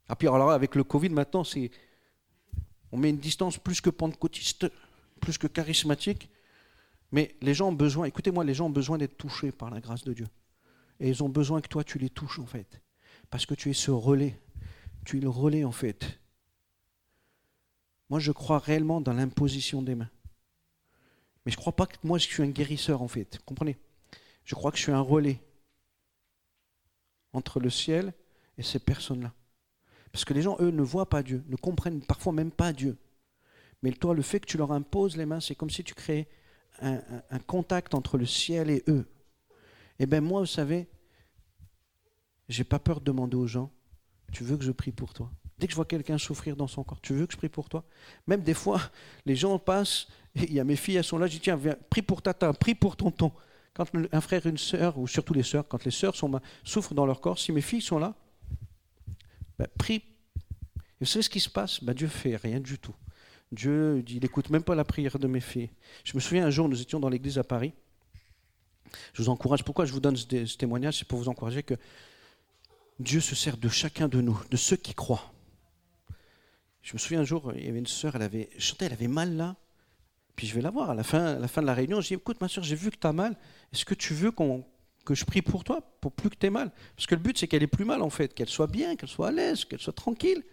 Ah, 0.07 0.15
puis 0.15 0.27
alors 0.27 0.51
avec 0.51 0.75
le 0.75 0.83
Covid 0.83 1.09
maintenant, 1.09 1.43
c'est. 1.43 1.71
On 2.91 2.97
met 2.97 3.09
une 3.09 3.19
distance 3.19 3.57
plus 3.57 3.79
que 3.79 3.89
pentecôtiste, 3.89 4.69
plus 5.21 5.37
que 5.37 5.47
charismatique. 5.47 6.29
Mais 7.11 7.35
les 7.41 7.53
gens 7.53 7.69
ont 7.69 7.73
besoin, 7.73 8.05
écoutez-moi, 8.05 8.43
les 8.43 8.53
gens 8.53 8.67
ont 8.67 8.71
besoin 8.71 8.97
d'être 8.97 9.17
touchés 9.17 9.51
par 9.51 9.69
la 9.69 9.79
grâce 9.79 10.03
de 10.03 10.13
Dieu. 10.13 10.27
Et 10.99 11.09
ils 11.09 11.23
ont 11.23 11.29
besoin 11.29 11.61
que 11.61 11.67
toi, 11.67 11.83
tu 11.83 11.97
les 11.97 12.09
touches, 12.09 12.39
en 12.39 12.45
fait. 12.45 12.81
Parce 13.29 13.45
que 13.45 13.53
tu 13.53 13.69
es 13.69 13.73
ce 13.73 13.91
relais. 13.91 14.39
Tu 15.05 15.17
es 15.17 15.21
le 15.21 15.29
relais, 15.29 15.63
en 15.63 15.71
fait. 15.71 16.19
Moi, 18.09 18.19
je 18.19 18.31
crois 18.31 18.59
réellement 18.59 19.01
dans 19.01 19.13
l'imposition 19.13 19.81
des 19.81 19.95
mains. 19.95 20.09
Mais 21.45 21.51
je 21.51 21.57
ne 21.57 21.61
crois 21.61 21.75
pas 21.75 21.87
que 21.87 21.95
moi, 22.03 22.17
je 22.17 22.27
suis 22.27 22.43
un 22.43 22.49
guérisseur, 22.49 23.01
en 23.01 23.07
fait. 23.07 23.39
comprenez? 23.45 23.77
Je 24.43 24.55
crois 24.55 24.71
que 24.71 24.77
je 24.77 24.83
suis 24.83 24.91
un 24.91 25.01
relais 25.01 25.39
entre 27.33 27.59
le 27.59 27.69
ciel 27.69 28.13
et 28.57 28.63
ces 28.63 28.79
personnes-là. 28.79 29.33
Parce 30.11 30.25
que 30.25 30.33
les 30.33 30.41
gens, 30.41 30.57
eux, 30.59 30.71
ne 30.71 30.81
voient 30.81 31.09
pas 31.09 31.23
Dieu, 31.23 31.43
ne 31.47 31.55
comprennent 31.55 32.01
parfois 32.01 32.33
même 32.33 32.51
pas 32.51 32.73
Dieu. 32.73 32.97
Mais 33.81 33.91
toi, 33.91 34.13
le 34.13 34.21
fait 34.21 34.39
que 34.39 34.45
tu 34.45 34.57
leur 34.57 34.71
imposes 34.71 35.17
les 35.17 35.25
mains, 35.25 35.39
c'est 35.39 35.55
comme 35.55 35.69
si 35.69 35.83
tu 35.83 35.93
créais 35.93 36.27
un, 36.79 37.39
contact 37.47 37.93
entre 37.93 38.17
le 38.17 38.25
ciel 38.25 38.69
et 38.69 38.83
eux. 38.87 39.07
Eh 39.99 40.05
bien 40.05 40.21
moi, 40.21 40.41
vous 40.41 40.47
savez, 40.47 40.87
j'ai 42.49 42.63
pas 42.63 42.79
peur 42.79 42.99
de 42.99 43.05
demander 43.05 43.37
aux 43.37 43.47
gens, 43.47 43.71
tu 44.31 44.43
veux 44.43 44.57
que 44.57 44.63
je 44.63 44.71
prie 44.71 44.91
pour 44.91 45.13
toi? 45.13 45.31
Dès 45.61 45.67
que 45.67 45.73
je 45.73 45.75
vois 45.75 45.85
quelqu'un 45.85 46.17
souffrir 46.17 46.55
dans 46.55 46.65
son 46.65 46.83
corps, 46.83 46.99
tu 47.01 47.13
veux 47.13 47.27
que 47.27 47.33
je 47.33 47.37
prie 47.37 47.47
pour 47.47 47.69
toi? 47.69 47.83
Même 48.25 48.41
des 48.41 48.55
fois, 48.55 48.81
les 49.27 49.35
gens 49.35 49.59
passent, 49.59 50.07
il 50.33 50.51
y 50.51 50.59
a 50.59 50.63
mes 50.63 50.75
filles, 50.75 50.95
elles 50.95 51.03
sont 51.03 51.19
là, 51.19 51.27
je 51.27 51.33
dis 51.33 51.39
tiens, 51.39 51.55
viens, 51.55 51.75
prie 51.91 52.01
pour 52.01 52.23
tata, 52.23 52.51
prie 52.51 52.73
pour 52.73 52.97
tonton. 52.97 53.31
Quand 53.75 53.85
un 54.11 54.21
frère, 54.21 54.47
une 54.47 54.57
sœur, 54.57 54.97
ou 54.97 55.07
surtout 55.07 55.35
les 55.35 55.43
sœurs, 55.43 55.67
quand 55.67 55.85
les 55.85 55.91
sœurs 55.91 56.15
sont, 56.15 56.41
souffrent 56.63 56.95
dans 56.95 57.05
leur 57.05 57.21
corps, 57.21 57.37
si 57.37 57.51
mes 57.51 57.61
filles 57.61 57.83
sont 57.83 57.99
là, 57.99 58.15
ben, 59.59 59.67
prie. 59.77 60.01
Et 60.75 61.01
vous 61.01 61.05
savez 61.05 61.21
ce 61.21 61.29
qui 61.29 61.39
se 61.39 61.49
passe 61.49 61.83
ben, 61.83 61.93
Dieu 61.93 62.07
fait 62.07 62.37
rien 62.37 62.59
du 62.59 62.79
tout. 62.79 62.95
Dieu, 63.51 64.03
il 64.07 64.19
n'écoute 64.19 64.49
même 64.49 64.63
pas 64.63 64.73
la 64.73 64.83
prière 64.83 65.19
de 65.19 65.27
mes 65.27 65.41
filles. 65.41 65.69
Je 66.03 66.15
me 66.15 66.19
souviens 66.19 66.47
un 66.47 66.49
jour, 66.49 66.67
nous 66.69 66.81
étions 66.81 66.99
dans 66.99 67.09
l'église 67.09 67.37
à 67.37 67.43
Paris. 67.43 67.71
Je 69.13 69.21
vous 69.21 69.29
encourage, 69.29 69.63
pourquoi 69.63 69.85
je 69.85 69.93
vous 69.93 69.99
donne 69.99 70.15
ce 70.15 70.57
témoignage? 70.57 70.97
C'est 70.97 71.07
pour 71.07 71.19
vous 71.19 71.29
encourager 71.29 71.61
que 71.61 71.75
Dieu 72.99 73.19
se 73.19 73.35
sert 73.35 73.57
de 73.57 73.69
chacun 73.69 74.07
de 74.07 74.21
nous, 74.21 74.41
de 74.49 74.57
ceux 74.57 74.75
qui 74.75 74.95
croient. 74.95 75.31
Je 76.81 76.93
me 76.93 76.97
souviens 76.97 77.21
un 77.21 77.25
jour, 77.25 77.51
il 77.55 77.65
y 77.65 77.69
avait 77.69 77.79
une 77.79 77.87
sœur, 77.87 78.15
elle 78.15 78.23
avait 78.23 78.49
chanté, 78.57 78.85
elle 78.85 78.93
avait 78.93 79.07
mal 79.07 79.35
là. 79.35 79.55
Puis 80.35 80.47
je 80.47 80.55
vais 80.55 80.61
la 80.61 80.71
voir 80.71 80.89
à 80.89 80.95
la 80.95 81.03
fin, 81.03 81.35
de 81.35 81.65
la 81.65 81.73
réunion. 81.73 82.01
Je 82.01 82.07
dis 82.07 82.13
Écoute, 82.15 82.41
ma 82.41 82.47
soeur, 82.47 82.63
j'ai 82.63 82.75
vu 82.75 82.89
que 82.89 82.97
tu 82.97 83.07
as 83.07 83.13
mal. 83.13 83.35
Est-ce 83.71 83.85
que 83.85 83.93
tu 83.93 84.13
veux 84.13 84.31
que 84.31 85.13
je 85.13 85.25
prie 85.25 85.41
pour 85.41 85.63
toi, 85.63 85.81
pour 86.01 86.11
plus 86.11 86.29
que 86.29 86.35
tu 86.35 86.47
aies 86.47 86.51
mal? 86.51 86.71
Parce 86.95 87.05
que 87.05 87.15
le 87.15 87.21
but, 87.21 87.37
c'est 87.37 87.47
qu'elle 87.47 87.63
ait 87.63 87.67
plus 87.67 87.85
mal, 87.85 88.01
en 88.01 88.09
fait, 88.09 88.33
qu'elle 88.33 88.49
soit 88.49 88.67
bien, 88.67 88.95
qu'elle 88.95 89.09
soit 89.09 89.27
à 89.27 89.31
l'aise, 89.31 89.65
qu'elle 89.65 89.79
soit 89.79 89.93
tranquille. 89.93 90.43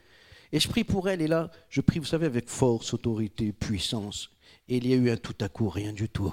Et 0.53 0.61
je 0.61 0.69
prie 0.69 0.85
pour 0.85 1.09
elle. 1.09 1.23
Et 1.23 1.27
là, 1.27 1.51
je 1.71 1.81
prie, 1.81 1.99
vous 1.99 2.05
savez, 2.05 2.27
avec 2.27 2.49
force, 2.49 2.93
autorité, 2.93 3.53
puissance. 3.53 4.31
Et 4.69 4.77
il 4.77 4.87
y 4.87 4.93
a 4.93 4.97
eu 4.97 5.11
un 5.11 5.17
tout 5.17 5.37
à 5.41 5.49
coup, 5.49 5.69
rien 5.69 5.93
du 5.93 6.09
tout. 6.09 6.33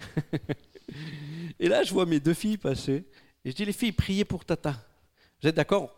et 1.60 1.68
là, 1.68 1.84
je 1.84 1.92
vois 1.92 2.06
mes 2.06 2.18
deux 2.18 2.34
filles 2.34 2.58
passer. 2.58 3.04
Et 3.44 3.50
je 3.50 3.56
dis 3.56 3.64
Les 3.64 3.72
filles, 3.72 3.92
priez 3.92 4.24
pour 4.24 4.44
Tata. 4.44 4.76
Vous 5.40 5.48
êtes 5.48 5.56
d'accord? 5.56 5.94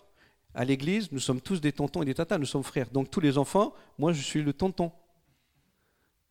À 0.55 0.65
l'église, 0.65 1.11
nous 1.11 1.19
sommes 1.19 1.41
tous 1.41 1.61
des 1.61 1.73
tontons 1.73 2.03
et 2.03 2.05
des 2.05 2.15
tatas, 2.15 2.39
nous 2.39 2.47
sommes 2.47 2.63
frères. 2.63 2.91
Donc 2.91 3.11
tous 3.11 3.21
les 3.21 3.39
enfants, 3.39 3.75
moi 3.99 4.13
je 4.13 4.23
suis 4.23 4.43
le 4.43 4.53
tonton. 4.53 4.93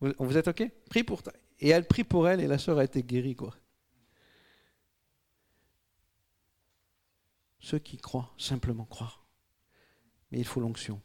Vous 0.00 0.36
êtes 0.36 0.48
OK? 0.48 0.70
Prie 0.88 1.04
pour 1.04 1.22
ta... 1.22 1.32
Et 1.60 1.68
elle 1.68 1.86
prie 1.86 2.04
pour 2.04 2.28
elle 2.28 2.40
et 2.40 2.46
la 2.46 2.58
sœur 2.58 2.78
a 2.78 2.84
été 2.84 3.02
guérie. 3.02 3.36
Quoi. 3.36 3.54
Ceux 7.60 7.78
qui 7.78 7.96
croient, 7.96 8.34
simplement 8.36 8.84
croient. 8.84 9.24
Mais 10.30 10.38
il 10.38 10.44
faut 10.44 10.60
l'onction. 10.60 11.00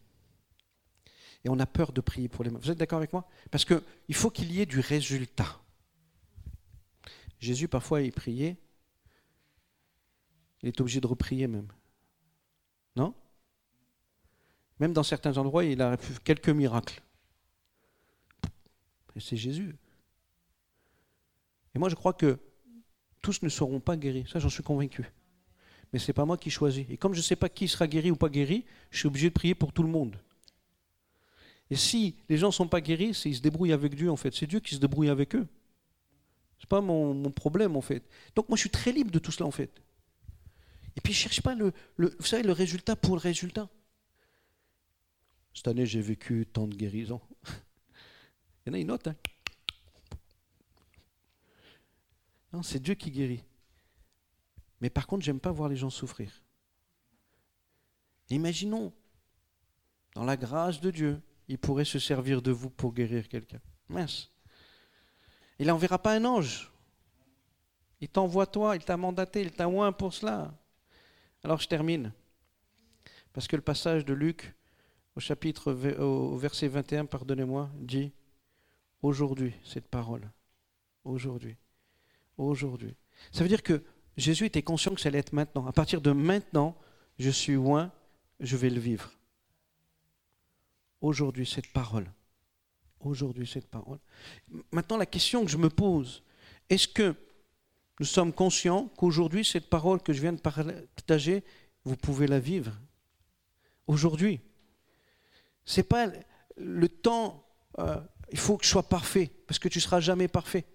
Et 1.45 1.49
on 1.49 1.59
a 1.59 1.65
peur 1.65 1.93
de 1.93 2.01
prier 2.01 2.27
pour 2.27 2.43
les 2.43 2.49
malades. 2.49 2.65
Vous 2.65 2.71
êtes 2.71 2.77
d'accord 2.77 2.97
avec 2.97 3.13
moi? 3.13 3.29
Parce 3.51 3.63
qu'il 3.63 4.15
faut 4.15 4.29
qu'il 4.29 4.51
y 4.51 4.59
ait 4.59 4.65
du 4.65 4.79
résultat. 4.79 5.61
Jésus, 7.39 7.69
parfois, 7.69 8.01
il 8.01 8.11
priait. 8.11 8.57
Il 10.61 10.67
est 10.67 10.81
obligé 10.81 10.99
de 10.99 11.07
reprier 11.07 11.47
même. 11.47 11.71
Non 12.99 13.13
Même 14.79 14.91
dans 14.91 15.03
certains 15.03 15.37
endroits, 15.37 15.63
il 15.63 15.81
a 15.81 15.95
fait 15.95 16.21
quelques 16.21 16.49
miracles. 16.49 17.01
Et 19.15 19.21
c'est 19.21 19.37
Jésus. 19.37 19.77
Et 21.73 21.79
moi, 21.79 21.87
je 21.87 21.95
crois 21.95 22.11
que 22.11 22.37
tous 23.21 23.41
ne 23.41 23.47
seront 23.47 23.79
pas 23.79 23.95
guéris. 23.95 24.25
Ça, 24.27 24.39
j'en 24.39 24.49
suis 24.49 24.63
convaincu. 24.63 25.05
Mais 25.93 25.99
ce 25.99 26.07
n'est 26.07 26.13
pas 26.13 26.25
moi 26.25 26.37
qui 26.37 26.49
choisis. 26.49 26.85
Et 26.89 26.97
comme 26.97 27.13
je 27.13 27.19
ne 27.19 27.23
sais 27.23 27.37
pas 27.37 27.47
qui 27.47 27.69
sera 27.69 27.87
guéri 27.87 28.11
ou 28.11 28.17
pas 28.17 28.27
guéri, 28.27 28.65
je 28.91 28.99
suis 28.99 29.07
obligé 29.07 29.29
de 29.29 29.33
prier 29.33 29.55
pour 29.55 29.71
tout 29.71 29.83
le 29.83 29.89
monde. 29.89 30.17
Et 31.69 31.77
si 31.77 32.15
les 32.27 32.35
gens 32.35 32.47
ne 32.47 32.53
sont 32.53 32.67
pas 32.67 32.81
guéris, 32.81 33.13
c'est 33.13 33.29
ils 33.29 33.35
se 33.35 33.41
débrouillent 33.41 33.71
avec 33.71 33.95
Dieu, 33.95 34.11
en 34.11 34.17
fait. 34.17 34.33
C'est 34.35 34.47
Dieu 34.47 34.59
qui 34.59 34.75
se 34.75 34.79
débrouille 34.79 35.09
avec 35.09 35.35
eux. 35.35 35.47
Ce 36.57 36.65
n'est 36.65 36.69
pas 36.69 36.81
mon, 36.81 37.31
problème, 37.31 37.77
en 37.77 37.81
fait. 37.81 38.03
Donc 38.35 38.49
moi, 38.49 38.57
je 38.57 38.61
suis 38.61 38.69
très 38.69 38.91
libre 38.91 39.11
de 39.11 39.19
tout 39.19 39.31
cela, 39.31 39.47
en 39.47 39.51
fait. 39.51 39.71
Et 40.99 41.01
puis, 41.01 41.13
je 41.13 41.19
ne 41.19 41.21
cherche 41.21 41.41
pas 41.41 41.55
le, 41.55 41.71
vous 41.97 42.25
savez, 42.25 42.43
le 42.43 42.51
résultat 42.51 42.97
pour 42.97 43.15
le 43.15 43.21
résultat. 43.21 43.69
Cette 45.53 45.69
année, 45.69 45.85
j'ai 45.85 46.01
vécu 46.01 46.45
tant 46.45 46.67
de 46.67 46.75
guérisons. 46.75 47.21
Il 48.65 48.67
y 48.67 48.69
en 48.71 48.73
a 48.73 48.79
une 48.79 48.91
autre. 48.91 49.09
Hein. 49.09 49.15
Non, 52.51 52.63
c'est 52.63 52.81
Dieu 52.81 52.95
qui 52.95 53.11
guérit. 53.11 53.45
Mais 54.81 54.89
par 54.89 55.07
contre, 55.07 55.23
j'aime 55.23 55.39
pas 55.39 55.51
voir 55.51 55.69
les 55.69 55.77
gens 55.77 55.89
souffrir. 55.89 56.43
Imaginons, 58.29 58.91
dans 60.15 60.25
la 60.25 60.35
grâce 60.35 60.81
de 60.81 60.91
Dieu, 60.91 61.21
il 61.47 61.57
pourrait 61.57 61.85
se 61.85 61.97
servir 61.99 62.41
de 62.41 62.51
vous 62.51 62.69
pour 62.69 62.93
guérir 62.93 63.29
quelqu'un. 63.29 63.61
Mince. 63.87 64.33
Il 65.59 65.67
n'enverra 65.67 65.97
pas 65.97 66.13
un 66.13 66.25
ange. 66.25 66.69
Il 68.01 68.09
t'envoie 68.09 68.47
toi, 68.47 68.75
il 68.75 68.83
t'a 68.83 68.97
mandaté, 68.97 69.43
il 69.43 69.51
t'a 69.53 69.69
oint 69.69 69.93
pour 69.93 70.13
cela. 70.13 70.58
Alors 71.43 71.59
je 71.59 71.67
termine. 71.67 72.11
Parce 73.33 73.47
que 73.47 73.55
le 73.55 73.61
passage 73.61 74.05
de 74.05 74.13
Luc 74.13 74.53
au 75.15 75.19
chapitre 75.19 75.71
au 75.99 76.37
verset 76.37 76.67
21, 76.67 77.05
pardonnez-moi, 77.05 77.69
dit 77.75 78.11
aujourd'hui 79.01 79.53
cette 79.63 79.87
parole. 79.87 80.29
Aujourd'hui. 81.03 81.55
Aujourd'hui. 82.37 82.95
Ça 83.31 83.43
veut 83.43 83.49
dire 83.49 83.63
que 83.63 83.83
Jésus 84.17 84.45
était 84.45 84.63
conscient 84.63 84.93
que 84.93 85.01
ça 85.01 85.09
allait 85.09 85.19
être 85.19 85.33
maintenant. 85.33 85.65
À 85.65 85.71
partir 85.71 86.01
de 86.01 86.11
maintenant, 86.11 86.77
je 87.17 87.29
suis 87.29 87.53
loin, 87.53 87.91
je 88.39 88.57
vais 88.57 88.69
le 88.69 88.79
vivre. 88.79 89.11
Aujourd'hui, 91.01 91.45
cette 91.45 91.71
parole. 91.71 92.11
Aujourd'hui, 92.99 93.47
cette 93.47 93.67
parole. 93.67 93.99
Maintenant, 94.71 94.97
la 94.97 95.05
question 95.05 95.45
que 95.45 95.51
je 95.51 95.57
me 95.57 95.69
pose, 95.69 96.23
est-ce 96.69 96.87
que 96.87 97.15
nous 97.99 98.05
sommes 98.05 98.33
conscients 98.33 98.89
qu'aujourd'hui, 98.97 99.43
cette 99.43 99.69
parole 99.69 100.01
que 100.01 100.13
je 100.13 100.21
viens 100.21 100.33
de 100.33 100.39
partager, 100.39 101.43
vous 101.83 101.95
pouvez 101.95 102.27
la 102.27 102.39
vivre 102.39 102.71
Aujourd'hui. 103.87 104.39
Ce 105.65 105.79
n'est 105.79 105.83
pas 105.85 106.07
le 106.57 106.89
temps, 106.89 107.43
euh, 107.79 107.99
il 108.31 108.37
faut 108.37 108.57
que 108.57 108.65
je 108.65 108.69
sois 108.69 108.87
parfait, 108.87 109.31
parce 109.47 109.59
que 109.59 109.67
tu 109.67 109.79
ne 109.79 109.81
seras 109.81 109.99
jamais 109.99 110.27
parfait. 110.27 110.65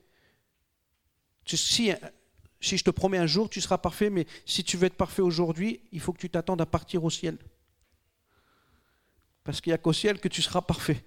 Si 1.46 1.92
si 2.60 2.78
je 2.78 2.84
te 2.84 2.90
promets 2.90 3.18
un 3.18 3.26
jour, 3.26 3.50
tu 3.50 3.60
seras 3.60 3.76
parfait, 3.76 4.08
mais 4.08 4.26
si 4.46 4.64
tu 4.64 4.78
veux 4.78 4.86
être 4.86 4.96
parfait 4.96 5.20
aujourd'hui, 5.20 5.82
il 5.92 6.00
faut 6.00 6.12
que 6.14 6.18
tu 6.18 6.30
t'attendes 6.30 6.62
à 6.62 6.66
partir 6.66 7.04
au 7.04 7.10
ciel. 7.10 7.36
Parce 9.44 9.60
qu'il 9.60 9.70
n'y 9.70 9.74
a 9.74 9.78
qu'au 9.78 9.92
ciel 9.92 10.18
que 10.18 10.28
tu 10.28 10.40
seras 10.40 10.62
parfait. 10.62 11.04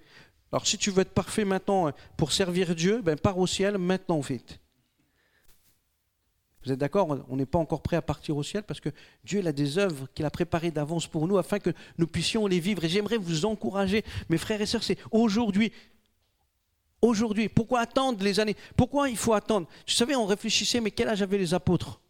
Alors 0.52 0.66
si 0.66 0.78
tu 0.78 0.90
veux 0.90 1.02
être 1.02 1.12
parfait 1.12 1.44
maintenant 1.44 1.92
pour 2.16 2.32
servir 2.32 2.74
Dieu, 2.74 3.02
ben 3.02 3.18
pars 3.18 3.38
au 3.38 3.46
ciel 3.46 3.76
maintenant 3.76 4.20
vite. 4.20 4.60
Vous 6.64 6.72
êtes 6.72 6.78
d'accord? 6.78 7.24
On 7.28 7.36
n'est 7.36 7.46
pas 7.46 7.58
encore 7.58 7.82
prêt 7.82 7.96
à 7.96 8.02
partir 8.02 8.36
au 8.36 8.42
ciel 8.42 8.62
parce 8.62 8.80
que 8.80 8.88
Dieu 9.24 9.46
a 9.46 9.52
des 9.52 9.78
œuvres 9.78 10.08
qu'il 10.14 10.24
a 10.24 10.30
préparées 10.30 10.70
d'avance 10.70 11.06
pour 11.06 11.28
nous 11.28 11.38
afin 11.38 11.58
que 11.58 11.70
nous 11.98 12.06
puissions 12.06 12.46
les 12.46 12.60
vivre. 12.60 12.84
Et 12.84 12.88
j'aimerais 12.88 13.16
vous 13.16 13.44
encourager, 13.44 14.04
mes 14.28 14.38
frères 14.38 14.60
et 14.60 14.66
sœurs, 14.66 14.82
c'est 14.82 14.98
aujourd'hui. 15.10 15.72
Aujourd'hui, 17.00 17.48
pourquoi 17.48 17.80
attendre 17.80 18.24
les 18.24 18.40
années? 18.40 18.56
Pourquoi 18.76 19.08
il 19.08 19.16
faut 19.16 19.32
attendre? 19.32 19.68
Vous 19.86 19.92
savez, 19.92 20.16
on 20.16 20.26
réfléchissait, 20.26 20.80
mais 20.80 20.90
quel 20.90 21.08
âge 21.08 21.22
avaient 21.22 21.38
les 21.38 21.54
apôtres? 21.54 22.00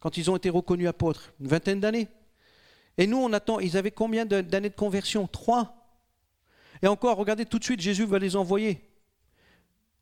Quand 0.00 0.16
ils 0.16 0.30
ont 0.30 0.36
été 0.36 0.50
reconnus 0.50 0.88
apôtres 0.88 1.32
Une 1.40 1.46
vingtaine 1.46 1.80
d'années. 1.80 2.08
Et 2.98 3.06
nous, 3.06 3.18
on 3.18 3.32
attend, 3.32 3.60
ils 3.60 3.76
avaient 3.76 3.92
combien 3.92 4.26
d'années 4.26 4.70
de 4.70 4.74
conversion? 4.74 5.28
Trois. 5.28 5.76
Et 6.82 6.88
encore, 6.88 7.16
regardez 7.16 7.46
tout 7.46 7.58
de 7.58 7.64
suite, 7.64 7.80
Jésus 7.80 8.04
va 8.04 8.18
les 8.18 8.36
envoyer. 8.36 8.80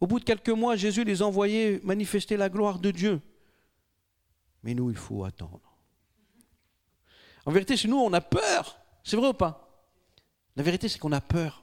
Au 0.01 0.07
bout 0.07 0.21
de 0.21 0.25
quelques 0.25 0.49
mois, 0.49 0.75
Jésus 0.77 1.05
les 1.05 1.23
envoyait 1.23 1.81
manifester 1.85 2.37
la 2.37 2.49
gloire 2.49 2.79
de 2.79 2.91
Dieu. 2.91 3.21
Mais 4.65 4.75
nous, 4.75 4.91
il 4.91 4.97
faut 4.97 5.25
attendre. 5.25 5.61
En 7.47 7.53
vérité, 7.53 7.77
chez 7.77 7.87
nous, 7.87 7.99
on 7.99 8.13
a 8.13 8.21
peur. 8.21 8.79
C'est 9.05 9.17
vrai 9.17 9.29
ou 9.29 9.35
pas? 9.35 9.87
La 10.57 10.63
vérité, 10.63 10.89
c'est 10.89 10.99
qu'on 10.99 11.13
a 11.13 11.21
peur. 11.21 11.63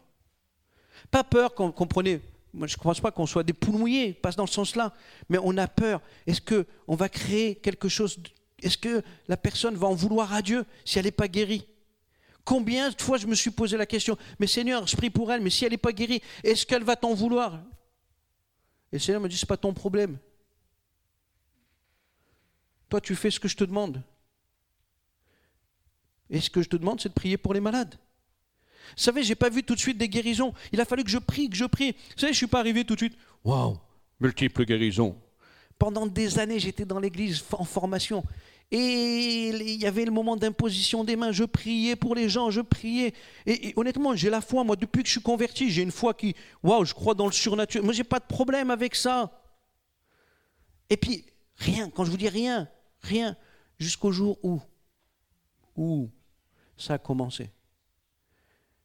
Pas 1.09 1.23
peur 1.23 1.53
qu'on 1.53 1.71
comprenait 1.71 2.21
moi, 2.53 2.67
je 2.67 2.75
ne 2.77 2.81
pense 2.81 2.99
pas 2.99 3.11
qu'on 3.11 3.25
soit 3.25 3.43
des 3.43 3.53
poules 3.53 3.77
mouillées, 3.77 4.13
pas 4.13 4.31
dans 4.31 4.43
le 4.43 4.49
sens-là, 4.49 4.93
mais 5.29 5.37
on 5.41 5.57
a 5.57 5.67
peur. 5.67 6.01
Est-ce 6.27 6.41
qu'on 6.41 6.95
va 6.95 7.07
créer 7.07 7.55
quelque 7.55 7.87
chose 7.87 8.19
Est-ce 8.61 8.77
que 8.77 9.01
la 9.27 9.37
personne 9.37 9.75
va 9.75 9.87
en 9.87 9.93
vouloir 9.93 10.33
à 10.33 10.41
Dieu 10.41 10.65
si 10.83 10.99
elle 10.99 11.05
n'est 11.05 11.11
pas 11.11 11.27
guérie? 11.27 11.65
Combien 12.43 12.89
de 12.89 13.01
fois 13.01 13.17
je 13.17 13.27
me 13.27 13.35
suis 13.35 13.51
posé 13.51 13.77
la 13.77 13.85
question, 13.85 14.17
mais 14.39 14.47
Seigneur, 14.47 14.85
je 14.87 14.97
prie 14.97 15.09
pour 15.09 15.31
elle, 15.31 15.41
mais 15.41 15.49
si 15.49 15.63
elle 15.63 15.71
n'est 15.71 15.77
pas 15.77 15.93
guérie, 15.93 16.21
est-ce 16.43 16.65
qu'elle 16.65 16.83
va 16.83 16.95
t'en 16.95 17.13
vouloir? 17.13 17.61
Et 18.91 18.95
le 18.95 18.99
Seigneur 18.99 19.21
me 19.21 19.29
dit, 19.29 19.37
ce 19.37 19.45
n'est 19.45 19.47
pas 19.47 19.57
ton 19.57 19.73
problème. 19.73 20.17
Toi, 22.91 22.99
tu 22.99 23.15
fais 23.15 23.31
ce 23.31 23.39
que 23.39 23.47
je 23.47 23.55
te 23.55 23.63
demande. 23.63 24.03
Et 26.29 26.41
ce 26.41 26.49
que 26.49 26.61
je 26.61 26.67
te 26.67 26.75
demande, 26.75 26.99
c'est 26.99 27.07
de 27.07 27.13
prier 27.13 27.37
pour 27.37 27.53
les 27.53 27.61
malades. 27.61 27.95
Vous 28.97 29.03
savez, 29.03 29.23
j'ai 29.23 29.35
pas 29.35 29.49
vu 29.49 29.63
tout 29.63 29.75
de 29.75 29.79
suite 29.79 29.97
des 29.97 30.09
guérisons. 30.09 30.53
Il 30.73 30.81
a 30.81 30.83
fallu 30.83 31.05
que 31.05 31.09
je 31.09 31.17
prie, 31.17 31.49
que 31.49 31.55
je 31.55 31.63
prie. 31.63 31.93
Vous 31.93 32.19
savez, 32.19 32.33
je 32.33 32.37
suis 32.37 32.47
pas 32.47 32.59
arrivé 32.59 32.83
tout 32.83 32.95
de 32.95 32.99
suite. 32.99 33.17
Waouh, 33.45 33.79
multiples 34.19 34.65
guérisons. 34.65 35.17
Pendant 35.79 36.05
des 36.05 36.37
années, 36.37 36.59
j'étais 36.59 36.83
dans 36.83 36.99
l'église 36.99 37.45
en 37.53 37.63
formation. 37.63 38.25
Et 38.71 39.47
il 39.47 39.81
y 39.81 39.85
avait 39.85 40.03
le 40.03 40.11
moment 40.11 40.35
d'imposition 40.35 41.05
des 41.05 41.15
mains. 41.15 41.31
Je 41.31 41.45
priais 41.45 41.95
pour 41.95 42.13
les 42.13 42.27
gens, 42.27 42.51
je 42.51 42.59
priais. 42.59 43.13
Et, 43.45 43.71
honnêtement, 43.77 44.17
j'ai 44.17 44.29
la 44.29 44.41
foi, 44.41 44.65
moi, 44.65 44.75
depuis 44.75 45.03
que 45.03 45.07
je 45.07 45.13
suis 45.13 45.21
converti, 45.21 45.71
j'ai 45.71 45.81
une 45.81 45.91
foi 45.91 46.13
qui, 46.13 46.35
waouh, 46.61 46.83
je 46.83 46.93
crois 46.93 47.13
dans 47.13 47.27
le 47.27 47.31
surnaturel. 47.31 47.85
Moi, 47.85 47.93
j'ai 47.93 48.03
pas 48.03 48.19
de 48.19 48.25
problème 48.25 48.69
avec 48.69 48.95
ça. 48.95 49.31
Et 50.89 50.97
puis, 50.97 51.23
rien, 51.55 51.89
quand 51.89 52.03
je 52.03 52.11
vous 52.11 52.17
dis 52.17 52.27
rien, 52.27 52.67
rien, 53.01 53.35
jusqu'au 53.79 54.11
jour 54.11 54.37
où, 54.43 54.61
où 55.75 56.09
ça 56.77 56.95
a 56.95 56.97
commencé. 56.97 57.51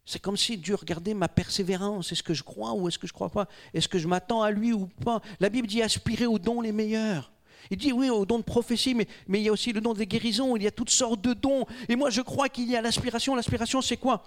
C'est 0.04 0.20
comme 0.20 0.36
si 0.36 0.56
Dieu 0.56 0.76
regardait 0.76 1.14
ma 1.14 1.28
persévérance. 1.28 2.12
Est-ce 2.12 2.22
que 2.22 2.32
je 2.32 2.44
crois 2.44 2.72
ou 2.74 2.86
est-ce 2.86 2.98
que 2.98 3.08
je 3.08 3.12
ne 3.12 3.16
crois 3.16 3.30
pas? 3.30 3.48
Est-ce 3.74 3.88
que 3.88 3.98
je 3.98 4.06
m'attends 4.06 4.40
à 4.40 4.52
lui 4.52 4.72
ou 4.72 4.86
pas? 4.86 5.20
La 5.40 5.48
Bible 5.48 5.66
dit 5.66 5.82
aspirer 5.82 6.26
aux 6.26 6.38
dons 6.38 6.60
les 6.60 6.70
meilleurs. 6.70 7.32
Il 7.70 7.76
dit 7.76 7.92
oui, 7.92 8.08
aux 8.08 8.24
dons 8.24 8.38
de 8.38 8.44
prophétie, 8.44 8.94
mais, 8.94 9.08
mais 9.26 9.40
il 9.40 9.44
y 9.44 9.48
a 9.48 9.52
aussi 9.52 9.72
le 9.72 9.80
don 9.80 9.94
des 9.94 10.06
guérisons, 10.06 10.56
il 10.56 10.62
y 10.62 10.68
a 10.68 10.70
toutes 10.70 10.90
sortes 10.90 11.20
de 11.22 11.34
dons. 11.34 11.66
Et 11.88 11.96
moi, 11.96 12.10
je 12.10 12.20
crois 12.20 12.48
qu'il 12.48 12.70
y 12.70 12.76
a 12.76 12.80
l'aspiration. 12.80 13.34
L'aspiration, 13.34 13.82
c'est 13.82 13.96
quoi? 13.96 14.24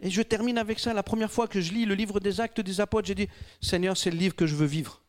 Et 0.00 0.10
je 0.10 0.22
termine 0.22 0.58
avec 0.58 0.80
ça. 0.80 0.92
La 0.92 1.04
première 1.04 1.30
fois 1.30 1.46
que 1.46 1.60
je 1.60 1.72
lis 1.72 1.84
le 1.84 1.94
livre 1.94 2.18
des 2.18 2.40
actes 2.40 2.60
des 2.60 2.80
apôtres, 2.80 3.06
j'ai 3.06 3.14
dit, 3.14 3.28
Seigneur, 3.60 3.96
c'est 3.96 4.10
le 4.10 4.16
livre 4.16 4.34
que 4.34 4.46
je 4.46 4.56
veux 4.56 4.66
vivre. 4.66 5.00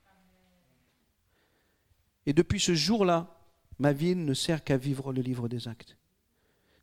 Et 2.28 2.34
depuis 2.34 2.60
ce 2.60 2.76
jour-là, 2.76 3.39
ma 3.80 3.94
vie 3.94 4.16
ne 4.16 4.34
sert 4.34 4.64
qu'à 4.64 4.78
vivre 4.78 5.12
le 5.14 5.22
livre 5.22 5.48
des 5.48 5.68
actes. 5.68 5.98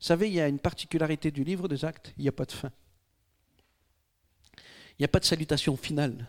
Vous 0.01 0.06
savez, 0.06 0.28
il 0.28 0.35
y 0.35 0.40
a 0.40 0.48
une 0.48 0.59
particularité 0.59 1.31
du 1.31 1.44
livre 1.44 1.68
des 1.68 1.85
actes, 1.85 2.12
il 2.16 2.23
n'y 2.23 2.28
a 2.28 2.32
pas 2.32 2.44
de 2.44 2.52
fin. 2.52 2.73
Il 4.98 5.02
n'y 5.02 5.05
a 5.05 5.09
pas 5.09 5.20
de 5.20 5.24
salutation 5.24 5.77
finale. 5.77 6.27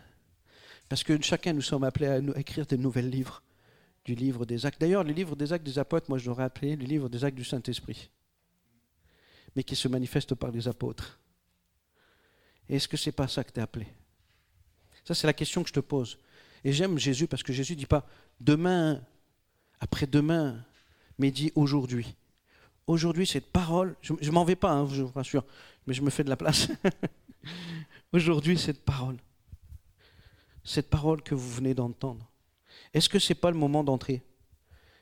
Parce 0.89 1.03
que 1.03 1.22
chacun, 1.22 1.53
nous 1.53 1.61
sommes 1.61 1.84
appelés 1.84 2.07
à 2.07 2.39
écrire 2.39 2.65
des 2.65 2.77
nouvelles 2.77 3.10
livres 3.10 3.41
du 4.06 4.15
livre 4.15 4.45
des 4.45 4.65
actes. 4.65 4.80
D'ailleurs, 4.80 5.03
le 5.03 5.11
livre 5.11 5.35
des 5.35 5.52
actes 5.52 5.65
des 5.65 5.80
apôtres, 5.80 6.10
moi 6.10 6.18
je 6.18 6.27
l'aurais 6.27 6.45
appelé 6.45 6.76
le 6.76 6.85
livre 6.85 7.10
des 7.10 7.26
actes 7.26 7.35
du 7.35 7.44
Saint-Esprit, 7.44 8.10
mais 9.56 9.64
qui 9.64 9.76
se 9.76 9.89
manifeste 9.89 10.34
par 10.35 10.52
les 10.52 10.68
apôtres. 10.68 11.19
Est-ce 12.69 12.88
que 12.88 12.95
ce 12.95 13.10
n'est 13.10 13.14
pas 13.14 13.27
ça 13.27 13.44
que 13.44 13.52
tu 13.52 13.60
es 13.60 13.64
appelé? 13.64 13.88
Ça, 15.03 15.14
c'est 15.14 15.27
la 15.27 15.34
question 15.34 15.61
que 15.61 15.69
je 15.69 15.73
te 15.73 15.80
pose. 15.81 16.19
Et 16.64 16.73
j'aime 16.73 16.98
Jésus 16.98 17.27
parce 17.27 17.44
que 17.44 17.53
Jésus 17.53 17.73
ne 17.73 17.80
dit 17.80 17.85
pas 17.85 18.07
demain, 18.39 19.02
après-demain, 19.79 20.63
mais 21.17 21.31
dit 21.31 21.51
aujourd'hui. 21.55 22.15
Aujourd'hui, 22.85 23.27
cette 23.27 23.51
parole, 23.51 23.95
je 24.01 24.13
ne 24.13 24.31
m'en 24.31 24.45
vais 24.45 24.55
pas, 24.55 24.71
hein, 24.71 24.87
je 24.89 25.03
vous 25.03 25.11
rassure, 25.13 25.43
mais 25.85 25.93
je 25.93 26.01
me 26.01 26.09
fais 26.09 26.23
de 26.23 26.29
la 26.29 26.37
place. 26.37 26.69
aujourd'hui 28.13 28.57
cette 28.57 28.83
parole 28.83 29.17
Cette 30.63 30.89
parole 30.89 31.21
que 31.21 31.35
vous 31.35 31.49
venez 31.49 31.73
d'entendre. 31.73 32.29
Est-ce 32.93 33.09
que 33.09 33.19
ce 33.19 33.31
n'est 33.31 33.39
pas 33.39 33.51
le 33.51 33.57
moment 33.57 33.83
d'entrer? 33.83 34.23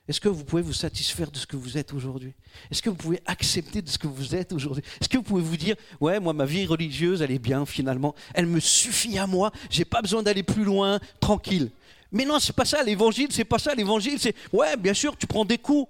Est-ce 0.08 0.22
que 0.22 0.30
vous 0.30 0.44
pouvez 0.44 0.62
vous 0.62 0.74
satisfaire 0.74 1.32
de 1.32 1.38
ce 1.38 1.48
que 1.48 1.56
vous 1.56 1.78
êtes 1.78 1.92
aujourd'hui? 1.94 2.34
Est-ce 2.70 2.82
que 2.82 2.90
vous 2.90 2.96
pouvez 2.96 3.22
accepter 3.26 3.82
de 3.82 3.90
ce 3.90 3.98
que 3.98 4.06
vous 4.06 4.36
êtes 4.36 4.54
aujourd'hui? 4.54 4.84
Est-ce 5.02 5.10
que 5.10 5.18
vous 5.18 5.24
pouvez 5.24 5.42
vous 5.42 5.58
dire, 5.58 5.76
ouais, 6.00 6.20
moi, 6.20 6.34
ma 6.34 6.46
vie 6.46 6.66
religieuse, 6.68 7.24
elle 7.24 7.32
est 7.32 7.40
bien 7.40 7.66
finalement, 7.66 8.14
elle 8.36 8.46
me 8.46 8.60
suffit 8.60 9.18
à 9.18 9.26
moi, 9.26 9.52
j'ai 9.72 9.86
pas 9.86 10.04
besoin 10.04 10.22
d'aller 10.22 10.44
plus 10.44 10.64
loin, 10.64 11.00
tranquille. 11.20 11.72
Mais 12.16 12.24
non, 12.24 12.40
c'est 12.40 12.56
pas 12.56 12.64
ça, 12.64 12.82
l'évangile, 12.82 13.28
c'est 13.30 13.44
pas 13.44 13.60
ça, 13.60 13.76
l'évangile, 13.76 14.18
c'est, 14.22 14.34
ouais, 14.54 14.78
bien 14.78 14.94
sûr, 14.94 15.18
tu 15.18 15.28
prends 15.28 15.44
des 15.44 15.58
coups, 15.58 15.86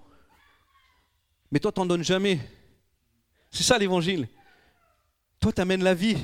mais 1.51 1.59
toi, 1.59 1.71
t'en 1.71 1.85
donnes 1.85 2.03
jamais. 2.03 2.39
C'est 3.51 3.61
ça 3.61 3.77
l'évangile. 3.77 4.27
Toi, 5.39 5.53
tu 5.53 5.61
amènes 5.61 5.83
la 5.83 5.93
vie. 5.93 6.17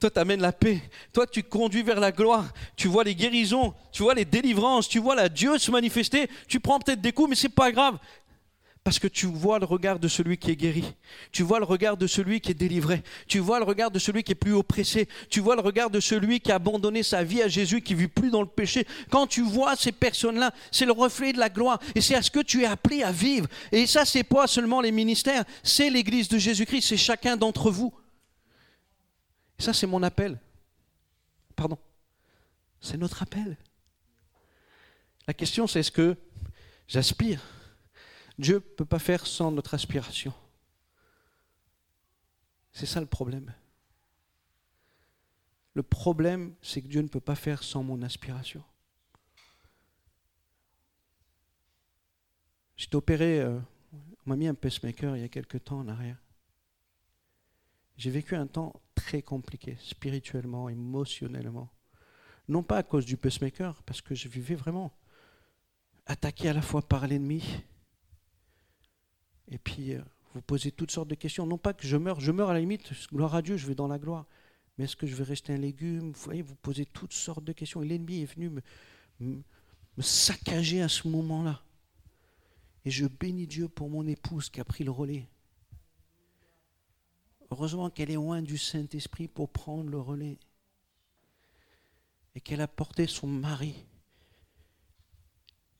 Toi, 0.00 0.10
tu 0.10 0.18
amènes 0.18 0.40
la 0.40 0.50
paix. 0.50 0.82
Toi, 1.12 1.24
tu 1.28 1.44
conduis 1.44 1.84
vers 1.84 2.00
la 2.00 2.10
gloire. 2.10 2.52
Tu 2.74 2.88
vois 2.88 3.04
les 3.04 3.14
guérisons, 3.14 3.74
tu 3.92 4.02
vois 4.02 4.14
les 4.14 4.24
délivrances, 4.24 4.88
tu 4.88 4.98
vois 4.98 5.14
la 5.14 5.28
Dieu 5.28 5.56
se 5.58 5.70
manifester. 5.70 6.28
Tu 6.48 6.58
prends 6.58 6.80
peut-être 6.80 7.00
des 7.00 7.12
coups, 7.12 7.30
mais 7.30 7.36
c'est 7.36 7.48
pas 7.48 7.70
grave. 7.70 7.96
Parce 8.84 8.98
que 8.98 9.08
tu 9.08 9.24
vois 9.24 9.58
le 9.58 9.64
regard 9.64 9.98
de 9.98 10.08
celui 10.08 10.36
qui 10.36 10.50
est 10.50 10.56
guéri. 10.56 10.84
Tu 11.32 11.42
vois 11.42 11.58
le 11.58 11.64
regard 11.64 11.96
de 11.96 12.06
celui 12.06 12.42
qui 12.42 12.50
est 12.50 12.54
délivré. 12.54 13.02
Tu 13.26 13.38
vois 13.38 13.58
le 13.58 13.64
regard 13.64 13.90
de 13.90 13.98
celui 13.98 14.22
qui 14.22 14.32
est 14.32 14.34
plus 14.34 14.52
oppressé. 14.52 15.08
Tu 15.30 15.40
vois 15.40 15.56
le 15.56 15.62
regard 15.62 15.88
de 15.88 16.00
celui 16.00 16.38
qui 16.38 16.52
a 16.52 16.56
abandonné 16.56 17.02
sa 17.02 17.24
vie 17.24 17.40
à 17.40 17.48
Jésus, 17.48 17.80
qui 17.80 17.94
vit 17.94 18.08
plus 18.08 18.30
dans 18.30 18.42
le 18.42 18.46
péché. 18.46 18.86
Quand 19.10 19.26
tu 19.26 19.40
vois 19.40 19.74
ces 19.74 19.90
personnes-là, 19.90 20.52
c'est 20.70 20.84
le 20.84 20.92
reflet 20.92 21.32
de 21.32 21.38
la 21.38 21.48
gloire. 21.48 21.80
Et 21.94 22.02
c'est 22.02 22.14
à 22.14 22.20
ce 22.20 22.30
que 22.30 22.40
tu 22.40 22.62
es 22.62 22.66
appelé 22.66 23.02
à 23.02 23.10
vivre. 23.10 23.48
Et 23.72 23.86
ça, 23.86 24.04
c'est 24.04 24.22
pas 24.22 24.46
seulement 24.46 24.82
les 24.82 24.92
ministères, 24.92 25.44
c'est 25.62 25.88
l'Église 25.88 26.28
de 26.28 26.36
Jésus-Christ, 26.36 26.82
c'est 26.82 26.98
chacun 26.98 27.38
d'entre 27.38 27.70
vous. 27.70 27.94
Et 29.58 29.62
ça, 29.62 29.72
c'est 29.72 29.86
mon 29.86 30.02
appel. 30.02 30.38
Pardon. 31.56 31.78
C'est 32.82 32.98
notre 32.98 33.22
appel. 33.22 33.56
La 35.26 35.32
question, 35.32 35.66
c'est 35.66 35.80
est-ce 35.80 35.90
que 35.90 36.18
j'aspire 36.86 37.40
Dieu 38.38 38.54
ne 38.54 38.58
peut 38.58 38.84
pas 38.84 38.98
faire 38.98 39.26
sans 39.26 39.50
notre 39.50 39.74
aspiration. 39.74 40.32
C'est 42.72 42.86
ça 42.86 43.00
le 43.00 43.06
problème. 43.06 43.54
Le 45.74 45.82
problème, 45.82 46.54
c'est 46.62 46.82
que 46.82 46.88
Dieu 46.88 47.02
ne 47.02 47.08
peut 47.08 47.20
pas 47.20 47.34
faire 47.34 47.62
sans 47.62 47.82
mon 47.82 48.02
aspiration. 48.02 48.62
J'étais 52.76 52.96
opéré, 52.96 53.40
euh, 53.40 53.58
on 53.92 54.30
m'a 54.30 54.36
mis 54.36 54.48
un 54.48 54.54
pacemaker 54.54 55.16
il 55.16 55.22
y 55.22 55.24
a 55.24 55.28
quelques 55.28 55.62
temps 55.64 55.78
en 55.78 55.88
arrière. 55.88 56.20
J'ai 57.96 58.10
vécu 58.10 58.34
un 58.34 58.48
temps 58.48 58.80
très 58.94 59.22
compliqué, 59.22 59.76
spirituellement, 59.80 60.68
émotionnellement. 60.68 61.70
Non 62.48 62.62
pas 62.62 62.78
à 62.78 62.82
cause 62.82 63.06
du 63.06 63.16
pacemaker, 63.16 63.82
parce 63.84 64.00
que 64.00 64.14
je 64.14 64.28
vivais 64.28 64.56
vraiment 64.56 64.92
attaqué 66.06 66.48
à 66.48 66.52
la 66.52 66.62
fois 66.62 66.82
par 66.82 67.06
l'ennemi, 67.06 67.64
et 69.50 69.58
puis, 69.58 69.94
euh, 69.94 70.00
vous 70.34 70.42
posez 70.42 70.72
toutes 70.72 70.90
sortes 70.90 71.08
de 71.08 71.14
questions. 71.14 71.46
Non 71.46 71.58
pas 71.58 71.72
que 71.72 71.86
je 71.86 71.96
meurs, 71.96 72.20
je 72.20 72.32
meurs 72.32 72.50
à 72.50 72.54
la 72.54 72.60
limite, 72.60 72.90
gloire 73.08 73.34
à 73.34 73.42
Dieu, 73.42 73.56
je 73.56 73.66
vais 73.66 73.74
dans 73.74 73.88
la 73.88 73.98
gloire. 73.98 74.26
Mais 74.76 74.84
est-ce 74.84 74.96
que 74.96 75.06
je 75.06 75.14
vais 75.14 75.24
rester 75.24 75.52
un 75.52 75.58
légume? 75.58 76.10
Vous 76.12 76.24
voyez, 76.24 76.42
vous 76.42 76.56
posez 76.56 76.86
toutes 76.86 77.12
sortes 77.12 77.44
de 77.44 77.52
questions. 77.52 77.82
Et 77.82 77.86
l'ennemi 77.86 78.22
est 78.22 78.34
venu 78.34 78.50
me, 78.50 78.62
me 79.20 80.02
saccager 80.02 80.82
à 80.82 80.88
ce 80.88 81.06
moment-là. 81.08 81.62
Et 82.84 82.90
je 82.90 83.06
bénis 83.06 83.46
Dieu 83.46 83.68
pour 83.68 83.88
mon 83.88 84.06
épouse 84.06 84.50
qui 84.50 84.60
a 84.60 84.64
pris 84.64 84.82
le 84.82 84.90
relais. 84.90 85.28
Heureusement 87.50 87.88
qu'elle 87.88 88.10
est 88.10 88.14
loin 88.14 88.42
du 88.42 88.58
Saint-Esprit 88.58 89.28
pour 89.28 89.48
prendre 89.50 89.88
le 89.88 90.00
relais. 90.00 90.38
Et 92.34 92.40
qu'elle 92.40 92.60
a 92.60 92.66
porté 92.66 93.06
son 93.06 93.28
mari. 93.28 93.86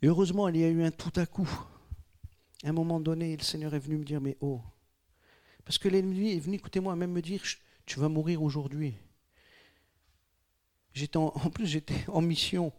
Et 0.01 0.07
heureusement, 0.07 0.47
il 0.49 0.59
y 0.59 0.65
a 0.65 0.69
eu 0.69 0.85
un 0.85 0.93
tout 0.93 1.12
à 1.16 1.27
coup. 1.27 1.51
À 2.65 2.70
un 2.70 2.73
moment 2.73 2.99
donné, 2.99 3.36
le 3.36 3.43
Seigneur 3.43 3.74
est 3.74 3.78
venu 3.78 3.99
me 3.99 4.05
dire, 4.05 4.20
mais 4.20 4.36
oh, 4.41 4.61
parce 5.65 5.78
que 5.78 5.89
l'ennemi 5.89 6.32
est 6.32 6.41
venu, 6.41 6.57
écoutez-moi, 6.57 6.95
même 6.97 7.12
me 7.12 7.23
dire, 7.23 7.43
tu 7.86 8.01
vas 8.01 8.09
mourir 8.09 8.43
aujourd'hui. 8.43 8.95
J'étais 10.93 11.16
en, 11.16 11.31
plus, 11.31 11.66
j'étais 11.66 12.09
en 12.09 12.20
mission. 12.20 12.73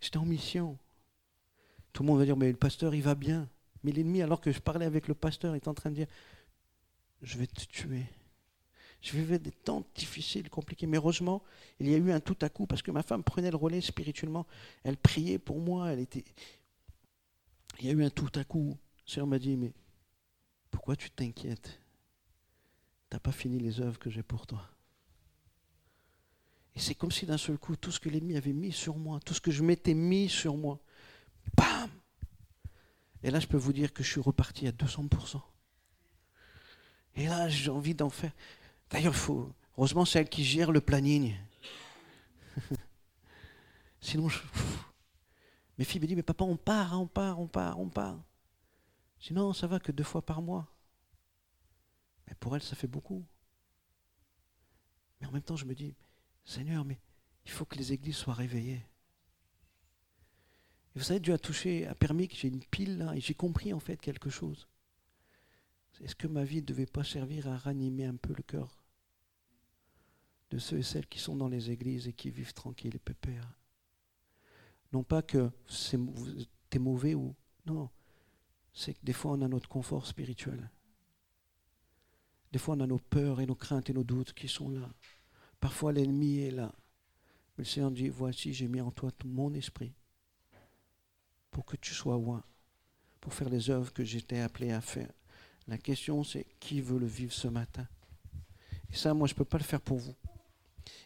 J'étais 0.00 0.16
en 0.16 0.24
mission. 0.24 0.78
Tout 1.92 2.02
le 2.02 2.08
monde 2.08 2.18
va 2.18 2.24
dire, 2.24 2.36
mais 2.36 2.50
le 2.50 2.56
pasteur, 2.56 2.94
il 2.94 3.02
va 3.02 3.14
bien. 3.14 3.48
Mais 3.84 3.92
l'ennemi, 3.92 4.22
alors 4.22 4.40
que 4.40 4.50
je 4.50 4.60
parlais 4.60 4.86
avec 4.86 5.08
le 5.08 5.14
pasteur, 5.14 5.54
est 5.54 5.68
en 5.68 5.74
train 5.74 5.90
de 5.90 5.94
dire, 5.94 6.08
je 7.22 7.38
vais 7.38 7.46
te 7.46 7.64
tuer. 7.66 8.06
Je 9.00 9.16
vivais 9.16 9.38
des 9.38 9.52
temps 9.52 9.84
difficiles, 9.94 10.50
compliqués. 10.50 10.86
Mais 10.86 10.96
heureusement, 10.96 11.42
il 11.80 11.88
y 11.88 11.94
a 11.94 11.98
eu 11.98 12.10
un 12.10 12.20
tout 12.20 12.36
à 12.40 12.48
coup, 12.48 12.66
parce 12.66 12.82
que 12.82 12.90
ma 12.90 13.02
femme 13.02 13.22
prenait 13.22 13.50
le 13.50 13.56
relais 13.56 13.80
spirituellement. 13.80 14.46
Elle 14.82 14.96
priait 14.96 15.38
pour 15.38 15.60
moi. 15.60 15.92
Elle 15.92 16.00
était... 16.00 16.24
Il 17.80 17.86
y 17.86 17.90
a 17.90 17.92
eu 17.92 18.04
un 18.04 18.10
tout 18.10 18.32
à 18.34 18.44
coup. 18.44 18.76
Seigneur 19.06 19.28
m'a 19.28 19.38
dit, 19.38 19.56
mais 19.56 19.72
pourquoi 20.70 20.96
tu 20.96 21.10
t'inquiètes? 21.10 21.80
Tu 23.08 23.14
n'as 23.14 23.20
pas 23.20 23.32
fini 23.32 23.58
les 23.58 23.80
œuvres 23.80 23.98
que 23.98 24.10
j'ai 24.10 24.22
pour 24.22 24.46
toi. 24.46 24.68
Et 26.74 26.80
c'est 26.80 26.94
comme 26.94 27.10
si 27.10 27.26
d'un 27.26 27.38
seul 27.38 27.58
coup, 27.58 27.76
tout 27.76 27.90
ce 27.90 27.98
que 27.98 28.08
l'ennemi 28.08 28.36
avait 28.36 28.52
mis 28.52 28.72
sur 28.72 28.96
moi, 28.96 29.18
tout 29.24 29.34
ce 29.34 29.40
que 29.40 29.50
je 29.50 29.62
m'étais 29.64 29.94
mis 29.94 30.28
sur 30.28 30.56
moi, 30.56 30.78
bam 31.56 31.90
Et 33.22 33.30
là, 33.30 33.40
je 33.40 33.46
peux 33.46 33.56
vous 33.56 33.72
dire 33.72 33.92
que 33.92 34.02
je 34.02 34.10
suis 34.12 34.20
reparti 34.20 34.66
à 34.68 34.70
200%. 34.70 35.40
Et 37.16 37.26
là, 37.26 37.48
j'ai 37.48 37.70
envie 37.70 37.94
d'en 37.94 38.10
faire. 38.10 38.32
D'ailleurs, 38.90 39.14
faut, 39.14 39.52
heureusement, 39.76 40.04
c'est 40.04 40.20
elle 40.20 40.28
qui 40.28 40.44
gère 40.44 40.72
le 40.72 40.80
planning. 40.80 41.36
Sinon, 44.00 44.28
je, 44.28 44.38
mes 45.78 45.84
filles 45.84 46.00
me 46.00 46.06
disent, 46.06 46.16
mais 46.16 46.22
papa, 46.22 46.44
on 46.44 46.56
part, 46.56 46.94
hein, 46.94 46.98
on 46.98 47.06
part, 47.06 47.38
on 47.40 47.46
part, 47.46 47.78
on 47.78 47.88
part. 47.88 48.18
Sinon, 49.20 49.52
ça 49.52 49.66
va 49.66 49.78
que 49.78 49.92
deux 49.92 50.04
fois 50.04 50.22
par 50.22 50.42
mois. 50.42 50.66
Mais 52.26 52.34
pour 52.34 52.54
elle, 52.56 52.62
ça 52.62 52.76
fait 52.76 52.88
beaucoup. 52.88 53.24
Mais 55.20 55.26
en 55.26 55.32
même 55.32 55.42
temps, 55.42 55.56
je 55.56 55.64
me 55.64 55.74
dis, 55.74 55.94
Seigneur, 56.44 56.84
mais 56.84 56.98
il 57.44 57.50
faut 57.50 57.64
que 57.64 57.76
les 57.76 57.92
églises 57.92 58.16
soient 58.16 58.34
réveillées. 58.34 58.84
Et 60.94 60.98
vous 60.98 61.04
savez, 61.04 61.20
Dieu 61.20 61.34
a 61.34 61.38
touché, 61.38 61.86
a 61.86 61.94
permis 61.94 62.28
que 62.28 62.36
j'ai 62.36 62.48
une 62.48 62.64
pile 62.64 62.98
là, 62.98 63.14
et 63.14 63.20
j'ai 63.20 63.34
compris 63.34 63.72
en 63.72 63.80
fait 63.80 64.00
quelque 64.00 64.30
chose. 64.30 64.66
Est-ce 66.02 66.14
que 66.14 66.28
ma 66.28 66.44
vie 66.44 66.60
ne 66.60 66.66
devait 66.66 66.86
pas 66.86 67.04
servir 67.04 67.48
à 67.48 67.56
ranimer 67.56 68.06
un 68.06 68.16
peu 68.16 68.32
le 68.36 68.42
cœur 68.42 68.77
de 70.50 70.58
ceux 70.58 70.78
et 70.78 70.82
celles 70.82 71.06
qui 71.06 71.18
sont 71.18 71.36
dans 71.36 71.48
les 71.48 71.70
églises 71.70 72.08
et 72.08 72.12
qui 72.12 72.30
vivent 72.30 72.54
tranquilles 72.54 72.96
et 72.96 73.00
pépères. 73.00 73.52
Non 74.92 75.02
pas 75.02 75.22
que 75.22 75.50
c'est 75.68 75.98
mauvais 76.78 77.14
ou. 77.14 77.34
Non. 77.66 77.90
C'est 78.72 78.94
que 78.94 79.04
des 79.04 79.12
fois 79.12 79.32
on 79.32 79.42
a 79.42 79.48
notre 79.48 79.68
confort 79.68 80.06
spirituel. 80.06 80.70
Des 82.52 82.58
fois 82.58 82.76
on 82.76 82.80
a 82.80 82.86
nos 82.86 82.98
peurs 82.98 83.40
et 83.40 83.46
nos 83.46 83.54
craintes 83.54 83.90
et 83.90 83.92
nos 83.92 84.04
doutes 84.04 84.32
qui 84.32 84.48
sont 84.48 84.70
là. 84.70 84.88
Parfois 85.60 85.92
l'ennemi 85.92 86.38
est 86.38 86.50
là. 86.50 86.72
Mais 87.56 87.64
le 87.64 87.68
Seigneur 87.68 87.90
dit 87.90 88.08
Voici, 88.08 88.54
j'ai 88.54 88.68
mis 88.68 88.80
en 88.80 88.90
toi 88.90 89.10
tout 89.10 89.28
mon 89.28 89.52
esprit 89.52 89.92
pour 91.50 91.66
que 91.66 91.76
tu 91.76 91.92
sois 91.92 92.14
loin, 92.14 92.42
pour 93.20 93.34
faire 93.34 93.48
les 93.48 93.68
œuvres 93.68 93.92
que 93.92 94.04
j'étais 94.04 94.38
appelé 94.38 94.70
à 94.70 94.80
faire. 94.80 95.10
La 95.66 95.76
question 95.76 96.24
c'est 96.24 96.46
qui 96.60 96.80
veut 96.80 96.98
le 96.98 97.06
vivre 97.06 97.32
ce 97.32 97.48
matin? 97.48 97.86
Et 98.90 98.96
ça, 98.96 99.12
moi, 99.12 99.26
je 99.26 99.34
ne 99.34 99.36
peux 99.36 99.44
pas 99.44 99.58
le 99.58 99.64
faire 99.64 99.80
pour 99.80 99.98
vous. 99.98 100.14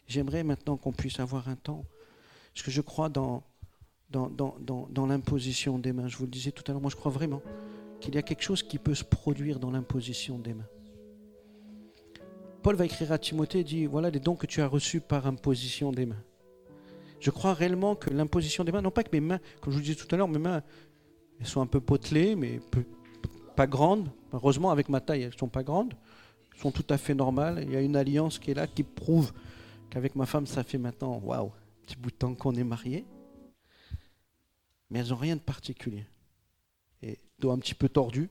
J'aimerais 0.07 0.43
maintenant 0.43 0.77
qu'on 0.77 0.91
puisse 0.91 1.19
avoir 1.19 1.47
un 1.47 1.55
temps, 1.55 1.85
parce 2.53 2.65
que 2.65 2.71
je 2.71 2.81
crois 2.81 3.09
dans, 3.09 3.43
dans, 4.09 4.29
dans, 4.29 4.87
dans, 4.89 5.05
l'imposition 5.07 5.79
des 5.79 5.93
mains. 5.93 6.07
Je 6.07 6.17
vous 6.17 6.25
le 6.25 6.31
disais 6.31 6.51
tout 6.51 6.63
à 6.67 6.71
l'heure, 6.71 6.81
moi 6.81 6.91
je 6.91 6.95
crois 6.95 7.11
vraiment 7.11 7.41
qu'il 7.99 8.15
y 8.15 8.17
a 8.17 8.21
quelque 8.21 8.43
chose 8.43 8.63
qui 8.63 8.77
peut 8.77 8.95
se 8.95 9.03
produire 9.03 9.59
dans 9.59 9.71
l'imposition 9.71 10.37
des 10.37 10.53
mains. 10.53 10.67
Paul 12.61 12.75
va 12.75 12.85
écrire 12.85 13.11
à 13.11 13.17
Timothée 13.17 13.59
et 13.59 13.63
dit, 13.63 13.85
voilà 13.85 14.09
les 14.09 14.19
dons 14.19 14.35
que 14.35 14.45
tu 14.45 14.61
as 14.61 14.67
reçus 14.67 15.01
par 15.01 15.27
imposition 15.27 15.91
des 15.91 16.05
mains. 16.05 16.23
Je 17.19 17.31
crois 17.31 17.53
réellement 17.53 17.95
que 17.95 18.09
l'imposition 18.09 18.63
des 18.63 18.71
mains, 18.71 18.81
non 18.81 18.91
pas 18.91 19.03
que 19.03 19.09
mes 19.13 19.21
mains, 19.21 19.39
comme 19.61 19.71
je 19.71 19.77
vous 19.77 19.83
disais 19.83 19.95
tout 19.95 20.13
à 20.13 20.17
l'heure, 20.17 20.27
mes 20.27 20.39
mains, 20.39 20.61
elles 21.39 21.47
sont 21.47 21.61
un 21.61 21.65
peu 21.65 21.79
potelées, 21.79 22.35
mais 22.35 22.59
pas 23.55 23.67
grandes. 23.67 24.09
Heureusement, 24.33 24.71
avec 24.71 24.89
ma 24.89 24.99
taille, 24.99 25.23
elles 25.23 25.33
ne 25.33 25.37
sont 25.37 25.47
pas 25.47 25.63
grandes. 25.63 25.93
Elles 26.53 26.61
sont 26.61 26.71
tout 26.71 26.85
à 26.89 26.97
fait 26.97 27.15
normales. 27.15 27.63
Il 27.63 27.71
y 27.71 27.75
a 27.75 27.81
une 27.81 27.95
alliance 27.95 28.39
qui 28.39 28.51
est 28.51 28.53
là, 28.53 28.67
qui 28.67 28.83
prouve 28.83 29.31
avec 29.95 30.15
ma 30.15 30.25
femme, 30.25 30.47
ça 30.47 30.63
fait 30.63 30.77
maintenant, 30.77 31.19
waouh, 31.19 31.51
petit 31.83 31.95
bout 31.95 32.09
de 32.09 32.15
temps 32.15 32.33
qu'on 32.33 32.55
est 32.55 32.63
mariés. 32.63 33.05
Mais 34.89 34.99
elles 34.99 35.09
n'ont 35.09 35.15
rien 35.15 35.35
de 35.35 35.41
particulier. 35.41 36.05
Et 37.01 37.19
dos 37.39 37.51
un 37.51 37.59
petit 37.59 37.75
peu 37.75 37.89
tordu. 37.89 38.29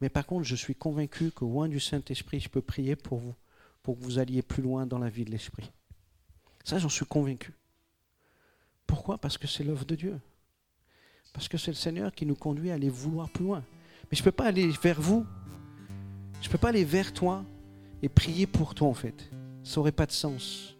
Mais 0.00 0.08
par 0.08 0.26
contre, 0.26 0.44
je 0.44 0.56
suis 0.56 0.74
convaincu 0.74 1.30
qu'au 1.30 1.46
loin 1.46 1.68
du 1.68 1.80
Saint-Esprit, 1.80 2.40
je 2.40 2.48
peux 2.48 2.60
prier 2.60 2.96
pour 2.96 3.18
vous, 3.18 3.34
pour 3.82 3.98
que 3.98 4.04
vous 4.04 4.18
alliez 4.18 4.42
plus 4.42 4.62
loin 4.62 4.86
dans 4.86 4.98
la 4.98 5.08
vie 5.08 5.24
de 5.24 5.30
l'Esprit. 5.30 5.70
Ça, 6.64 6.78
j'en 6.78 6.88
suis 6.88 7.06
convaincu. 7.06 7.54
Pourquoi? 8.86 9.18
Parce 9.18 9.38
que 9.38 9.46
c'est 9.46 9.64
l'œuvre 9.64 9.84
de 9.84 9.94
Dieu. 9.94 10.20
Parce 11.32 11.48
que 11.48 11.58
c'est 11.58 11.70
le 11.70 11.76
Seigneur 11.76 12.12
qui 12.12 12.26
nous 12.26 12.34
conduit 12.34 12.70
à 12.70 12.74
aller 12.74 12.90
vouloir 12.90 13.30
plus 13.30 13.44
loin. 13.44 13.64
Mais 14.10 14.16
je 14.16 14.20
ne 14.20 14.24
peux 14.24 14.32
pas 14.32 14.46
aller 14.46 14.68
vers 14.68 15.00
vous. 15.00 15.26
Je 16.42 16.48
ne 16.48 16.52
peux 16.52 16.58
pas 16.58 16.68
aller 16.68 16.84
vers 16.84 17.12
toi 17.12 17.44
et 18.02 18.08
prier 18.08 18.46
pour 18.46 18.74
toi, 18.74 18.88
en 18.88 18.94
fait 18.94 19.30
ça 19.66 19.80
n'aurait 19.80 19.90
pas 19.90 20.06
de 20.06 20.12
sens. 20.12 20.76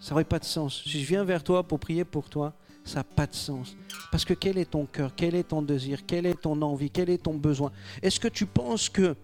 Ça 0.00 0.10
n'aurait 0.10 0.24
pas 0.24 0.40
de 0.40 0.44
sens. 0.44 0.82
Si 0.82 1.00
je 1.00 1.06
viens 1.06 1.22
vers 1.22 1.44
toi 1.44 1.62
pour 1.62 1.78
prier 1.78 2.04
pour 2.04 2.28
toi, 2.28 2.52
ça 2.84 2.96
n'a 2.96 3.04
pas 3.04 3.28
de 3.28 3.34
sens. 3.34 3.76
Parce 4.10 4.24
que 4.24 4.34
quel 4.34 4.58
est 4.58 4.72
ton 4.72 4.86
cœur? 4.86 5.12
Quel 5.14 5.36
est 5.36 5.44
ton 5.44 5.62
désir? 5.62 6.04
Quelle 6.04 6.26
est 6.26 6.40
ton 6.40 6.60
envie? 6.62 6.90
Quel 6.90 7.10
est 7.10 7.22
ton 7.22 7.34
besoin? 7.34 7.70
Est-ce 8.02 8.18
que 8.18 8.26
tu 8.26 8.44
penses 8.44 8.88
que 8.88 9.14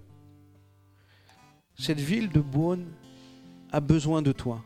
cette 1.77 1.98
ville 1.98 2.31
de 2.31 2.40
Beaune 2.40 2.86
a 3.73 3.81
besoin 3.81 4.23
de 4.23 4.31
toi? 4.31 4.62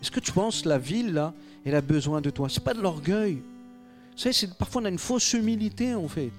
Est-ce 0.00 0.12
que 0.12 0.20
tu 0.20 0.30
penses 0.30 0.62
que 0.62 0.68
la 0.68 0.78
ville, 0.78 1.12
là, 1.12 1.34
elle 1.64 1.74
a 1.74 1.80
besoin 1.80 2.20
de 2.20 2.30
toi? 2.30 2.48
C'est 2.48 2.62
pas 2.62 2.74
de 2.74 2.80
l'orgueil. 2.80 3.42
Vous 4.12 4.32
savez, 4.32 4.52
parfois 4.56 4.82
on 4.82 4.84
a 4.84 4.88
une 4.88 4.98
fausse 4.98 5.32
humilité, 5.32 5.96
en 5.96 6.06
fait. 6.06 6.32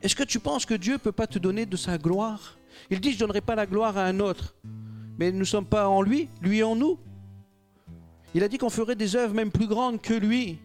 Est-ce 0.00 0.16
que 0.16 0.22
tu 0.22 0.40
penses 0.40 0.64
que 0.64 0.74
Dieu 0.74 0.94
ne 0.94 0.98
peut 0.98 1.12
pas 1.12 1.26
te 1.26 1.38
donner 1.38 1.66
de 1.66 1.76
sa 1.76 1.98
gloire? 1.98 2.56
Il 2.90 3.00
dit, 3.00 3.10
je 3.10 3.16
ne 3.16 3.20
donnerai 3.20 3.40
pas 3.40 3.54
la 3.54 3.66
gloire 3.66 3.96
à 3.96 4.04
un 4.04 4.20
autre. 4.20 4.54
Mais 5.18 5.30
nous 5.30 5.40
ne 5.40 5.44
sommes 5.44 5.66
pas 5.66 5.88
en 5.88 6.02
lui, 6.02 6.28
lui 6.42 6.62
en 6.62 6.76
nous. 6.76 6.98
Il 8.34 8.42
a 8.42 8.48
dit 8.48 8.58
qu'on 8.58 8.70
ferait 8.70 8.96
des 8.96 9.14
œuvres 9.14 9.34
même 9.34 9.50
plus 9.50 9.68
grandes 9.68 10.00
que 10.00 10.14
lui. 10.14 10.58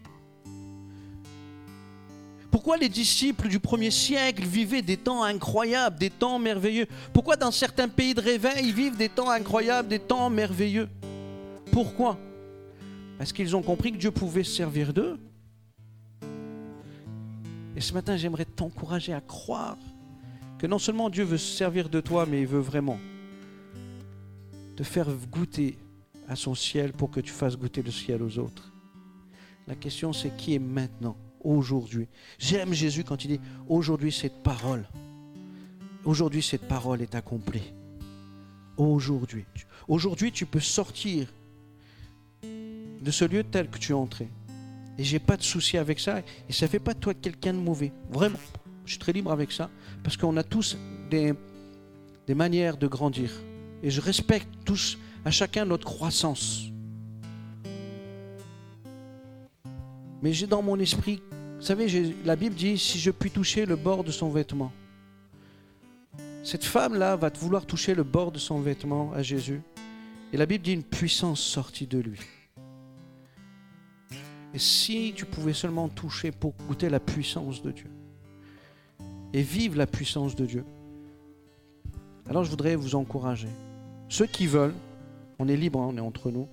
Pourquoi 2.50 2.76
les 2.76 2.88
disciples 2.88 3.48
du 3.48 3.60
premier 3.60 3.92
siècle 3.92 4.44
vivaient 4.44 4.82
des 4.82 4.96
temps 4.96 5.22
incroyables, 5.22 5.98
des 5.98 6.10
temps 6.10 6.40
merveilleux? 6.40 6.86
Pourquoi 7.12 7.36
dans 7.36 7.52
certains 7.52 7.88
pays 7.88 8.12
de 8.12 8.20
réveil, 8.20 8.66
ils 8.66 8.74
vivent 8.74 8.96
des 8.96 9.08
temps 9.08 9.30
incroyables, 9.30 9.88
des 9.88 10.00
temps 10.00 10.28
merveilleux? 10.30 10.88
Pourquoi? 11.70 12.18
Parce 13.18 13.32
qu'ils 13.32 13.54
ont 13.54 13.62
compris 13.62 13.92
que 13.92 13.98
Dieu 13.98 14.10
pouvait 14.10 14.42
se 14.42 14.56
servir 14.56 14.92
d'eux. 14.92 15.16
Et 17.76 17.80
ce 17.80 17.94
matin, 17.94 18.16
j'aimerais 18.16 18.46
t'encourager 18.46 19.12
à 19.12 19.20
croire 19.20 19.78
que 20.60 20.66
non 20.66 20.78
seulement 20.78 21.08
Dieu 21.08 21.24
veut 21.24 21.38
se 21.38 21.56
servir 21.56 21.88
de 21.88 22.02
toi, 22.02 22.26
mais 22.26 22.42
il 22.42 22.46
veut 22.46 22.60
vraiment 22.60 22.98
te 24.76 24.82
faire 24.82 25.06
goûter 25.32 25.78
à 26.28 26.36
son 26.36 26.54
ciel 26.54 26.92
pour 26.92 27.10
que 27.10 27.20
tu 27.20 27.32
fasses 27.32 27.56
goûter 27.56 27.80
le 27.82 27.90
ciel 27.90 28.22
aux 28.22 28.38
autres. 28.38 28.70
La 29.66 29.74
question 29.74 30.12
c'est 30.12 30.36
qui 30.36 30.54
est 30.54 30.58
maintenant, 30.58 31.16
aujourd'hui? 31.42 32.08
J'aime 32.38 32.74
Jésus 32.74 33.04
quand 33.04 33.24
il 33.24 33.28
dit 33.28 33.40
aujourd'hui 33.68 34.12
cette 34.12 34.42
parole. 34.42 34.86
Aujourd'hui 36.04 36.42
cette 36.42 36.68
parole 36.68 37.00
est 37.00 37.14
accomplie. 37.14 37.72
Aujourd'hui. 38.76 39.46
Aujourd'hui 39.88 40.30
tu 40.30 40.44
peux 40.44 40.60
sortir 40.60 41.26
de 42.42 43.10
ce 43.10 43.24
lieu 43.24 43.44
tel 43.44 43.70
que 43.70 43.78
tu 43.78 43.92
es 43.92 43.94
entré. 43.94 44.28
Et 44.98 45.04
j'ai 45.04 45.20
pas 45.20 45.38
de 45.38 45.42
souci 45.42 45.78
avec 45.78 46.00
ça. 46.00 46.20
Et 46.50 46.52
ça 46.52 46.68
fait 46.68 46.78
pas 46.78 46.92
de 46.92 46.98
toi 46.98 47.14
quelqu'un 47.14 47.54
de 47.54 47.58
mauvais. 47.58 47.92
Vraiment. 48.10 48.36
Je 48.90 48.94
suis 48.94 48.98
très 48.98 49.12
libre 49.12 49.30
avec 49.30 49.52
ça. 49.52 49.70
Parce 50.02 50.16
qu'on 50.16 50.36
a 50.36 50.42
tous 50.42 50.76
des, 51.10 51.32
manières 52.34 52.76
de 52.76 52.88
grandir. 52.88 53.30
Et 53.84 53.90
je 53.90 54.00
respecte 54.00 54.48
tous 54.64 54.98
à 55.24 55.30
chacun 55.30 55.64
notre 55.64 55.84
croissance. 55.84 56.64
Mais 60.20 60.32
j'ai 60.32 60.48
dans 60.48 60.60
mon 60.60 60.76
esprit, 60.80 61.22
vous 61.60 61.64
savez, 61.64 62.16
la 62.24 62.34
Bible 62.34 62.56
dit, 62.56 62.76
si 62.78 62.98
je 62.98 63.12
puis 63.12 63.30
toucher 63.30 63.64
le 63.64 63.76
bord 63.76 64.02
de 64.02 64.10
son 64.10 64.28
vêtement. 64.28 64.72
Cette 66.42 66.64
femme-là 66.64 67.14
va 67.14 67.30
vouloir 67.30 67.66
toucher 67.66 67.94
le 67.94 68.02
bord 68.02 68.32
de 68.32 68.40
son 68.40 68.58
vêtement 68.58 69.12
à 69.12 69.22
Jésus. 69.22 69.62
Et 70.32 70.36
la 70.36 70.46
Bible 70.46 70.64
dit 70.64 70.72
une 70.72 70.82
puissance 70.82 71.40
sortie 71.40 71.86
de 71.86 72.00
lui. 72.00 72.18
Et 74.52 74.58
si 74.58 75.12
tu 75.14 75.26
pouvais 75.26 75.54
seulement 75.54 75.88
toucher 75.88 76.32
pour 76.32 76.54
goûter 76.66 76.88
la 76.88 76.98
puissance 76.98 77.62
de 77.62 77.70
Dieu 77.70 77.90
et 79.32 79.42
vivre 79.42 79.76
la 79.76 79.86
puissance 79.86 80.34
de 80.34 80.46
Dieu, 80.46 80.64
alors 82.28 82.44
je 82.44 82.50
voudrais 82.50 82.76
vous 82.76 82.94
encourager. 82.94 83.48
Ceux 84.08 84.26
qui 84.26 84.46
veulent, 84.46 84.74
on 85.38 85.48
est 85.48 85.56
libre, 85.56 85.80
hein, 85.80 85.88
on 85.90 85.96
est 85.96 86.00
entre 86.00 86.30
nous. 86.30 86.48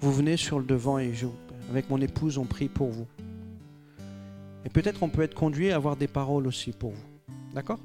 Vous 0.00 0.12
venez 0.12 0.36
sur 0.36 0.58
le 0.58 0.64
devant 0.64 0.98
et 0.98 1.14
je, 1.14 1.26
avec 1.70 1.88
mon 1.88 2.00
épouse, 2.00 2.38
on 2.38 2.44
prie 2.44 2.68
pour 2.68 2.90
vous. 2.90 3.06
Et 4.64 4.68
peut-être 4.68 5.02
on 5.02 5.08
peut 5.08 5.22
être 5.22 5.34
conduit 5.34 5.70
à 5.70 5.76
avoir 5.76 5.96
des 5.96 6.08
paroles 6.08 6.46
aussi 6.46 6.72
pour 6.72 6.90
vous. 6.90 7.34
D'accord? 7.54 7.78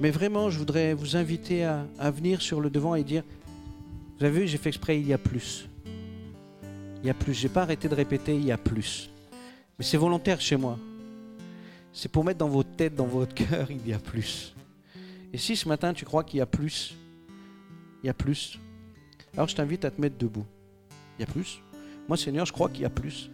Mais 0.00 0.10
vraiment, 0.10 0.50
je 0.50 0.58
voudrais 0.58 0.94
vous 0.94 1.16
inviter 1.16 1.64
à, 1.64 1.86
à 1.98 2.10
venir 2.10 2.42
sur 2.42 2.60
le 2.60 2.68
devant 2.70 2.94
et 2.94 3.04
dire, 3.04 3.22
vous 4.18 4.24
avez 4.24 4.40
vu, 4.40 4.46
j'ai 4.46 4.58
fait 4.58 4.68
exprès, 4.68 4.98
il 5.00 5.06
y 5.06 5.12
a 5.12 5.18
plus. 5.18 5.68
Il 7.02 7.06
y 7.06 7.10
a 7.10 7.14
plus. 7.14 7.34
Je 7.34 7.46
n'ai 7.46 7.52
pas 7.52 7.62
arrêté 7.62 7.88
de 7.88 7.94
répéter, 7.94 8.34
il 8.34 8.44
y 8.44 8.52
a 8.52 8.58
plus. 8.58 9.10
Mais 9.78 9.84
c'est 9.84 9.96
volontaire 9.96 10.40
chez 10.40 10.56
moi. 10.56 10.78
C'est 11.96 12.10
pour 12.10 12.24
mettre 12.24 12.40
dans 12.40 12.48
votre 12.48 12.70
tête, 12.70 12.96
dans 12.96 13.06
votre 13.06 13.34
cœur, 13.34 13.70
il 13.70 13.86
y 13.86 13.92
a 13.92 14.00
plus. 14.00 14.52
Et 15.32 15.38
si 15.38 15.54
ce 15.54 15.68
matin 15.68 15.94
tu 15.94 16.04
crois 16.04 16.24
qu'il 16.24 16.38
y 16.38 16.42
a 16.42 16.46
plus, 16.46 16.96
il 18.02 18.08
y 18.08 18.10
a 18.10 18.14
plus. 18.14 18.58
Alors 19.34 19.48
je 19.48 19.54
t'invite 19.54 19.84
à 19.84 19.92
te 19.92 20.00
mettre 20.00 20.18
debout. 20.18 20.44
Il 21.18 21.22
y 21.22 21.24
a 21.24 21.32
plus. 21.32 21.62
Moi 22.08 22.16
Seigneur, 22.16 22.46
je 22.46 22.52
crois 22.52 22.68
qu'il 22.68 22.82
y 22.82 22.84
a 22.84 22.90
plus. 22.90 23.30